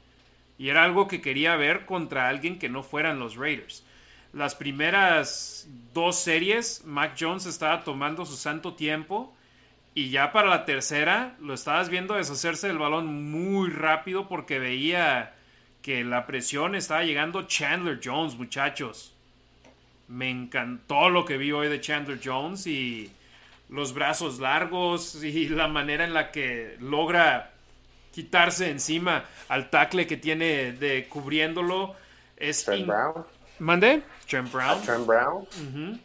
Y 0.60 0.70
era 0.70 0.84
algo 0.84 1.08
que 1.08 1.22
quería 1.22 1.56
ver 1.56 1.88
contra 1.88 2.30
alguien 2.30 2.60
que 2.60 2.70
no 2.70 2.84
fueran 2.84 3.18
los 3.18 3.36
Raiders. 3.36 3.84
Las 4.32 4.54
primeras 4.54 5.68
dos 5.92 6.18
series, 6.20 6.86
Mac 6.86 7.16
Jones 7.20 7.48
estaba 7.48 7.84
tomando 7.84 8.28
su 8.28 8.38
santo 8.38 8.76
tiempo. 8.76 9.36
Y 9.96 10.12
ya 10.12 10.32
para 10.32 10.50
la 10.50 10.66
tercera, 10.66 11.36
lo 11.42 11.56
estabas 11.56 11.90
viendo 11.90 12.14
deshacerse 12.14 12.68
del 12.68 12.78
balón 12.78 13.32
muy 13.32 13.72
rápido 13.72 14.28
porque 14.28 14.60
veía 14.60 15.34
que 15.82 16.04
la 16.04 16.28
presión 16.28 16.76
estaba 16.76 17.04
llegando 17.04 17.48
Chandler 17.48 18.00
Jones, 18.02 18.36
muchachos. 18.36 19.11
Me 20.12 20.30
encantó 20.30 21.08
lo 21.08 21.24
que 21.24 21.38
vi 21.38 21.54
hoy 21.54 21.70
de 21.70 21.80
Chandler 21.80 22.20
Jones 22.22 22.68
y 22.68 23.10
los 23.70 23.94
brazos 23.94 24.40
largos 24.40 25.24
y 25.24 25.48
la 25.48 25.70
manera 25.70 26.04
en 26.04 26.14
la 26.14 26.32
que 26.32 26.76
logra 26.82 27.54
quitarse 28.12 28.70
encima 28.70 29.24
al 29.48 29.70
tackle 29.70 30.06
que 30.08 30.18
tiene 30.18 30.74
de 30.74 31.08
cubriéndolo. 31.08 31.96
Es 32.36 32.70
¿Mande? 33.60 34.04
Trent 34.28 34.52
Brown. 34.52 34.82
Trent 34.82 35.06
Brown. 35.08 36.02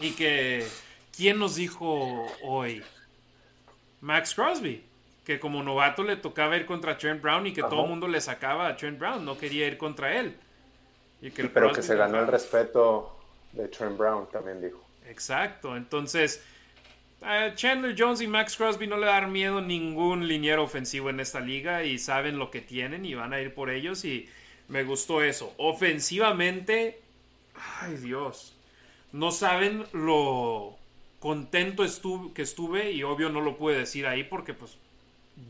Y 0.00 0.10
que, 0.10 0.66
¿quién 1.16 1.38
nos 1.38 1.54
dijo 1.54 2.26
hoy? 2.42 2.82
Max 4.00 4.34
Crosby. 4.34 4.82
Que 5.24 5.38
como 5.38 5.62
novato 5.62 6.02
le 6.02 6.16
tocaba 6.16 6.56
ir 6.56 6.66
contra 6.66 6.98
Trent 6.98 7.22
Brown 7.22 7.46
y 7.46 7.52
que 7.52 7.62
todo 7.62 7.84
el 7.84 7.90
mundo 7.90 8.08
le 8.08 8.20
sacaba 8.20 8.66
a 8.66 8.76
Trent 8.76 8.98
Brown, 8.98 9.24
no 9.24 9.38
quería 9.38 9.68
ir 9.68 9.78
contra 9.78 10.18
él. 10.18 10.36
Y 11.22 11.30
que 11.30 11.44
pero 11.44 11.70
que 11.70 11.82
se 11.82 11.94
ganó 11.94 12.18
el 12.18 12.26
respeto 12.26 13.19
de 13.52 13.68
Trent 13.68 13.96
Brown, 13.96 14.28
también 14.30 14.60
dijo. 14.60 14.84
Exacto, 15.06 15.76
entonces 15.76 16.42
Chandler 17.54 17.94
Jones 17.96 18.22
y 18.22 18.26
Max 18.26 18.56
Crosby 18.56 18.86
no 18.86 18.96
le 18.96 19.06
dan 19.06 19.30
miedo 19.30 19.60
ningún 19.60 20.26
liniero 20.26 20.62
ofensivo 20.62 21.10
en 21.10 21.20
esta 21.20 21.40
liga 21.40 21.84
y 21.84 21.98
saben 21.98 22.38
lo 22.38 22.50
que 22.50 22.60
tienen 22.60 23.04
y 23.04 23.14
van 23.14 23.32
a 23.32 23.40
ir 23.40 23.52
por 23.52 23.70
ellos 23.70 24.04
y 24.04 24.28
me 24.68 24.84
gustó 24.84 25.22
eso. 25.22 25.52
Ofensivamente, 25.58 27.00
ay 27.80 27.96
Dios, 27.96 28.54
no 29.12 29.32
saben 29.32 29.84
lo 29.92 30.76
contento 31.18 31.84
estuve, 31.84 32.32
que 32.32 32.42
estuve 32.42 32.92
y 32.92 33.02
obvio 33.02 33.28
no 33.28 33.42
lo 33.42 33.56
pude 33.56 33.78
decir 33.78 34.06
ahí 34.06 34.24
porque 34.24 34.54
pues 34.54 34.78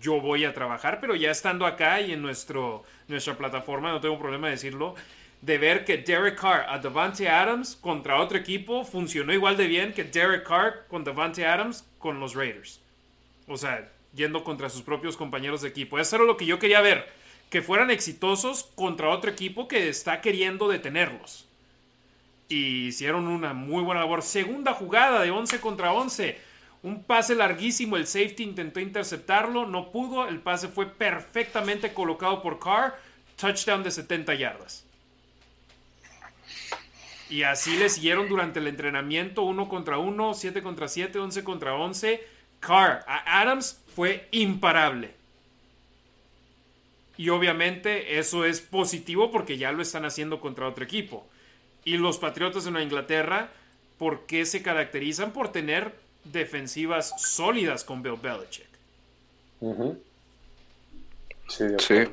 yo 0.01 0.21
voy 0.21 0.45
a 0.45 0.55
trabajar, 0.55 0.99
pero 1.01 1.15
ya 1.15 1.31
estando 1.31 1.67
acá 1.67 2.01
y 2.01 2.13
en 2.13 2.23
nuestro, 2.23 2.83
nuestra 3.07 3.37
plataforma, 3.37 3.93
no 3.93 4.01
tengo 4.01 4.19
problema 4.19 4.49
de 4.49 4.55
decirlo, 4.55 4.97
de 5.43 5.59
ver 5.59 5.85
que 5.85 5.99
Derek 5.99 6.39
Carr 6.39 6.67
a 6.69 6.79
Devante 6.79 7.29
Adams 7.29 7.77
contra 7.77 8.21
otro 8.21 8.37
equipo 8.37 8.85
funcionó 8.85 9.33
igual 9.33 9.57
de 9.57 9.67
bien 9.67 9.93
que 9.93 10.05
Derek 10.05 10.47
Carr 10.47 10.87
con 10.89 11.05
Devante 11.05 11.47
Adams 11.47 11.87
con 11.99 12.21
los 12.21 12.35
Raiders. 12.35 12.81
O 13.47 13.57
sea, 13.57 13.91
yendo 14.15 14.45
contra 14.45 14.69
sus 14.69 14.83
propios 14.83 15.17
compañeros 15.17 15.63
de 15.63 15.69
equipo. 15.69 15.99
Eso 15.99 16.17
era 16.17 16.25
lo 16.25 16.37
que 16.37 16.47
yo 16.47 16.59
quería 16.59 16.81
ver 16.81 17.07
que 17.51 17.63
fueran 17.63 17.91
exitosos 17.91 18.71
contra 18.77 19.09
otro 19.09 19.31
equipo 19.31 19.67
que 19.67 19.89
está 19.89 20.21
queriendo 20.21 20.69
detenerlos. 20.69 21.47
Y 22.49 22.87
hicieron 22.87 23.27
una 23.27 23.53
muy 23.53 23.83
buena 23.83 24.03
labor. 24.03 24.23
Segunda 24.23 24.73
jugada 24.73 25.21
de 25.23 25.31
11 25.31 25.61
contra 25.61 25.93
11. 25.93 26.39
Un 26.83 27.03
pase 27.03 27.35
larguísimo, 27.35 27.97
el 27.97 28.07
safety 28.07 28.43
intentó 28.43 28.81
interceptarlo, 28.81 29.67
no 29.67 29.91
pudo, 29.91 30.29
el 30.29 30.41
pase 30.41 30.69
fue 30.69 30.87
perfectamente 30.87 31.93
colocado 31.93 32.41
por 32.41 32.59
Carr, 32.59 32.99
touchdown 33.37 33.83
de 33.83 33.91
70 33.91 34.35
yardas. 34.35 34.87
Y 37.31 37.45
así 37.45 37.77
le 37.77 37.89
siguieron 37.89 38.29
durante 38.29 38.59
el 38.59 38.67
entrenamiento, 38.67 39.43
1 39.43 39.69
contra 39.69 39.99
1, 39.99 40.35
7 40.35 40.63
contra 40.63 40.89
7, 40.89 41.19
11 41.19 41.45
contra 41.45 41.75
11. 41.77 42.21
Carr, 42.59 43.05
a 43.07 43.41
Adams 43.41 43.81
fue 43.95 44.29
imparable. 44.33 45.15
Y 47.17 47.29
obviamente 47.29 48.19
eso 48.19 48.45
es 48.45 48.61
positivo 48.61 49.31
porque 49.31 49.59
ya 49.59 49.73
lo 49.73 49.83
están 49.83 50.05
haciendo 50.05 50.41
contra 50.41 50.67
otro 50.67 50.83
equipo. 50.83 51.27
Y 51.85 51.97
los 51.99 52.19
Patriotas 52.19 52.65
de 52.65 52.73
Nueva 52.73 52.85
Inglaterra, 52.85 53.51
¿por 53.97 54.27
qué 54.27 54.45
se 54.45 54.63
caracterizan 54.63 55.33
por 55.33 55.53
tener 55.53 55.95
defensivas 56.25 57.15
sólidas 57.19 57.85
con 57.85 58.03
Bill 58.03 58.17
Belichick? 58.21 58.69
Sí. 61.49 62.05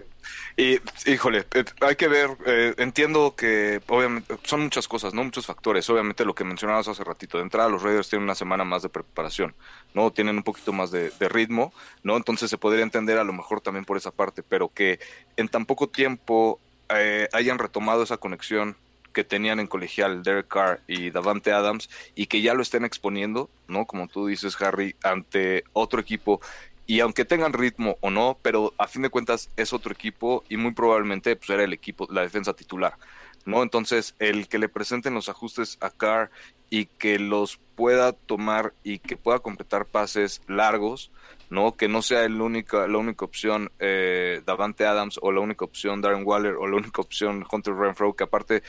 Y, 0.55 0.79
híjole, 1.05 1.45
eh, 1.53 1.65
hay 1.81 1.95
que 1.95 2.07
ver, 2.07 2.31
eh, 2.45 2.73
entiendo 2.77 3.35
que 3.35 3.79
obviamente 3.87 4.35
son 4.43 4.61
muchas 4.61 4.87
cosas, 4.87 5.13
¿no? 5.13 5.23
Muchos 5.23 5.45
factores. 5.45 5.87
Obviamente 5.89 6.25
lo 6.25 6.33
que 6.33 6.43
mencionabas 6.43 6.87
hace 6.87 7.03
ratito, 7.03 7.37
de 7.37 7.43
entrada 7.43 7.69
los 7.69 7.83
Raiders 7.83 8.09
tienen 8.09 8.23
una 8.23 8.35
semana 8.35 8.63
más 8.63 8.81
de 8.81 8.89
preparación, 8.89 9.53
¿no? 9.93 10.11
Tienen 10.11 10.37
un 10.37 10.43
poquito 10.43 10.73
más 10.73 10.89
de, 10.91 11.11
ritmo, 11.29 11.73
¿no? 12.03 12.17
Entonces 12.17 12.49
se 12.49 12.57
podría 12.57 12.83
entender 12.83 13.17
a 13.19 13.23
lo 13.23 13.33
mejor 13.33 13.61
también 13.61 13.85
por 13.85 13.97
esa 13.97 14.11
parte, 14.11 14.41
pero 14.41 14.69
que 14.69 14.99
en 15.35 15.47
tan 15.47 15.65
poco 15.65 15.89
tiempo 15.89 16.59
eh, 16.89 17.27
hayan 17.33 17.59
retomado 17.59 18.01
esa 18.01 18.17
conexión 18.17 18.75
que 19.13 19.23
tenían 19.23 19.59
en 19.59 19.67
colegial 19.67 20.23
Derek 20.23 20.47
Carr 20.47 20.79
y 20.87 21.09
Davante 21.09 21.51
Adams 21.51 21.89
y 22.15 22.27
que 22.27 22.41
ya 22.41 22.53
lo 22.53 22.61
estén 22.61 22.85
exponiendo, 22.85 23.49
¿no? 23.67 23.85
Como 23.85 24.07
tú 24.07 24.27
dices, 24.27 24.59
Harry, 24.61 24.95
ante 25.03 25.63
otro 25.73 25.99
equipo 25.99 26.39
y 26.87 27.01
aunque 27.01 27.25
tengan 27.25 27.51
ritmo 27.51 27.97
o 27.99 28.09
no, 28.09 28.37
pero 28.41 28.73
a 28.77 28.87
fin 28.87 29.01
de 29.01 29.09
cuentas 29.09 29.49
es 29.57 29.73
otro 29.73 29.91
equipo 29.91 30.45
y 30.47 30.55
muy 30.55 30.71
probablemente 30.71 31.35
pues, 31.35 31.49
era 31.49 31.63
el 31.63 31.73
equipo, 31.73 32.07
la 32.09 32.21
defensa 32.21 32.53
titular, 32.53 32.97
¿no? 33.45 33.61
Entonces, 33.61 34.15
el 34.19 34.47
que 34.47 34.57
le 34.57 34.69
presenten 34.69 35.13
los 35.13 35.27
ajustes 35.27 35.77
a 35.81 35.89
Carr 35.89 36.31
y 36.69 36.85
que 36.85 37.19
los 37.19 37.59
pueda 37.75 38.13
tomar 38.13 38.73
y 38.83 38.99
que 38.99 39.17
pueda 39.17 39.39
completar 39.39 39.85
pases 39.85 40.41
largos, 40.47 41.11
¿no? 41.49 41.75
Que 41.75 41.89
no 41.89 42.01
sea 42.01 42.23
el 42.23 42.39
única, 42.39 42.87
la 42.87 42.97
única 42.97 43.25
opción 43.25 43.69
eh, 43.79 44.41
Davante 44.45 44.85
Adams 44.85 45.19
o 45.21 45.33
la 45.33 45.41
única 45.41 45.65
opción 45.65 46.01
Darren 46.01 46.25
Waller 46.25 46.55
o 46.55 46.67
la 46.67 46.77
única 46.77 47.01
opción 47.01 47.45
Hunter 47.51 47.75
Renfro, 47.75 48.15
que 48.15 48.23
aparte 48.23 48.63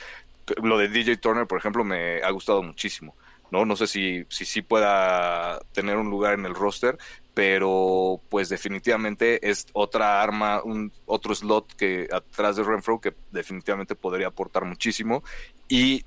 lo 0.61 0.77
de 0.77 0.89
DJ 0.89 1.17
Turner, 1.17 1.47
por 1.47 1.57
ejemplo, 1.57 1.85
me 1.85 2.21
ha 2.21 2.31
gustado 2.31 2.61
muchísimo. 2.63 3.15
¿No? 3.51 3.65
No 3.65 3.75
sé 3.75 3.87
si, 3.87 4.25
si 4.29 4.45
sí 4.45 4.61
pueda 4.61 5.59
tener 5.73 5.97
un 5.97 6.09
lugar 6.09 6.33
en 6.33 6.45
el 6.45 6.55
roster, 6.55 6.97
pero 7.33 8.21
pues 8.29 8.49
definitivamente 8.49 9.49
es 9.49 9.67
otra 9.73 10.21
arma, 10.21 10.61
un 10.61 10.91
otro 11.05 11.33
slot 11.33 11.73
que 11.75 12.07
atrás 12.11 12.57
de 12.57 12.63
Renfro 12.63 12.99
que 12.99 13.13
definitivamente 13.31 13.95
podría 13.95 14.27
aportar 14.27 14.65
muchísimo 14.65 15.23
y 15.67 16.03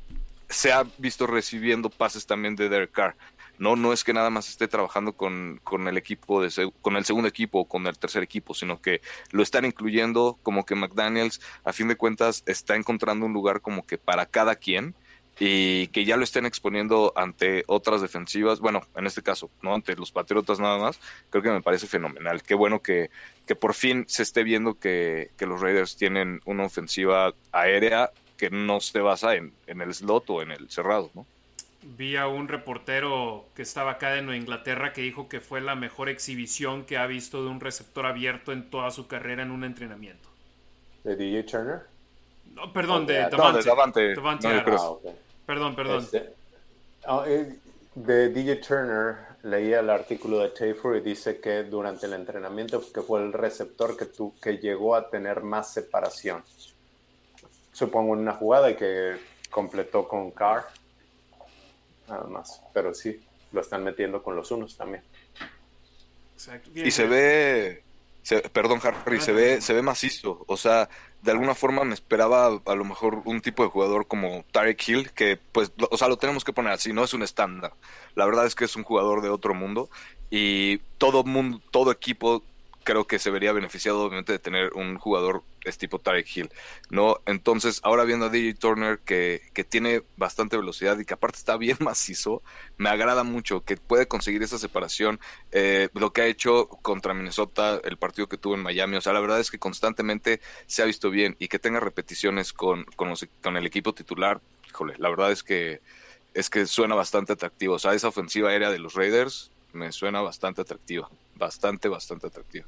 se 0.49 0.73
ha 0.73 0.85
visto 0.99 1.27
recibiendo 1.27 1.89
pases 1.89 2.27
también 2.27 2.55
de 2.57 2.69
Derek 2.69 2.93
Carr. 2.93 3.17
No, 3.59 3.77
no 3.77 3.93
es 3.93 4.03
que 4.03 4.13
nada 4.13 4.29
más 4.29 4.49
esté 4.49 4.67
trabajando 4.69 5.13
con, 5.13 5.61
con 5.63 5.87
el 5.89 5.97
equipo 5.97 6.43
de 6.43 6.73
con 6.81 6.97
el 6.97 7.05
segundo 7.05 7.29
equipo 7.29 7.61
o 7.61 7.65
con 7.65 7.87
el 7.87 7.99
tercer 7.99 8.23
equipo, 8.23 8.55
sino 8.55 8.81
que 8.81 9.01
lo 9.31 9.43
están 9.43 9.65
incluyendo 9.65 10.39
como 10.43 10.67
que 10.67 10.75
McDaniels 10.75 11.41
a 11.65 11.73
fin 11.73 11.89
de 11.89 11.97
cuentas 11.97 12.43
está 12.45 12.77
encontrando 12.77 13.25
un 13.25 13.33
lugar 13.33 13.61
como 13.61 13.87
que 13.87 13.99
para 13.99 14.27
cada 14.27 14.57
quien 14.57 14.95
y 15.39 15.89
que 15.89 16.05
ya 16.05 16.17
lo 16.17 16.25
estén 16.25 16.47
exponiendo 16.47 17.13
ante 17.17 17.65
otras 17.67 18.01
defensivas, 18.01 18.61
bueno, 18.61 18.83
en 18.95 19.07
este 19.07 19.23
caso, 19.23 19.51
no 19.63 19.75
ante 19.75 19.97
los 19.97 20.13
Patriotas 20.13 20.61
nada 20.61 20.79
más, 20.79 21.01
creo 21.31 21.43
que 21.43 21.51
me 21.51 21.63
parece 21.63 21.87
fenomenal. 21.87 22.43
Qué 22.43 22.55
bueno 22.55 22.81
que, 22.81 23.11
que 23.47 23.57
por 23.57 23.75
fin 23.75 24.05
se 24.09 24.23
esté 24.23 24.43
viendo 24.45 24.75
que, 24.75 25.31
los 25.41 25.61
Raiders 25.61 25.97
tienen 25.97 26.41
una 26.45 26.65
ofensiva 26.65 27.35
aérea 27.51 28.11
que 28.37 28.51
no 28.51 28.81
se 28.81 29.01
basa 29.01 29.35
en, 29.35 29.53
el 29.67 29.95
slot 29.95 30.31
o 30.31 30.43
en 30.43 30.53
el 30.53 30.71
cerrado, 30.71 31.11
¿no? 31.15 31.27
Vi 31.83 32.15
a 32.15 32.29
un 32.29 32.47
reportero 32.47 33.47
que 33.57 33.63
estaba 33.63 33.93
acá 33.93 34.13
de 34.13 34.23
Nueva 34.23 34.37
Inglaterra 34.37 34.93
que 34.93 35.03
dijo 35.03 35.29
que 35.29 35.41
fue 35.41 35.61
la 35.61 35.75
mejor 35.75 36.09
exhibición 36.09 36.85
que 36.85 36.97
ha 36.97 37.07
visto 37.07 37.43
de 37.43 37.51
un 37.51 37.59
receptor 37.59 38.07
abierto 38.07 38.53
en 38.53 38.71
toda 38.71 38.93
su 38.93 39.09
carrera 39.09 39.43
en 39.43 39.51
un 39.51 39.65
entrenamiento. 39.65 40.29
¿De 41.03 41.17
DJ 41.17 41.43
Turner? 41.43 41.92
No, 42.55 42.73
perdón, 42.73 43.07
de, 43.07 43.29
Davante. 43.31 44.15
Perdón, 45.47 45.75
perdón. 45.75 45.99
Este, 46.01 46.33
ah, 47.07 47.25
eh, 47.27 47.59
de 47.95 48.29
DJ 48.29 48.57
Turner 48.57 49.17
leía 49.43 49.81
el 49.81 49.91
artículo 49.91 50.39
de 50.39 50.51
Tafer 50.51 50.97
y 50.97 51.01
dice 51.01 51.41
que 51.41 51.65
durante 51.65 52.07
el 52.07 52.13
entrenamiento 52.13 52.83
que 52.93 53.03
fue 53.03 53.23
el 53.23 53.33
receptor 53.33 53.97
que, 53.97 54.07
tu, 54.07 54.35
que 54.41 54.59
llegó 54.59 54.95
a 54.95 55.09
tener 55.09 55.43
más 55.43 55.73
separación. 55.73 56.45
Supongo 57.73 58.15
en 58.15 58.21
una 58.21 58.35
jugada 58.35 58.71
y 58.71 58.77
que 58.77 59.17
completó 59.51 60.07
con 60.07 60.31
Carr. 60.31 60.65
Nada 62.09 62.25
más. 62.25 62.63
Pero 62.73 62.95
sí, 62.95 63.21
lo 63.53 63.61
están 63.61 63.83
metiendo 63.83 64.23
con 64.23 64.37
los 64.37 64.51
unos 64.51 64.77
también. 64.77 65.03
Y 66.75 66.91
se 66.91 67.07
ve, 67.07 67.82
perdón 68.53 68.81
Harry, 68.83 69.21
se 69.21 69.33
ve, 69.33 69.61
se 69.61 69.73
ve 69.73 69.83
macizo. 69.83 70.45
O 70.47 70.57
sea, 70.57 70.89
de 71.23 71.31
alguna 71.31 71.55
forma 71.55 71.85
me 71.85 71.95
esperaba 71.95 72.61
a 72.65 72.75
lo 72.75 72.85
mejor 72.85 73.23
un 73.25 73.41
tipo 73.41 73.63
de 73.63 73.71
jugador 73.71 74.07
como 74.07 74.45
Tarek 74.53 74.89
Hill, 74.89 75.11
que 75.13 75.39
pues, 75.53 75.73
o 75.91 75.97
sea, 75.97 76.09
lo 76.09 76.19
tenemos 76.19 76.45
que 76.45 76.53
poner 76.53 76.73
así, 76.73 76.93
no 76.93 77.05
es 77.05 77.15
un 77.15 77.23
estándar. 77.23 77.75
La 78.15 78.27
verdad 78.27 78.47
es 78.47 78.55
que 78.55 78.65
es 78.65 78.77
un 78.77 78.85
jugador 78.85 79.23
de 79.23 79.31
otro 79.31 79.55
mundo 79.55 79.89
y 80.31 80.79
todo 80.99 81.25
mundo, 81.25 81.61
todo 81.71 81.91
equipo 81.91 82.43
creo 82.85 83.07
que 83.07 83.19
se 83.19 83.31
vería 83.31 83.53
beneficiado 83.53 84.05
obviamente 84.05 84.33
de 84.33 84.39
tener 84.39 84.73
un 84.75 84.99
jugador 84.99 85.43
es 85.65 85.79
tipo 85.79 85.99
Tarek 85.99 86.37
Hill, 86.37 86.51
¿no? 86.91 87.19
Entonces, 87.27 87.81
ahora 87.83 88.05
viendo 88.05 88.27
a 88.27 88.29
DJ 88.29 88.55
Turner 88.55 88.99
que, 88.99 89.43
que, 89.53 89.65
tiene 89.65 90.03
bastante 90.17 90.57
velocidad 90.57 90.99
y 90.99 91.05
que 91.05 91.15
aparte 91.15 91.39
está 91.39 91.57
bien 91.57 91.77
macizo, 91.81 92.43
me 92.77 92.89
agrada 92.89 93.23
mucho 93.23 93.63
que 93.63 93.77
puede 93.77 94.07
conseguir 94.07 94.43
esa 94.43 94.59
separación. 94.59 95.21
Eh, 95.53 95.89
lo 95.95 96.13
que 96.13 96.23
ha 96.23 96.27
hecho 96.27 96.67
contra 96.67 97.15
Minnesota, 97.15 97.81
el 97.85 97.97
partido 97.97 98.29
que 98.29 98.39
tuvo 98.39 98.55
en 98.55 98.63
Miami, 98.63 98.97
o 98.97 99.01
sea, 99.01 99.13
la 99.13 99.21
verdad 99.21 99.41
es 99.41 99.51
que 99.51 99.59
constantemente 99.59 100.41
se 100.67 100.83
ha 100.83 100.87
visto 100.87 101.11
bien 101.11 101.37
y 101.39 101.49
que 101.49 101.59
tenga 101.59 101.81
repeticiones 101.81 102.53
con, 102.53 102.85
con, 102.97 103.57
el 103.57 103.67
equipo 103.67 103.93
titular, 103.93 104.41
híjole, 104.69 104.95
la 104.99 105.11
verdad 105.11 105.33
es 105.33 105.43
que 105.43 105.81
es 106.35 106.49
que 106.49 106.67
suena 106.67 106.95
bastante 106.95 107.35
atractivo. 107.35 107.75
O 107.75 107.79
sea, 107.79 107.93
esa 107.93 108.09
ofensiva 108.09 108.49
aérea 108.49 108.71
de 108.71 108.79
los 108.79 108.95
Raiders 108.95 109.51
me 109.75 109.93
suena 109.93 110.23
bastante 110.23 110.63
atractiva. 110.63 111.11
Bastante, 111.35 111.89
bastante 111.89 112.29
atractiva. 112.29 112.65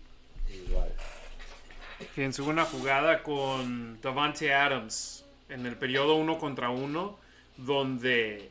En 2.16 2.32
su 2.32 2.44
buena 2.44 2.64
jugada 2.64 3.22
con 3.22 4.00
Davante 4.00 4.52
Adams 4.52 5.24
en 5.48 5.66
el 5.66 5.76
periodo 5.76 6.16
uno 6.16 6.38
contra 6.38 6.70
uno, 6.70 7.18
donde 7.56 8.50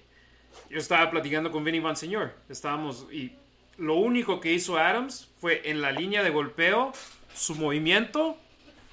yo 0.69 0.79
estaba 0.79 1.09
platicando 1.11 1.51
con 1.51 1.63
Vinny 1.63 1.79
Van 1.79 1.95
Señor. 1.95 2.33
Estábamos 2.49 3.07
y 3.11 3.33
lo 3.77 3.95
único 3.95 4.39
que 4.39 4.53
hizo 4.53 4.77
Adams 4.77 5.29
fue 5.39 5.69
en 5.69 5.81
la 5.81 5.91
línea 5.91 6.23
de 6.23 6.29
golpeo, 6.29 6.93
su 7.33 7.55
movimiento, 7.55 8.37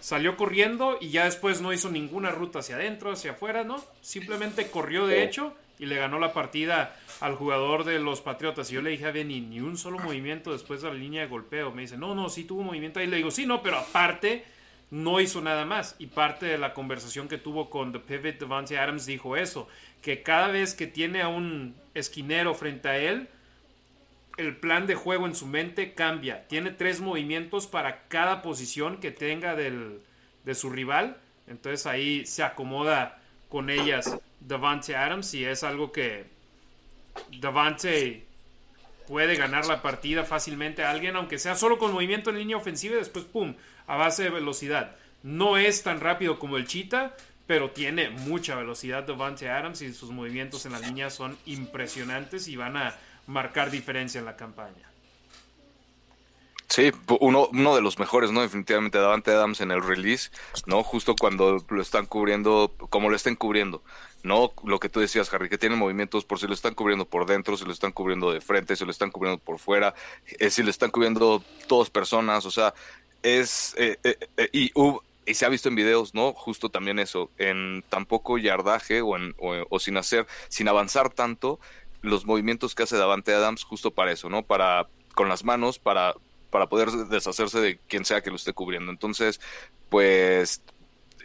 salió 0.01 0.37
corriendo 0.37 0.99
y 1.01 1.11
ya 1.11 1.25
después 1.25 1.61
no 1.61 1.73
hizo 1.73 1.91
ninguna 1.91 2.31
ruta 2.31 2.61
hacia 2.61 2.77
adentro, 2.77 3.13
hacia 3.13 3.33
afuera, 3.33 3.65
¿no? 3.65 3.85
Simplemente 4.01 4.71
corrió 4.71 5.07
de 5.07 5.23
hecho 5.23 5.55
y 5.81 5.87
le 5.87 5.97
ganó 5.97 6.19
la 6.19 6.35
partida 6.35 6.95
al 7.21 7.35
jugador 7.35 7.85
de 7.85 7.99
los 7.99 8.21
Patriotas. 8.21 8.71
Y 8.71 8.75
yo 8.75 8.83
le 8.83 8.91
dije 8.91 9.07
a 9.07 9.13
Benny, 9.13 9.41
ni 9.41 9.61
un 9.61 9.79
solo 9.79 9.99
movimiento 9.99 10.53
después 10.53 10.83
de 10.83 10.89
la 10.89 10.95
línea 10.95 11.23
de 11.23 11.29
golpeo. 11.29 11.73
Me 11.73 11.83
dice, 11.83 11.97
no, 11.97 12.15
no, 12.15 12.29
sí 12.29 12.45
tuvo 12.45 12.63
movimiento. 12.63 13.01
ahí 13.01 13.07
le 13.07 13.17
digo, 13.17 13.31
sí, 13.31 13.47
no, 13.47 13.63
pero 13.63 13.79
aparte 13.79 14.45
no 14.91 15.21
hizo 15.21 15.41
nada 15.41 15.65
más. 15.65 15.97
Y 15.99 16.09
parte 16.09 16.45
de 16.45 16.59
la 16.59 16.75
conversación 16.75 17.29
que 17.29 17.39
tuvo 17.39 17.71
con 17.71 17.93
The 17.93 17.99
Pivot, 17.99 18.39
Devante 18.39 18.79
Adams, 18.79 19.07
dijo 19.07 19.39
eso, 19.39 19.69
que 20.03 20.23
cada 20.23 20.49
vez 20.49 20.75
que 20.75 20.87
tiene 20.87 21.23
a 21.23 21.29
un 21.29 21.75
esquinero 21.95 22.55
frente 22.55 22.89
a 22.89 22.99
él, 22.99 23.29
el 24.37 24.57
plan 24.57 24.87
de 24.87 24.97
juego 24.97 25.27
en 25.27 25.35
su 25.35 25.47
mente 25.47 25.95
cambia. 25.95 26.47
Tiene 26.47 26.73
tres 26.73 27.01
movimientos 27.01 27.67
para 27.67 28.03
cada 28.09 28.43
posición 28.43 28.99
que 28.99 29.13
tenga 29.13 29.57
del, 29.57 30.01
de 30.45 30.55
su 30.55 30.69
rival. 30.69 31.17
Entonces 31.47 31.87
ahí 31.87 32.27
se 32.27 32.43
acomoda 32.43 33.19
con 33.49 33.71
ellas 33.71 34.19
Davante 34.41 34.97
Adams 34.97 35.35
y 35.35 35.45
es 35.45 35.63
algo 35.63 35.93
que 35.93 36.27
Davante 37.39 38.27
puede 39.07 39.37
ganar 39.37 39.67
la 39.67 39.83
partida 39.83 40.25
fácilmente 40.25 40.85
a 40.85 40.91
alguien, 40.91 41.17
aunque 41.17 41.39
sea 41.39 41.57
solo 41.57 41.79
con 41.79 41.93
movimiento 41.93 42.31
en 42.31 42.39
línea 42.39 42.57
ofensiva 42.57 42.95
y 42.95 42.99
después, 42.99 43.25
¡pum!, 43.25 43.55
a 43.87 43.97
base 43.97 44.25
de 44.25 44.31
velocidad. 44.31 44.97
No 45.23 45.57
es 45.57 45.83
tan 45.83 46.01
rápido 46.01 46.39
como 46.39 46.57
el 46.57 46.67
Cheetah, 46.67 47.15
pero 47.47 47.71
tiene 47.71 48.11
mucha 48.11 48.55
velocidad 48.55 49.03
Davante 49.03 49.51
Adams 49.51 49.83
y 49.83 49.93
sus 49.93 50.11
movimientos 50.11 50.65
en 50.67 50.73
la 50.73 50.79
línea 50.79 51.11
son 51.11 51.37
impresionantes 51.47 52.47
y 52.47 52.55
van 52.55 52.77
a 52.77 52.95
marcar 53.27 53.71
diferencia 53.73 54.21
en 54.21 54.27
la 54.27 54.37
campaña. 54.37 54.89
Sí, 56.69 56.93
uno, 57.19 57.49
uno 57.53 57.75
de 57.75 57.83
los 57.83 57.99
mejores, 57.99 58.31
¿no? 58.31 58.43
Definitivamente 58.43 58.99
Davante 58.99 59.33
Adams 59.33 59.61
en 59.61 59.73
el 59.73 59.83
release, 59.83 60.31
¿no? 60.67 60.85
Justo 60.85 61.17
cuando 61.17 61.65
lo 61.69 61.83
están 61.83 62.07
cubriendo, 62.07 62.73
como 62.91 63.11
lo 63.11 63.17
estén 63.17 63.35
cubriendo, 63.35 63.83
¿no? 64.23 64.53
Lo 64.65 64.79
que 64.79 64.89
tú 64.89 65.01
decías, 65.01 65.33
Harry, 65.33 65.49
que 65.49 65.59
tiene 65.59 65.77
movimientos 65.77 66.25
por 66.25 66.39
si 66.39 66.47
lo 66.47 66.55
están 66.55 66.75
cubriendo 66.75 67.05
por 67.05 67.27
dentro, 67.27 67.57
si 67.57 67.65
lo 67.65 67.73
están 67.73 67.93
cubriendo 67.93 68.33
de 68.33 68.41
frente, 68.41 68.77
si 68.77 68.85
lo 68.85 68.91
están 68.91 69.11
cubriendo 69.11 69.43
por 69.43 69.59
fuera, 69.59 69.95
eh, 70.39 70.51
si 70.51 70.63
lo 70.63 70.71
están 70.71 70.91
cubriendo 70.91 71.43
dos 71.69 71.91
personas, 71.91 72.47
o 72.47 72.51
sea, 72.51 72.75
es... 73.23 73.75
Eh, 73.79 73.99
eh, 74.05 74.49
y, 74.53 74.73
y 75.27 75.35
se 75.35 75.47
ha 75.47 75.49
visto 75.49 75.69
en 75.69 75.75
videos, 75.75 76.15
¿no? 76.15 76.33
Justo 76.33 76.71
también 76.71 76.99
eso, 76.99 77.31
en 77.39 77.85
tan 77.89 78.07
poco 78.07 78.39
yardaje 78.39 79.01
o, 79.01 79.17
en, 79.17 79.35
o 79.39 79.79
sin 79.79 79.97
hacer, 79.97 80.27
sin 80.49 80.69
avanzar 80.69 81.11
tanto, 81.11 81.61
los 82.03 82.25
movimientos 82.25 82.75
que 82.75 82.83
hace 82.83 82.97
Davante 82.97 83.33
Adams 83.35 83.65
justo 83.65 83.91
para 83.91 84.13
eso, 84.13 84.29
¿no? 84.29 84.43
Para 84.43 84.89
con 85.15 85.29
las 85.29 85.45
manos, 85.45 85.79
para 85.79 86.15
para 86.51 86.69
poder 86.69 86.91
deshacerse 86.91 87.61
de 87.61 87.79
quien 87.79 88.05
sea 88.05 88.23
que 88.23 88.31
lo 88.31 88.37
esté 88.37 88.53
cubriendo. 88.53 88.91
Entonces, 88.91 89.41
pues 89.89 90.63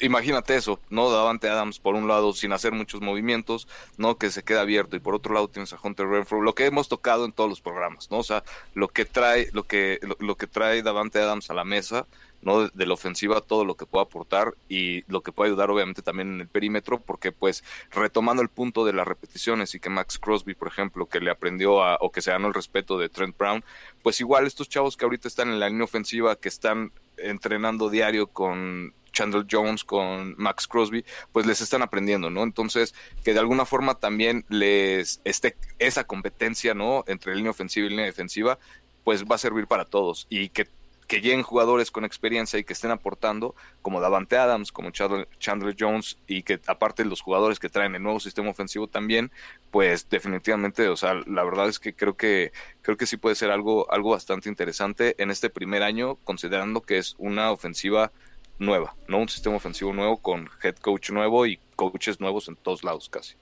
imagínate 0.01 0.55
eso, 0.55 0.79
¿no? 0.89 1.09
Davante 1.09 1.49
Adams 1.49 1.79
por 1.79 1.95
un 1.95 2.07
lado 2.07 2.33
sin 2.33 2.53
hacer 2.53 2.71
muchos 2.71 3.01
movimientos, 3.01 3.67
¿no? 3.97 4.17
Que 4.17 4.29
se 4.29 4.43
queda 4.43 4.61
abierto 4.61 4.95
y 4.95 4.99
por 4.99 5.15
otro 5.15 5.33
lado 5.33 5.47
tienes 5.47 5.73
a 5.73 5.79
Hunter 5.81 6.07
Renfro, 6.07 6.41
lo 6.41 6.55
que 6.55 6.65
hemos 6.65 6.87
tocado 6.89 7.25
en 7.25 7.31
todos 7.31 7.49
los 7.49 7.61
programas, 7.61 8.09
¿no? 8.11 8.17
O 8.17 8.23
sea, 8.23 8.43
lo 8.73 8.87
que 8.87 9.05
trae, 9.05 9.49
lo 9.53 9.63
que, 9.63 9.99
lo, 10.19 10.35
que 10.35 10.47
trae 10.47 10.81
Davante 10.81 11.19
Adams 11.19 11.49
a 11.49 11.53
la 11.53 11.63
mesa, 11.63 12.05
¿no? 12.41 12.67
De, 12.67 12.85
la 12.85 12.93
ofensiva, 12.93 13.41
todo 13.41 13.65
lo 13.65 13.75
que 13.75 13.85
pueda 13.85 14.03
aportar 14.03 14.53
y 14.69 15.03
lo 15.11 15.21
que 15.21 15.31
puede 15.31 15.49
ayudar 15.49 15.71
obviamente 15.71 16.01
también 16.01 16.35
en 16.35 16.41
el 16.41 16.47
perímetro, 16.47 16.99
porque 16.99 17.31
pues 17.31 17.63
retomando 17.91 18.43
el 18.43 18.49
punto 18.49 18.85
de 18.85 18.93
las 18.93 19.07
repeticiones 19.07 19.73
y 19.73 19.79
que 19.79 19.89
Max 19.89 20.19
Crosby, 20.19 20.53
por 20.53 20.67
ejemplo, 20.67 21.07
que 21.07 21.19
le 21.19 21.31
aprendió 21.31 21.83
a, 21.83 21.97
o 22.01 22.11
que 22.11 22.21
se 22.21 22.31
ganó 22.31 22.47
el 22.47 22.53
respeto 22.53 22.97
de 22.99 23.09
Trent 23.09 23.37
Brown, 23.37 23.63
pues 24.03 24.19
igual 24.19 24.45
estos 24.45 24.69
chavos 24.69 24.95
que 24.95 25.05
ahorita 25.05 25.27
están 25.27 25.49
en 25.49 25.59
la 25.59 25.69
línea 25.69 25.85
ofensiva, 25.85 26.35
que 26.35 26.49
están 26.49 26.91
entrenando 27.17 27.89
diario 27.89 28.27
con 28.27 28.93
Chandler 29.15 29.45
Jones, 29.49 29.83
con 29.83 30.35
Max 30.37 30.67
Crosby, 30.67 31.03
pues 31.31 31.47
les 31.47 31.61
están 31.61 31.81
aprendiendo, 31.81 32.29
¿no? 32.29 32.43
Entonces, 32.43 32.93
que 33.23 33.33
de 33.33 33.39
alguna 33.39 33.65
forma 33.65 33.95
también 33.95 34.45
les 34.49 35.21
esté 35.23 35.55
esa 35.79 36.03
competencia, 36.03 36.75
¿no? 36.75 37.03
Entre 37.07 37.35
línea 37.35 37.51
ofensiva 37.51 37.87
y 37.87 37.89
línea 37.89 38.05
defensiva, 38.05 38.59
pues 39.03 39.23
va 39.23 39.35
a 39.35 39.39
servir 39.39 39.67
para 39.67 39.85
todos 39.85 40.27
y 40.29 40.49
que 40.49 40.67
que 41.07 41.21
lleguen 41.21 41.43
jugadores 41.43 41.91
con 41.91 42.05
experiencia 42.05 42.59
y 42.59 42.63
que 42.63 42.73
estén 42.73 42.91
aportando, 42.91 43.55
como 43.81 44.01
Davante 44.01 44.37
Adams, 44.37 44.71
como 44.71 44.91
Chandler 44.91 45.75
Jones, 45.79 46.17
y 46.27 46.43
que 46.43 46.59
aparte 46.67 47.05
los 47.05 47.21
jugadores 47.21 47.59
que 47.59 47.69
traen 47.69 47.95
el 47.95 48.03
nuevo 48.03 48.19
sistema 48.19 48.49
ofensivo 48.49 48.87
también, 48.87 49.31
pues 49.71 50.09
definitivamente, 50.09 50.87
o 50.87 50.97
sea, 50.97 51.13
la 51.27 51.43
verdad 51.43 51.69
es 51.69 51.79
que 51.79 51.93
creo 51.93 52.15
que 52.17 52.51
creo 52.81 52.97
que 52.97 53.05
sí 53.05 53.17
puede 53.17 53.35
ser 53.35 53.51
algo 53.51 53.91
algo 53.91 54.11
bastante 54.11 54.49
interesante 54.49 55.15
en 55.21 55.31
este 55.31 55.49
primer 55.49 55.83
año, 55.83 56.15
considerando 56.23 56.81
que 56.81 56.97
es 56.97 57.15
una 57.17 57.51
ofensiva 57.51 58.11
nueva, 58.59 58.95
no 59.07 59.17
un 59.17 59.29
sistema 59.29 59.55
ofensivo 59.55 59.93
nuevo 59.93 60.17
con 60.17 60.49
head 60.63 60.75
coach 60.77 61.11
nuevo 61.11 61.45
y 61.45 61.59
coaches 61.75 62.19
nuevos 62.19 62.47
en 62.47 62.55
todos 62.55 62.83
lados 62.83 63.09
casi. 63.09 63.35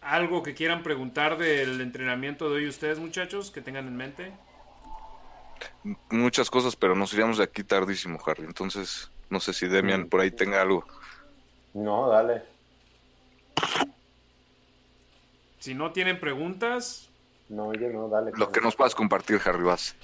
¿Algo 0.00 0.42
que 0.42 0.54
quieran 0.54 0.82
preguntar 0.82 1.38
del 1.38 1.80
entrenamiento 1.80 2.50
de 2.50 2.56
hoy 2.56 2.68
ustedes, 2.68 2.98
muchachos, 2.98 3.50
que 3.50 3.62
tengan 3.62 3.86
en 3.86 3.96
mente? 3.96 4.32
Muchas 6.10 6.50
cosas, 6.50 6.76
pero 6.76 6.94
nos 6.94 7.12
iríamos 7.14 7.38
de 7.38 7.44
aquí 7.44 7.64
tardísimo, 7.64 8.18
Harry. 8.26 8.44
Entonces, 8.44 9.10
no 9.30 9.40
sé 9.40 9.54
si 9.54 9.66
Demian 9.66 10.02
mm. 10.02 10.08
por 10.08 10.20
ahí 10.20 10.30
tenga 10.30 10.60
algo. 10.60 10.84
No, 11.72 12.08
dale. 12.08 12.42
Si 15.58 15.74
no 15.74 15.92
tienen 15.92 16.20
preguntas. 16.20 17.08
No, 17.48 17.72
yo 17.72 17.88
no, 17.88 18.08
dale. 18.08 18.32
Lo 18.36 18.52
que 18.52 18.60
nos 18.60 18.76
puedas 18.76 18.94
compartir, 18.94 19.40
Harry, 19.44 19.62
vas. 19.62 19.96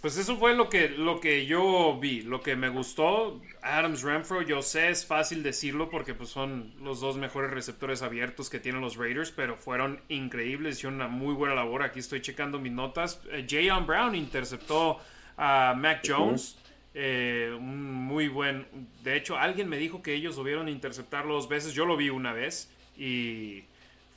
Pues 0.00 0.18
eso 0.18 0.36
fue 0.36 0.54
lo 0.54 0.68
que, 0.68 0.88
lo 0.90 1.20
que 1.20 1.46
yo 1.46 1.98
vi, 1.98 2.20
lo 2.20 2.40
que 2.40 2.54
me 2.54 2.68
gustó. 2.68 3.40
Adams 3.62 4.02
Renfro, 4.02 4.42
yo 4.42 4.62
sé, 4.62 4.90
es 4.90 5.06
fácil 5.06 5.42
decirlo 5.42 5.88
porque 5.88 6.14
pues 6.14 6.28
son 6.28 6.74
los 6.82 7.00
dos 7.00 7.16
mejores 7.16 7.50
receptores 7.50 8.02
abiertos 8.02 8.50
que 8.50 8.60
tienen 8.60 8.82
los 8.82 8.96
Raiders, 8.96 9.32
pero 9.32 9.56
fueron 9.56 10.00
increíbles, 10.08 10.76
hicieron 10.76 10.96
una 10.96 11.08
muy 11.08 11.34
buena 11.34 11.54
labor. 11.54 11.82
Aquí 11.82 11.98
estoy 11.98 12.20
checando 12.20 12.58
mis 12.58 12.72
notas. 12.72 13.20
Eh, 13.32 13.46
Jayon 13.48 13.86
Brown 13.86 14.14
interceptó 14.14 15.00
a 15.36 15.74
Mac 15.76 16.02
Jones. 16.06 16.58
Eh, 16.94 17.54
un 17.56 17.92
muy 17.92 18.28
buen. 18.28 18.66
De 19.02 19.16
hecho, 19.16 19.36
alguien 19.36 19.68
me 19.68 19.76
dijo 19.76 20.02
que 20.02 20.14
ellos 20.14 20.36
debieron 20.36 20.68
interceptarlo 20.68 21.34
dos 21.34 21.48
veces. 21.48 21.72
Yo 21.74 21.84
lo 21.84 21.96
vi 21.96 22.10
una 22.10 22.32
vez 22.32 22.70
y 22.96 23.64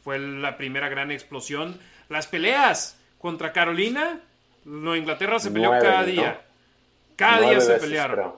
fue 0.03 0.19
la 0.19 0.57
primera 0.57 0.87
gran 0.87 1.11
explosión. 1.11 1.79
Las 2.09 2.27
peleas 2.27 2.99
contra 3.17 3.53
Carolina 3.53 4.21
no, 4.65 4.95
Inglaterra 4.95 5.39
se 5.39 5.51
peleó 5.51 5.71
cada 5.71 6.03
día. 6.03 6.41
Cada 7.15 7.49
día 7.49 7.59
se 7.59 7.75
pelearon. 7.75 8.33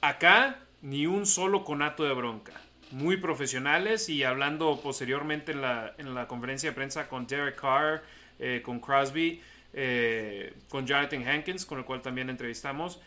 Acá, 0.00 0.58
ni 0.82 1.06
un 1.06 1.26
solo 1.26 1.64
conato 1.64 2.04
de 2.04 2.12
bronca. 2.12 2.52
Muy 2.90 3.18
profesionales 3.18 4.08
y 4.08 4.24
hablando 4.24 4.80
posteriormente 4.82 5.52
en 5.52 5.60
la, 5.60 5.94
en 5.98 6.14
la 6.14 6.26
conferencia 6.26 6.70
de 6.70 6.74
prensa 6.74 7.08
con 7.08 7.26
Derek 7.26 7.60
Carr, 7.60 8.02
eh, 8.38 8.62
con 8.64 8.80
Crosby, 8.80 9.42
eh, 9.74 10.54
con 10.68 10.86
Jonathan 10.86 11.26
Hankins, 11.26 11.66
con 11.66 11.78
el 11.78 11.84
cual 11.84 12.00
también 12.00 12.30
entrevistamos, 12.30 13.00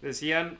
decían 0.00 0.58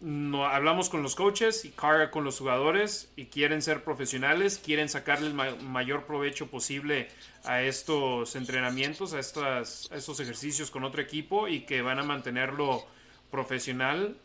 no, 0.00 0.46
hablamos 0.46 0.88
con 0.88 1.02
los 1.02 1.16
coaches 1.16 1.64
y 1.64 1.70
Carr 1.70 2.10
con 2.10 2.22
los 2.22 2.38
jugadores 2.38 3.10
y 3.16 3.26
quieren 3.26 3.62
ser 3.62 3.82
profesionales, 3.82 4.60
quieren 4.64 4.88
sacarle 4.88 5.26
el 5.26 5.34
mayor 5.64 6.04
provecho 6.04 6.46
posible 6.46 7.08
a 7.44 7.62
estos 7.62 8.36
entrenamientos, 8.36 9.12
a, 9.12 9.18
estas, 9.18 9.88
a 9.90 9.96
estos 9.96 10.20
ejercicios 10.20 10.70
con 10.70 10.84
otro 10.84 11.02
equipo 11.02 11.48
y 11.48 11.60
que 11.60 11.82
van 11.82 11.98
a 11.98 12.04
mantenerlo 12.04 12.86
profesional. 13.32 14.16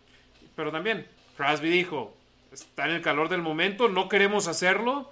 Pero 0.56 0.72
también, 0.72 1.08
Crosby 1.38 1.70
dijo, 1.70 2.16
está 2.52 2.86
en 2.86 2.92
el 2.92 3.02
calor 3.02 3.30
del 3.30 3.42
momento, 3.42 3.90
no 3.90 4.10
queremos 4.10 4.48
hacerlo, 4.48 5.12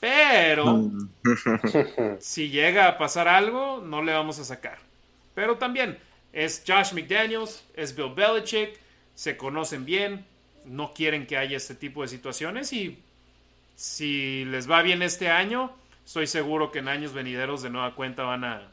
pero 0.00 0.90
si 2.18 2.50
llega 2.50 2.88
a 2.88 2.98
pasar 2.98 3.28
algo, 3.28 3.80
no 3.84 4.02
le 4.02 4.12
vamos 4.12 4.40
a 4.40 4.44
sacar. 4.44 4.78
Pero 5.36 5.58
también 5.58 5.96
es 6.32 6.64
Josh 6.66 6.92
McDaniels, 6.92 7.64
es 7.76 7.94
Bill 7.94 8.12
Belichick, 8.12 8.80
se 9.16 9.36
conocen 9.36 9.84
bien, 9.84 10.24
no 10.66 10.92
quieren 10.92 11.26
que 11.26 11.36
haya 11.36 11.56
este 11.56 11.74
tipo 11.74 12.02
de 12.02 12.08
situaciones 12.08 12.72
y 12.72 13.02
si 13.74 14.44
les 14.44 14.70
va 14.70 14.82
bien 14.82 15.02
este 15.02 15.28
año, 15.28 15.74
estoy 16.04 16.26
seguro 16.26 16.70
que 16.70 16.78
en 16.78 16.88
años 16.88 17.12
venideros 17.12 17.62
de 17.62 17.70
nueva 17.70 17.94
cuenta 17.94 18.22
van 18.22 18.44
a... 18.44 18.70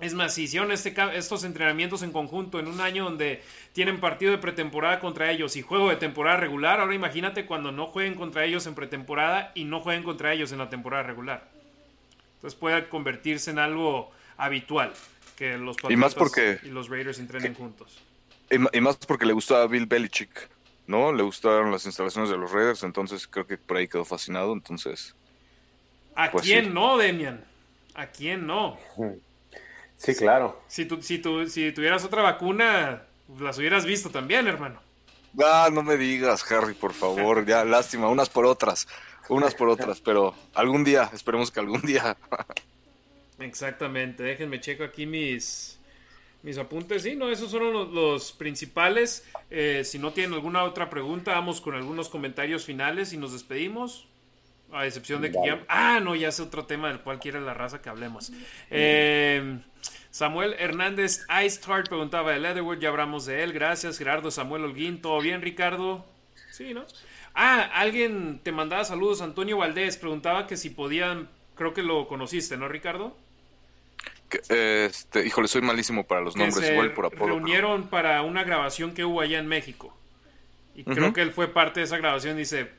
Es 0.00 0.14
más, 0.14 0.34
si 0.34 0.44
hicieron 0.44 0.72
este, 0.72 0.94
estos 1.14 1.44
entrenamientos 1.44 2.02
en 2.02 2.12
conjunto 2.12 2.58
en 2.58 2.68
un 2.68 2.80
año 2.80 3.04
donde 3.04 3.42
tienen 3.72 4.00
partido 4.00 4.32
de 4.32 4.38
pretemporada 4.38 5.00
contra 5.00 5.30
ellos 5.30 5.56
y 5.56 5.62
juego 5.62 5.90
de 5.90 5.96
temporada 5.96 6.36
regular, 6.36 6.80
ahora 6.80 6.94
imagínate 6.94 7.46
cuando 7.46 7.72
no 7.72 7.86
jueguen 7.86 8.14
contra 8.14 8.44
ellos 8.44 8.66
en 8.66 8.74
pretemporada 8.74 9.52
y 9.54 9.64
no 9.64 9.80
jueguen 9.80 10.02
contra 10.02 10.32
ellos 10.32 10.52
en 10.52 10.58
la 10.58 10.70
temporada 10.70 11.02
regular. 11.02 11.48
Entonces 12.36 12.58
puede 12.58 12.88
convertirse 12.88 13.50
en 13.50 13.58
algo 13.58 14.10
habitual 14.36 14.92
que 15.36 15.58
los 15.58 15.76
Patriotas 15.76 16.62
y, 16.62 16.68
los 16.68 16.88
Raiders 16.88 17.18
entrenen 17.18 17.54
juntos. 17.54 17.98
Y, 18.50 18.80
más 18.80 18.96
porque 18.96 19.26
le 19.26 19.32
gustó 19.32 19.56
a 19.56 19.66
Bill 19.66 19.86
Belichick, 19.86 20.48
¿no? 20.86 21.12
Le 21.12 21.22
gustaron 21.22 21.70
las 21.70 21.86
instalaciones 21.86 22.30
de 22.30 22.36
los 22.36 22.52
Raiders, 22.52 22.82
entonces 22.82 23.26
creo 23.26 23.46
que 23.46 23.56
por 23.56 23.76
ahí 23.76 23.88
quedó 23.88 24.04
fascinado, 24.04 24.52
entonces... 24.52 25.14
¿A 26.14 26.30
pues 26.30 26.44
quién 26.44 26.72
no, 26.72 26.96
Demian? 26.96 27.44
¿A 27.94 28.06
quién 28.06 28.46
no? 28.46 28.78
Sí, 29.96 30.14
claro. 30.14 30.60
Si, 30.66 30.84
tú, 30.84 31.00
si, 31.00 31.18
tú, 31.18 31.48
si 31.48 31.72
tuvieras 31.72 32.04
otra 32.04 32.20
vacuna, 32.20 33.04
las 33.38 33.56
hubieras 33.58 33.86
visto 33.86 34.10
también, 34.10 34.46
hermano. 34.46 34.80
Ah, 35.42 35.68
no 35.72 35.82
me 35.82 35.96
digas, 35.96 36.50
Harry, 36.50 36.74
por 36.74 36.92
favor, 36.92 37.46
ya, 37.46 37.64
lástima, 37.64 38.08
unas 38.08 38.28
por 38.28 38.46
otras, 38.46 38.86
unas 39.28 39.54
por 39.54 39.68
otras, 39.68 40.00
pero 40.00 40.34
algún 40.54 40.84
día, 40.84 41.10
esperemos 41.12 41.50
que 41.50 41.60
algún 41.60 41.80
día. 41.82 42.16
Exactamente, 43.38 44.22
déjenme 44.22 44.60
checo 44.60 44.84
aquí 44.84 45.06
mis, 45.06 45.78
mis 46.44 46.58
apuntes, 46.58 47.02
sí, 47.02 47.16
no, 47.16 47.30
esos 47.30 47.50
son 47.50 47.94
los, 47.94 48.32
principales. 48.32 49.26
Eh, 49.50 49.80
si 49.82 49.98
no 49.98 50.12
tienen 50.12 50.34
alguna 50.34 50.64
otra 50.64 50.90
pregunta, 50.90 51.32
vamos 51.32 51.62
con 51.62 51.74
algunos 51.74 52.10
comentarios 52.10 52.66
finales 52.66 53.14
y 53.14 53.16
nos 53.16 53.32
despedimos. 53.32 54.06
A 54.70 54.86
excepción 54.86 55.22
de 55.22 55.30
que 55.30 55.38
ya... 55.42 55.64
Ah, 55.68 56.00
no, 56.02 56.14
ya 56.14 56.28
es 56.28 56.40
otro 56.40 56.66
tema 56.66 56.88
del 56.88 57.00
cual 57.00 57.18
quiere 57.18 57.40
la 57.40 57.54
raza 57.54 57.80
que 57.80 57.88
hablemos. 57.88 58.30
Eh, 58.70 59.58
Samuel 60.10 60.54
Hernández 60.58 61.24
Ice 61.46 61.60
preguntaba 61.88 62.32
de 62.32 62.40
Leatherwood, 62.40 62.78
ya 62.78 62.90
hablamos 62.90 63.24
de 63.24 63.42
él. 63.42 63.54
Gracias, 63.54 63.96
Gerardo 63.96 64.30
Samuel 64.30 64.64
Holguín. 64.64 65.00
¿Todo 65.00 65.20
bien, 65.20 65.40
Ricardo? 65.40 66.04
Sí, 66.50 66.74
¿no? 66.74 66.84
Ah, 67.32 67.70
alguien 67.72 68.40
te 68.42 68.52
mandaba 68.52 68.84
saludos. 68.84 69.22
Antonio 69.22 69.56
Valdés 69.56 69.96
preguntaba 69.96 70.46
que 70.46 70.58
si 70.58 70.68
podían... 70.68 71.30
Creo 71.54 71.72
que 71.72 71.82
lo 71.82 72.06
conociste, 72.06 72.58
¿no, 72.58 72.68
Ricardo? 72.68 73.16
Este, 74.48 75.26
híjole, 75.26 75.48
soy 75.48 75.62
malísimo 75.62 76.04
para 76.04 76.20
los 76.20 76.36
nombres, 76.36 76.70
igual 76.70 76.92
por. 76.92 77.14
Reunieron 77.14 77.88
para 77.88 78.22
una 78.22 78.44
grabación 78.44 78.94
que 78.94 79.04
hubo 79.04 79.20
allá 79.20 79.38
en 79.38 79.46
México. 79.46 79.94
Y 80.74 80.84
creo 80.84 81.12
que 81.12 81.22
él 81.22 81.32
fue 81.32 81.48
parte 81.48 81.80
de 81.80 81.86
esa 81.86 81.98
grabación. 81.98 82.36
Dice, 82.36 82.70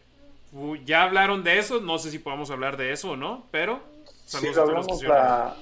ya 0.84 1.03
hablaron 1.03 1.44
de 1.44 1.60
eso, 1.60 1.80
no 1.82 1.98
sé 1.98 2.11
si 2.11 2.19
podamos 2.19 2.49
hablar 2.52 2.77
de 2.77 2.91
eso 2.91 3.11
o 3.11 3.15
no, 3.15 3.45
pero 3.52 3.82
sí, 4.26 4.48
hablamos 4.57 5.02
la... 5.03 5.56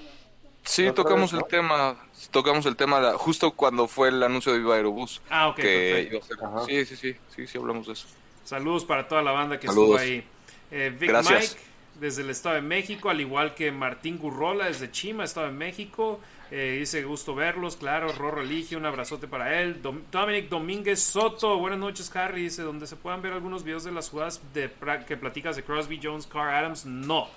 Sí, 0.64 0.91
tocamos 0.94 1.34
el 1.34 1.44
tema, 1.45 1.98
tocamos 2.32 2.65
el 2.65 2.76
tema 2.78 3.14
justo 3.18 3.52
cuando 3.52 3.88
fue 3.88 4.07
el 4.07 4.24
anuncio 4.24 4.53
de 4.53 4.60
Viva 4.60 4.76
Aerobús. 4.76 5.22
Ah, 5.30 5.49
ok. 5.49 5.60
Sí, 5.60 6.86
sí, 6.86 6.95
sí, 6.95 7.15
sí, 7.36 7.48
sí, 7.48 7.57
hablamos 7.57 7.88
de 7.88 7.94
eso. 7.94 8.07
Saludos 8.45 8.86
para 8.86 9.07
toda 9.07 9.22
la 9.22 9.32
banda 9.32 9.60
que 9.60 9.68
estuvo 9.68 9.98
ahí. 9.98 10.26
Eh, 10.72 10.95
Vic 10.98 11.10
Gracias 11.10 11.57
desde 11.99 12.22
el 12.22 12.30
Estado 12.30 12.56
de 12.56 12.61
México, 12.61 13.10
al 13.10 13.22
igual 13.22 13.53
que 13.53 13.72
Martín 13.72 14.18
Gurrola 14.18 14.65
desde 14.65 14.91
Chima, 14.91 15.24
Estado 15.24 15.48
de 15.48 15.53
México. 15.53 16.20
Eh, 16.52 16.78
dice 16.80 17.03
gusto 17.03 17.34
verlos, 17.34 17.78
claro. 17.78 18.11
Rorro 18.11 18.41
Elige, 18.41 18.76
un 18.76 18.86
abrazote 18.86 19.28
para 19.28 19.60
él. 19.60 19.82
Dominic 19.82 20.49
Domínguez 20.49 21.02
Soto, 21.02 21.57
buenas 21.57 21.80
noches, 21.80 22.15
Harry. 22.15 22.44
Dice, 22.44 22.61
donde 22.61 22.86
se 22.86 22.95
puedan 22.95 23.22
ver 23.22 23.34
algunos 23.34 23.64
videos 23.64 23.84
de 23.84 23.91
las 23.91 24.10
jugadas 24.10 24.41
de, 24.53 24.70
que 25.07 25.18
platicas 25.18 25.56
de 25.56 25.64
Crosby, 25.64 25.99
Jones, 26.02 26.28
Carr, 26.28 26.53
Adams. 26.53 26.86
No. 26.86 27.28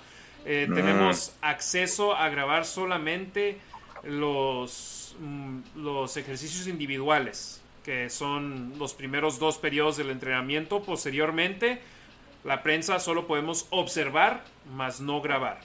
Eh, 0.45 0.67
tenemos 0.73 1.33
acceso 1.41 2.15
a 2.15 2.29
grabar 2.29 2.65
solamente 2.65 3.57
los, 4.03 5.15
mm, 5.19 5.59
los 5.77 6.15
ejercicios 6.15 6.67
individuales, 6.67 7.61
que 7.83 8.09
son 8.09 8.73
los 8.77 8.93
primeros 8.93 9.39
dos 9.39 9.57
periodos 9.57 9.97
del 9.97 10.11
entrenamiento. 10.11 10.83
Posteriormente 10.83 11.81
la 12.47 12.63
prensa 12.63 12.97
solo 12.99 13.27
podemos 13.27 13.67
observar, 13.71 14.41
más 14.73 15.01
no 15.01 15.21
grabar. 15.21 15.59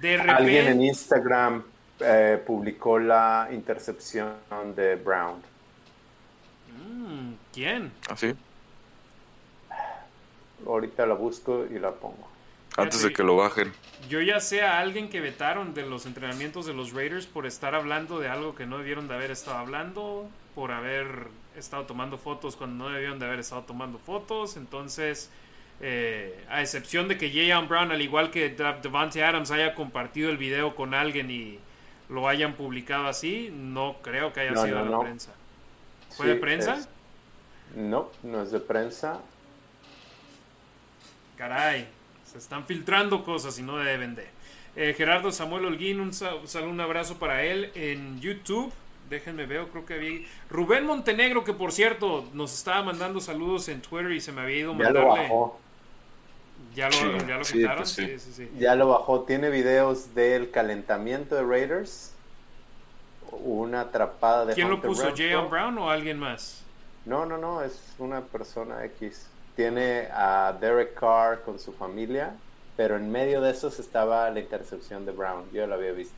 De 0.00 0.18
Alguien 0.18 0.66
en 0.66 0.82
Instagram 0.82 1.62
eh, 2.00 2.42
publicó 2.46 2.98
la 2.98 3.50
intercepción 3.52 4.32
de 4.74 4.96
Brown. 4.96 5.42
Mm, 6.74 7.34
¿Quién? 7.52 7.92
¿Así? 8.08 8.34
Ahorita 10.66 11.04
la 11.04 11.12
busco 11.12 11.66
y 11.70 11.78
la 11.78 11.90
pongo. 11.92 12.26
Antes 12.78 13.02
de 13.02 13.12
que 13.12 13.22
lo 13.22 13.36
bajen. 13.36 13.70
Yo 14.08 14.22
ya 14.22 14.40
sé 14.40 14.62
a 14.62 14.78
alguien 14.78 15.10
que 15.10 15.20
vetaron 15.20 15.74
de 15.74 15.84
los 15.84 16.06
entrenamientos 16.06 16.64
de 16.64 16.72
los 16.72 16.94
Raiders 16.94 17.26
por 17.26 17.44
estar 17.44 17.74
hablando 17.74 18.18
de 18.20 18.28
algo 18.28 18.54
que 18.54 18.64
no 18.64 18.78
debieron 18.78 19.06
de 19.06 19.14
haber 19.14 19.30
estado 19.30 19.58
hablando, 19.58 20.30
por 20.54 20.72
haber 20.72 21.28
estado 21.58 21.84
tomando 21.84 22.16
fotos 22.16 22.56
cuando 22.56 22.86
no 22.86 22.90
debieron 22.90 23.18
de 23.18 23.26
haber 23.26 23.40
estado 23.40 23.64
tomando 23.64 23.98
fotos. 23.98 24.56
Entonces, 24.56 25.30
eh, 25.84 26.44
a 26.48 26.60
excepción 26.60 27.08
de 27.08 27.18
que 27.18 27.28
Jayon 27.28 27.66
Brown, 27.66 27.90
al 27.90 28.00
igual 28.00 28.30
que 28.30 28.50
Devante 28.50 29.24
Adams, 29.24 29.50
haya 29.50 29.74
compartido 29.74 30.30
el 30.30 30.36
video 30.36 30.76
con 30.76 30.94
alguien 30.94 31.28
y 31.28 31.58
lo 32.08 32.28
hayan 32.28 32.54
publicado 32.54 33.08
así, 33.08 33.50
no 33.52 33.96
creo 34.00 34.32
que 34.32 34.40
haya 34.40 34.56
sido 34.56 34.84
de 34.84 34.90
la 34.90 35.00
prensa. 35.00 35.32
¿Fue 36.10 36.28
de 36.28 36.36
prensa? 36.36 36.86
No, 37.74 38.10
no 38.22 38.42
es 38.42 38.52
de 38.52 38.60
prensa. 38.60 39.20
Caray, 41.36 41.88
se 42.30 42.38
están 42.38 42.64
filtrando 42.64 43.24
cosas 43.24 43.58
y 43.58 43.62
no 43.62 43.76
deben 43.78 44.14
de. 44.14 44.26
Eh, 44.76 44.94
Gerardo 44.96 45.32
Samuel 45.32 45.64
Holguín, 45.64 45.98
un, 45.98 46.12
saludo, 46.12 46.70
un 46.70 46.80
abrazo 46.80 47.18
para 47.18 47.42
él 47.42 47.72
en 47.74 48.20
YouTube. 48.20 48.72
Déjenme 49.10 49.46
ver, 49.46 49.66
creo 49.66 49.84
que 49.84 49.94
había. 49.94 50.20
Rubén 50.48 50.86
Montenegro, 50.86 51.42
que 51.42 51.54
por 51.54 51.72
cierto 51.72 52.28
nos 52.34 52.54
estaba 52.54 52.84
mandando 52.84 53.20
saludos 53.20 53.68
en 53.68 53.82
Twitter 53.82 54.12
y 54.12 54.20
se 54.20 54.30
me 54.30 54.42
había 54.42 54.58
ido 54.58 54.78
ya 54.78 54.90
Lo 54.90 55.08
bajó. 55.08 55.61
Ya 56.74 56.88
lo, 56.88 57.18
ya 57.26 57.36
lo 57.36 57.44
quitaron. 57.44 57.86
Sí. 57.86 58.18
Sí, 58.18 58.32
sí, 58.32 58.50
ya 58.58 58.74
lo 58.74 58.88
bajó. 58.88 59.22
Tiene 59.22 59.50
videos 59.50 60.14
del 60.14 60.50
calentamiento 60.50 61.34
de 61.34 61.42
Raiders. 61.42 62.12
Una 63.30 63.82
atrapada 63.82 64.46
de 64.46 64.54
¿Quién 64.54 64.68
lo 64.68 64.80
puso? 64.80 65.10
¿Jayon 65.14 65.48
Brown 65.50 65.78
o 65.78 65.90
alguien 65.90 66.18
más? 66.18 66.62
No, 67.04 67.26
no, 67.26 67.38
no. 67.38 67.62
Es 67.62 67.94
una 67.98 68.20
persona 68.20 68.84
X 68.84 69.26
tiene 69.56 70.08
a 70.12 70.56
Derek 70.60 70.94
Carr 70.94 71.42
con 71.42 71.58
su 71.58 71.72
familia, 71.72 72.34
pero 72.76 72.96
en 72.96 73.10
medio 73.10 73.40
de 73.40 73.50
esos 73.50 73.78
estaba 73.78 74.30
la 74.30 74.40
intercepción 74.40 75.04
de 75.04 75.12
Brown. 75.12 75.44
Yo 75.52 75.66
lo 75.66 75.74
había 75.74 75.92
visto. 75.92 76.14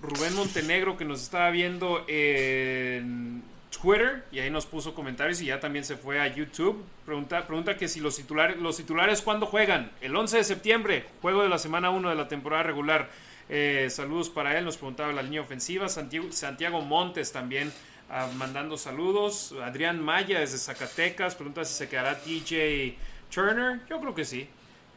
Rubén 0.00 0.34
Montenegro 0.34 0.96
que 0.96 1.04
nos 1.04 1.22
estaba 1.22 1.50
viendo 1.50 2.04
en 2.08 3.42
Twitter 3.78 4.24
y 4.32 4.40
ahí 4.40 4.50
nos 4.50 4.66
puso 4.66 4.94
comentarios 4.94 5.40
y 5.40 5.46
ya 5.46 5.60
también 5.60 5.84
se 5.84 5.96
fue 5.96 6.20
a 6.20 6.26
YouTube. 6.26 6.84
Pregunta, 7.04 7.46
pregunta 7.46 7.76
que 7.76 7.88
si 7.88 8.00
los 8.00 8.16
titulares, 8.16 8.56
los 8.58 8.76
titulares 8.76 9.22
cuándo 9.22 9.46
juegan. 9.46 9.90
El 10.00 10.14
11 10.16 10.38
de 10.38 10.44
septiembre, 10.44 11.06
juego 11.22 11.42
de 11.42 11.48
la 11.48 11.58
semana 11.58 11.90
1 11.90 12.08
de 12.08 12.14
la 12.14 12.28
temporada 12.28 12.62
regular. 12.62 13.10
Eh, 13.48 13.88
saludos 13.90 14.30
para 14.30 14.58
él, 14.58 14.64
nos 14.64 14.76
preguntaba 14.76 15.12
la 15.12 15.22
línea 15.22 15.40
ofensiva. 15.40 15.88
Santiago, 15.88 16.32
Santiago 16.32 16.80
Montes 16.80 17.32
también 17.32 17.72
Ah, 18.10 18.28
mandando 18.36 18.76
saludos. 18.76 19.54
Adrián 19.62 20.02
Maya 20.02 20.40
desde 20.40 20.58
Zacatecas 20.58 21.34
pregunta 21.34 21.64
si 21.64 21.74
se 21.74 21.88
quedará 21.88 22.18
TJ 22.18 22.96
Turner. 23.32 23.80
Yo 23.88 24.00
creo 24.00 24.14
que 24.14 24.24
sí. 24.24 24.48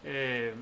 Eh, 0.03 0.53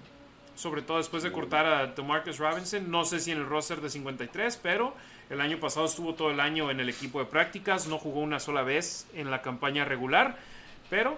sobre 0.56 0.82
todo 0.82 0.98
después 0.98 1.24
de 1.24 1.32
cortar 1.32 1.66
a 1.66 1.88
DeMarcus 1.88 2.38
Robinson. 2.38 2.90
No 2.90 3.04
sé 3.04 3.20
si 3.20 3.32
en 3.32 3.40
el 3.40 3.46
roster 3.46 3.82
de 3.82 3.90
53, 3.90 4.58
pero 4.62 4.96
el 5.30 5.42
año 5.42 5.60
pasado 5.60 5.86
estuvo 5.86 6.14
todo 6.14 6.32
el 6.32 6.40
año 6.40 6.70
en 6.72 6.80
el 6.80 6.90
equipo 6.90 7.20
de 7.20 7.26
prácticas. 7.26 7.88
No 7.88 7.98
jugó 7.98 8.22
una 8.22 8.40
sola 8.40 8.64
vez 8.64 9.08
en 9.14 9.32
la 9.32 9.42
campaña 9.42 9.86
regular. 9.86 10.38
Pero 10.90 11.18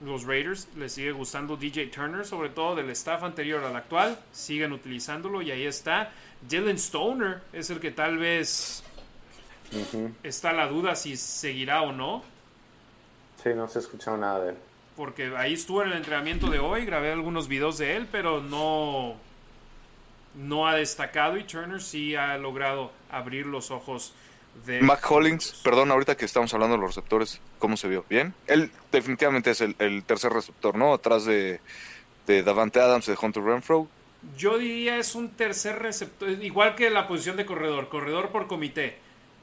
los 0.00 0.24
Raiders 0.24 0.68
les 0.76 0.92
sigue 0.92 1.12
gustando 1.12 1.56
DJ 1.56 1.86
Turner, 1.86 2.26
sobre 2.26 2.48
todo 2.48 2.76
del 2.76 2.90
staff 2.90 3.22
anterior 3.22 3.62
al 3.64 3.76
actual. 3.76 4.18
Siguen 4.32 4.72
utilizándolo 4.72 5.42
y 5.42 5.50
ahí 5.50 5.66
está. 5.66 6.10
Dylan 6.48 6.76
Stoner 6.78 7.42
es 7.52 7.70
el 7.70 7.80
que 7.80 7.90
tal 7.90 8.18
vez 8.18 8.82
Está 10.22 10.52
la 10.52 10.66
duda 10.66 10.94
si 10.94 11.16
seguirá 11.16 11.82
o 11.82 11.92
no. 11.92 12.22
Sí, 13.42 13.50
no 13.54 13.68
se 13.68 13.78
ha 13.78 13.82
escuchado 13.82 14.16
nada 14.16 14.40
de 14.40 14.50
él. 14.50 14.56
Porque 14.96 15.32
ahí 15.36 15.54
estuvo 15.54 15.82
en 15.82 15.90
el 15.90 15.96
entrenamiento 15.98 16.48
de 16.48 16.58
hoy, 16.58 16.84
grabé 16.84 17.12
algunos 17.12 17.46
videos 17.46 17.78
de 17.78 17.96
él, 17.96 18.08
pero 18.10 18.40
no, 18.40 19.14
no 20.38 20.66
ha 20.66 20.74
destacado 20.74 21.36
y 21.36 21.44
Turner 21.44 21.82
sí 21.82 22.14
ha 22.14 22.38
logrado 22.38 22.92
abrir 23.10 23.46
los 23.46 23.70
ojos 23.70 24.14
de... 24.64 24.80
Mac 24.80 25.04
Hollins, 25.10 25.60
perdón, 25.62 25.90
ahorita 25.90 26.16
que 26.16 26.24
estamos 26.24 26.52
hablando 26.54 26.76
de 26.76 26.80
los 26.80 26.90
receptores, 26.90 27.40
¿cómo 27.58 27.76
se 27.76 27.88
vio? 27.88 28.04
¿Bien? 28.08 28.34
Él 28.46 28.70
definitivamente 28.90 29.50
es 29.50 29.60
el, 29.60 30.02
tercer 30.04 30.32
receptor, 30.32 30.76
¿no? 30.76 30.94
Atrás 30.94 31.24
de, 31.24 31.60
de 32.26 32.42
Davante 32.42 32.80
Adams 32.80 33.08
y 33.08 33.12
de 33.12 33.18
Hunter 33.20 33.42
Renfro. 33.42 33.88
Yo 34.36 34.58
diría 34.58 34.98
es 34.98 35.14
un 35.14 35.30
tercer 35.30 35.78
receptor, 35.78 36.30
igual 36.30 36.74
que 36.74 36.90
la 36.90 37.06
posición 37.06 37.36
de 37.36 37.46
corredor, 37.46 37.88
corredor 37.88 38.30
por 38.30 38.46
comité 38.46 38.96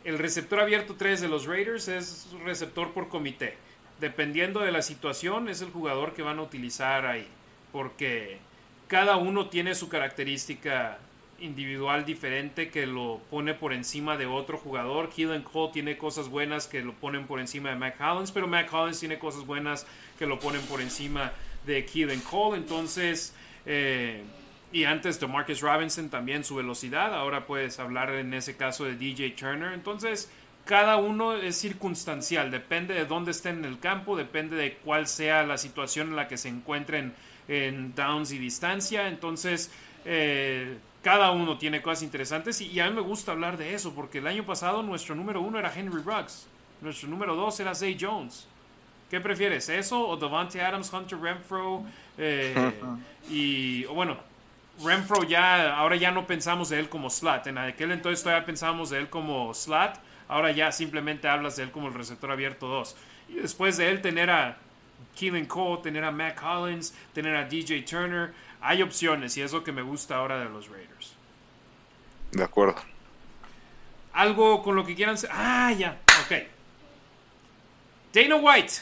el 0.06 0.20
receptor 0.20 0.60
abierto 0.60 0.96
3 0.96 1.20
de 1.20 1.28
los 1.28 1.48
Raiders 1.48 1.88
es 1.88 2.28
receptor 2.44 2.94
por 2.94 3.10
comité. 3.10 3.58
Dependiendo 4.00 4.60
de 4.60 4.72
la 4.72 4.84
situación, 4.84 5.50
es 5.50 5.62
el 5.62 5.72
jugador 5.72 6.14
que 6.14 6.22
van 6.22 6.38
a 6.38 6.44
utilizar 6.44 7.08
ahí. 7.08 7.28
Porque 7.72 8.38
cada 8.88 9.18
uno 9.18 9.48
tiene 9.48 9.76
su 9.76 9.90
característica 9.90 10.99
individual 11.40 12.06
diferente 12.06 12.70
que 12.70 12.86
lo 12.86 13.20
pone 13.30 13.53
por 13.53 13.74
encima 13.74 14.18
de 14.18 14.26
otro 14.26 14.57
jugador. 14.57 15.10
Keelan 15.10 15.44
Cole 15.44 15.74
tiene 15.74 15.98
cosas 15.98 16.30
buenas 16.30 16.68
que 16.68 16.82
lo 16.82 16.94
ponen 16.94 17.28
por 17.28 17.40
encima 17.40 17.70
de 17.70 17.76
Mac 17.76 17.99
Hollins, 17.99 18.32
pero 18.32 18.48
Mac 18.48 18.72
Hollins 18.72 18.99
tiene 18.99 19.20
cosas 19.20 19.45
buenas 19.45 19.86
que 20.18 20.26
lo 20.26 20.40
ponen 20.40 20.62
por 20.64 20.82
encima 20.82 21.34
de 21.66 21.86
Keelan 21.86 22.22
Cole. 22.22 22.57
Entonces, 22.57 23.36
eh, 23.66 24.24
y 24.72 24.84
antes 24.84 25.20
de 25.20 25.28
Marcus 25.28 25.62
Robinson 25.62 26.10
también 26.10 26.44
su 26.44 26.56
velocidad. 26.56 27.14
Ahora 27.14 27.45
puedes 27.45 27.80
hablar 27.80 28.12
en 28.12 28.34
ese 28.34 28.56
caso 28.56 28.86
de 28.86 28.95
DJ 28.95 29.32
Turner. 29.32 29.74
Entonces, 29.74 30.30
cada 30.66 30.98
uno 30.98 31.36
es 31.36 31.56
circunstancial. 31.56 32.52
Depende 32.52 32.94
de 32.94 33.06
dónde 33.06 33.32
estén 33.32 33.60
en 33.60 33.66
el 33.66 33.80
campo, 33.80 34.18
depende 34.18 34.56
de 34.56 34.74
cuál 34.74 35.07
sea 35.07 35.44
la 35.44 35.57
situación 35.57 36.10
en 36.10 36.16
la 36.16 36.28
que 36.28 36.38
se 36.38 36.49
encuentren 36.49 37.14
en 37.48 37.94
downs 37.96 38.32
y 38.32 38.38
distancia. 38.38 39.08
Entonces, 39.08 39.72
eh, 40.06 40.78
cada 41.04 41.32
uno 41.32 41.58
tiene 41.58 41.82
cosas 41.82 42.04
interesantes 42.04 42.60
y, 42.62 42.80
a 42.80 42.90
mí 42.90 42.96
me 42.96 43.02
gusta 43.02 43.32
hablar 43.32 43.58
de 43.58 43.74
eso 43.74 43.94
porque 43.94 44.18
el 44.18 44.28
año 44.28 44.46
pasado 44.46 44.82
nuestro 44.82 45.14
número 45.14 45.42
uno 45.42 45.60
era 45.60 45.72
Henry 45.74 46.02
Ruggs, 46.02 46.48
nuestro 46.82 47.08
número 47.08 47.36
dos 47.36 47.60
era 47.60 47.76
Zay 47.76 47.96
Jones. 48.00 48.48
¿Qué 49.10 49.22
prefieres, 49.22 49.70
eso 49.70 50.08
o 50.08 50.18
Devante 50.18 50.62
Adams, 50.62 50.92
Hunter 50.92 51.20
Renfro? 51.20 51.84
Eh, 52.18 52.72
y 53.30 53.84
bueno, 53.88 54.16
Renfro 54.82 55.24
ya, 55.24 55.76
ahora 55.76 55.98
ya 55.98 56.12
no 56.12 56.26
pensamos 56.26 56.70
de 56.70 56.80
él 56.80 56.88
como 56.88 57.10
slot. 57.10 57.48
En 57.48 57.58
aquel 57.58 57.92
entonces 57.92 58.24
todavía 58.24 58.46
pensábamos 58.46 58.90
de 58.90 59.00
él 59.00 59.10
como 59.10 59.54
slot. 59.54 60.00
Ahora 60.30 60.52
ya 60.52 60.72
simplemente 60.72 61.28
hablas 61.28 61.58
de 61.58 61.64
él 61.64 61.72
como 61.72 61.90
el 61.90 61.94
receptor 61.94 62.32
abierto 62.32 62.68
2. 62.68 62.96
Y 63.28 63.34
después 63.34 63.76
de 63.76 63.90
él 63.92 64.02
tener 64.02 64.30
a 64.30 64.58
Keelan 65.16 65.46
Cole, 65.46 65.82
tener 65.82 66.04
a 66.04 66.12
Matt 66.12 66.36
Collins, 66.36 66.94
tener 67.14 67.36
a 67.36 67.46
DJ 67.46 67.82
Turner, 67.84 68.34
hay 68.62 68.82
opciones 68.82 69.36
y 69.38 69.42
es 69.42 69.54
lo 69.54 69.64
que 69.64 69.72
me 69.72 69.82
gusta 69.82 70.18
ahora 70.18 70.40
de 70.40 70.50
los 70.50 70.70
Raiders. 70.70 71.14
De 72.32 72.44
acuerdo. 72.44 72.76
Algo 74.14 74.62
con 74.64 74.76
lo 74.76 74.86
que 74.86 74.96
quieran... 74.96 75.18
Ah, 75.32 75.72
ya, 75.72 76.00
ok. 76.26 76.44
Dana 78.14 78.36
White 78.38 78.74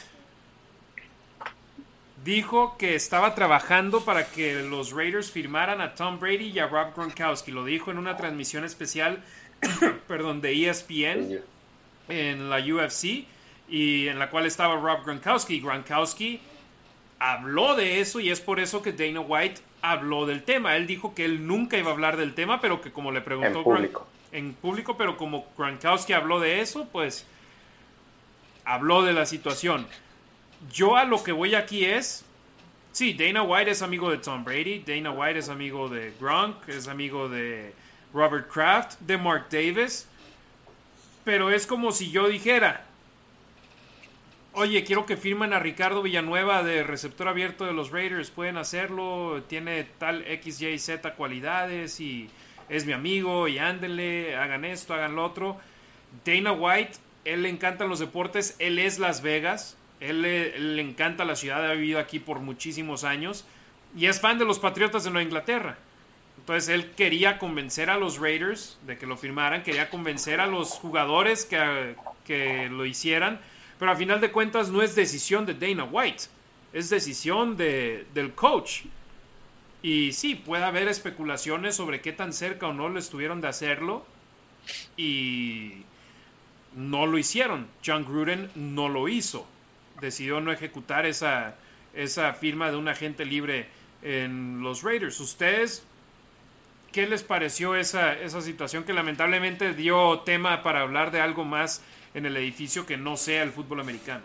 dijo 2.24 2.76
que 2.78 2.94
estaba 2.94 3.34
trabajando 3.34 4.04
para 4.04 4.26
que 4.26 4.62
los 4.62 4.92
Raiders 4.92 5.30
firmaran 5.30 5.80
a 5.80 5.94
Tom 5.94 6.18
Brady 6.18 6.50
y 6.50 6.58
a 6.58 6.66
Rob 6.66 6.94
Gronkowski. 6.94 7.52
Lo 7.52 7.64
dijo 7.64 7.90
en 7.90 7.98
una 7.98 8.16
transmisión 8.16 8.64
especial, 8.64 9.22
perdón, 10.08 10.40
de 10.40 10.68
ESPN 10.68 11.40
en 12.08 12.50
la 12.50 12.58
UFC 12.58 13.26
y 13.68 14.08
en 14.08 14.18
la 14.18 14.30
cual 14.30 14.46
estaba 14.46 14.76
Rob 14.76 15.04
Gronkowski. 15.04 15.60
Gronkowski 15.60 16.40
habló 17.18 17.74
de 17.74 18.00
eso 18.00 18.20
y 18.20 18.30
es 18.30 18.40
por 18.40 18.60
eso 18.60 18.82
que 18.82 18.92
Dana 18.92 19.20
White 19.20 19.60
habló 19.82 20.26
del 20.26 20.42
tema. 20.42 20.76
Él 20.76 20.86
dijo 20.86 21.14
que 21.14 21.24
él 21.24 21.46
nunca 21.46 21.76
iba 21.76 21.90
a 21.90 21.94
hablar 21.94 22.16
del 22.16 22.34
tema, 22.34 22.60
pero 22.60 22.80
que 22.80 22.92
como 22.92 23.12
le 23.12 23.20
preguntó 23.20 23.58
en 23.58 23.64
público, 23.64 24.06
en 24.32 24.54
público 24.54 24.96
pero 24.96 25.16
como 25.16 25.46
Gronkowski 25.56 26.12
habló 26.12 26.40
de 26.40 26.60
eso, 26.60 26.88
pues 26.92 27.26
habló 28.64 29.02
de 29.02 29.12
la 29.12 29.26
situación 29.26 29.86
yo 30.72 30.96
a 30.96 31.04
lo 31.04 31.22
que 31.22 31.32
voy 31.32 31.54
aquí 31.54 31.84
es, 31.84 32.24
sí, 32.92 33.14
Dana 33.14 33.42
White 33.42 33.70
es 33.70 33.82
amigo 33.82 34.10
de 34.10 34.18
Tom 34.18 34.44
Brady, 34.44 34.80
Dana 34.86 35.10
White 35.10 35.38
es 35.38 35.48
amigo 35.48 35.88
de 35.88 36.12
Gronk, 36.20 36.68
es 36.68 36.88
amigo 36.88 37.28
de 37.28 37.74
Robert 38.12 38.48
Kraft, 38.50 38.98
de 39.00 39.18
Mark 39.18 39.46
Davis, 39.50 40.06
pero 41.24 41.50
es 41.50 41.66
como 41.66 41.92
si 41.92 42.10
yo 42.10 42.28
dijera, 42.28 42.86
oye, 44.54 44.84
quiero 44.84 45.04
que 45.04 45.16
firmen 45.16 45.52
a 45.52 45.58
Ricardo 45.58 46.02
Villanueva 46.02 46.62
de 46.62 46.84
receptor 46.84 47.28
abierto 47.28 47.64
de 47.66 47.72
los 47.72 47.90
Raiders, 47.90 48.30
pueden 48.30 48.56
hacerlo, 48.56 49.42
tiene 49.48 49.84
tal 49.98 50.24
X, 50.26 50.60
Y, 50.62 50.78
Z 50.78 51.14
cualidades 51.14 52.00
y 52.00 52.30
es 52.68 52.86
mi 52.86 52.92
amigo 52.92 53.48
y 53.48 53.58
ándenle, 53.58 54.36
hagan 54.36 54.64
esto, 54.64 54.94
hagan 54.94 55.16
lo 55.16 55.24
otro. 55.24 55.58
Dana 56.24 56.52
White, 56.52 56.98
él 57.24 57.42
le 57.42 57.48
encantan 57.48 57.88
los 57.88 57.98
deportes, 57.98 58.56
él 58.58 58.78
es 58.78 58.98
Las 58.98 59.22
Vegas, 59.22 59.76
él 60.00 60.22
le, 60.22 60.80
encanta 60.80 61.24
la 61.24 61.36
ciudad, 61.36 61.68
ha 61.68 61.74
vivido 61.74 61.98
aquí 61.98 62.20
por 62.20 62.38
muchísimos 62.38 63.04
años 63.04 63.44
y 63.96 64.06
es 64.06 64.20
fan 64.20 64.38
de 64.38 64.44
los 64.44 64.58
Patriotas 64.58 65.04
de 65.04 65.10
Nueva 65.10 65.24
Inglaterra. 65.24 65.78
Entonces 66.38 66.68
él 66.68 66.90
quería 66.92 67.38
convencer 67.38 67.90
a 67.90 67.96
los 67.96 68.18
Raiders 68.18 68.78
de 68.86 68.98
que 68.98 69.06
lo 69.06 69.16
firmaran, 69.16 69.62
quería 69.62 69.88
convencer 69.90 70.40
a 70.40 70.46
los 70.46 70.70
jugadores 70.70 71.44
que, 71.44 71.96
que 72.24 72.68
lo 72.68 72.84
hicieran, 72.86 73.40
Pero 73.78 73.90
a 73.90 73.96
final 73.96 74.20
de 74.20 74.30
cuentas 74.30 74.70
no 74.70 74.82
es 74.82 74.94
decisión 74.94 75.46
de 75.46 75.54
Dana 75.54 75.84
White, 75.84 76.24
es 76.72 76.90
decisión 76.90 77.56
de, 77.56 78.06
del 78.14 78.32
coach. 78.32 78.82
Y 79.82 80.12
sí, 80.12 80.34
puede 80.34 80.64
haber 80.64 80.88
especulaciones 80.88 81.76
sobre 81.76 82.00
qué 82.00 82.12
tan 82.12 82.32
cerca 82.32 82.68
o 82.68 82.72
no 82.72 82.88
le 82.88 83.00
estuvieron 83.00 83.40
de 83.40 83.48
hacerlo. 83.48 84.06
Y 84.96 85.82
no 86.74 87.06
lo 87.06 87.18
hicieron. 87.18 87.68
John 87.84 88.04
Gruden 88.04 88.50
no 88.54 88.88
lo 88.88 89.08
hizo. 89.08 89.46
Decidió 90.00 90.40
no 90.40 90.52
ejecutar 90.52 91.06
esa, 91.06 91.56
esa 91.92 92.32
firma 92.32 92.70
de 92.70 92.76
un 92.76 92.88
agente 92.88 93.24
libre 93.24 93.68
en 94.02 94.62
los 94.62 94.82
Raiders. 94.82 95.20
¿Ustedes 95.20 95.84
qué 96.92 97.06
les 97.06 97.22
pareció 97.22 97.74
esa, 97.74 98.14
esa 98.14 98.40
situación 98.40 98.84
que 98.84 98.92
lamentablemente 98.92 99.74
dio 99.74 100.20
tema 100.20 100.62
para 100.62 100.80
hablar 100.80 101.10
de 101.10 101.20
algo 101.20 101.44
más 101.44 101.82
en 102.14 102.26
el 102.26 102.36
edificio 102.36 102.86
que 102.86 102.96
no 102.96 103.16
sea 103.16 103.42
el 103.42 103.50
fútbol 103.50 103.80
americano? 103.80 104.24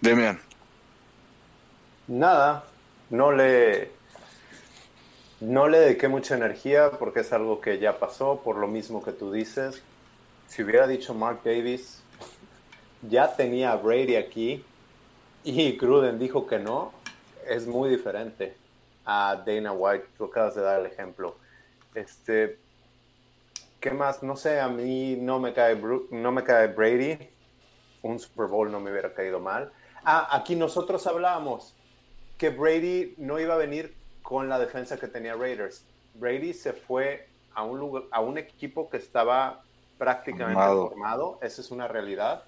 Demian. 0.00 0.40
Nada, 2.06 2.64
no 3.10 3.32
le, 3.32 3.90
no 5.40 5.68
le 5.68 5.78
dediqué 5.78 6.08
mucha 6.08 6.34
energía 6.34 6.90
porque 6.92 7.20
es 7.20 7.32
algo 7.32 7.60
que 7.60 7.78
ya 7.78 7.98
pasó, 7.98 8.40
por 8.42 8.56
lo 8.56 8.66
mismo 8.66 9.02
que 9.02 9.12
tú 9.12 9.32
dices. 9.32 9.82
Si 10.48 10.62
hubiera 10.62 10.86
dicho 10.86 11.14
Mark 11.14 11.40
Davis, 11.44 12.02
ya 13.02 13.36
tenía 13.36 13.72
a 13.72 13.76
Brady 13.76 14.16
aquí 14.16 14.64
y 15.44 15.72
Gruden 15.76 16.18
dijo 16.18 16.46
que 16.46 16.58
no, 16.58 16.92
es 17.46 17.66
muy 17.66 17.90
diferente 17.90 18.56
a 19.04 19.42
Dana 19.46 19.72
White. 19.72 20.06
Tú 20.16 20.24
acabas 20.24 20.54
de 20.54 20.62
dar 20.62 20.80
el 20.80 20.86
ejemplo. 20.86 21.36
Este, 21.94 22.58
¿Qué 23.88 23.94
más? 23.94 24.22
No 24.22 24.36
sé, 24.36 24.60
a 24.60 24.68
mí 24.68 25.16
no 25.16 25.38
me 25.38 25.54
cae, 25.54 25.80
no 26.10 26.30
me 26.30 26.44
cae 26.44 26.66
Brady. 26.66 27.18
Un 28.02 28.18
Super 28.18 28.46
Bowl 28.46 28.70
no 28.70 28.80
me 28.80 28.90
hubiera 28.90 29.14
caído 29.14 29.40
mal. 29.40 29.72
Ah, 30.04 30.28
aquí 30.30 30.56
nosotros 30.56 31.06
hablábamos 31.06 31.74
que 32.36 32.50
Brady 32.50 33.14
no 33.16 33.40
iba 33.40 33.54
a 33.54 33.56
venir 33.56 33.96
con 34.22 34.50
la 34.50 34.58
defensa 34.58 34.98
que 34.98 35.08
tenía 35.08 35.34
Raiders. 35.34 35.86
Brady 36.14 36.52
se 36.52 36.74
fue 36.74 37.28
a 37.54 37.62
un, 37.62 37.78
lugar, 37.78 38.02
a 38.10 38.20
un 38.20 38.36
equipo 38.36 38.90
que 38.90 38.98
estaba 38.98 39.62
prácticamente 39.96 40.60
formado. 40.60 40.88
formado. 40.90 41.38
Esa 41.40 41.62
es 41.62 41.70
una 41.70 41.88
realidad. 41.88 42.44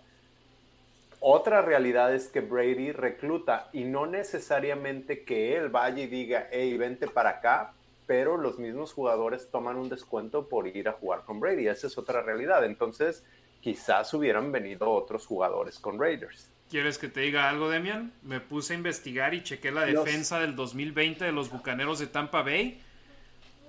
Otra 1.20 1.62
realidad 1.62 2.14
es 2.14 2.28
que 2.28 2.42
Brady 2.42 2.92
recluta 2.92 3.70
y 3.72 3.84
no 3.84 4.04
necesariamente 4.04 5.24
que 5.24 5.56
él 5.56 5.70
vaya 5.70 6.02
y 6.02 6.06
diga, 6.06 6.48
hey, 6.50 6.76
vente 6.76 7.08
para 7.08 7.30
acá, 7.30 7.72
pero 8.10 8.36
los 8.36 8.58
mismos 8.58 8.92
jugadores 8.92 9.52
toman 9.52 9.76
un 9.76 9.88
descuento 9.88 10.48
por 10.48 10.66
ir 10.66 10.88
a 10.88 10.94
jugar 10.94 11.22
con 11.24 11.38
Brady. 11.38 11.68
Esa 11.68 11.86
es 11.86 11.96
otra 11.96 12.22
realidad. 12.22 12.64
Entonces, 12.64 13.24
quizás 13.60 14.12
hubieran 14.14 14.50
venido 14.50 14.90
otros 14.90 15.24
jugadores 15.26 15.78
con 15.78 15.96
Raiders. 15.96 16.50
¿Quieres 16.68 16.98
que 16.98 17.06
te 17.06 17.20
diga 17.20 17.48
algo, 17.48 17.70
Demian? 17.70 18.12
Me 18.22 18.40
puse 18.40 18.72
a 18.72 18.76
investigar 18.76 19.32
y 19.32 19.44
chequé 19.44 19.70
la 19.70 19.84
defensa 19.84 20.40
del 20.40 20.56
2020 20.56 21.24
de 21.24 21.30
los 21.30 21.52
Bucaneros 21.52 22.00
de 22.00 22.08
Tampa 22.08 22.42
Bay. 22.42 22.82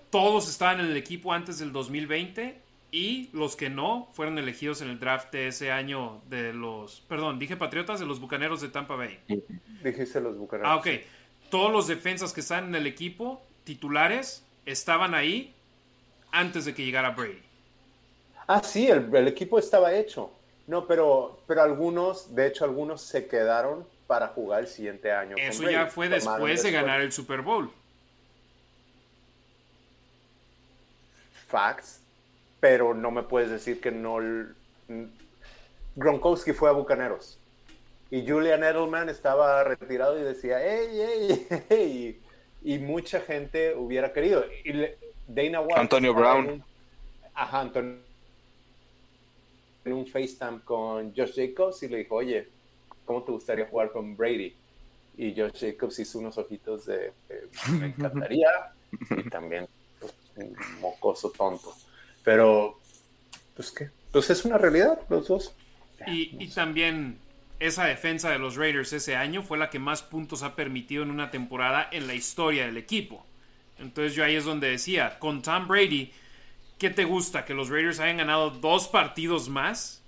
Todos 0.09 0.49
estaban 0.49 0.79
en 0.79 0.87
el 0.87 0.97
equipo 0.97 1.33
antes 1.33 1.59
del 1.59 1.71
2020 1.71 2.59
y 2.89 3.29
los 3.33 3.55
que 3.55 3.69
no 3.69 4.09
fueron 4.13 4.39
elegidos 4.39 4.81
en 4.81 4.89
el 4.89 4.99
draft 4.99 5.31
de 5.33 5.49
ese 5.49 5.71
año 5.71 6.23
de 6.29 6.51
los, 6.51 7.01
perdón, 7.01 7.37
dije 7.37 7.57
Patriotas 7.57 7.99
de 7.99 8.07
los 8.07 8.19
Bucaneros 8.19 8.59
de 8.61 8.69
Tampa 8.69 8.95
Bay. 8.95 9.19
Dijiste 9.83 10.19
los 10.19 10.35
Bucaneros. 10.35 10.71
Ah, 10.71 10.77
ok. 10.77 10.87
Todos 11.51 11.71
los 11.71 11.85
defensas 11.85 12.33
que 12.33 12.39
están 12.39 12.69
en 12.69 12.73
el 12.73 12.87
equipo, 12.87 13.45
titulares, 13.73 14.43
estaban 14.65 15.13
ahí 15.13 15.53
antes 16.31 16.65
de 16.65 16.73
que 16.73 16.83
llegara 16.83 17.11
Brady. 17.11 17.41
Ah, 18.47 18.61
sí, 18.63 18.87
el, 18.87 19.13
el 19.15 19.27
equipo 19.27 19.59
estaba 19.59 19.93
hecho. 19.93 20.31
No, 20.67 20.85
pero, 20.87 21.41
pero 21.47 21.61
algunos, 21.61 22.33
de 22.35 22.47
hecho, 22.47 22.65
algunos 22.65 23.01
se 23.01 23.27
quedaron 23.27 23.87
para 24.07 24.27
jugar 24.29 24.61
el 24.61 24.67
siguiente 24.67 25.11
año. 25.11 25.35
Eso 25.37 25.69
ya 25.69 25.87
fue 25.87 26.09
después 26.09 26.63
de 26.63 26.71
ganar 26.71 27.01
el 27.01 27.11
Super 27.11 27.41
Bowl. 27.41 27.71
Facts 31.47 32.01
pero 32.61 32.93
no 32.93 33.11
me 33.11 33.23
puedes 33.23 33.49
decir 33.49 33.81
que 33.81 33.91
no. 33.91 34.19
Gronkowski 35.95 36.53
fue 36.53 36.69
a 36.69 36.73
Bucaneros 36.73 37.37
y 38.09 38.25
Julian 38.25 38.63
Edelman 38.63 39.09
estaba 39.09 39.63
retirado 39.63 40.17
y 40.17 40.21
decía, 40.21 40.59
hey, 40.61 40.87
hey, 40.91 41.47
hey, 41.69 42.21
y 42.63 42.77
mucha 42.79 43.21
gente 43.21 43.75
hubiera 43.75 44.13
querido. 44.13 44.45
Y 44.63 44.73
Dana 45.27 45.61
White. 45.61 45.79
Antonio 45.79 46.13
Brown. 46.13 46.63
ajá, 47.33 47.61
Antonio. 47.61 47.97
En 49.83 49.93
un 49.93 50.05
FaceTime 50.05 50.61
con 50.63 51.13
Josh 51.15 51.33
Jacobs 51.35 51.81
y 51.83 51.87
le 51.87 51.97
dijo, 51.97 52.15
oye, 52.15 52.47
¿cómo 53.05 53.23
te 53.23 53.31
gustaría 53.31 53.65
jugar 53.65 53.91
con 53.91 54.15
Brady? 54.15 54.55
Y 55.17 55.33
Josh 55.35 55.59
Jacobs 55.59 55.97
hizo 55.99 56.19
unos 56.19 56.37
ojitos 56.37 56.85
de, 56.85 57.11
me 57.79 57.87
encantaría, 57.87 58.49
y 59.09 59.29
también 59.29 59.67
pues, 59.99 60.13
un 60.35 60.55
mocoso 60.81 61.31
tonto. 61.31 61.73
Pero, 62.23 62.79
pues 63.55 63.71
qué, 63.71 63.89
pues 64.11 64.29
es 64.29 64.45
una 64.45 64.59
realidad 64.59 64.99
los 65.09 65.27
dos. 65.27 65.55
Y, 66.05 66.43
y 66.43 66.47
también 66.49 67.17
esa 67.61 67.85
defensa 67.85 68.31
de 68.31 68.39
los 68.39 68.55
Raiders 68.55 68.91
ese 68.91 69.15
año 69.15 69.43
fue 69.43 69.57
la 69.57 69.69
que 69.69 69.77
más 69.77 70.01
puntos 70.01 70.41
ha 70.41 70.55
permitido 70.55 71.03
en 71.03 71.11
una 71.11 71.29
temporada 71.29 71.87
en 71.91 72.07
la 72.07 72.15
historia 72.15 72.65
del 72.65 72.77
equipo. 72.77 73.23
Entonces 73.77 74.15
yo 74.15 74.23
ahí 74.23 74.35
es 74.35 74.45
donde 74.45 74.69
decía, 74.69 75.19
con 75.19 75.43
Tom 75.43 75.67
Brady, 75.67 76.11
¿qué 76.79 76.89
te 76.89 77.05
gusta? 77.05 77.45
¿Que 77.45 77.53
los 77.53 77.69
Raiders 77.69 77.99
hayan 77.99 78.17
ganado 78.17 78.49
dos 78.49 78.87
partidos 78.87 79.47
más? 79.47 80.01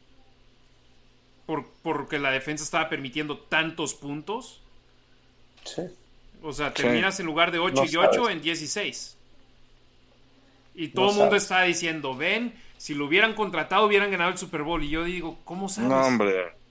Por, 1.46 1.68
porque 1.84 2.18
la 2.18 2.32
defensa 2.32 2.64
estaba 2.64 2.90
permitiendo 2.90 3.38
tantos 3.38 3.94
puntos. 3.94 4.60
Sí. 5.64 5.84
O 6.42 6.54
sea, 6.54 6.74
terminas 6.74 7.20
en 7.20 7.28
lugar 7.28 7.52
de 7.52 7.60
8 7.60 7.84
no 7.84 7.90
y 7.90 7.96
8 7.96 8.30
en 8.32 8.42
16. 8.42 9.18
Y 10.74 10.88
todo 10.88 11.12
el 11.12 11.18
mundo 11.18 11.36
está 11.36 11.62
diciendo, 11.62 12.16
ven, 12.16 12.56
si 12.78 12.96
lo 12.96 13.06
hubieran 13.06 13.36
contratado 13.36 13.86
hubieran 13.86 14.10
ganado 14.10 14.32
el 14.32 14.40
Super 14.40 14.64
Bowl. 14.64 14.84
Y 14.84 14.90
yo 14.90 15.04
digo, 15.04 15.38
¿cómo 15.46 15.70
sabes? 15.70 15.92
No, 15.92 16.02
hombre. 16.02 16.63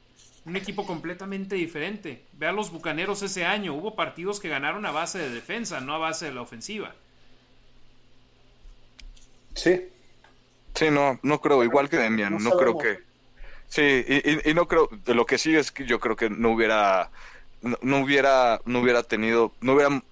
Un 0.44 0.56
equipo 0.56 0.84
completamente 0.84 1.54
diferente. 1.54 2.24
Ve 2.32 2.48
a 2.48 2.52
los 2.52 2.70
Bucaneros 2.70 3.22
ese 3.22 3.44
año. 3.44 3.74
Hubo 3.74 3.94
partidos 3.94 4.40
que 4.40 4.48
ganaron 4.48 4.84
a 4.86 4.90
base 4.90 5.18
de 5.18 5.30
defensa, 5.30 5.80
no 5.80 5.94
a 5.94 5.98
base 5.98 6.26
de 6.26 6.34
la 6.34 6.42
ofensiva. 6.42 6.94
Sí. 9.54 9.88
Sí, 10.74 10.90
no, 10.90 11.20
no 11.22 11.40
creo. 11.40 11.62
Igual 11.62 11.88
que 11.88 11.96
Demian, 11.96 12.32
no, 12.32 12.38
no 12.40 12.56
creo 12.56 12.76
que... 12.76 12.98
Sí, 13.68 13.82
y, 13.82 14.50
y, 14.50 14.54
no 14.54 14.66
creo... 14.66 14.88
Lo 15.06 15.26
que 15.26 15.38
sí 15.38 15.54
es 15.54 15.70
que 15.70 15.86
yo 15.86 16.00
creo 16.00 16.16
que 16.16 16.28
no 16.28 16.50
hubiera... 16.50 17.10
No, 17.62 17.78
no 17.80 18.00
hubiera, 18.00 18.60
no 18.64 18.80
hubiera 18.80 19.04
tenido, 19.04 19.54
no 19.60 19.74
hubieran 19.74 20.02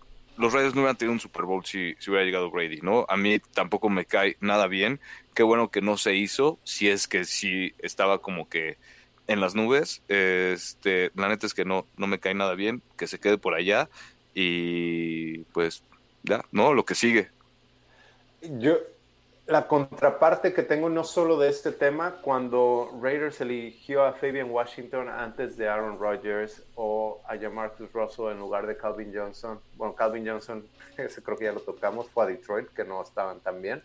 los 0.40 0.55
Raiders 0.55 0.74
no 0.74 0.81
hubieran 0.81 0.97
tenido 0.97 1.12
un 1.12 1.20
Super 1.20 1.43
Bowl 1.43 1.66
si, 1.66 1.94
si, 1.98 2.11
hubiera 2.11 2.24
llegado 2.24 2.51
Brady, 2.51 2.81
¿no? 2.81 3.05
A 3.09 3.16
mí 3.19 3.40
tampoco 3.52 3.90
me 3.90 4.07
cae 4.07 4.36
nada 4.40 4.69
bien. 4.69 4.98
Qué 5.35 5.43
bueno 5.43 5.70
que 5.70 5.82
no 5.82 5.98
se 5.98 6.15
hizo, 6.15 6.59
si 6.65 6.89
es 6.89 7.07
que 7.07 7.24
sí 7.24 7.74
estaba 7.78 8.23
como 8.23 8.48
que 8.48 8.78
en 9.31 9.40
las 9.40 9.55
nubes. 9.55 10.02
Este, 10.09 11.12
la 11.15 11.28
neta 11.28 11.47
es 11.47 11.55
que 11.55 11.65
no, 11.65 11.86
no 11.97 12.09
me 12.09 12.19
cae 12.19 12.35
nada 12.35 12.55
bien, 12.55 12.82
que 12.97 13.07
se 13.07 13.20
quede 13.20 13.39
por 13.39 13.55
allá 13.55 13.89
y 14.35 15.39
pues 15.52 15.85
ya, 16.24 16.44
¿no? 16.51 16.74
Lo 16.74 16.85
que 16.85 16.97
sigue. 16.97 17.31
Yo, 18.43 18.78
la 19.47 19.69
contraparte 19.69 20.52
que 20.52 20.65
tengo 20.65 20.89
no 20.89 21.05
solo 21.05 21.39
de 21.39 21.48
este 21.48 21.70
tema, 21.70 22.16
cuando 22.23 22.90
Raiders 23.01 23.40
eligió 23.40 24.05
a 24.05 24.15
Fabian 24.15 24.51
Washington 24.51 25.09
antes 25.09 25.57
de 25.57 25.69
Aaron 25.69 26.01
Rodgers 26.01 26.65
o 26.74 27.23
a 27.28 27.39
Jamarcus 27.39 27.93
Russell 27.93 28.32
en 28.32 28.39
lugar 28.40 28.66
de 28.66 28.77
Calvin 28.77 29.12
Johnson. 29.15 29.61
Bueno, 29.77 29.94
Calvin 29.94 30.27
Johnson, 30.27 30.66
ese 30.97 31.23
creo 31.23 31.36
que 31.36 31.44
ya 31.44 31.52
lo 31.52 31.61
tocamos, 31.61 32.09
fue 32.09 32.24
a 32.24 32.27
Detroit, 32.27 32.69
que 32.70 32.85
no 32.85 33.01
estaban 33.01 33.39
tan 33.39 33.62
bien. 33.62 33.81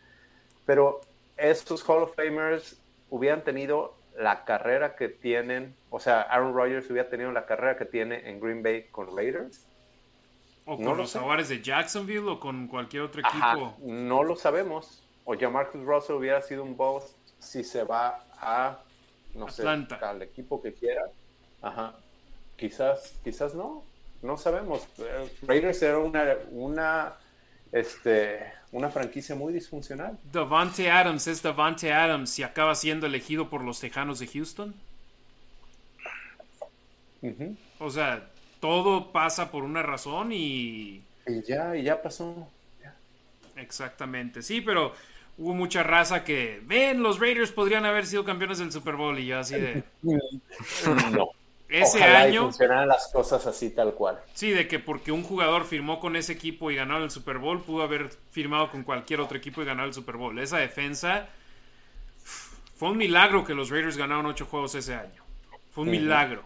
Pero 0.65 1.01
estos 1.37 1.87
Hall 1.87 2.01
of 2.01 2.15
Famers 2.15 2.77
hubieran 3.11 3.43
tenido 3.43 3.95
la 4.17 4.45
carrera 4.45 4.95
que 4.95 5.09
tienen, 5.09 5.75
o 5.89 5.99
sea, 5.99 6.21
Aaron 6.21 6.53
Rodgers 6.53 6.89
hubiera 6.89 7.09
tenido 7.09 7.31
la 7.31 7.45
carrera 7.45 7.77
que 7.77 7.85
tiene 7.85 8.29
en 8.29 8.39
Green 8.39 8.63
Bay 8.63 8.87
con 8.91 9.15
Raiders. 9.15 9.65
O 10.65 10.77
con 10.77 10.85
no 10.85 10.95
los 10.95 11.13
Jaguares 11.13 11.49
de 11.49 11.61
Jacksonville 11.61 12.27
o 12.27 12.39
con 12.39 12.67
cualquier 12.67 13.03
otro 13.03 13.21
equipo. 13.21 13.75
No 13.81 14.23
lo 14.23 14.35
sabemos 14.35 15.05
o 15.25 15.33
ya 15.33 15.49
Marcus 15.49 15.83
Russell 15.83 16.15
hubiera 16.15 16.41
sido 16.41 16.63
un 16.63 16.77
boss 16.77 17.15
si 17.39 17.63
se 17.63 17.83
va 17.83 18.25
a, 18.37 18.79
no 19.33 19.47
Atlanta. 19.47 19.99
sé, 19.99 20.05
al 20.05 20.21
equipo 20.21 20.61
que 20.61 20.73
quiera. 20.73 21.03
Ajá. 21.61 21.95
Quizás, 22.55 23.19
quizás 23.23 23.53
no. 23.53 23.83
No 24.21 24.37
sabemos. 24.37 24.87
Raiders 25.41 25.81
era 25.81 25.99
una, 25.99 26.35
una, 26.51 27.13
este, 27.71 28.53
una 28.75 28.89
franquicia 28.89 29.35
muy 29.35 29.53
disfuncional. 29.53 30.17
Davante 30.31 30.91
Adams 30.91 31.27
es 31.27 31.41
Davante 31.41 31.93
Adams 31.93 32.37
y 32.39 32.43
acaba 32.43 32.75
siendo 32.75 33.07
elegido 33.07 33.49
por 33.49 33.63
los 33.63 33.79
Tejanos 33.79 34.19
de 34.19 34.27
Houston. 34.27 34.75
Uh 37.21 37.27
-huh. 37.27 37.55
O 37.79 37.89
sea, 37.89 38.29
todo 38.59 39.13
pasa 39.13 39.49
por 39.49 39.63
una 39.63 39.81
razón 39.81 40.33
y... 40.33 41.01
Y 41.25 41.41
ya, 41.47 41.75
y 41.75 41.83
ya 41.83 42.01
pasó. 42.01 42.49
Exactamente, 43.55 44.41
sí, 44.41 44.59
pero 44.59 44.91
hubo 45.37 45.53
mucha 45.53 45.81
raza 45.81 46.25
que, 46.25 46.61
ven, 46.65 47.01
los 47.01 47.19
Raiders 47.19 47.51
podrían 47.51 47.85
haber 47.85 48.05
sido 48.05 48.25
campeones 48.25 48.57
del 48.57 48.73
Super 48.73 48.97
Bowl 48.97 49.17
y 49.17 49.27
yo 49.27 49.39
así 49.39 49.55
de... 49.55 49.83
No. 51.11 51.29
Ese 51.67 51.97
Ojalá 51.97 52.25
y 52.27 52.31
año... 52.31 52.43
funcionaran 52.43 52.87
las 52.87 53.07
cosas 53.11 53.45
así 53.47 53.71
tal 53.71 53.93
cual. 53.95 54.19
Sí, 54.33 54.51
de 54.51 54.67
que 54.67 54.79
porque 54.79 55.11
un 55.11 55.23
jugador 55.23 55.65
firmó 55.65 55.99
con 55.99 56.15
ese 56.15 56.33
equipo 56.33 56.69
y 56.71 56.75
ganó 56.75 56.97
el 56.97 57.09
Super 57.09 57.39
Bowl, 57.39 57.61
pudo 57.63 57.83
haber 57.83 58.09
firmado 58.31 58.69
con 58.69 58.83
cualquier 58.83 59.19
otro 59.19 59.37
equipo 59.37 59.61
y 59.61 59.65
ganar 59.65 59.87
el 59.87 59.93
Super 59.93 60.15
Bowl. 60.17 60.37
Esa 60.39 60.57
defensa 60.57 61.27
fue 62.75 62.89
un 62.91 62.97
milagro 62.97 63.43
que 63.45 63.55
los 63.55 63.69
Raiders 63.71 63.97
ganaron 63.97 64.25
ocho 64.27 64.45
juegos 64.45 64.75
ese 64.75 64.93
año. 64.93 65.23
Fue 65.71 65.83
un 65.85 65.89
milagro. 65.91 66.43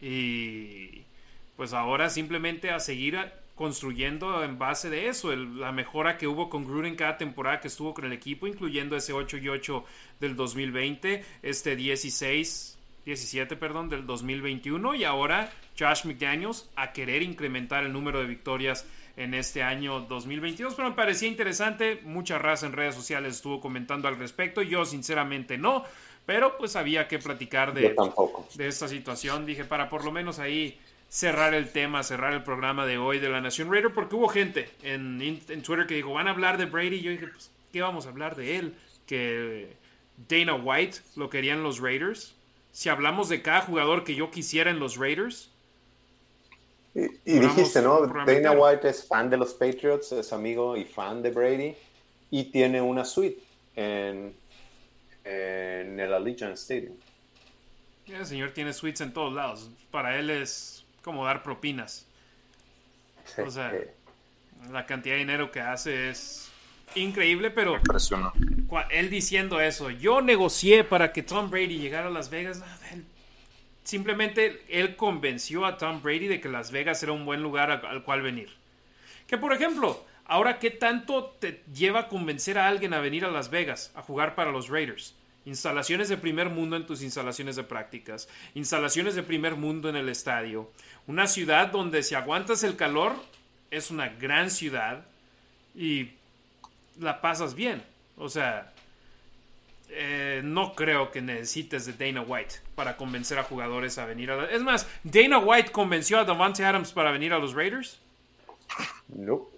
Y 0.00 1.02
pues 1.56 1.72
ahora 1.72 2.10
simplemente 2.10 2.70
a 2.70 2.80
seguir 2.80 3.18
construyendo 3.54 4.42
en 4.42 4.58
base 4.58 4.90
de 4.90 5.08
eso, 5.08 5.32
el- 5.32 5.60
la 5.60 5.70
mejora 5.72 6.18
que 6.18 6.26
hubo 6.26 6.48
con 6.48 6.64
Gruden 6.64 6.96
cada 6.96 7.16
temporada 7.18 7.60
que 7.60 7.68
estuvo 7.68 7.94
con 7.94 8.04
el 8.04 8.12
equipo, 8.12 8.46
incluyendo 8.46 8.96
ese 8.96 9.12
8 9.12 9.36
y 9.36 9.48
8 9.48 9.84
del 10.18 10.34
2020, 10.34 11.24
este 11.42 11.76
16, 11.76 12.78
17, 13.04 13.56
perdón, 13.56 13.88
del 13.88 14.06
2021 14.06 14.94
y 14.94 15.04
ahora 15.04 15.50
Josh 15.78 16.04
McDaniels 16.04 16.70
a 16.76 16.92
querer 16.92 17.22
incrementar 17.22 17.84
el 17.84 17.92
número 17.92 18.20
de 18.20 18.26
victorias 18.26 18.86
en 19.16 19.34
este 19.34 19.62
año 19.62 20.00
2022, 20.00 20.74
pero 20.74 20.88
me 20.88 20.94
parecía 20.94 21.28
interesante, 21.28 22.00
mucha 22.04 22.38
raza 22.38 22.66
en 22.66 22.72
redes 22.72 22.94
sociales 22.94 23.36
estuvo 23.36 23.60
comentando 23.60 24.08
al 24.08 24.18
respecto, 24.18 24.62
yo 24.62 24.84
sinceramente 24.84 25.58
no, 25.58 25.84
pero 26.24 26.56
pues 26.56 26.76
había 26.76 27.08
que 27.08 27.18
platicar 27.18 27.74
de, 27.74 27.94
de 28.54 28.66
esta 28.66 28.88
situación. 28.88 29.44
Dije, 29.44 29.64
para 29.64 29.88
por 29.88 30.04
lo 30.04 30.12
menos 30.12 30.38
ahí 30.38 30.78
cerrar 31.08 31.52
el 31.52 31.70
tema, 31.70 32.02
cerrar 32.02 32.32
el 32.32 32.42
programa 32.42 32.86
de 32.86 32.96
hoy 32.96 33.18
de 33.18 33.28
la 33.28 33.40
Nación 33.40 33.70
Raider, 33.70 33.92
porque 33.92 34.16
hubo 34.16 34.28
gente 34.28 34.70
en, 34.82 35.20
en 35.20 35.62
Twitter 35.62 35.86
que 35.86 35.96
dijo, 35.96 36.12
van 36.14 36.28
a 36.28 36.30
hablar 36.30 36.58
de 36.58 36.66
Brady. 36.66 37.00
Yo 37.00 37.10
dije, 37.10 37.26
pues, 37.26 37.50
¿qué 37.72 37.82
vamos 37.82 38.06
a 38.06 38.10
hablar 38.10 38.36
de 38.36 38.56
él? 38.56 38.74
Que 39.06 39.76
Dana 40.28 40.54
White 40.54 41.00
lo 41.16 41.28
querían 41.28 41.62
los 41.62 41.80
Raiders. 41.80 42.34
Si 42.72 42.88
hablamos 42.88 43.28
de 43.28 43.42
cada 43.42 43.60
jugador 43.62 44.04
que 44.04 44.14
yo 44.14 44.30
quisiera 44.30 44.70
en 44.70 44.78
los 44.80 44.96
Raiders, 44.96 45.50
Y, 46.94 47.08
dijiste, 47.38 47.80
¿no? 47.80 48.06
Dana. 48.06 48.52
White 48.52 48.88
es 48.88 49.06
fan 49.06 49.30
de 49.30 49.36
los 49.38 49.54
Patriots, 49.54 50.12
es 50.12 50.32
amigo 50.32 50.76
y 50.76 50.84
fan 50.84 51.22
de 51.22 51.30
Brady 51.30 51.74
y 52.30 52.44
tiene 52.44 52.80
una 52.82 53.04
suite 53.04 53.42
en, 53.76 54.34
en 55.24 56.00
el 56.00 56.12
Allegiant 56.14 56.54
Stadium. 56.54 56.96
el 58.06 58.26
señor 58.26 58.52
tiene 58.52 58.72
suites 58.72 59.00
en 59.00 59.12
todos 59.12 59.32
lados. 59.32 59.70
Para 59.90 60.18
él 60.18 60.30
es 60.30 60.84
como 61.02 61.24
dar 61.24 61.42
propinas. 61.42 62.06
O 63.38 63.50
sea, 63.50 63.72
La 64.70 64.86
cantidad 64.86 65.14
de 65.14 65.20
dinero 65.20 65.50
que 65.50 65.60
hace 65.60 66.10
es 66.10 66.51
increíble, 66.94 67.50
pero 67.50 67.80
él 68.90 69.10
diciendo 69.10 69.60
eso, 69.60 69.90
yo 69.90 70.20
negocié 70.20 70.84
para 70.84 71.12
que 71.12 71.22
Tom 71.22 71.50
Brady 71.50 71.78
llegara 71.78 72.08
a 72.08 72.10
Las 72.10 72.30
Vegas. 72.30 72.62
Ah, 72.64 72.78
simplemente 73.84 74.62
él 74.68 74.96
convenció 74.96 75.66
a 75.66 75.76
Tom 75.76 76.02
Brady 76.02 76.28
de 76.28 76.40
que 76.40 76.48
Las 76.48 76.70
Vegas 76.70 77.02
era 77.02 77.12
un 77.12 77.24
buen 77.24 77.42
lugar 77.42 77.70
al 77.70 78.02
cual 78.04 78.22
venir. 78.22 78.50
Que 79.26 79.38
por 79.38 79.52
ejemplo, 79.52 80.04
ahora 80.24 80.58
qué 80.58 80.70
tanto 80.70 81.36
te 81.38 81.62
lleva 81.72 82.00
a 82.00 82.08
convencer 82.08 82.58
a 82.58 82.68
alguien 82.68 82.94
a 82.94 83.00
venir 83.00 83.24
a 83.24 83.30
Las 83.30 83.50
Vegas 83.50 83.92
a 83.94 84.02
jugar 84.02 84.34
para 84.34 84.52
los 84.52 84.68
Raiders. 84.68 85.14
Instalaciones 85.44 86.08
de 86.08 86.16
primer 86.16 86.50
mundo 86.50 86.76
en 86.76 86.86
tus 86.86 87.02
instalaciones 87.02 87.56
de 87.56 87.64
prácticas, 87.64 88.28
instalaciones 88.54 89.16
de 89.16 89.24
primer 89.24 89.56
mundo 89.56 89.88
en 89.88 89.96
el 89.96 90.08
estadio, 90.08 90.70
una 91.08 91.26
ciudad 91.26 91.72
donde 91.72 92.04
si 92.04 92.14
aguantas 92.14 92.62
el 92.62 92.76
calor 92.76 93.16
es 93.72 93.90
una 93.90 94.08
gran 94.08 94.50
ciudad 94.50 95.04
y 95.74 96.10
la 96.98 97.20
pasas 97.20 97.54
bien. 97.54 97.82
O 98.16 98.28
sea, 98.28 98.72
eh, 99.88 100.40
no 100.44 100.74
creo 100.74 101.10
que 101.10 101.20
necesites 101.20 101.86
de 101.86 101.92
Dana 101.92 102.22
White 102.22 102.56
para 102.74 102.96
convencer 102.96 103.38
a 103.38 103.44
jugadores 103.44 103.98
a 103.98 104.06
venir 104.06 104.30
a... 104.30 104.36
la- 104.36 104.44
Es 104.50 104.62
más, 104.62 104.86
Dana 105.04 105.38
White 105.38 105.70
convenció 105.72 106.18
a 106.18 106.24
Davante 106.24 106.64
Adams 106.64 106.92
para 106.92 107.10
venir 107.12 107.32
a 107.32 107.38
los 107.38 107.54
Raiders. 107.54 107.98
no. 109.08 109.48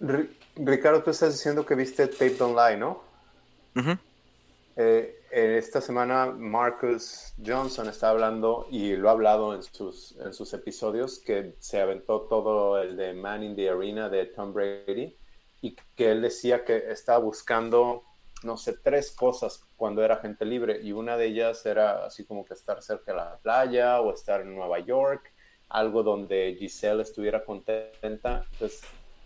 Ri- 0.00 0.30
Ricardo, 0.56 1.02
tú 1.02 1.10
estás 1.10 1.32
diciendo 1.34 1.64
que 1.66 1.74
viste 1.74 2.06
Tape 2.06 2.30
Don't 2.30 2.56
Lie, 2.56 2.76
¿no? 2.78 3.02
Eh, 4.76 5.22
eh, 5.30 5.56
esta 5.58 5.80
semana 5.80 6.26
Marcus 6.26 7.34
Johnson 7.44 7.88
está 7.88 8.08
hablando 8.10 8.66
y 8.70 8.96
lo 8.96 9.08
ha 9.10 9.12
hablado 9.12 9.54
en 9.54 9.62
sus, 9.62 10.16
en 10.24 10.32
sus 10.32 10.52
episodios 10.54 11.18
que 11.18 11.54
se 11.58 11.80
aventó 11.80 12.22
todo 12.22 12.80
el 12.80 12.96
de 12.96 13.12
Man 13.12 13.42
in 13.42 13.54
the 13.54 13.68
Arena 13.68 14.08
de 14.08 14.26
Tom 14.26 14.52
Brady 14.54 15.14
y 15.60 15.76
que 15.96 16.10
él 16.12 16.22
decía 16.22 16.64
que 16.64 16.90
estaba 16.90 17.18
buscando, 17.18 18.04
no 18.42 18.56
sé, 18.56 18.74
tres 18.82 19.10
cosas 19.12 19.64
cuando 19.76 20.02
era 20.02 20.16
gente 20.16 20.44
libre 20.44 20.80
y 20.82 20.92
una 20.92 21.16
de 21.16 21.26
ellas 21.26 21.64
era 21.66 22.06
así 22.06 22.24
como 22.24 22.44
que 22.44 22.54
estar 22.54 22.82
cerca 22.82 23.12
de 23.12 23.18
la 23.18 23.38
playa 23.38 24.00
o 24.00 24.12
estar 24.12 24.40
en 24.40 24.54
Nueva 24.54 24.78
York, 24.80 25.32
algo 25.68 26.02
donde 26.02 26.56
Giselle 26.58 27.02
estuviera 27.02 27.44
contenta. 27.44 28.44
Entonces 28.52 28.82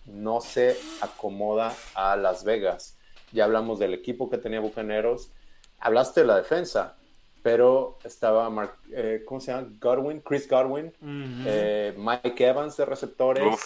no 0.06 0.40
se 0.40 0.76
acomoda 1.00 1.74
a 1.94 2.16
Las 2.16 2.44
Vegas. 2.44 2.98
Ya 3.32 3.44
hablamos 3.44 3.78
del 3.78 3.94
equipo 3.94 4.28
que 4.28 4.38
tenía 4.38 4.60
Bucaneros. 4.60 5.30
Hablaste 5.78 6.20
de 6.20 6.26
la 6.26 6.36
defensa, 6.36 6.96
pero 7.42 7.98
estaba, 8.04 8.48
Mark, 8.50 8.78
eh, 8.92 9.22
¿cómo 9.26 9.40
se 9.40 9.52
llama? 9.52 9.68
Godwin, 9.80 10.20
Chris 10.20 10.48
Godwin, 10.48 10.86
Ujú. 10.86 11.42
eh, 11.46 11.94
Mike 11.96 12.46
Evans 12.46 12.76
de 12.76 12.84
receptores, 12.84 13.56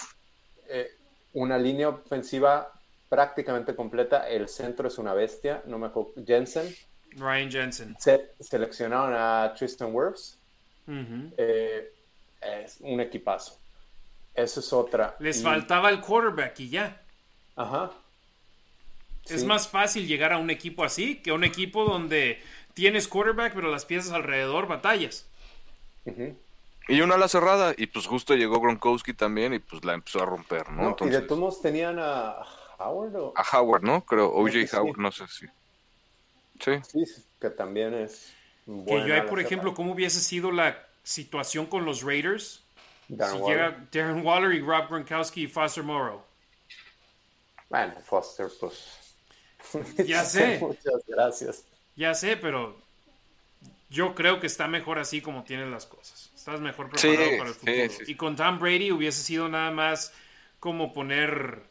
eh, 0.68 0.90
una 1.40 1.58
línea 1.58 1.88
ofensiva 1.88 2.72
prácticamente 3.08 3.74
completa. 3.74 4.28
El 4.28 4.48
centro 4.48 4.88
es 4.88 4.98
una 4.98 5.14
bestia, 5.14 5.62
no 5.66 5.78
me 5.78 5.86
acuerdo. 5.86 6.12
Jensen. 6.26 6.74
Ryan 7.12 7.50
Jensen. 7.50 7.96
Se, 7.98 8.32
seleccionaron 8.40 9.14
a 9.14 9.54
Tristan 9.56 9.94
Wirfs. 9.94 10.38
Eh, 11.36 11.92
es 12.40 12.78
un 12.80 13.00
equipazo. 13.00 13.58
Eso 14.34 14.60
es 14.60 14.72
otra. 14.72 15.16
Les 15.18 15.40
Y- 15.40 15.42
faltaba 15.42 15.90
el 15.90 16.00
quarterback 16.00 16.58
y 16.60 16.68
ya. 16.70 17.00
Ajá. 17.56 17.90
Es 19.28 19.40
Sí. 19.42 19.46
más 19.46 19.68
fácil 19.68 20.06
llegar 20.06 20.32
a 20.32 20.38
un 20.38 20.50
equipo 20.50 20.84
así 20.84 21.16
que 21.16 21.30
a 21.30 21.34
un 21.34 21.44
equipo 21.44 21.84
donde 21.84 22.40
tienes 22.74 23.08
quarterback, 23.08 23.52
pero 23.54 23.70
las 23.70 23.84
piezas 23.84 24.12
alrededor 24.12 24.66
batallas. 24.68 25.26
Ujú. 26.06 26.34
Y 26.88 27.00
una 27.02 27.16
ala 27.16 27.28
cerrada, 27.28 27.74
y 27.76 27.86
pues 27.86 28.06
justo 28.06 28.34
llegó 28.34 28.60
Gronkowski 28.60 29.12
también 29.14 29.52
y 29.54 29.58
pues 29.58 29.84
la 29.84 29.94
empezó 29.94 30.22
a 30.22 30.26
romper, 30.26 30.70
¿no? 30.70 30.82
No, 30.82 30.96
y 31.10 31.10
Entonces, 31.10 31.20
de 31.20 31.22
todos 31.22 31.38
modos 31.40 31.60
tenían 31.60 31.98
a 31.98 32.36
Howard 32.78 33.16
o 33.16 33.32
a 33.36 33.58
Howard, 33.58 33.82
¿no? 33.82 34.04
Creo, 34.06 34.30
OJ 34.32 34.66
sí. 34.66 34.76
Howard, 34.76 34.98
no 34.98 35.12
sé 35.12 35.26
si. 35.28 35.46
Sí. 36.60 36.72
sí, 36.82 37.24
que 37.40 37.50
también 37.50 37.94
es 37.94 38.32
Que 38.86 39.04
yo, 39.04 39.14
ahí, 39.14 39.22
por 39.22 39.40
ejemplo, 39.40 39.70
cerrada. 39.70 39.76
cómo 39.76 39.92
hubiese 39.92 40.20
sido 40.20 40.50
la 40.50 40.86
situación 41.02 41.66
con 41.66 41.84
los 41.84 42.02
Raiders 42.02 42.64
Darren 43.08 43.36
si 43.36 43.42
Waller. 43.42 43.70
llega 43.70 43.88
Darren 43.92 44.26
Waller 44.26 44.52
y 44.54 44.60
Rob 44.60 44.88
Gronkowski 44.88 45.44
y 45.44 45.46
Foster 45.48 45.84
Morrow. 45.84 46.22
Bueno, 47.68 47.94
Foster, 48.04 48.48
pues. 48.60 48.98
Ya 50.06 50.24
sé. 50.24 50.58
Muchas 50.60 51.04
gracias. 51.06 51.64
Ya 51.96 52.14
sé, 52.14 52.36
pero 52.36 52.76
yo 53.90 54.14
creo 54.14 54.40
que 54.40 54.46
está 54.46 54.68
mejor 54.68 54.98
así 54.98 55.20
como 55.20 55.44
tienen 55.44 55.70
las 55.70 55.86
cosas. 55.86 56.27
Estás 56.48 56.62
mejor 56.62 56.88
Sí, 56.96 57.08
preparado 57.10 57.36
para 57.36 57.50
el 57.50 57.56
sí, 57.56 57.56
futuro. 57.56 57.90
sí, 57.90 58.04
sí. 58.06 58.06
Y 58.06 58.14
con 58.14 58.34
Tom 58.34 58.58
Brady 58.58 58.90
hubiese 58.90 59.22
sido 59.22 59.50
nada 59.50 59.70
más 59.70 60.14
como 60.60 60.94
poner 60.94 61.64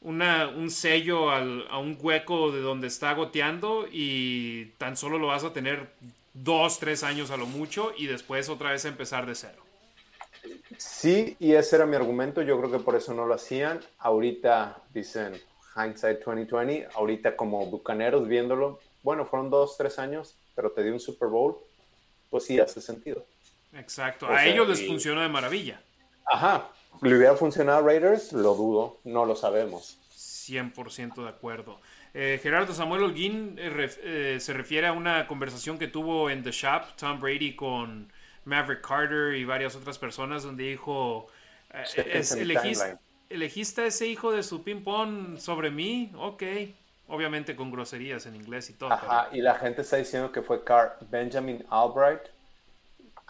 una, 0.00 0.48
un 0.48 0.70
sello 0.70 1.30
al- 1.30 1.66
a 1.70 1.78
un 1.78 1.98
hueco 2.00 2.52
de 2.52 2.60
donde 2.60 2.88
está 2.88 3.14
goteando 3.14 3.86
y 3.90 4.66
tan 4.78 4.96
solo 4.98 5.18
lo 5.18 5.28
vas 5.28 5.44
a 5.44 5.52
tener 5.54 5.94
dos, 6.34 6.78
tres 6.80 7.04
años 7.04 7.30
a 7.30 7.38
lo 7.38 7.46
mucho 7.46 7.92
y 7.96 8.06
después 8.06 8.48
otra 8.50 8.72
vez 8.72 8.84
empezar 8.84 9.26
de 9.26 9.34
cero. 9.34 9.64
Sí, 10.76 11.36
y 11.38 11.52
ese 11.54 11.76
era 11.76 11.86
mi 11.86 11.96
argumento. 11.96 12.42
Yo 12.42 12.58
creo 12.58 12.70
que 12.70 12.78
por 12.78 12.96
eso 12.96 13.14
no 13.14 13.26
lo 13.26 13.34
hacían. 13.34 13.80
Ahorita 13.98 14.82
dicen 14.92 15.42
hindsight 15.76 16.20
2020. 16.24 16.88
Ahorita, 16.94 17.36
como 17.36 17.66
bucaneros 17.66 18.26
viéndolo, 18.28 18.84
bueno, 19.02 19.24
fueron 19.26 19.50
dos, 19.50 19.76
tres 19.76 19.98
años, 19.98 20.40
pero 20.54 20.72
te 20.72 20.82
dio 20.82 20.92
un 20.92 21.00
Super 21.00 21.28
Bowl. 21.28 21.56
Pues 22.30 22.44
sí, 22.44 22.58
hace 22.60 22.80
sentido. 22.80 23.28
Exacto. 23.74 24.26
O 24.26 24.30
a 24.32 24.40
sea, 24.40 24.46
ellos 24.46 24.68
les 24.68 24.80
y- 24.80 24.86
funcionó 24.86 25.20
de 25.20 25.28
maravilla. 25.28 25.80
Ajá. 26.26 26.68
¿Le 27.00 27.16
hubiera 27.16 27.34
funcionado 27.36 27.78
a 27.78 27.82
Raiders? 27.82 28.32
Lo 28.32 28.54
dudo. 28.54 28.98
No 29.04 29.24
lo 29.24 29.34
sabemos. 29.34 29.98
100% 30.14 31.22
de 31.22 31.28
acuerdo. 31.28 31.80
Eh, 32.14 32.38
Gerardo 32.42 32.74
Samuel 32.74 33.04
Holguín 33.04 33.56
eh, 33.58 33.70
ref- 33.70 33.98
eh, 34.02 34.38
se 34.40 34.52
refiere 34.52 34.86
a 34.86 34.92
una 34.92 35.26
conversación 35.26 35.78
que 35.78 35.88
tuvo 35.88 36.28
en 36.30 36.42
The 36.42 36.50
Shop 36.52 36.82
Tom 36.96 37.18
Brady 37.20 37.56
con 37.56 38.12
Maverick 38.44 38.86
Carter 38.86 39.34
y 39.34 39.44
varias 39.44 39.74
otras 39.76 39.98
personas 39.98 40.42
donde 40.42 40.64
dijo, 40.64 41.26
es- 41.72 42.36
elegis-. 42.36 42.98
¿elegiste 43.30 43.80
a 43.82 43.86
ese 43.86 44.06
hijo 44.06 44.30
de 44.30 44.42
su 44.42 44.62
ping-pong 44.62 45.38
sobre 45.38 45.70
mí? 45.70 46.12
Ok. 46.16 46.42
Obviamente 47.08 47.56
con 47.56 47.70
groserías 47.70 48.26
en 48.26 48.36
inglés 48.36 48.70
y 48.70 48.74
todo. 48.74 48.92
Ajá, 48.92 49.28
y 49.32 49.40
la 49.40 49.54
gente 49.56 49.82
está 49.82 49.96
diciendo 49.96 50.30
que 50.32 50.42
fue 50.42 50.62
Car 50.64 50.98
Benjamin 51.10 51.64
Albright. 51.70 52.20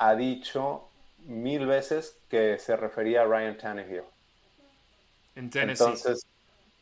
Ha 0.03 0.17
dicho 0.17 0.89
mil 1.27 1.67
veces 1.67 2.19
que 2.29 2.59
se 2.59 2.77
refería 2.77 3.23
a 3.23 3.25
Ryan 3.25 3.57
Tannehill. 3.57 4.03
en 5.37 5.49
Tennessee. 5.49 5.85
Entonces, 5.85 6.27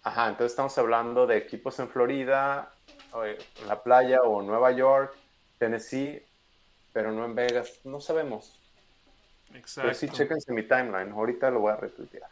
Ajá, 0.03 0.29
entonces 0.29 0.53
estamos 0.53 0.77
hablando 0.79 1.27
de 1.27 1.37
equipos 1.37 1.79
en 1.79 1.89
Florida, 1.89 2.73
en 3.15 3.69
la 3.69 3.83
playa 3.83 4.23
o 4.23 4.41
Nueva 4.41 4.73
York, 4.73 5.15
Tennessee, 5.59 6.23
pero 6.93 7.13
no 7.13 7.27
en 7.27 7.35
Vegas. 7.35 7.81
No 7.85 8.01
sabemos. 8.01 8.59
Exacto. 9.55 9.89
Pero 9.89 9.95
sí, 9.95 10.09
chequense 10.09 10.53
mi 10.53 10.63
timeline. 10.63 11.13
Ahorita 11.13 11.51
lo 11.51 11.61
voy 11.61 11.73
a 11.73 11.77
retuitear. 11.77 12.31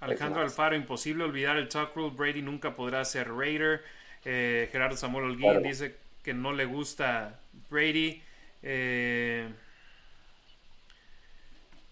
Alejandro 0.00 0.42
Alfaro, 0.42 0.74
imposible 0.74 1.22
olvidar 1.24 1.56
el 1.56 1.68
talk 1.68 1.94
rule. 1.94 2.14
Brady 2.14 2.42
nunca 2.42 2.74
podrá 2.74 3.04
ser 3.04 3.32
Raider. 3.32 3.82
Eh, 4.24 4.68
Gerardo 4.72 4.96
Samuel 4.96 5.26
Holguín 5.26 5.62
dice 5.62 5.96
que 6.22 6.34
no 6.34 6.52
le 6.52 6.64
gusta 6.64 7.38
Brady. 7.70 8.22
Eh, 8.62 9.48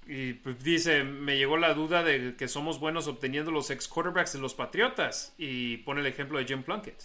y 0.06 0.34
pues 0.34 0.62
dice, 0.62 1.04
me 1.04 1.36
llegó 1.36 1.56
la 1.56 1.74
duda 1.74 2.02
de 2.02 2.34
que 2.36 2.48
somos 2.48 2.80
buenos 2.80 3.06
obteniendo 3.06 3.50
los 3.50 3.70
ex 3.70 3.86
quarterbacks 3.86 4.32
de 4.32 4.40
los 4.40 4.54
Patriotas. 4.54 5.32
Y 5.38 5.78
pone 5.78 6.00
el 6.00 6.06
ejemplo 6.06 6.38
de 6.38 6.44
Jim 6.44 6.62
Plunkett. 6.62 7.02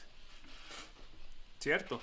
Cierto. 1.60 2.02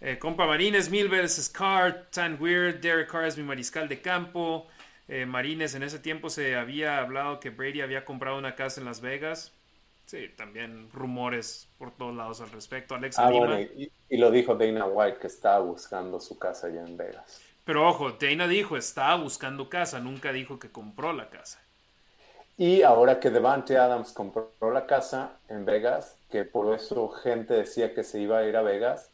Eh, 0.00 0.18
compa 0.18 0.46
Marines, 0.46 0.90
mil 0.90 1.08
veces 1.08 1.48
Carr, 1.48 2.06
Tan 2.12 2.40
Weird, 2.40 2.80
Derek 2.80 3.10
Carr 3.10 3.24
es 3.24 3.36
mi 3.36 3.42
mariscal 3.42 3.88
de 3.88 4.00
campo. 4.00 4.68
Eh, 5.08 5.26
Marines, 5.26 5.74
en 5.74 5.82
ese 5.82 5.98
tiempo 5.98 6.30
se 6.30 6.54
había 6.54 6.98
hablado 6.98 7.40
que 7.40 7.50
Brady 7.50 7.80
había 7.80 8.04
comprado 8.04 8.38
una 8.38 8.54
casa 8.54 8.80
en 8.80 8.86
Las 8.86 9.00
Vegas. 9.00 9.52
Sí, 10.04 10.30
también 10.36 10.88
rumores 10.90 11.68
por 11.78 11.90
todos 11.90 12.14
lados 12.14 12.40
al 12.40 12.50
respecto. 12.50 12.94
Alex 12.94 13.18
ah, 13.18 13.30
y, 14.08 14.16
lo 14.16 14.30
dijo 14.30 14.54
Dana 14.54 14.86
White 14.86 15.18
que 15.18 15.26
estaba 15.26 15.58
buscando 15.60 16.20
su 16.20 16.38
casa 16.38 16.68
allá 16.68 16.82
en 16.82 16.96
Vegas. 16.96 17.42
Pero 17.68 17.86
ojo, 17.86 18.12
Dana 18.12 18.48
dijo 18.48 18.78
estaba 18.78 19.16
buscando 19.16 19.68
casa, 19.68 20.00
nunca 20.00 20.32
dijo 20.32 20.58
que 20.58 20.70
compró 20.70 21.12
la 21.12 21.28
casa. 21.28 21.60
Y 22.56 22.80
ahora 22.80 23.20
que 23.20 23.28
Devante 23.28 23.76
Adams 23.76 24.12
compró 24.12 24.50
la 24.72 24.86
casa 24.86 25.32
en 25.50 25.66
Vegas, 25.66 26.16
que 26.30 26.46
por 26.46 26.74
eso 26.74 27.10
gente 27.10 27.52
decía 27.52 27.94
que 27.94 28.04
se 28.04 28.20
iba 28.20 28.38
a 28.38 28.44
ir 28.46 28.56
a 28.56 28.62
Vegas, 28.62 29.10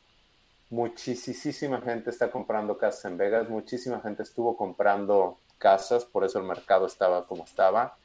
muchísima 0.71 1.81
gente 1.81 2.11
está 2.11 2.31
comprando 2.31 2.79
casas 2.79 3.07
en 3.07 3.19
Vegas, 3.19 3.49
muchísima 3.49 4.01
gente 4.01 4.23
estuvo 4.23 4.57
comprando 4.57 5.41
casas, 5.59 6.05
por 6.05 6.23
eso 6.23 6.39
el 6.39 6.45
mercado 6.45 6.87
estaba 6.87 7.27
como 7.27 7.43
estaba. 7.43 7.97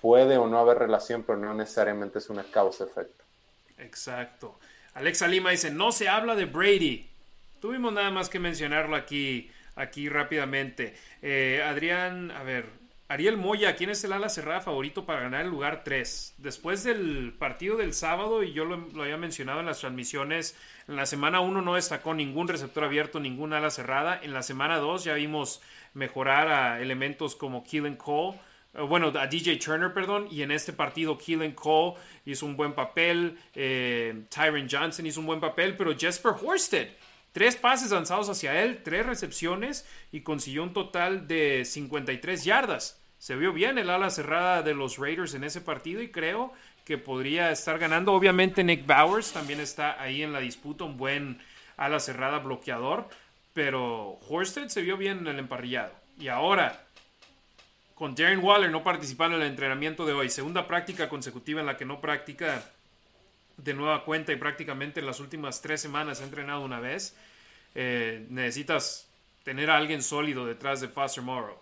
Puede 0.00 0.38
o 0.38 0.46
no 0.46 0.60
haber 0.60 0.78
relación, 0.78 1.24
pero 1.24 1.38
no 1.38 1.54
necesariamente 1.54 2.20
es 2.20 2.30
una 2.30 2.44
causa-efecto. 2.44 3.24
Exacto. 3.78 4.60
Alexa 4.94 5.26
Lima 5.26 5.50
dice, 5.50 5.72
no 5.72 5.90
se 5.90 6.08
habla 6.08 6.36
de 6.36 6.44
Brady. 6.44 7.17
Tuvimos 7.60 7.92
nada 7.92 8.10
más 8.10 8.28
que 8.28 8.38
mencionarlo 8.38 8.96
aquí, 8.96 9.50
aquí 9.74 10.08
rápidamente. 10.08 10.94
Eh, 11.22 11.62
Adrián, 11.64 12.30
a 12.30 12.42
ver, 12.42 12.66
Ariel 13.10 13.38
Moya, 13.38 13.74
¿quién 13.74 13.88
es 13.88 14.04
el 14.04 14.12
ala 14.12 14.28
cerrada 14.28 14.60
favorito 14.60 15.06
para 15.06 15.20
ganar 15.20 15.40
el 15.40 15.50
lugar 15.50 15.82
3? 15.82 16.34
Después 16.36 16.84
del 16.84 17.32
partido 17.38 17.78
del 17.78 17.94
sábado, 17.94 18.42
y 18.42 18.52
yo 18.52 18.66
lo, 18.66 19.02
había 19.02 19.16
mencionado 19.16 19.60
en 19.60 19.66
las 19.66 19.80
transmisiones, 19.80 20.56
en 20.86 20.96
la 20.96 21.06
semana 21.06 21.40
1 21.40 21.62
no 21.62 21.76
destacó 21.76 22.12
ningún 22.12 22.48
receptor 22.48 22.84
abierto, 22.84 23.18
ningún 23.18 23.54
ala 23.54 23.70
cerrada. 23.70 24.20
En 24.22 24.34
la 24.34 24.42
semana 24.42 24.76
2 24.76 25.04
ya 25.04 25.14
vimos 25.14 25.62
mejorar 25.94 26.48
a 26.48 26.82
elementos 26.82 27.34
como 27.34 27.64
Keelan 27.64 27.96
Cole, 27.96 28.38
eh, 28.74 28.82
bueno, 28.82 29.10
a 29.18 29.26
DJ 29.26 29.56
Turner, 29.56 29.94
perdón, 29.94 30.28
y 30.30 30.42
en 30.42 30.50
este 30.50 30.74
partido 30.74 31.16
Keelan 31.16 31.52
Cole 31.52 31.94
hizo 32.26 32.44
un 32.44 32.56
buen 32.56 32.74
papel, 32.74 33.38
eh, 33.54 34.24
Tyron 34.28 34.68
Johnson 34.70 35.06
hizo 35.06 35.20
un 35.20 35.26
buen 35.26 35.40
papel, 35.40 35.76
pero 35.78 35.96
Jesper 35.96 36.32
Horsted, 36.32 36.88
tres 37.32 37.56
pases 37.56 37.90
lanzados 37.90 38.28
hacia 38.28 38.62
él, 38.62 38.82
tres 38.82 39.06
recepciones 39.06 39.86
y 40.12 40.20
consiguió 40.20 40.62
un 40.62 40.72
total 40.72 41.26
de 41.28 41.64
53 41.64 42.44
yardas 42.44 42.98
se 43.18 43.34
vio 43.34 43.52
bien 43.52 43.78
el 43.78 43.90
ala 43.90 44.10
cerrada 44.10 44.62
de 44.62 44.74
los 44.74 44.96
Raiders 44.96 45.34
en 45.34 45.42
ese 45.42 45.60
partido 45.60 46.00
y 46.00 46.10
creo 46.10 46.52
que 46.84 46.98
podría 46.98 47.50
estar 47.50 47.78
ganando. 47.78 48.12
Obviamente 48.12 48.62
Nick 48.62 48.86
Bowers 48.86 49.32
también 49.32 49.60
está 49.60 50.00
ahí 50.00 50.22
en 50.22 50.32
la 50.32 50.38
disputa, 50.38 50.84
un 50.84 50.96
buen 50.96 51.40
ala 51.76 51.98
cerrada 51.98 52.38
bloqueador, 52.38 53.08
pero 53.52 54.18
Horsted 54.28 54.68
se 54.68 54.82
vio 54.82 54.96
bien 54.96 55.18
en 55.18 55.26
el 55.26 55.38
emparrillado. 55.40 55.92
Y 56.18 56.28
ahora, 56.28 56.84
con 57.96 58.14
Darren 58.14 58.42
Waller 58.42 58.70
no 58.70 58.84
participando 58.84 59.36
en 59.36 59.42
el 59.42 59.50
entrenamiento 59.50 60.06
de 60.06 60.12
hoy, 60.12 60.30
segunda 60.30 60.68
práctica 60.68 61.08
consecutiva 61.08 61.60
en 61.60 61.66
la 61.66 61.76
que 61.76 61.84
no 61.84 62.00
practica 62.00 62.64
de 63.58 63.74
nueva 63.74 64.04
cuenta 64.04 64.32
y 64.32 64.36
prácticamente 64.36 65.00
en 65.00 65.06
las 65.06 65.20
últimas 65.20 65.60
tres 65.60 65.80
semanas 65.80 66.20
ha 66.20 66.24
entrenado 66.24 66.62
una 66.62 66.80
vez, 66.80 67.14
eh, 67.74 68.26
necesitas 68.30 69.08
tener 69.42 69.70
a 69.70 69.76
alguien 69.76 70.02
sólido 70.02 70.46
detrás 70.46 70.80
de 70.80 70.88
Foster 70.88 71.22
Morrow. 71.22 71.58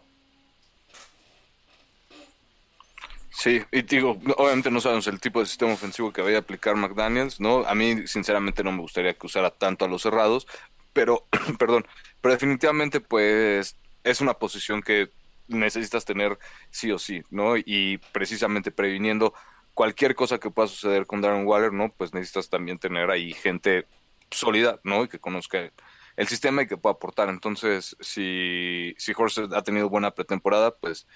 Sí, 3.30 3.62
y 3.70 3.82
digo, 3.82 4.18
obviamente 4.38 4.70
no 4.70 4.80
sabemos 4.80 5.06
el 5.08 5.20
tipo 5.20 5.40
de 5.40 5.46
sistema 5.46 5.72
ofensivo 5.72 6.10
que 6.12 6.22
vaya 6.22 6.38
a 6.38 6.40
aplicar 6.40 6.74
McDaniels, 6.74 7.38
¿no? 7.38 7.66
A 7.66 7.74
mí, 7.74 8.06
sinceramente, 8.06 8.64
no 8.64 8.72
me 8.72 8.80
gustaría 8.80 9.12
que 9.12 9.26
usara 9.26 9.50
tanto 9.50 9.84
a 9.84 9.88
los 9.88 10.02
cerrados, 10.02 10.46
pero, 10.94 11.26
perdón, 11.58 11.86
pero 12.20 12.32
definitivamente, 12.32 13.00
pues, 13.00 13.76
es 14.04 14.20
una 14.22 14.34
posición 14.34 14.80
que 14.82 15.10
necesitas 15.48 16.04
tener 16.04 16.38
sí 16.70 16.90
o 16.92 16.98
sí, 16.98 17.22
¿no? 17.30 17.56
Y 17.58 17.98
precisamente 18.12 18.70
previniendo 18.70 19.34
cualquier 19.76 20.14
cosa 20.14 20.38
que 20.38 20.50
pueda 20.50 20.68
suceder 20.68 21.06
con 21.06 21.20
Darren 21.20 21.46
Waller, 21.46 21.70
¿no? 21.70 21.92
Pues 21.92 22.14
necesitas 22.14 22.48
también 22.48 22.78
tener 22.78 23.10
ahí 23.10 23.34
gente 23.34 23.86
sólida, 24.30 24.80
¿no? 24.84 25.04
Y 25.04 25.08
que 25.08 25.18
conozca 25.18 25.70
el 26.16 26.28
sistema 26.28 26.62
y 26.62 26.66
que 26.66 26.78
pueda 26.78 26.94
aportar. 26.94 27.28
Entonces, 27.28 27.94
si, 28.00 28.94
si 28.96 29.12
ha 29.54 29.62
tenido 29.62 29.90
buena 29.90 30.12
pretemporada, 30.12 30.74
pues 30.74 31.06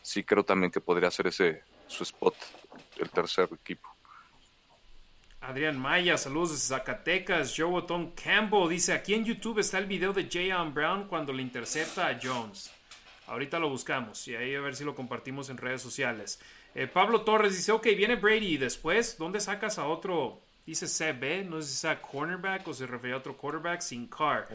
sí 0.00 0.24
creo 0.24 0.46
también 0.46 0.72
que 0.72 0.80
podría 0.80 1.10
ser 1.10 1.26
ese 1.26 1.62
su 1.88 2.04
spot, 2.04 2.34
el 2.96 3.10
tercer 3.10 3.50
equipo. 3.52 3.94
Adrián 5.42 5.78
Maya, 5.78 6.16
saludos 6.16 6.52
desde 6.52 6.74
Zacatecas. 6.74 7.52
Joe 7.54 7.82
Tom 7.82 8.12
Campbell 8.14 8.70
dice: 8.70 8.94
Aquí 8.94 9.12
en 9.12 9.26
YouTube 9.26 9.58
está 9.58 9.76
el 9.76 9.84
video 9.84 10.14
de 10.14 10.26
Jayon 10.26 10.72
Brown 10.72 11.06
cuando 11.06 11.34
le 11.34 11.42
intercepta 11.42 12.08
a 12.08 12.18
Jones. 12.20 12.72
Ahorita 13.26 13.58
lo 13.58 13.68
buscamos 13.68 14.26
y 14.26 14.36
ahí 14.36 14.54
a 14.54 14.60
ver 14.60 14.74
si 14.74 14.84
lo 14.84 14.94
compartimos 14.94 15.50
en 15.50 15.58
redes 15.58 15.82
sociales. 15.82 16.40
Eh, 16.78 16.86
Pablo 16.86 17.22
Torres 17.22 17.56
dice: 17.56 17.72
Ok, 17.72 17.86
viene 17.96 18.16
Brady 18.16 18.48
y 18.48 18.56
después, 18.58 19.16
¿dónde 19.16 19.40
sacas 19.40 19.78
a 19.78 19.86
otro? 19.86 20.42
Dice 20.66 20.86
CB, 20.86 21.48
no 21.48 21.62
sé 21.62 21.68
si 21.68 21.76
sea 21.76 22.02
cornerback 22.02 22.68
o 22.68 22.74
se 22.74 22.86
refiere 22.86 23.14
a 23.14 23.18
otro 23.18 23.34
quarterback 23.34 23.80
sin 23.80 24.08
car. 24.08 24.46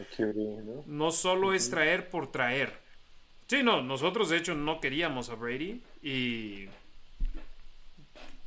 No 0.86 1.10
solo 1.10 1.52
es 1.52 1.68
traer 1.68 2.10
por 2.10 2.30
traer. 2.30 2.78
Sí, 3.48 3.62
no, 3.64 3.82
nosotros 3.82 4.28
de 4.28 4.36
hecho 4.36 4.54
no 4.54 4.80
queríamos 4.80 5.30
a 5.30 5.34
Brady 5.34 5.82
y 6.02 6.66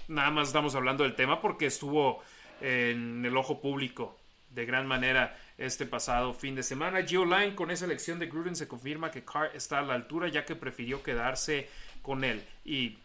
nada 0.07 0.31
más 0.31 0.47
estamos 0.47 0.73
hablando 0.75 1.03
del 1.03 1.15
tema 1.15 1.41
porque 1.41 1.65
estuvo 1.65 2.23
en 2.61 3.25
el 3.25 3.35
ojo 3.35 3.59
público 3.59 4.17
de 4.51 4.65
gran 4.65 4.87
manera 4.87 5.37
este 5.57 5.85
pasado 5.85 6.33
fin 6.33 6.55
de 6.55 6.63
semana. 6.63 7.03
Gio 7.03 7.25
Line 7.25 7.55
con 7.55 7.71
esa 7.71 7.85
elección 7.85 8.19
de 8.19 8.27
Gruden 8.27 8.55
se 8.55 8.69
confirma 8.69 9.11
que 9.11 9.25
Carr 9.25 9.51
está 9.53 9.79
a 9.79 9.81
la 9.81 9.95
altura 9.95 10.29
ya 10.29 10.45
que 10.45 10.55
prefirió 10.55 11.03
quedarse 11.03 11.67
con 12.01 12.23
él. 12.23 12.41
Y 12.63 12.99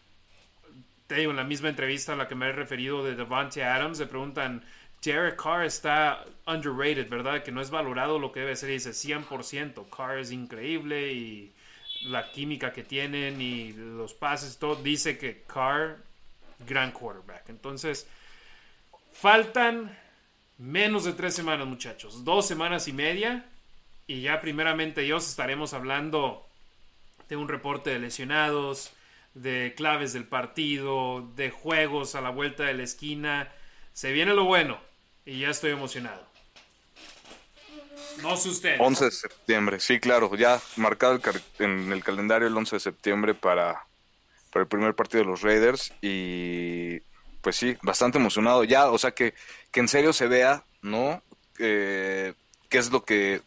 en 1.11 1.35
la 1.35 1.43
misma 1.43 1.69
entrevista 1.69 2.13
a 2.13 2.15
la 2.15 2.27
que 2.27 2.35
me 2.35 2.49
he 2.49 2.51
referido 2.51 3.03
de 3.03 3.15
Devante 3.15 3.63
Adams, 3.63 3.99
le 3.99 4.05
preguntan, 4.07 4.63
Derek 5.03 5.41
Carr 5.41 5.65
está 5.65 6.25
underrated, 6.45 7.09
¿verdad? 7.09 7.43
Que 7.43 7.51
no 7.51 7.61
es 7.61 7.69
valorado 7.69 8.19
lo 8.19 8.31
que 8.31 8.41
debe 8.41 8.55
ser. 8.55 8.69
Y 8.69 8.73
dice 8.73 8.91
100%, 8.91 9.89
Carr 9.89 10.19
es 10.19 10.31
increíble 10.31 11.11
y 11.11 11.51
la 12.03 12.31
química 12.31 12.73
que 12.73 12.83
tienen 12.83 13.41
y 13.41 13.73
los 13.73 14.13
pases, 14.13 14.57
todo 14.57 14.75
dice 14.75 15.17
que 15.17 15.43
Carr, 15.47 15.97
gran 16.67 16.91
quarterback. 16.91 17.49
Entonces, 17.49 18.07
faltan 19.13 19.97
menos 20.57 21.03
de 21.03 21.13
tres 21.13 21.33
semanas, 21.33 21.67
muchachos. 21.67 22.23
Dos 22.23 22.47
semanas 22.47 22.87
y 22.87 22.93
media. 22.93 23.45
Y 24.07 24.21
ya 24.21 24.41
primeramente 24.41 25.01
Dios 25.01 25.27
estaremos 25.27 25.73
hablando 25.73 26.47
de 27.29 27.37
un 27.37 27.47
reporte 27.47 27.91
de 27.91 27.99
lesionados, 27.99 28.91
de 29.33 29.73
claves 29.75 30.13
del 30.13 30.25
partido, 30.25 31.29
de 31.35 31.49
juegos 31.49 32.15
a 32.15 32.21
la 32.21 32.29
vuelta 32.29 32.63
de 32.63 32.73
la 32.73 32.83
esquina. 32.83 33.51
Se 33.93 34.11
viene 34.11 34.33
lo 34.33 34.45
bueno 34.45 34.79
y 35.25 35.39
ya 35.39 35.49
estoy 35.49 35.71
emocionado. 35.71 36.25
No 38.21 38.35
sé 38.37 38.49
usted. 38.49 38.77
11 38.79 39.05
de 39.05 39.11
septiembre, 39.11 39.79
sí, 39.79 39.99
claro, 39.99 40.35
ya 40.35 40.61
marcado 40.75 41.19
en 41.59 41.91
el 41.91 42.03
calendario 42.03 42.47
el 42.47 42.57
11 42.57 42.75
de 42.75 42.79
septiembre 42.79 43.33
para, 43.33 43.85
para 44.51 44.63
el 44.63 44.67
primer 44.67 44.93
partido 44.95 45.23
de 45.23 45.29
los 45.29 45.41
Raiders 45.41 45.93
y 46.01 46.99
pues 47.41 47.55
sí, 47.55 47.75
bastante 47.81 48.19
emocionado 48.19 48.63
ya, 48.63 48.91
o 48.91 48.97
sea 48.97 49.11
que, 49.11 49.33
que 49.71 49.79
en 49.79 49.87
serio 49.87 50.13
se 50.13 50.27
vea, 50.27 50.63
¿no? 50.81 51.23
Eh, 51.57 52.33
qué 52.69 52.77
es 52.77 52.91
lo 52.91 53.03
que 53.03 53.41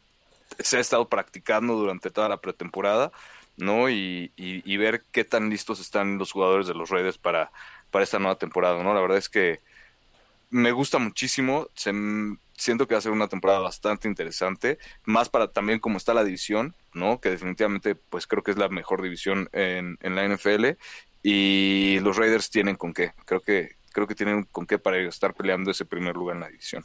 se 0.59 0.77
ha 0.77 0.81
estado 0.81 1.09
practicando 1.09 1.75
durante 1.75 2.11
toda 2.11 2.29
la 2.29 2.41
pretemporada, 2.41 3.13
¿no? 3.57 3.91
Y, 3.91 4.33
y, 4.37 4.77
ver 4.77 5.03
qué 5.13 5.25
tan 5.25 5.51
listos 5.51 5.81
están 5.81 6.19
los 6.19 6.33
jugadores 6.33 6.67
de 6.67 6.75
los 6.75 6.91
Raiders 6.91 7.19
para, 7.19 7.53
para 7.91 8.05
esta 8.05 8.19
nueva 8.19 8.39
temporada, 8.39 8.83
¿no? 8.83 8.95
La 8.95 9.01
verdad 9.01 9.19
es 9.19 9.29
que 9.29 9.61
me 10.51 10.73
gusta 10.73 10.99
muchísimo, 10.99 11.69
se, 11.75 11.93
siento 12.57 12.87
que 12.87 12.95
va 12.95 12.99
a 12.99 13.03
ser 13.03 13.13
una 13.13 13.29
temporada 13.29 13.61
bastante 13.61 14.09
interesante, 14.09 14.79
más 15.05 15.29
para 15.29 15.49
también 15.53 15.81
como 15.81 15.99
está 15.99 16.15
la 16.15 16.25
división, 16.25 16.75
¿no? 16.93 17.21
Que 17.21 17.31
definitivamente 17.31 17.95
pues 17.95 18.27
creo 18.27 18.43
que 18.43 18.53
es 18.53 18.59
la 18.59 18.69
mejor 18.69 19.03
división 19.03 19.49
en, 19.53 19.99
en 20.01 20.15
la 20.15 20.25
NFL 20.29 20.77
y 21.23 21.99
los 22.01 22.17
Raiders 22.17 22.51
tienen 22.51 22.77
con 22.77 22.93
qué. 22.93 23.13
Creo 23.25 23.41
que, 23.41 23.77
creo 23.93 24.07
que 24.07 24.15
tienen 24.15 24.45
con 24.45 24.67
qué 24.67 24.79
para 24.79 24.99
estar 24.99 25.35
peleando 25.35 25.71
ese 25.71 25.85
primer 25.85 26.15
lugar 26.15 26.37
en 26.37 26.43
la 26.43 26.49
división. 26.49 26.85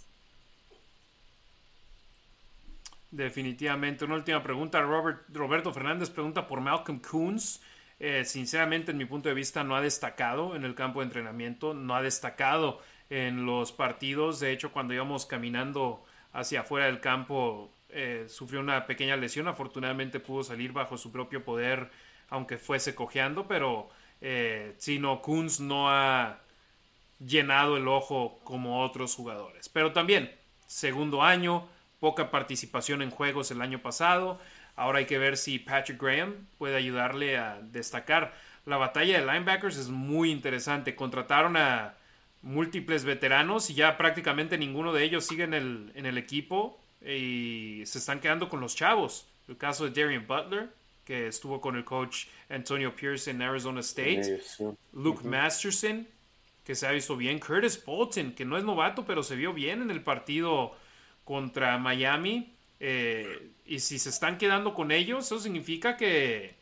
Definitivamente. 3.12 4.06
Una 4.06 4.16
última 4.16 4.44
pregunta. 4.44 4.82
Robert, 4.82 5.22
Roberto 5.34 5.74
Fernández 5.74 6.10
pregunta 6.10 6.48
por 6.48 6.62
Malcolm 6.62 7.00
Coons. 7.00 7.62
Eh, 8.00 8.24
sinceramente, 8.24 8.92
en 8.92 8.98
mi 8.98 9.06
punto 9.06 9.30
de 9.30 9.36
vista, 9.36 9.64
no 9.64 9.76
ha 9.76 9.82
destacado 9.82 10.56
en 10.56 10.64
el 10.64 10.76
campo 10.76 11.00
de 11.00 11.08
entrenamiento, 11.08 11.74
no 11.74 11.96
ha 11.96 12.02
destacado 12.02 12.82
en 13.10 13.46
los 13.46 13.72
partidos. 13.72 14.40
De 14.40 14.52
hecho, 14.52 14.72
cuando 14.72 14.94
íbamos 14.94 15.26
caminando 15.26 16.06
hacia 16.32 16.62
afuera 16.62 16.86
del 16.86 17.00
campo, 17.00 17.74
eh, 17.90 18.26
sufrió 18.30 18.60
una 18.60 18.86
pequeña 18.86 19.18
lesión. 19.18 19.48
Afortunadamente 19.48 20.20
pudo 20.20 20.44
salir 20.44 20.72
bajo 20.72 20.98
su 20.98 21.12
propio 21.12 21.44
poder, 21.44 21.90
aunque 22.30 22.58
fuese 22.58 22.94
cojeando, 22.96 23.48
pero 23.48 23.90
eh, 24.22 24.76
si 24.78 25.00
no, 25.00 25.22
Kunz 25.22 25.60
no 25.60 25.90
ha 25.90 26.42
llenado 27.20 27.78
el 27.78 27.88
ojo 27.88 28.40
como 28.44 28.84
otros 28.84 29.16
jugadores. 29.16 29.68
Pero 29.68 29.92
también, 29.92 30.32
segundo 30.68 31.24
año, 31.24 31.68
poca 32.00 32.32
participación 32.32 33.02
en 33.02 33.12
juegos 33.12 33.52
el 33.52 33.62
año 33.62 33.82
pasado. 33.82 34.40
Ahora 34.76 35.00
hay 35.00 35.06
que 35.06 35.18
ver 35.18 35.38
si 35.38 35.60
Patrick 35.60 36.02
Graham 36.02 36.48
puede 36.58 36.76
ayudarle 36.76 37.38
a 37.38 37.60
destacar. 37.62 38.34
La 38.66 38.78
batalla 38.78 39.20
de 39.20 39.26
linebackers 39.26 39.78
es 39.78 39.90
muy 39.90 40.32
interesante. 40.32 40.96
Contrataron 40.96 41.58
a 41.58 41.96
múltiples 42.42 43.04
veteranos 43.04 43.70
y 43.70 43.74
ya 43.74 43.98
prácticamente 43.98 44.58
ninguno 44.58 44.94
de 44.94 45.04
ellos 45.04 45.26
sigue 45.26 45.44
en 45.44 45.54
el, 45.54 45.92
en 45.96 46.06
el 46.06 46.18
equipo 46.18 46.80
y 47.06 47.82
se 47.86 47.98
están 47.98 48.20
quedando 48.20 48.50
con 48.50 48.62
los 48.62 48.76
chavos. 48.76 49.28
El 49.48 49.58
caso 49.58 49.90
de 49.90 50.02
Darian 50.02 50.26
Butler, 50.28 50.70
que 51.04 51.28
estuvo 51.28 51.60
con 51.60 51.76
el 51.76 51.84
coach 51.84 52.28
Antonio 52.50 52.96
Pierce 52.96 53.32
en 53.32 53.42
Arizona 53.42 53.80
State. 53.82 54.42
Luke 54.94 55.28
Masterson, 55.28 56.08
que 56.64 56.76
se 56.76 56.88
ha 56.88 56.92
visto 56.92 57.18
bien. 57.18 57.40
Curtis 57.40 57.84
Bolton, 57.84 58.34
que 58.34 58.46
no 58.46 58.58
es 58.58 58.64
novato, 58.64 59.06
pero 59.06 59.24
se 59.24 59.36
vio 59.36 59.54
bien 59.54 59.82
en 59.82 59.92
el 59.92 60.02
partido 60.02 60.76
contra 61.30 61.78
Miami. 61.78 62.52
Eh, 62.80 63.52
y 63.68 63.82
si 63.82 64.00
se 64.00 64.10
están 64.10 64.40
quedando 64.40 64.74
con 64.74 64.90
ellos, 64.90 65.28
eso 65.28 65.40
significa 65.40 65.96
que, 65.96 66.56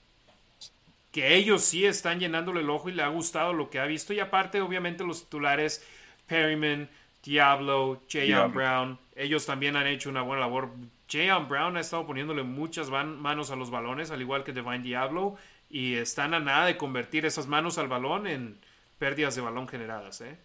que 1.14 1.36
ellos 1.36 1.64
sí 1.64 1.86
están 1.86 2.20
llenándole 2.20 2.60
el 2.60 2.70
ojo 2.70 2.90
y 2.90 2.92
le 2.92 3.02
ha 3.02 3.08
gustado 3.08 3.54
lo 3.54 3.70
que 3.70 3.80
ha 3.80 3.86
visto. 3.86 4.12
Y 4.12 4.20
aparte, 4.20 4.60
obviamente, 4.60 5.06
los 5.06 5.24
titulares 5.24 5.88
Perryman, 6.28 6.90
Diablo, 7.24 8.02
Jayon 8.12 8.52
Brown, 8.52 9.00
ellos 9.16 9.46
también 9.46 9.78
han 9.78 9.88
hecho 9.88 10.10
una 10.10 10.22
buena 10.22 10.42
labor. 10.42 10.70
Jayon 11.10 11.48
Brown 11.48 11.78
ha 11.78 11.80
estado 11.80 12.06
poniéndole 12.06 12.44
muchas 12.44 12.90
manos 12.90 13.52
a 13.52 13.56
los 13.56 13.72
balones, 13.72 14.12
al 14.12 14.20
igual 14.20 14.44
que 14.44 14.52
Divine 14.52 14.80
Diablo, 14.80 15.38
y 15.70 15.94
están 15.94 16.34
a 16.34 16.42
nada 16.42 16.66
de 16.66 16.76
convertir 16.76 17.26
esas 17.26 17.48
manos 17.48 17.78
al 17.78 17.88
balón 17.88 18.28
en 18.28 18.60
pérdidas 19.00 19.34
de 19.34 19.42
balón 19.44 19.70
generadas. 19.70 20.20
¿eh? 20.20 20.38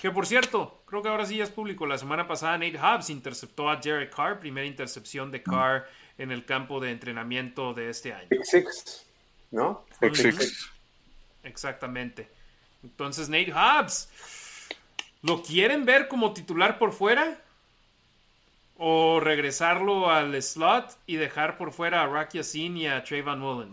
Que 0.00 0.10
por 0.10 0.26
cierto, 0.26 0.82
creo 0.86 1.02
que 1.02 1.08
ahora 1.08 1.24
sí 1.24 1.38
ya 1.38 1.44
es 1.44 1.50
público. 1.50 1.86
La 1.86 1.96
semana 1.96 2.28
pasada 2.28 2.58
Nate 2.58 2.78
Hobbs 2.78 3.08
interceptó 3.08 3.70
a 3.70 3.76
Derek 3.76 4.14
Carr, 4.14 4.38
primera 4.38 4.66
intercepción 4.66 5.30
de 5.30 5.42
Carr 5.42 5.88
en 6.18 6.30
el 6.30 6.44
campo 6.44 6.80
de 6.80 6.90
entrenamiento 6.90 7.72
de 7.72 7.88
este 7.88 8.12
año. 8.12 8.28
Six, 8.42 9.06
¿no? 9.50 9.86
Exactamente. 11.42 12.28
Entonces 12.82 13.30
Nate 13.30 13.52
Hobbs, 13.52 14.10
¿lo 15.22 15.42
quieren 15.42 15.86
ver 15.86 16.08
como 16.08 16.34
titular 16.34 16.78
por 16.78 16.92
fuera? 16.92 17.40
¿O 18.76 19.20
regresarlo 19.20 20.10
al 20.10 20.40
slot 20.42 20.94
y 21.06 21.16
dejar 21.16 21.56
por 21.56 21.72
fuera 21.72 22.02
a 22.02 22.06
Rocky 22.06 22.40
Asin 22.40 22.76
y 22.76 22.86
a 22.86 23.02
Trayvon 23.02 23.40
Mullen? 23.40 23.72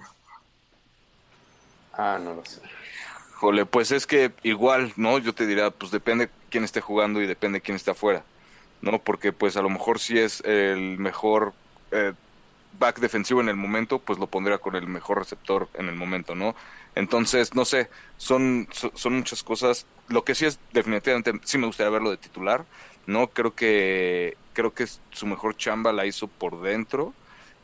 Ah, 1.92 2.18
no 2.24 2.34
lo 2.36 2.46
sé 2.46 2.62
pues 3.70 3.92
es 3.92 4.08
que 4.08 4.32
igual, 4.44 4.94
¿no? 4.96 5.18
Yo 5.20 5.34
te 5.34 5.46
diría, 5.46 5.72
pues 5.72 5.92
depende 5.92 6.30
quién 6.50 6.64
esté 6.64 6.82
jugando 6.82 7.22
y 7.22 7.28
depende 7.28 7.62
quién 7.62 7.76
esté 7.76 7.92
afuera, 7.92 8.24
¿no? 8.82 9.00
Porque 9.00 9.34
pues 9.34 9.58
a 9.58 9.62
lo 9.62 9.70
mejor 9.70 10.00
si 10.00 10.18
es 10.18 10.42
el 10.46 10.98
mejor 10.98 11.54
eh, 11.92 12.14
back 12.80 13.00
defensivo 13.00 13.42
en 13.42 13.50
el 13.50 13.56
momento, 13.56 14.00
pues 14.00 14.18
lo 14.18 14.28
pondría 14.28 14.60
con 14.60 14.76
el 14.76 14.88
mejor 14.88 15.20
receptor 15.20 15.70
en 15.74 15.90
el 15.90 15.96
momento, 15.96 16.36
¿no? 16.36 16.56
Entonces, 16.96 17.54
no 17.54 17.66
sé, 17.66 17.90
son, 18.18 18.68
son 18.72 19.14
muchas 19.14 19.44
cosas. 19.44 19.86
Lo 20.08 20.24
que 20.24 20.36
sí 20.36 20.46
es 20.46 20.60
definitivamente, 20.72 21.34
sí 21.44 21.58
me 21.58 21.68
gustaría 21.68 21.90
verlo 21.90 22.12
de 22.12 22.18
titular, 22.18 22.66
¿no? 23.08 23.28
Creo 23.28 23.54
que, 23.56 24.38
creo 24.54 24.74
que 24.74 24.88
su 25.12 25.26
mejor 25.26 25.58
chamba 25.58 25.92
la 25.92 26.06
hizo 26.06 26.28
por 26.28 26.62
dentro 26.62 27.14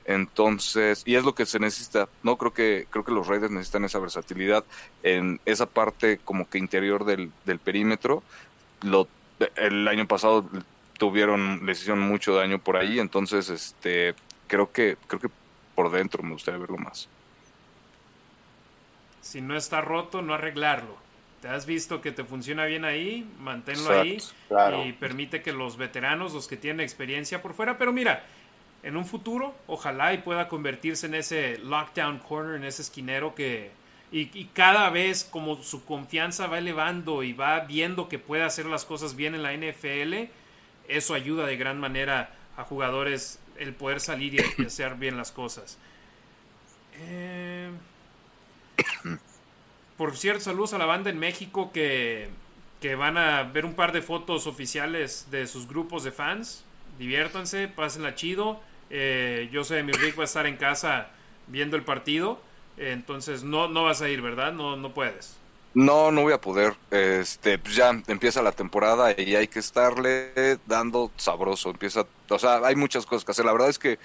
entonces, 0.09 1.03
y 1.05 1.13
es 1.13 1.23
lo 1.23 1.35
que 1.35 1.45
se 1.45 1.59
necesita, 1.59 2.09
¿no? 2.23 2.35
Creo 2.35 2.51
que, 2.51 2.87
creo 2.89 3.05
que 3.05 3.11
los 3.11 3.27
Raiders 3.27 3.51
necesitan 3.51 3.85
esa 3.85 3.99
versatilidad 3.99 4.65
en 5.03 5.39
esa 5.45 5.67
parte 5.67 6.17
como 6.25 6.49
que 6.49 6.57
interior 6.57 7.05
del, 7.05 7.31
del 7.45 7.59
perímetro. 7.59 8.23
Lo, 8.81 9.07
el 9.55 9.87
año 9.87 10.07
pasado 10.07 10.49
tuvieron, 10.97 11.63
les 11.63 11.81
hicieron 11.81 11.99
mucho 11.99 12.33
daño 12.33 12.57
por 12.57 12.75
ahí, 12.75 12.99
entonces 12.99 13.51
este 13.51 14.15
creo 14.47 14.71
que, 14.71 14.97
creo 15.05 15.21
que 15.21 15.29
por 15.75 15.91
dentro 15.91 16.23
me 16.23 16.33
gustaría 16.33 16.59
verlo 16.59 16.77
más. 16.77 17.07
Si 19.21 19.41
no 19.41 19.55
está 19.55 19.79
roto, 19.81 20.23
no 20.23 20.33
arreglarlo. 20.33 20.97
Te 21.43 21.49
has 21.49 21.67
visto 21.67 22.01
que 22.01 22.11
te 22.11 22.23
funciona 22.23 22.65
bien 22.65 22.83
ahí, 22.83 23.31
manténlo 23.39 23.97
ahí 23.97 24.17
y 24.87 24.93
permite 24.93 25.43
que 25.43 25.53
los 25.53 25.77
veteranos, 25.77 26.33
los 26.33 26.47
que 26.47 26.57
tienen 26.57 26.81
experiencia 26.81 27.43
por 27.43 27.53
fuera, 27.53 27.77
pero 27.77 27.93
mira, 27.93 28.25
en 28.83 28.97
un 28.97 29.05
futuro, 29.05 29.55
ojalá 29.67 30.13
y 30.13 30.19
pueda 30.19 30.47
convertirse 30.47 31.07
en 31.07 31.15
ese 31.15 31.57
lockdown 31.57 32.19
corner, 32.19 32.55
en 32.55 32.63
ese 32.63 32.81
esquinero 32.81 33.35
que... 33.35 33.71
Y, 34.11 34.45
cada 34.53 34.89
vez 34.89 35.23
como 35.23 35.61
su 35.61 35.85
confianza 35.85 36.47
va 36.47 36.57
elevando 36.57 37.21
y 37.21 37.33
va 37.33 37.59
viendo 37.59 38.09
que 38.09 38.17
puede 38.17 38.41
hacer 38.41 38.65
las 38.65 38.83
cosas 38.83 39.15
bien 39.15 39.35
en 39.35 39.43
la 39.43 39.53
NFL, 39.53 40.31
eso 40.87 41.13
ayuda 41.13 41.45
de 41.45 41.57
gran 41.57 41.79
manera 41.79 42.33
a 42.57 42.63
jugadores 42.63 43.39
el 43.59 43.75
poder 43.75 43.99
salir 43.99 44.33
y, 44.33 44.63
hacer 44.65 44.95
bien 44.95 45.15
las 45.15 45.31
cosas. 45.31 45.77
Eh, 46.95 47.69
por 49.95 50.17
cierto, 50.17 50.41
saludos 50.41 50.73
a 50.73 50.79
la 50.79 50.85
banda 50.85 51.11
en 51.11 51.19
México 51.19 51.71
que, 51.71 52.29
que 52.81 52.95
van 52.95 53.15
a 53.15 53.43
ver 53.43 53.63
un 53.63 53.75
par 53.75 53.91
de 53.91 54.01
fotos 54.01 54.47
oficiales 54.47 55.27
de 55.29 55.45
sus 55.45 55.67
grupos 55.67 56.03
de 56.03 56.11
fans. 56.11 56.63
Diviértanse, 56.97 57.67
pásenla 57.67 58.15
chido. 58.15 58.59
Eh, 58.89 59.49
yo 59.51 59.63
sé, 59.63 59.83
mi 59.83 59.93
Rick 59.93 60.17
va 60.17 60.23
a 60.23 60.25
estar 60.25 60.45
en 60.47 60.57
casa 60.57 61.11
viendo 61.47 61.77
el 61.77 61.83
partido. 61.83 62.41
entonces 62.77 63.43
no, 63.43 63.67
no 63.67 63.83
vas 63.85 64.01
a 64.01 64.09
ir, 64.09 64.21
¿verdad? 64.21 64.53
No, 64.53 64.77
no 64.77 64.93
puedes. 64.93 65.39
No, 65.73 66.11
no 66.11 66.23
voy 66.23 66.33
a 66.33 66.41
poder. 66.41 66.75
Este, 66.91 67.59
pues 67.59 67.75
ya 67.75 67.89
empieza 68.07 68.41
la 68.41 68.51
temporada 68.51 69.13
y 69.19 69.35
hay 69.35 69.47
que 69.47 69.59
estarle 69.59 70.57
dando 70.65 71.11
sabroso. 71.17 71.69
Empieza, 71.69 72.05
o 72.29 72.39
sea, 72.39 72.57
hay 72.65 72.75
muchas 72.75 73.05
cosas 73.05 73.23
que 73.23 73.31
hacer. 73.31 73.45
La 73.45 73.51
verdad 73.53 73.69
es 73.69 73.79
que 73.79 73.99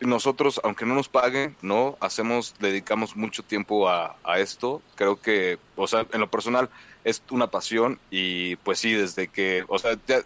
nosotros, 0.00 0.60
aunque 0.64 0.84
no 0.86 0.94
nos 0.94 1.08
paguen, 1.08 1.56
no 1.62 1.96
hacemos, 2.00 2.54
dedicamos 2.58 3.16
mucho 3.16 3.42
tiempo 3.42 3.88
a, 3.88 4.16
a 4.24 4.38
esto. 4.40 4.82
Creo 4.96 5.20
que, 5.20 5.58
o 5.76 5.86
sea, 5.86 6.06
en 6.12 6.20
lo 6.20 6.30
personal 6.30 6.68
es 7.04 7.22
una 7.30 7.48
pasión 7.50 7.98
y 8.10 8.56
pues 8.56 8.78
sí, 8.80 8.92
desde 8.92 9.28
que, 9.28 9.64
o 9.68 9.78
sea, 9.78 9.96
ya, 10.06 10.22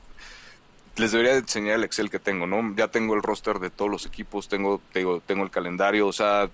les 0.97 1.13
debería 1.13 1.35
enseñar 1.37 1.77
el 1.77 1.85
Excel 1.85 2.11
que 2.11 2.19
tengo, 2.19 2.47
¿no? 2.47 2.75
Ya 2.75 2.89
tengo 2.89 3.15
el 3.15 3.23
roster 3.23 3.59
de 3.59 3.71
todos 3.71 3.91
los 3.91 4.07
equipos, 4.07 4.49
tengo, 4.49 4.81
tengo, 4.93 5.21
tengo 5.21 5.45
el 5.45 5.51
calendario, 5.51 6.07
o 6.07 6.13
sea, 6.13 6.51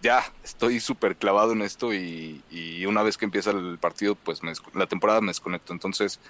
ya 0.00 0.24
estoy 0.42 0.80
súper 0.80 1.16
clavado 1.16 1.52
en 1.52 1.62
esto 1.62 1.94
y, 1.94 2.42
una 2.86 3.02
vez 3.02 3.16
que 3.16 3.24
empieza 3.24 3.50
el 3.50 3.78
partido, 3.78 4.14
pues 4.16 4.40
la 4.74 4.86
temporada 4.86 5.20
me 5.20 5.28
desconecto. 5.28 5.72
Entonces, 5.72 6.20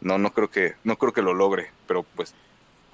no, 0.00 0.18
no 0.18 0.32
creo 0.32 0.50
que, 0.50 0.74
no 0.84 0.96
creo 0.96 1.12
que 1.12 1.22
lo 1.22 1.34
logre, 1.34 1.70
pero 1.86 2.04
pues 2.04 2.34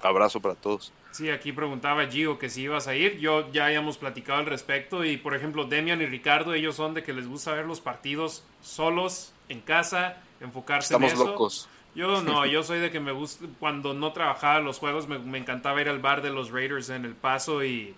abrazo 0.01 0.41
para 0.41 0.55
todos. 0.55 0.91
Sí, 1.11 1.29
aquí 1.29 1.51
preguntaba 1.51 2.05
Gio 2.07 2.37
que 2.37 2.49
si 2.49 2.63
ibas 2.63 2.87
a 2.87 2.95
ir. 2.95 3.17
Yo 3.19 3.51
ya 3.51 3.65
habíamos 3.65 3.97
platicado 3.97 4.39
al 4.39 4.45
respecto 4.45 5.05
y, 5.05 5.17
por 5.17 5.35
ejemplo, 5.35 5.65
Demian 5.65 6.01
y 6.01 6.05
Ricardo, 6.05 6.53
ellos 6.53 6.75
son 6.75 6.93
de 6.93 7.03
que 7.03 7.13
les 7.13 7.27
gusta 7.27 7.53
ver 7.53 7.65
los 7.65 7.81
partidos 7.81 8.43
solos, 8.61 9.33
en 9.49 9.61
casa, 9.61 10.17
enfocarse 10.41 10.95
en 10.95 11.03
eso. 11.03 11.13
Estamos 11.13 11.31
locos. 11.31 11.69
Yo 11.97 12.21
no, 12.21 12.45
yo 12.45 12.61
soy 12.61 12.77
de 12.77 12.91
que 12.91 12.99
me 12.99 13.11
gusta, 13.11 13.47
cuando 13.59 13.95
no 13.95 14.13
trabajaba 14.13 14.59
los 14.59 14.77
juegos, 14.77 15.07
me, 15.07 15.35
encantaba 15.39 15.81
ir 15.81 15.89
al 15.89 15.97
bar 15.97 16.21
de 16.21 16.29
los 16.29 16.51
Raiders 16.51 16.91
en 16.91 17.05
El 17.05 17.15
Paso 17.15 17.63
y 17.63 17.95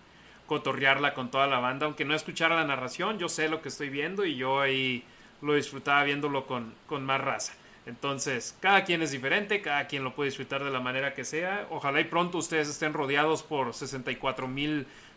cotorrearla 0.47 1.13
con 1.13 1.29
toda 1.29 1.47
la 1.47 1.59
banda, 1.59 1.85
aunque 1.85 2.05
no 2.05 2.15
escuchara 2.15 2.55
la 2.55 2.63
narración, 2.63 3.19
yo 3.19 3.27
sé 3.27 3.49
lo 3.49 3.61
que 3.61 3.67
estoy 3.67 3.89
viendo 3.89 4.23
y 4.23 4.37
yo 4.37 4.61
ahí 4.61 5.03
lo 5.41 5.53
disfrutaba 5.53 6.05
viéndolo 6.05 6.47
con, 6.47 6.73
con 6.87 7.05
más 7.05 7.19
raza. 7.19 7.53
Entonces, 7.85 8.57
cada 8.61 8.85
quien 8.85 9.01
es 9.01 9.11
diferente, 9.11 9.61
cada 9.61 9.85
quien 9.87 10.05
lo 10.05 10.15
puede 10.15 10.29
disfrutar 10.29 10.63
de 10.63 10.71
la 10.71 10.79
manera 10.79 11.13
que 11.13 11.25
sea. 11.25 11.67
Ojalá 11.69 11.99
y 11.99 12.05
pronto 12.05 12.37
ustedes 12.37 12.69
estén 12.69 12.93
rodeados 12.93 13.43
por 13.43 13.73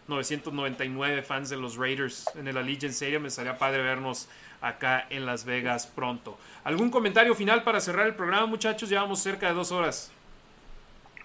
64.999 0.08 1.22
fans 1.22 1.48
de 1.50 1.56
los 1.56 1.76
Raiders 1.76 2.24
en 2.34 2.48
el 2.48 2.56
Allegiant 2.56 2.92
Stadium. 2.92 3.22
Me 3.22 3.28
estaría 3.28 3.56
padre 3.58 3.82
vernos 3.82 4.28
acá 4.60 5.06
en 5.10 5.26
Las 5.26 5.44
Vegas 5.44 5.86
pronto. 5.86 6.38
¿Algún 6.64 6.90
comentario 6.90 7.34
final 7.34 7.62
para 7.62 7.80
cerrar 7.80 8.06
el 8.06 8.14
programa, 8.14 8.46
muchachos? 8.46 8.88
Llevamos 8.88 9.20
cerca 9.20 9.48
de 9.48 9.54
dos 9.54 9.72
horas. 9.72 10.10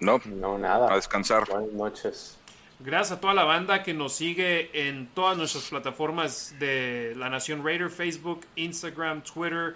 No, 0.00 0.20
no 0.26 0.58
nada. 0.58 0.92
A 0.92 0.96
descansar. 0.96 1.46
Buenas 1.48 1.72
noches. 1.72 2.38
Gracias 2.80 3.18
a 3.18 3.20
toda 3.20 3.34
la 3.34 3.42
banda 3.42 3.82
que 3.82 3.92
nos 3.92 4.12
sigue 4.12 4.70
en 4.72 5.08
todas 5.08 5.36
nuestras 5.36 5.64
plataformas 5.64 6.54
de 6.60 7.12
La 7.16 7.28
Nación 7.28 7.64
Raider, 7.64 7.90
Facebook, 7.90 8.46
Instagram, 8.54 9.22
Twitter, 9.22 9.74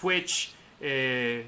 Twitch, 0.00 0.54
eh, 0.80 1.46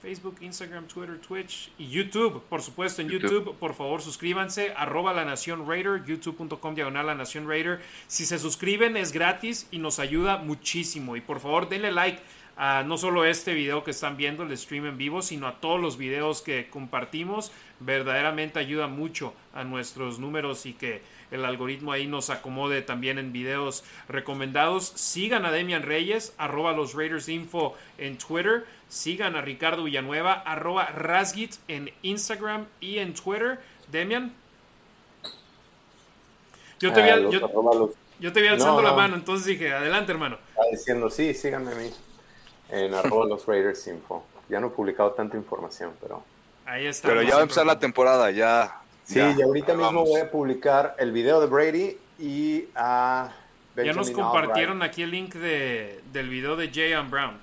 Facebook, 0.00 0.36
Instagram, 0.40 0.86
Twitter, 0.86 1.18
Twitch 1.18 1.70
y 1.78 1.88
YouTube, 1.88 2.42
por 2.48 2.62
supuesto, 2.62 3.02
en 3.02 3.08
YouTube. 3.08 3.54
por 3.56 3.74
favor 3.74 4.00
suscríbanse, 4.00 4.72
arroba 4.76 5.12
la 5.12 5.24
Nación 5.24 5.68
Raider, 5.68 6.02
youtube.com 6.04 6.74
diagonal 6.74 7.06
la 7.06 7.14
Nación 7.14 7.46
Raider. 7.46 7.80
Si 8.06 8.24
se 8.24 8.38
suscriben 8.38 8.96
es 8.96 9.12
gratis 9.12 9.68
y 9.70 9.78
nos 9.78 9.98
ayuda 9.98 10.38
muchísimo. 10.38 11.16
Y 11.16 11.20
por 11.20 11.40
favor 11.40 11.68
denle 11.68 11.92
like 11.92 12.20
a 12.56 12.82
no 12.82 12.98
solo 12.98 13.24
este 13.24 13.54
video 13.54 13.84
que 13.84 13.90
están 13.90 14.16
viendo, 14.16 14.42
el 14.42 14.56
stream 14.56 14.86
en 14.86 14.98
vivo, 14.98 15.22
sino 15.22 15.46
a 15.46 15.60
todos 15.60 15.80
los 15.80 15.96
videos 15.96 16.42
que 16.42 16.68
compartimos. 16.68 17.52
Verdaderamente 17.80 18.58
ayuda 18.58 18.86
mucho 18.86 19.34
a 19.54 19.64
nuestros 19.64 20.18
números 20.18 20.66
y 20.66 20.74
que 20.74 21.02
el 21.30 21.44
algoritmo 21.44 21.92
ahí 21.92 22.06
nos 22.06 22.30
acomode 22.30 22.82
también 22.82 23.18
en 23.18 23.32
videos 23.32 23.84
recomendados. 24.08 24.92
Sigan 24.96 25.44
a 25.44 25.52
Demian 25.52 25.82
Reyes, 25.82 26.34
arroba 26.38 26.72
los 26.72 26.94
Raiders 26.94 27.28
Info 27.28 27.74
en 27.98 28.18
Twitter. 28.18 28.66
Sigan 28.88 29.36
a 29.36 29.40
Ricardo 29.40 29.84
Villanueva, 29.84 30.32
arroba 30.32 30.86
Rasgit 30.86 31.54
en 31.68 31.92
Instagram 32.02 32.66
y 32.80 32.98
en 32.98 33.14
Twitter. 33.14 33.60
Demian. 33.90 34.32
Yo 36.80 36.92
te 36.92 37.02
vi, 37.02 37.10
ah, 37.10 37.18
yo, 38.18 38.32
te 38.32 38.40
vi 38.40 38.48
alzando 38.48 38.80
la 38.80 38.94
mano, 38.94 39.14
entonces 39.14 39.46
dije, 39.46 39.72
adelante 39.72 40.12
hermano. 40.12 40.38
Está 40.48 40.62
diciendo, 40.70 41.10
sí, 41.10 41.34
síganme 41.34 41.72
a 41.72 41.74
mí 41.74 41.90
en 42.70 42.94
arroba 42.94 43.26
los 43.26 43.46
Raiders 43.46 43.86
Info. 43.86 44.24
Ya 44.48 44.60
no 44.60 44.68
he 44.68 44.70
publicado 44.70 45.12
tanta 45.12 45.36
información, 45.36 45.92
pero... 46.00 46.24
Ahí 46.64 46.86
está. 46.86 47.08
Pero 47.08 47.22
ya 47.22 47.34
va 47.34 47.40
a 47.40 47.42
empezar 47.42 47.66
la 47.66 47.78
temporada, 47.78 48.30
ya 48.30 48.79
Sí, 49.10 49.18
y 49.18 49.42
ahorita 49.42 49.74
mismo 49.74 50.04
voy 50.04 50.20
a 50.20 50.30
publicar 50.30 50.94
el 50.96 51.10
video 51.10 51.40
de 51.40 51.48
Brady 51.48 51.96
y 52.20 52.66
a 52.76 53.32
Ya 53.74 53.92
nos 53.92 54.12
compartieron 54.12 54.84
aquí 54.84 55.02
el 55.02 55.10
link 55.10 55.34
de, 55.34 56.00
del 56.12 56.28
video 56.28 56.54
de 56.54 56.70
Jay 56.70 56.92
and 56.92 57.10
Brown. 57.10 57.36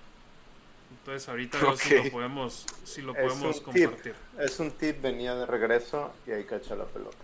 Entonces 0.91 1.27
ahorita 1.27 1.57
si 1.75 1.95
lo 1.95 2.09
podemos, 2.09 2.65
si 2.85 3.01
lo 3.01 3.13
podemos 3.13 3.59
compartir. 3.59 4.15
Es 4.39 4.57
un 4.61 4.71
tip, 4.71 5.01
venía 5.01 5.35
de 5.35 5.45
regreso 5.45 6.13
y 6.25 6.31
ahí 6.31 6.45
cacha 6.45 6.73
la 6.73 6.85
pelota. 6.85 7.17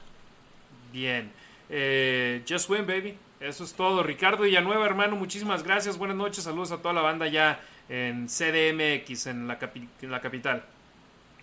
Bien. 0.92 1.32
Eh, 1.70 2.44
just 2.46 2.70
win, 2.70 2.86
baby. 2.86 3.18
Eso 3.40 3.64
es 3.64 3.72
todo. 3.72 4.04
Ricardo 4.04 4.44
Villanueva, 4.44 4.86
hermano, 4.86 5.16
muchísimas 5.16 5.64
gracias. 5.64 5.98
Buenas 5.98 6.18
noches. 6.18 6.44
Saludos 6.44 6.74
a 6.74 6.80
toda 6.80 6.94
la 6.94 7.02
banda 7.02 7.28
ya 7.28 7.62
en 7.88 8.28
CDMX, 8.28 9.28
en 9.28 9.48
la, 9.48 9.58
en 10.02 10.12
la 10.12 10.20
capital 10.20 10.66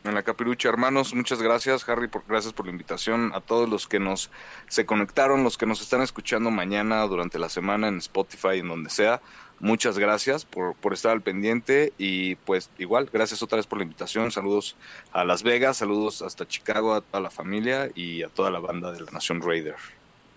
en 0.04 0.14
la 0.14 0.22
capirucha. 0.22 0.68
Hermanos, 0.68 1.14
muchas 1.14 1.42
gracias, 1.42 1.88
Harry, 1.88 2.08
por, 2.08 2.24
gracias 2.26 2.52
por 2.52 2.66
la 2.66 2.72
invitación. 2.72 3.32
A 3.34 3.40
todos 3.40 3.68
los 3.68 3.86
que 3.86 3.98
nos 3.98 4.30
se 4.68 4.86
conectaron, 4.86 5.44
los 5.44 5.58
que 5.58 5.66
nos 5.66 5.80
están 5.80 6.02
escuchando 6.02 6.50
mañana, 6.50 7.02
durante 7.02 7.38
la 7.38 7.48
semana, 7.48 7.88
en 7.88 7.98
Spotify, 7.98 8.58
en 8.58 8.68
donde 8.68 8.90
sea. 8.90 9.20
Muchas 9.60 9.98
gracias 9.98 10.46
por, 10.46 10.74
por 10.74 10.94
estar 10.94 11.12
al 11.12 11.20
pendiente 11.20 11.92
y 11.98 12.36
pues 12.36 12.70
igual, 12.78 13.10
gracias 13.12 13.42
otra 13.42 13.56
vez 13.56 13.66
por 13.66 13.78
la 13.78 13.84
invitación. 13.84 14.30
Saludos 14.30 14.74
a 15.12 15.22
Las 15.24 15.42
Vegas, 15.42 15.76
saludos 15.76 16.22
hasta 16.22 16.48
Chicago, 16.48 16.94
a 16.94 17.02
toda 17.02 17.20
la 17.20 17.30
familia 17.30 17.90
y 17.94 18.22
a 18.22 18.28
toda 18.28 18.50
la 18.50 18.58
banda 18.58 18.90
de 18.90 19.00
la 19.00 19.10
Nación 19.10 19.42
Raider. 19.42 19.76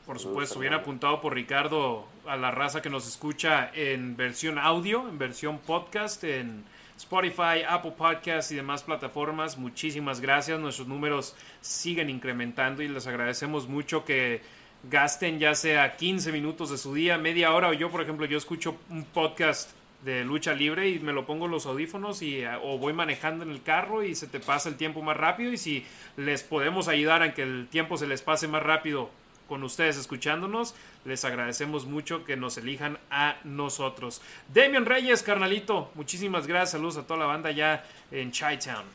Por 0.06 0.19
supuesto, 0.19 0.60
bien 0.60 0.73
apuntado 0.73 1.22
por 1.22 1.34
Ricardo 1.34 2.06
a 2.27 2.35
la 2.35 2.52
raza 2.52 2.81
que 2.81 2.90
nos 2.90 3.07
escucha 3.07 3.72
en 3.73 4.18
versión 4.18 4.60
audio, 4.60 5.07
en 5.07 5.18
versión 5.18 5.60
podcast, 5.60 6.26
en 6.26 6.65
Spotify, 6.98 7.64
Apple 7.68 7.94
Podcasts 7.98 8.52
y 8.52 8.56
demás 8.56 8.84
plataformas. 8.84 9.57
Muchísimas 9.57 10.22
gracias. 10.22 10.60
Nuestros 10.60 10.88
números 10.88 11.36
siguen 11.61 12.10
incrementando 12.10 12.84
y 12.84 12.88
les 12.88 13.07
agradecemos 13.07 13.68
mucho 13.68 14.06
que 14.06 14.41
gasten 14.90 15.40
ya 15.40 15.56
sea 15.56 15.95
15 15.95 16.32
minutos 16.32 16.70
de 16.70 16.78
su 16.78 16.94
día, 16.94 17.18
media 17.18 17.53
hora 17.53 17.70
o 17.70 17.74
yo, 17.74 17.90
por 17.90 18.02
ejemplo, 18.02 18.26
yo 18.26 18.38
escucho 18.38 18.78
un 18.90 19.06
podcast 19.06 19.72
de 20.03 20.26
lucha 20.26 20.53
libre 20.53 20.90
y 20.90 20.99
me 20.99 21.14
lo 21.14 21.26
pongo 21.26 21.48
los 21.48 21.65
audífonos 21.65 22.22
y 22.22 22.40
eh, 22.40 22.49
o 22.61 22.78
voy 22.78 22.91
manejando 22.91 23.45
en 23.45 23.52
el 23.52 23.64
carro 23.64 24.03
y 24.03 24.15
se 24.15 24.28
te 24.28 24.40
pasa 24.40 24.68
el 24.68 24.76
tiempo 24.76 25.02
más 25.02 25.15
rápido 25.15 25.53
y 25.53 25.57
si 25.57 25.86
les 26.18 26.44
podemos 26.44 26.90
ayudar 26.90 27.22
a 27.22 27.34
que 27.34 27.44
el 27.44 27.68
tiempo 27.70 27.98
se 27.98 28.07
les 28.07 28.22
pase 28.22 28.49
más 28.49 28.64
rápido 28.64 29.10
con 29.48 29.64
ustedes 29.64 29.98
escuchándonos. 29.98 30.76
Les 31.06 31.26
agradecemos 31.26 31.86
mucho 31.86 32.24
que 32.24 32.38
nos 32.38 32.58
elijan 32.58 32.98
a 33.12 33.38
nosotros. 33.44 34.22
Demian 34.54 34.86
Reyes, 34.86 35.22
carnalito, 35.22 35.92
muchísimas 35.96 36.48
gracias. 36.48 36.72
Saludos 36.72 36.98
a 36.98 37.04
toda 37.08 37.20
la 37.20 37.26
banda 37.26 37.52
ya 37.52 37.84
en 38.12 38.32
Chi-Town. 38.32 38.86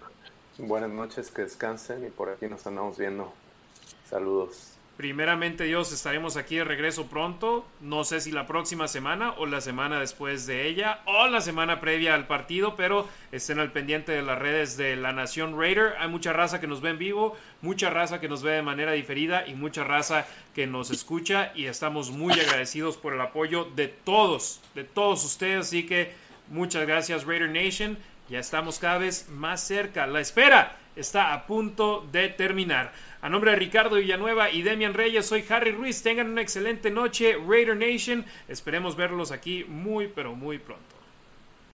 Buenas 0.59 0.91
noches, 0.91 1.31
que 1.31 1.43
descansen 1.43 2.07
y 2.07 2.11
por 2.11 2.31
aquí 2.31 2.47
nos 2.47 2.67
andamos 2.67 2.97
viendo. 2.97 3.33
Saludos. 4.09 4.78
Primeramente 4.99 5.63
Dios, 5.63 5.93
estaremos 5.93 6.37
aquí 6.37 6.57
de 6.57 6.65
regreso 6.65 7.07
pronto. 7.07 7.65
No 7.81 8.03
sé 8.03 8.21
si 8.21 8.33
la 8.33 8.49
próxima 8.49 8.89
semana 8.89 9.33
o 9.39 9.47
la 9.47 9.61
semana 9.61 10.01
después 10.01 10.45
de 10.49 10.67
ella 10.67 11.03
o 11.05 11.29
la 11.29 11.41
semana 11.41 11.79
previa 11.79 12.15
al 12.15 12.27
partido, 12.27 12.75
pero 12.75 13.09
estén 13.31 13.61
al 13.61 13.71
pendiente 13.71 14.11
de 14.11 14.23
las 14.23 14.41
redes 14.41 14.77
de 14.77 14.97
la 14.97 15.13
Nación 15.13 15.57
Raider. 15.57 15.95
Hay 16.01 16.09
mucha 16.09 16.33
raza 16.33 16.59
que 16.59 16.67
nos 16.67 16.81
ve 16.81 16.91
en 16.91 16.99
vivo, 16.99 17.37
mucha 17.63 17.91
raza 17.91 18.19
que 18.19 18.29
nos 18.29 18.43
ve 18.43 18.55
de 18.55 18.63
manera 18.63 18.91
diferida 18.91 19.47
y 19.47 19.55
mucha 19.55 19.85
raza 19.85 20.27
que 20.53 20.67
nos 20.67 20.91
escucha 20.91 21.53
y 21.55 21.67
estamos 21.67 22.11
muy 22.11 22.33
agradecidos 22.33 22.97
por 22.97 23.13
el 23.13 23.21
apoyo 23.21 23.67
de 23.77 23.87
todos, 23.87 24.61
de 24.75 24.83
todos 24.83 25.25
ustedes. 25.25 25.69
Así 25.69 25.87
que 25.87 26.13
muchas 26.49 26.85
gracias 26.89 27.25
Raider 27.25 27.51
Nation. 27.51 27.97
Ya 28.29 28.41
estamos 28.41 28.81
cada 28.81 28.99
vez 28.99 29.29
más 29.29 29.61
cerca. 29.61 30.09
La 30.09 30.19
espera 30.19 30.77
está 30.97 31.33
a 31.33 31.47
punto 31.47 32.05
de 32.11 32.29
terminar. 32.31 32.93
A 33.21 33.29
nombre 33.29 33.51
de 33.51 33.57
Ricardo 33.57 33.97
Villanueva 33.97 34.49
y 34.51 34.63
Demian 34.63 34.95
Reyes, 34.95 35.27
soy 35.27 35.45
Harry 35.49 35.73
Ruiz. 35.73 36.03
Tengan 36.03 36.31
una 36.31 36.41
excelente 36.41 36.89
noche, 36.89 37.37
Raider 37.37 37.77
Nation. 37.77 38.25
Esperemos 38.47 38.95
verlos 38.95 39.33
aquí 39.33 39.65
muy, 39.67 40.07
pero 40.07 40.37
muy 40.37 40.59
pronto. 40.59 40.88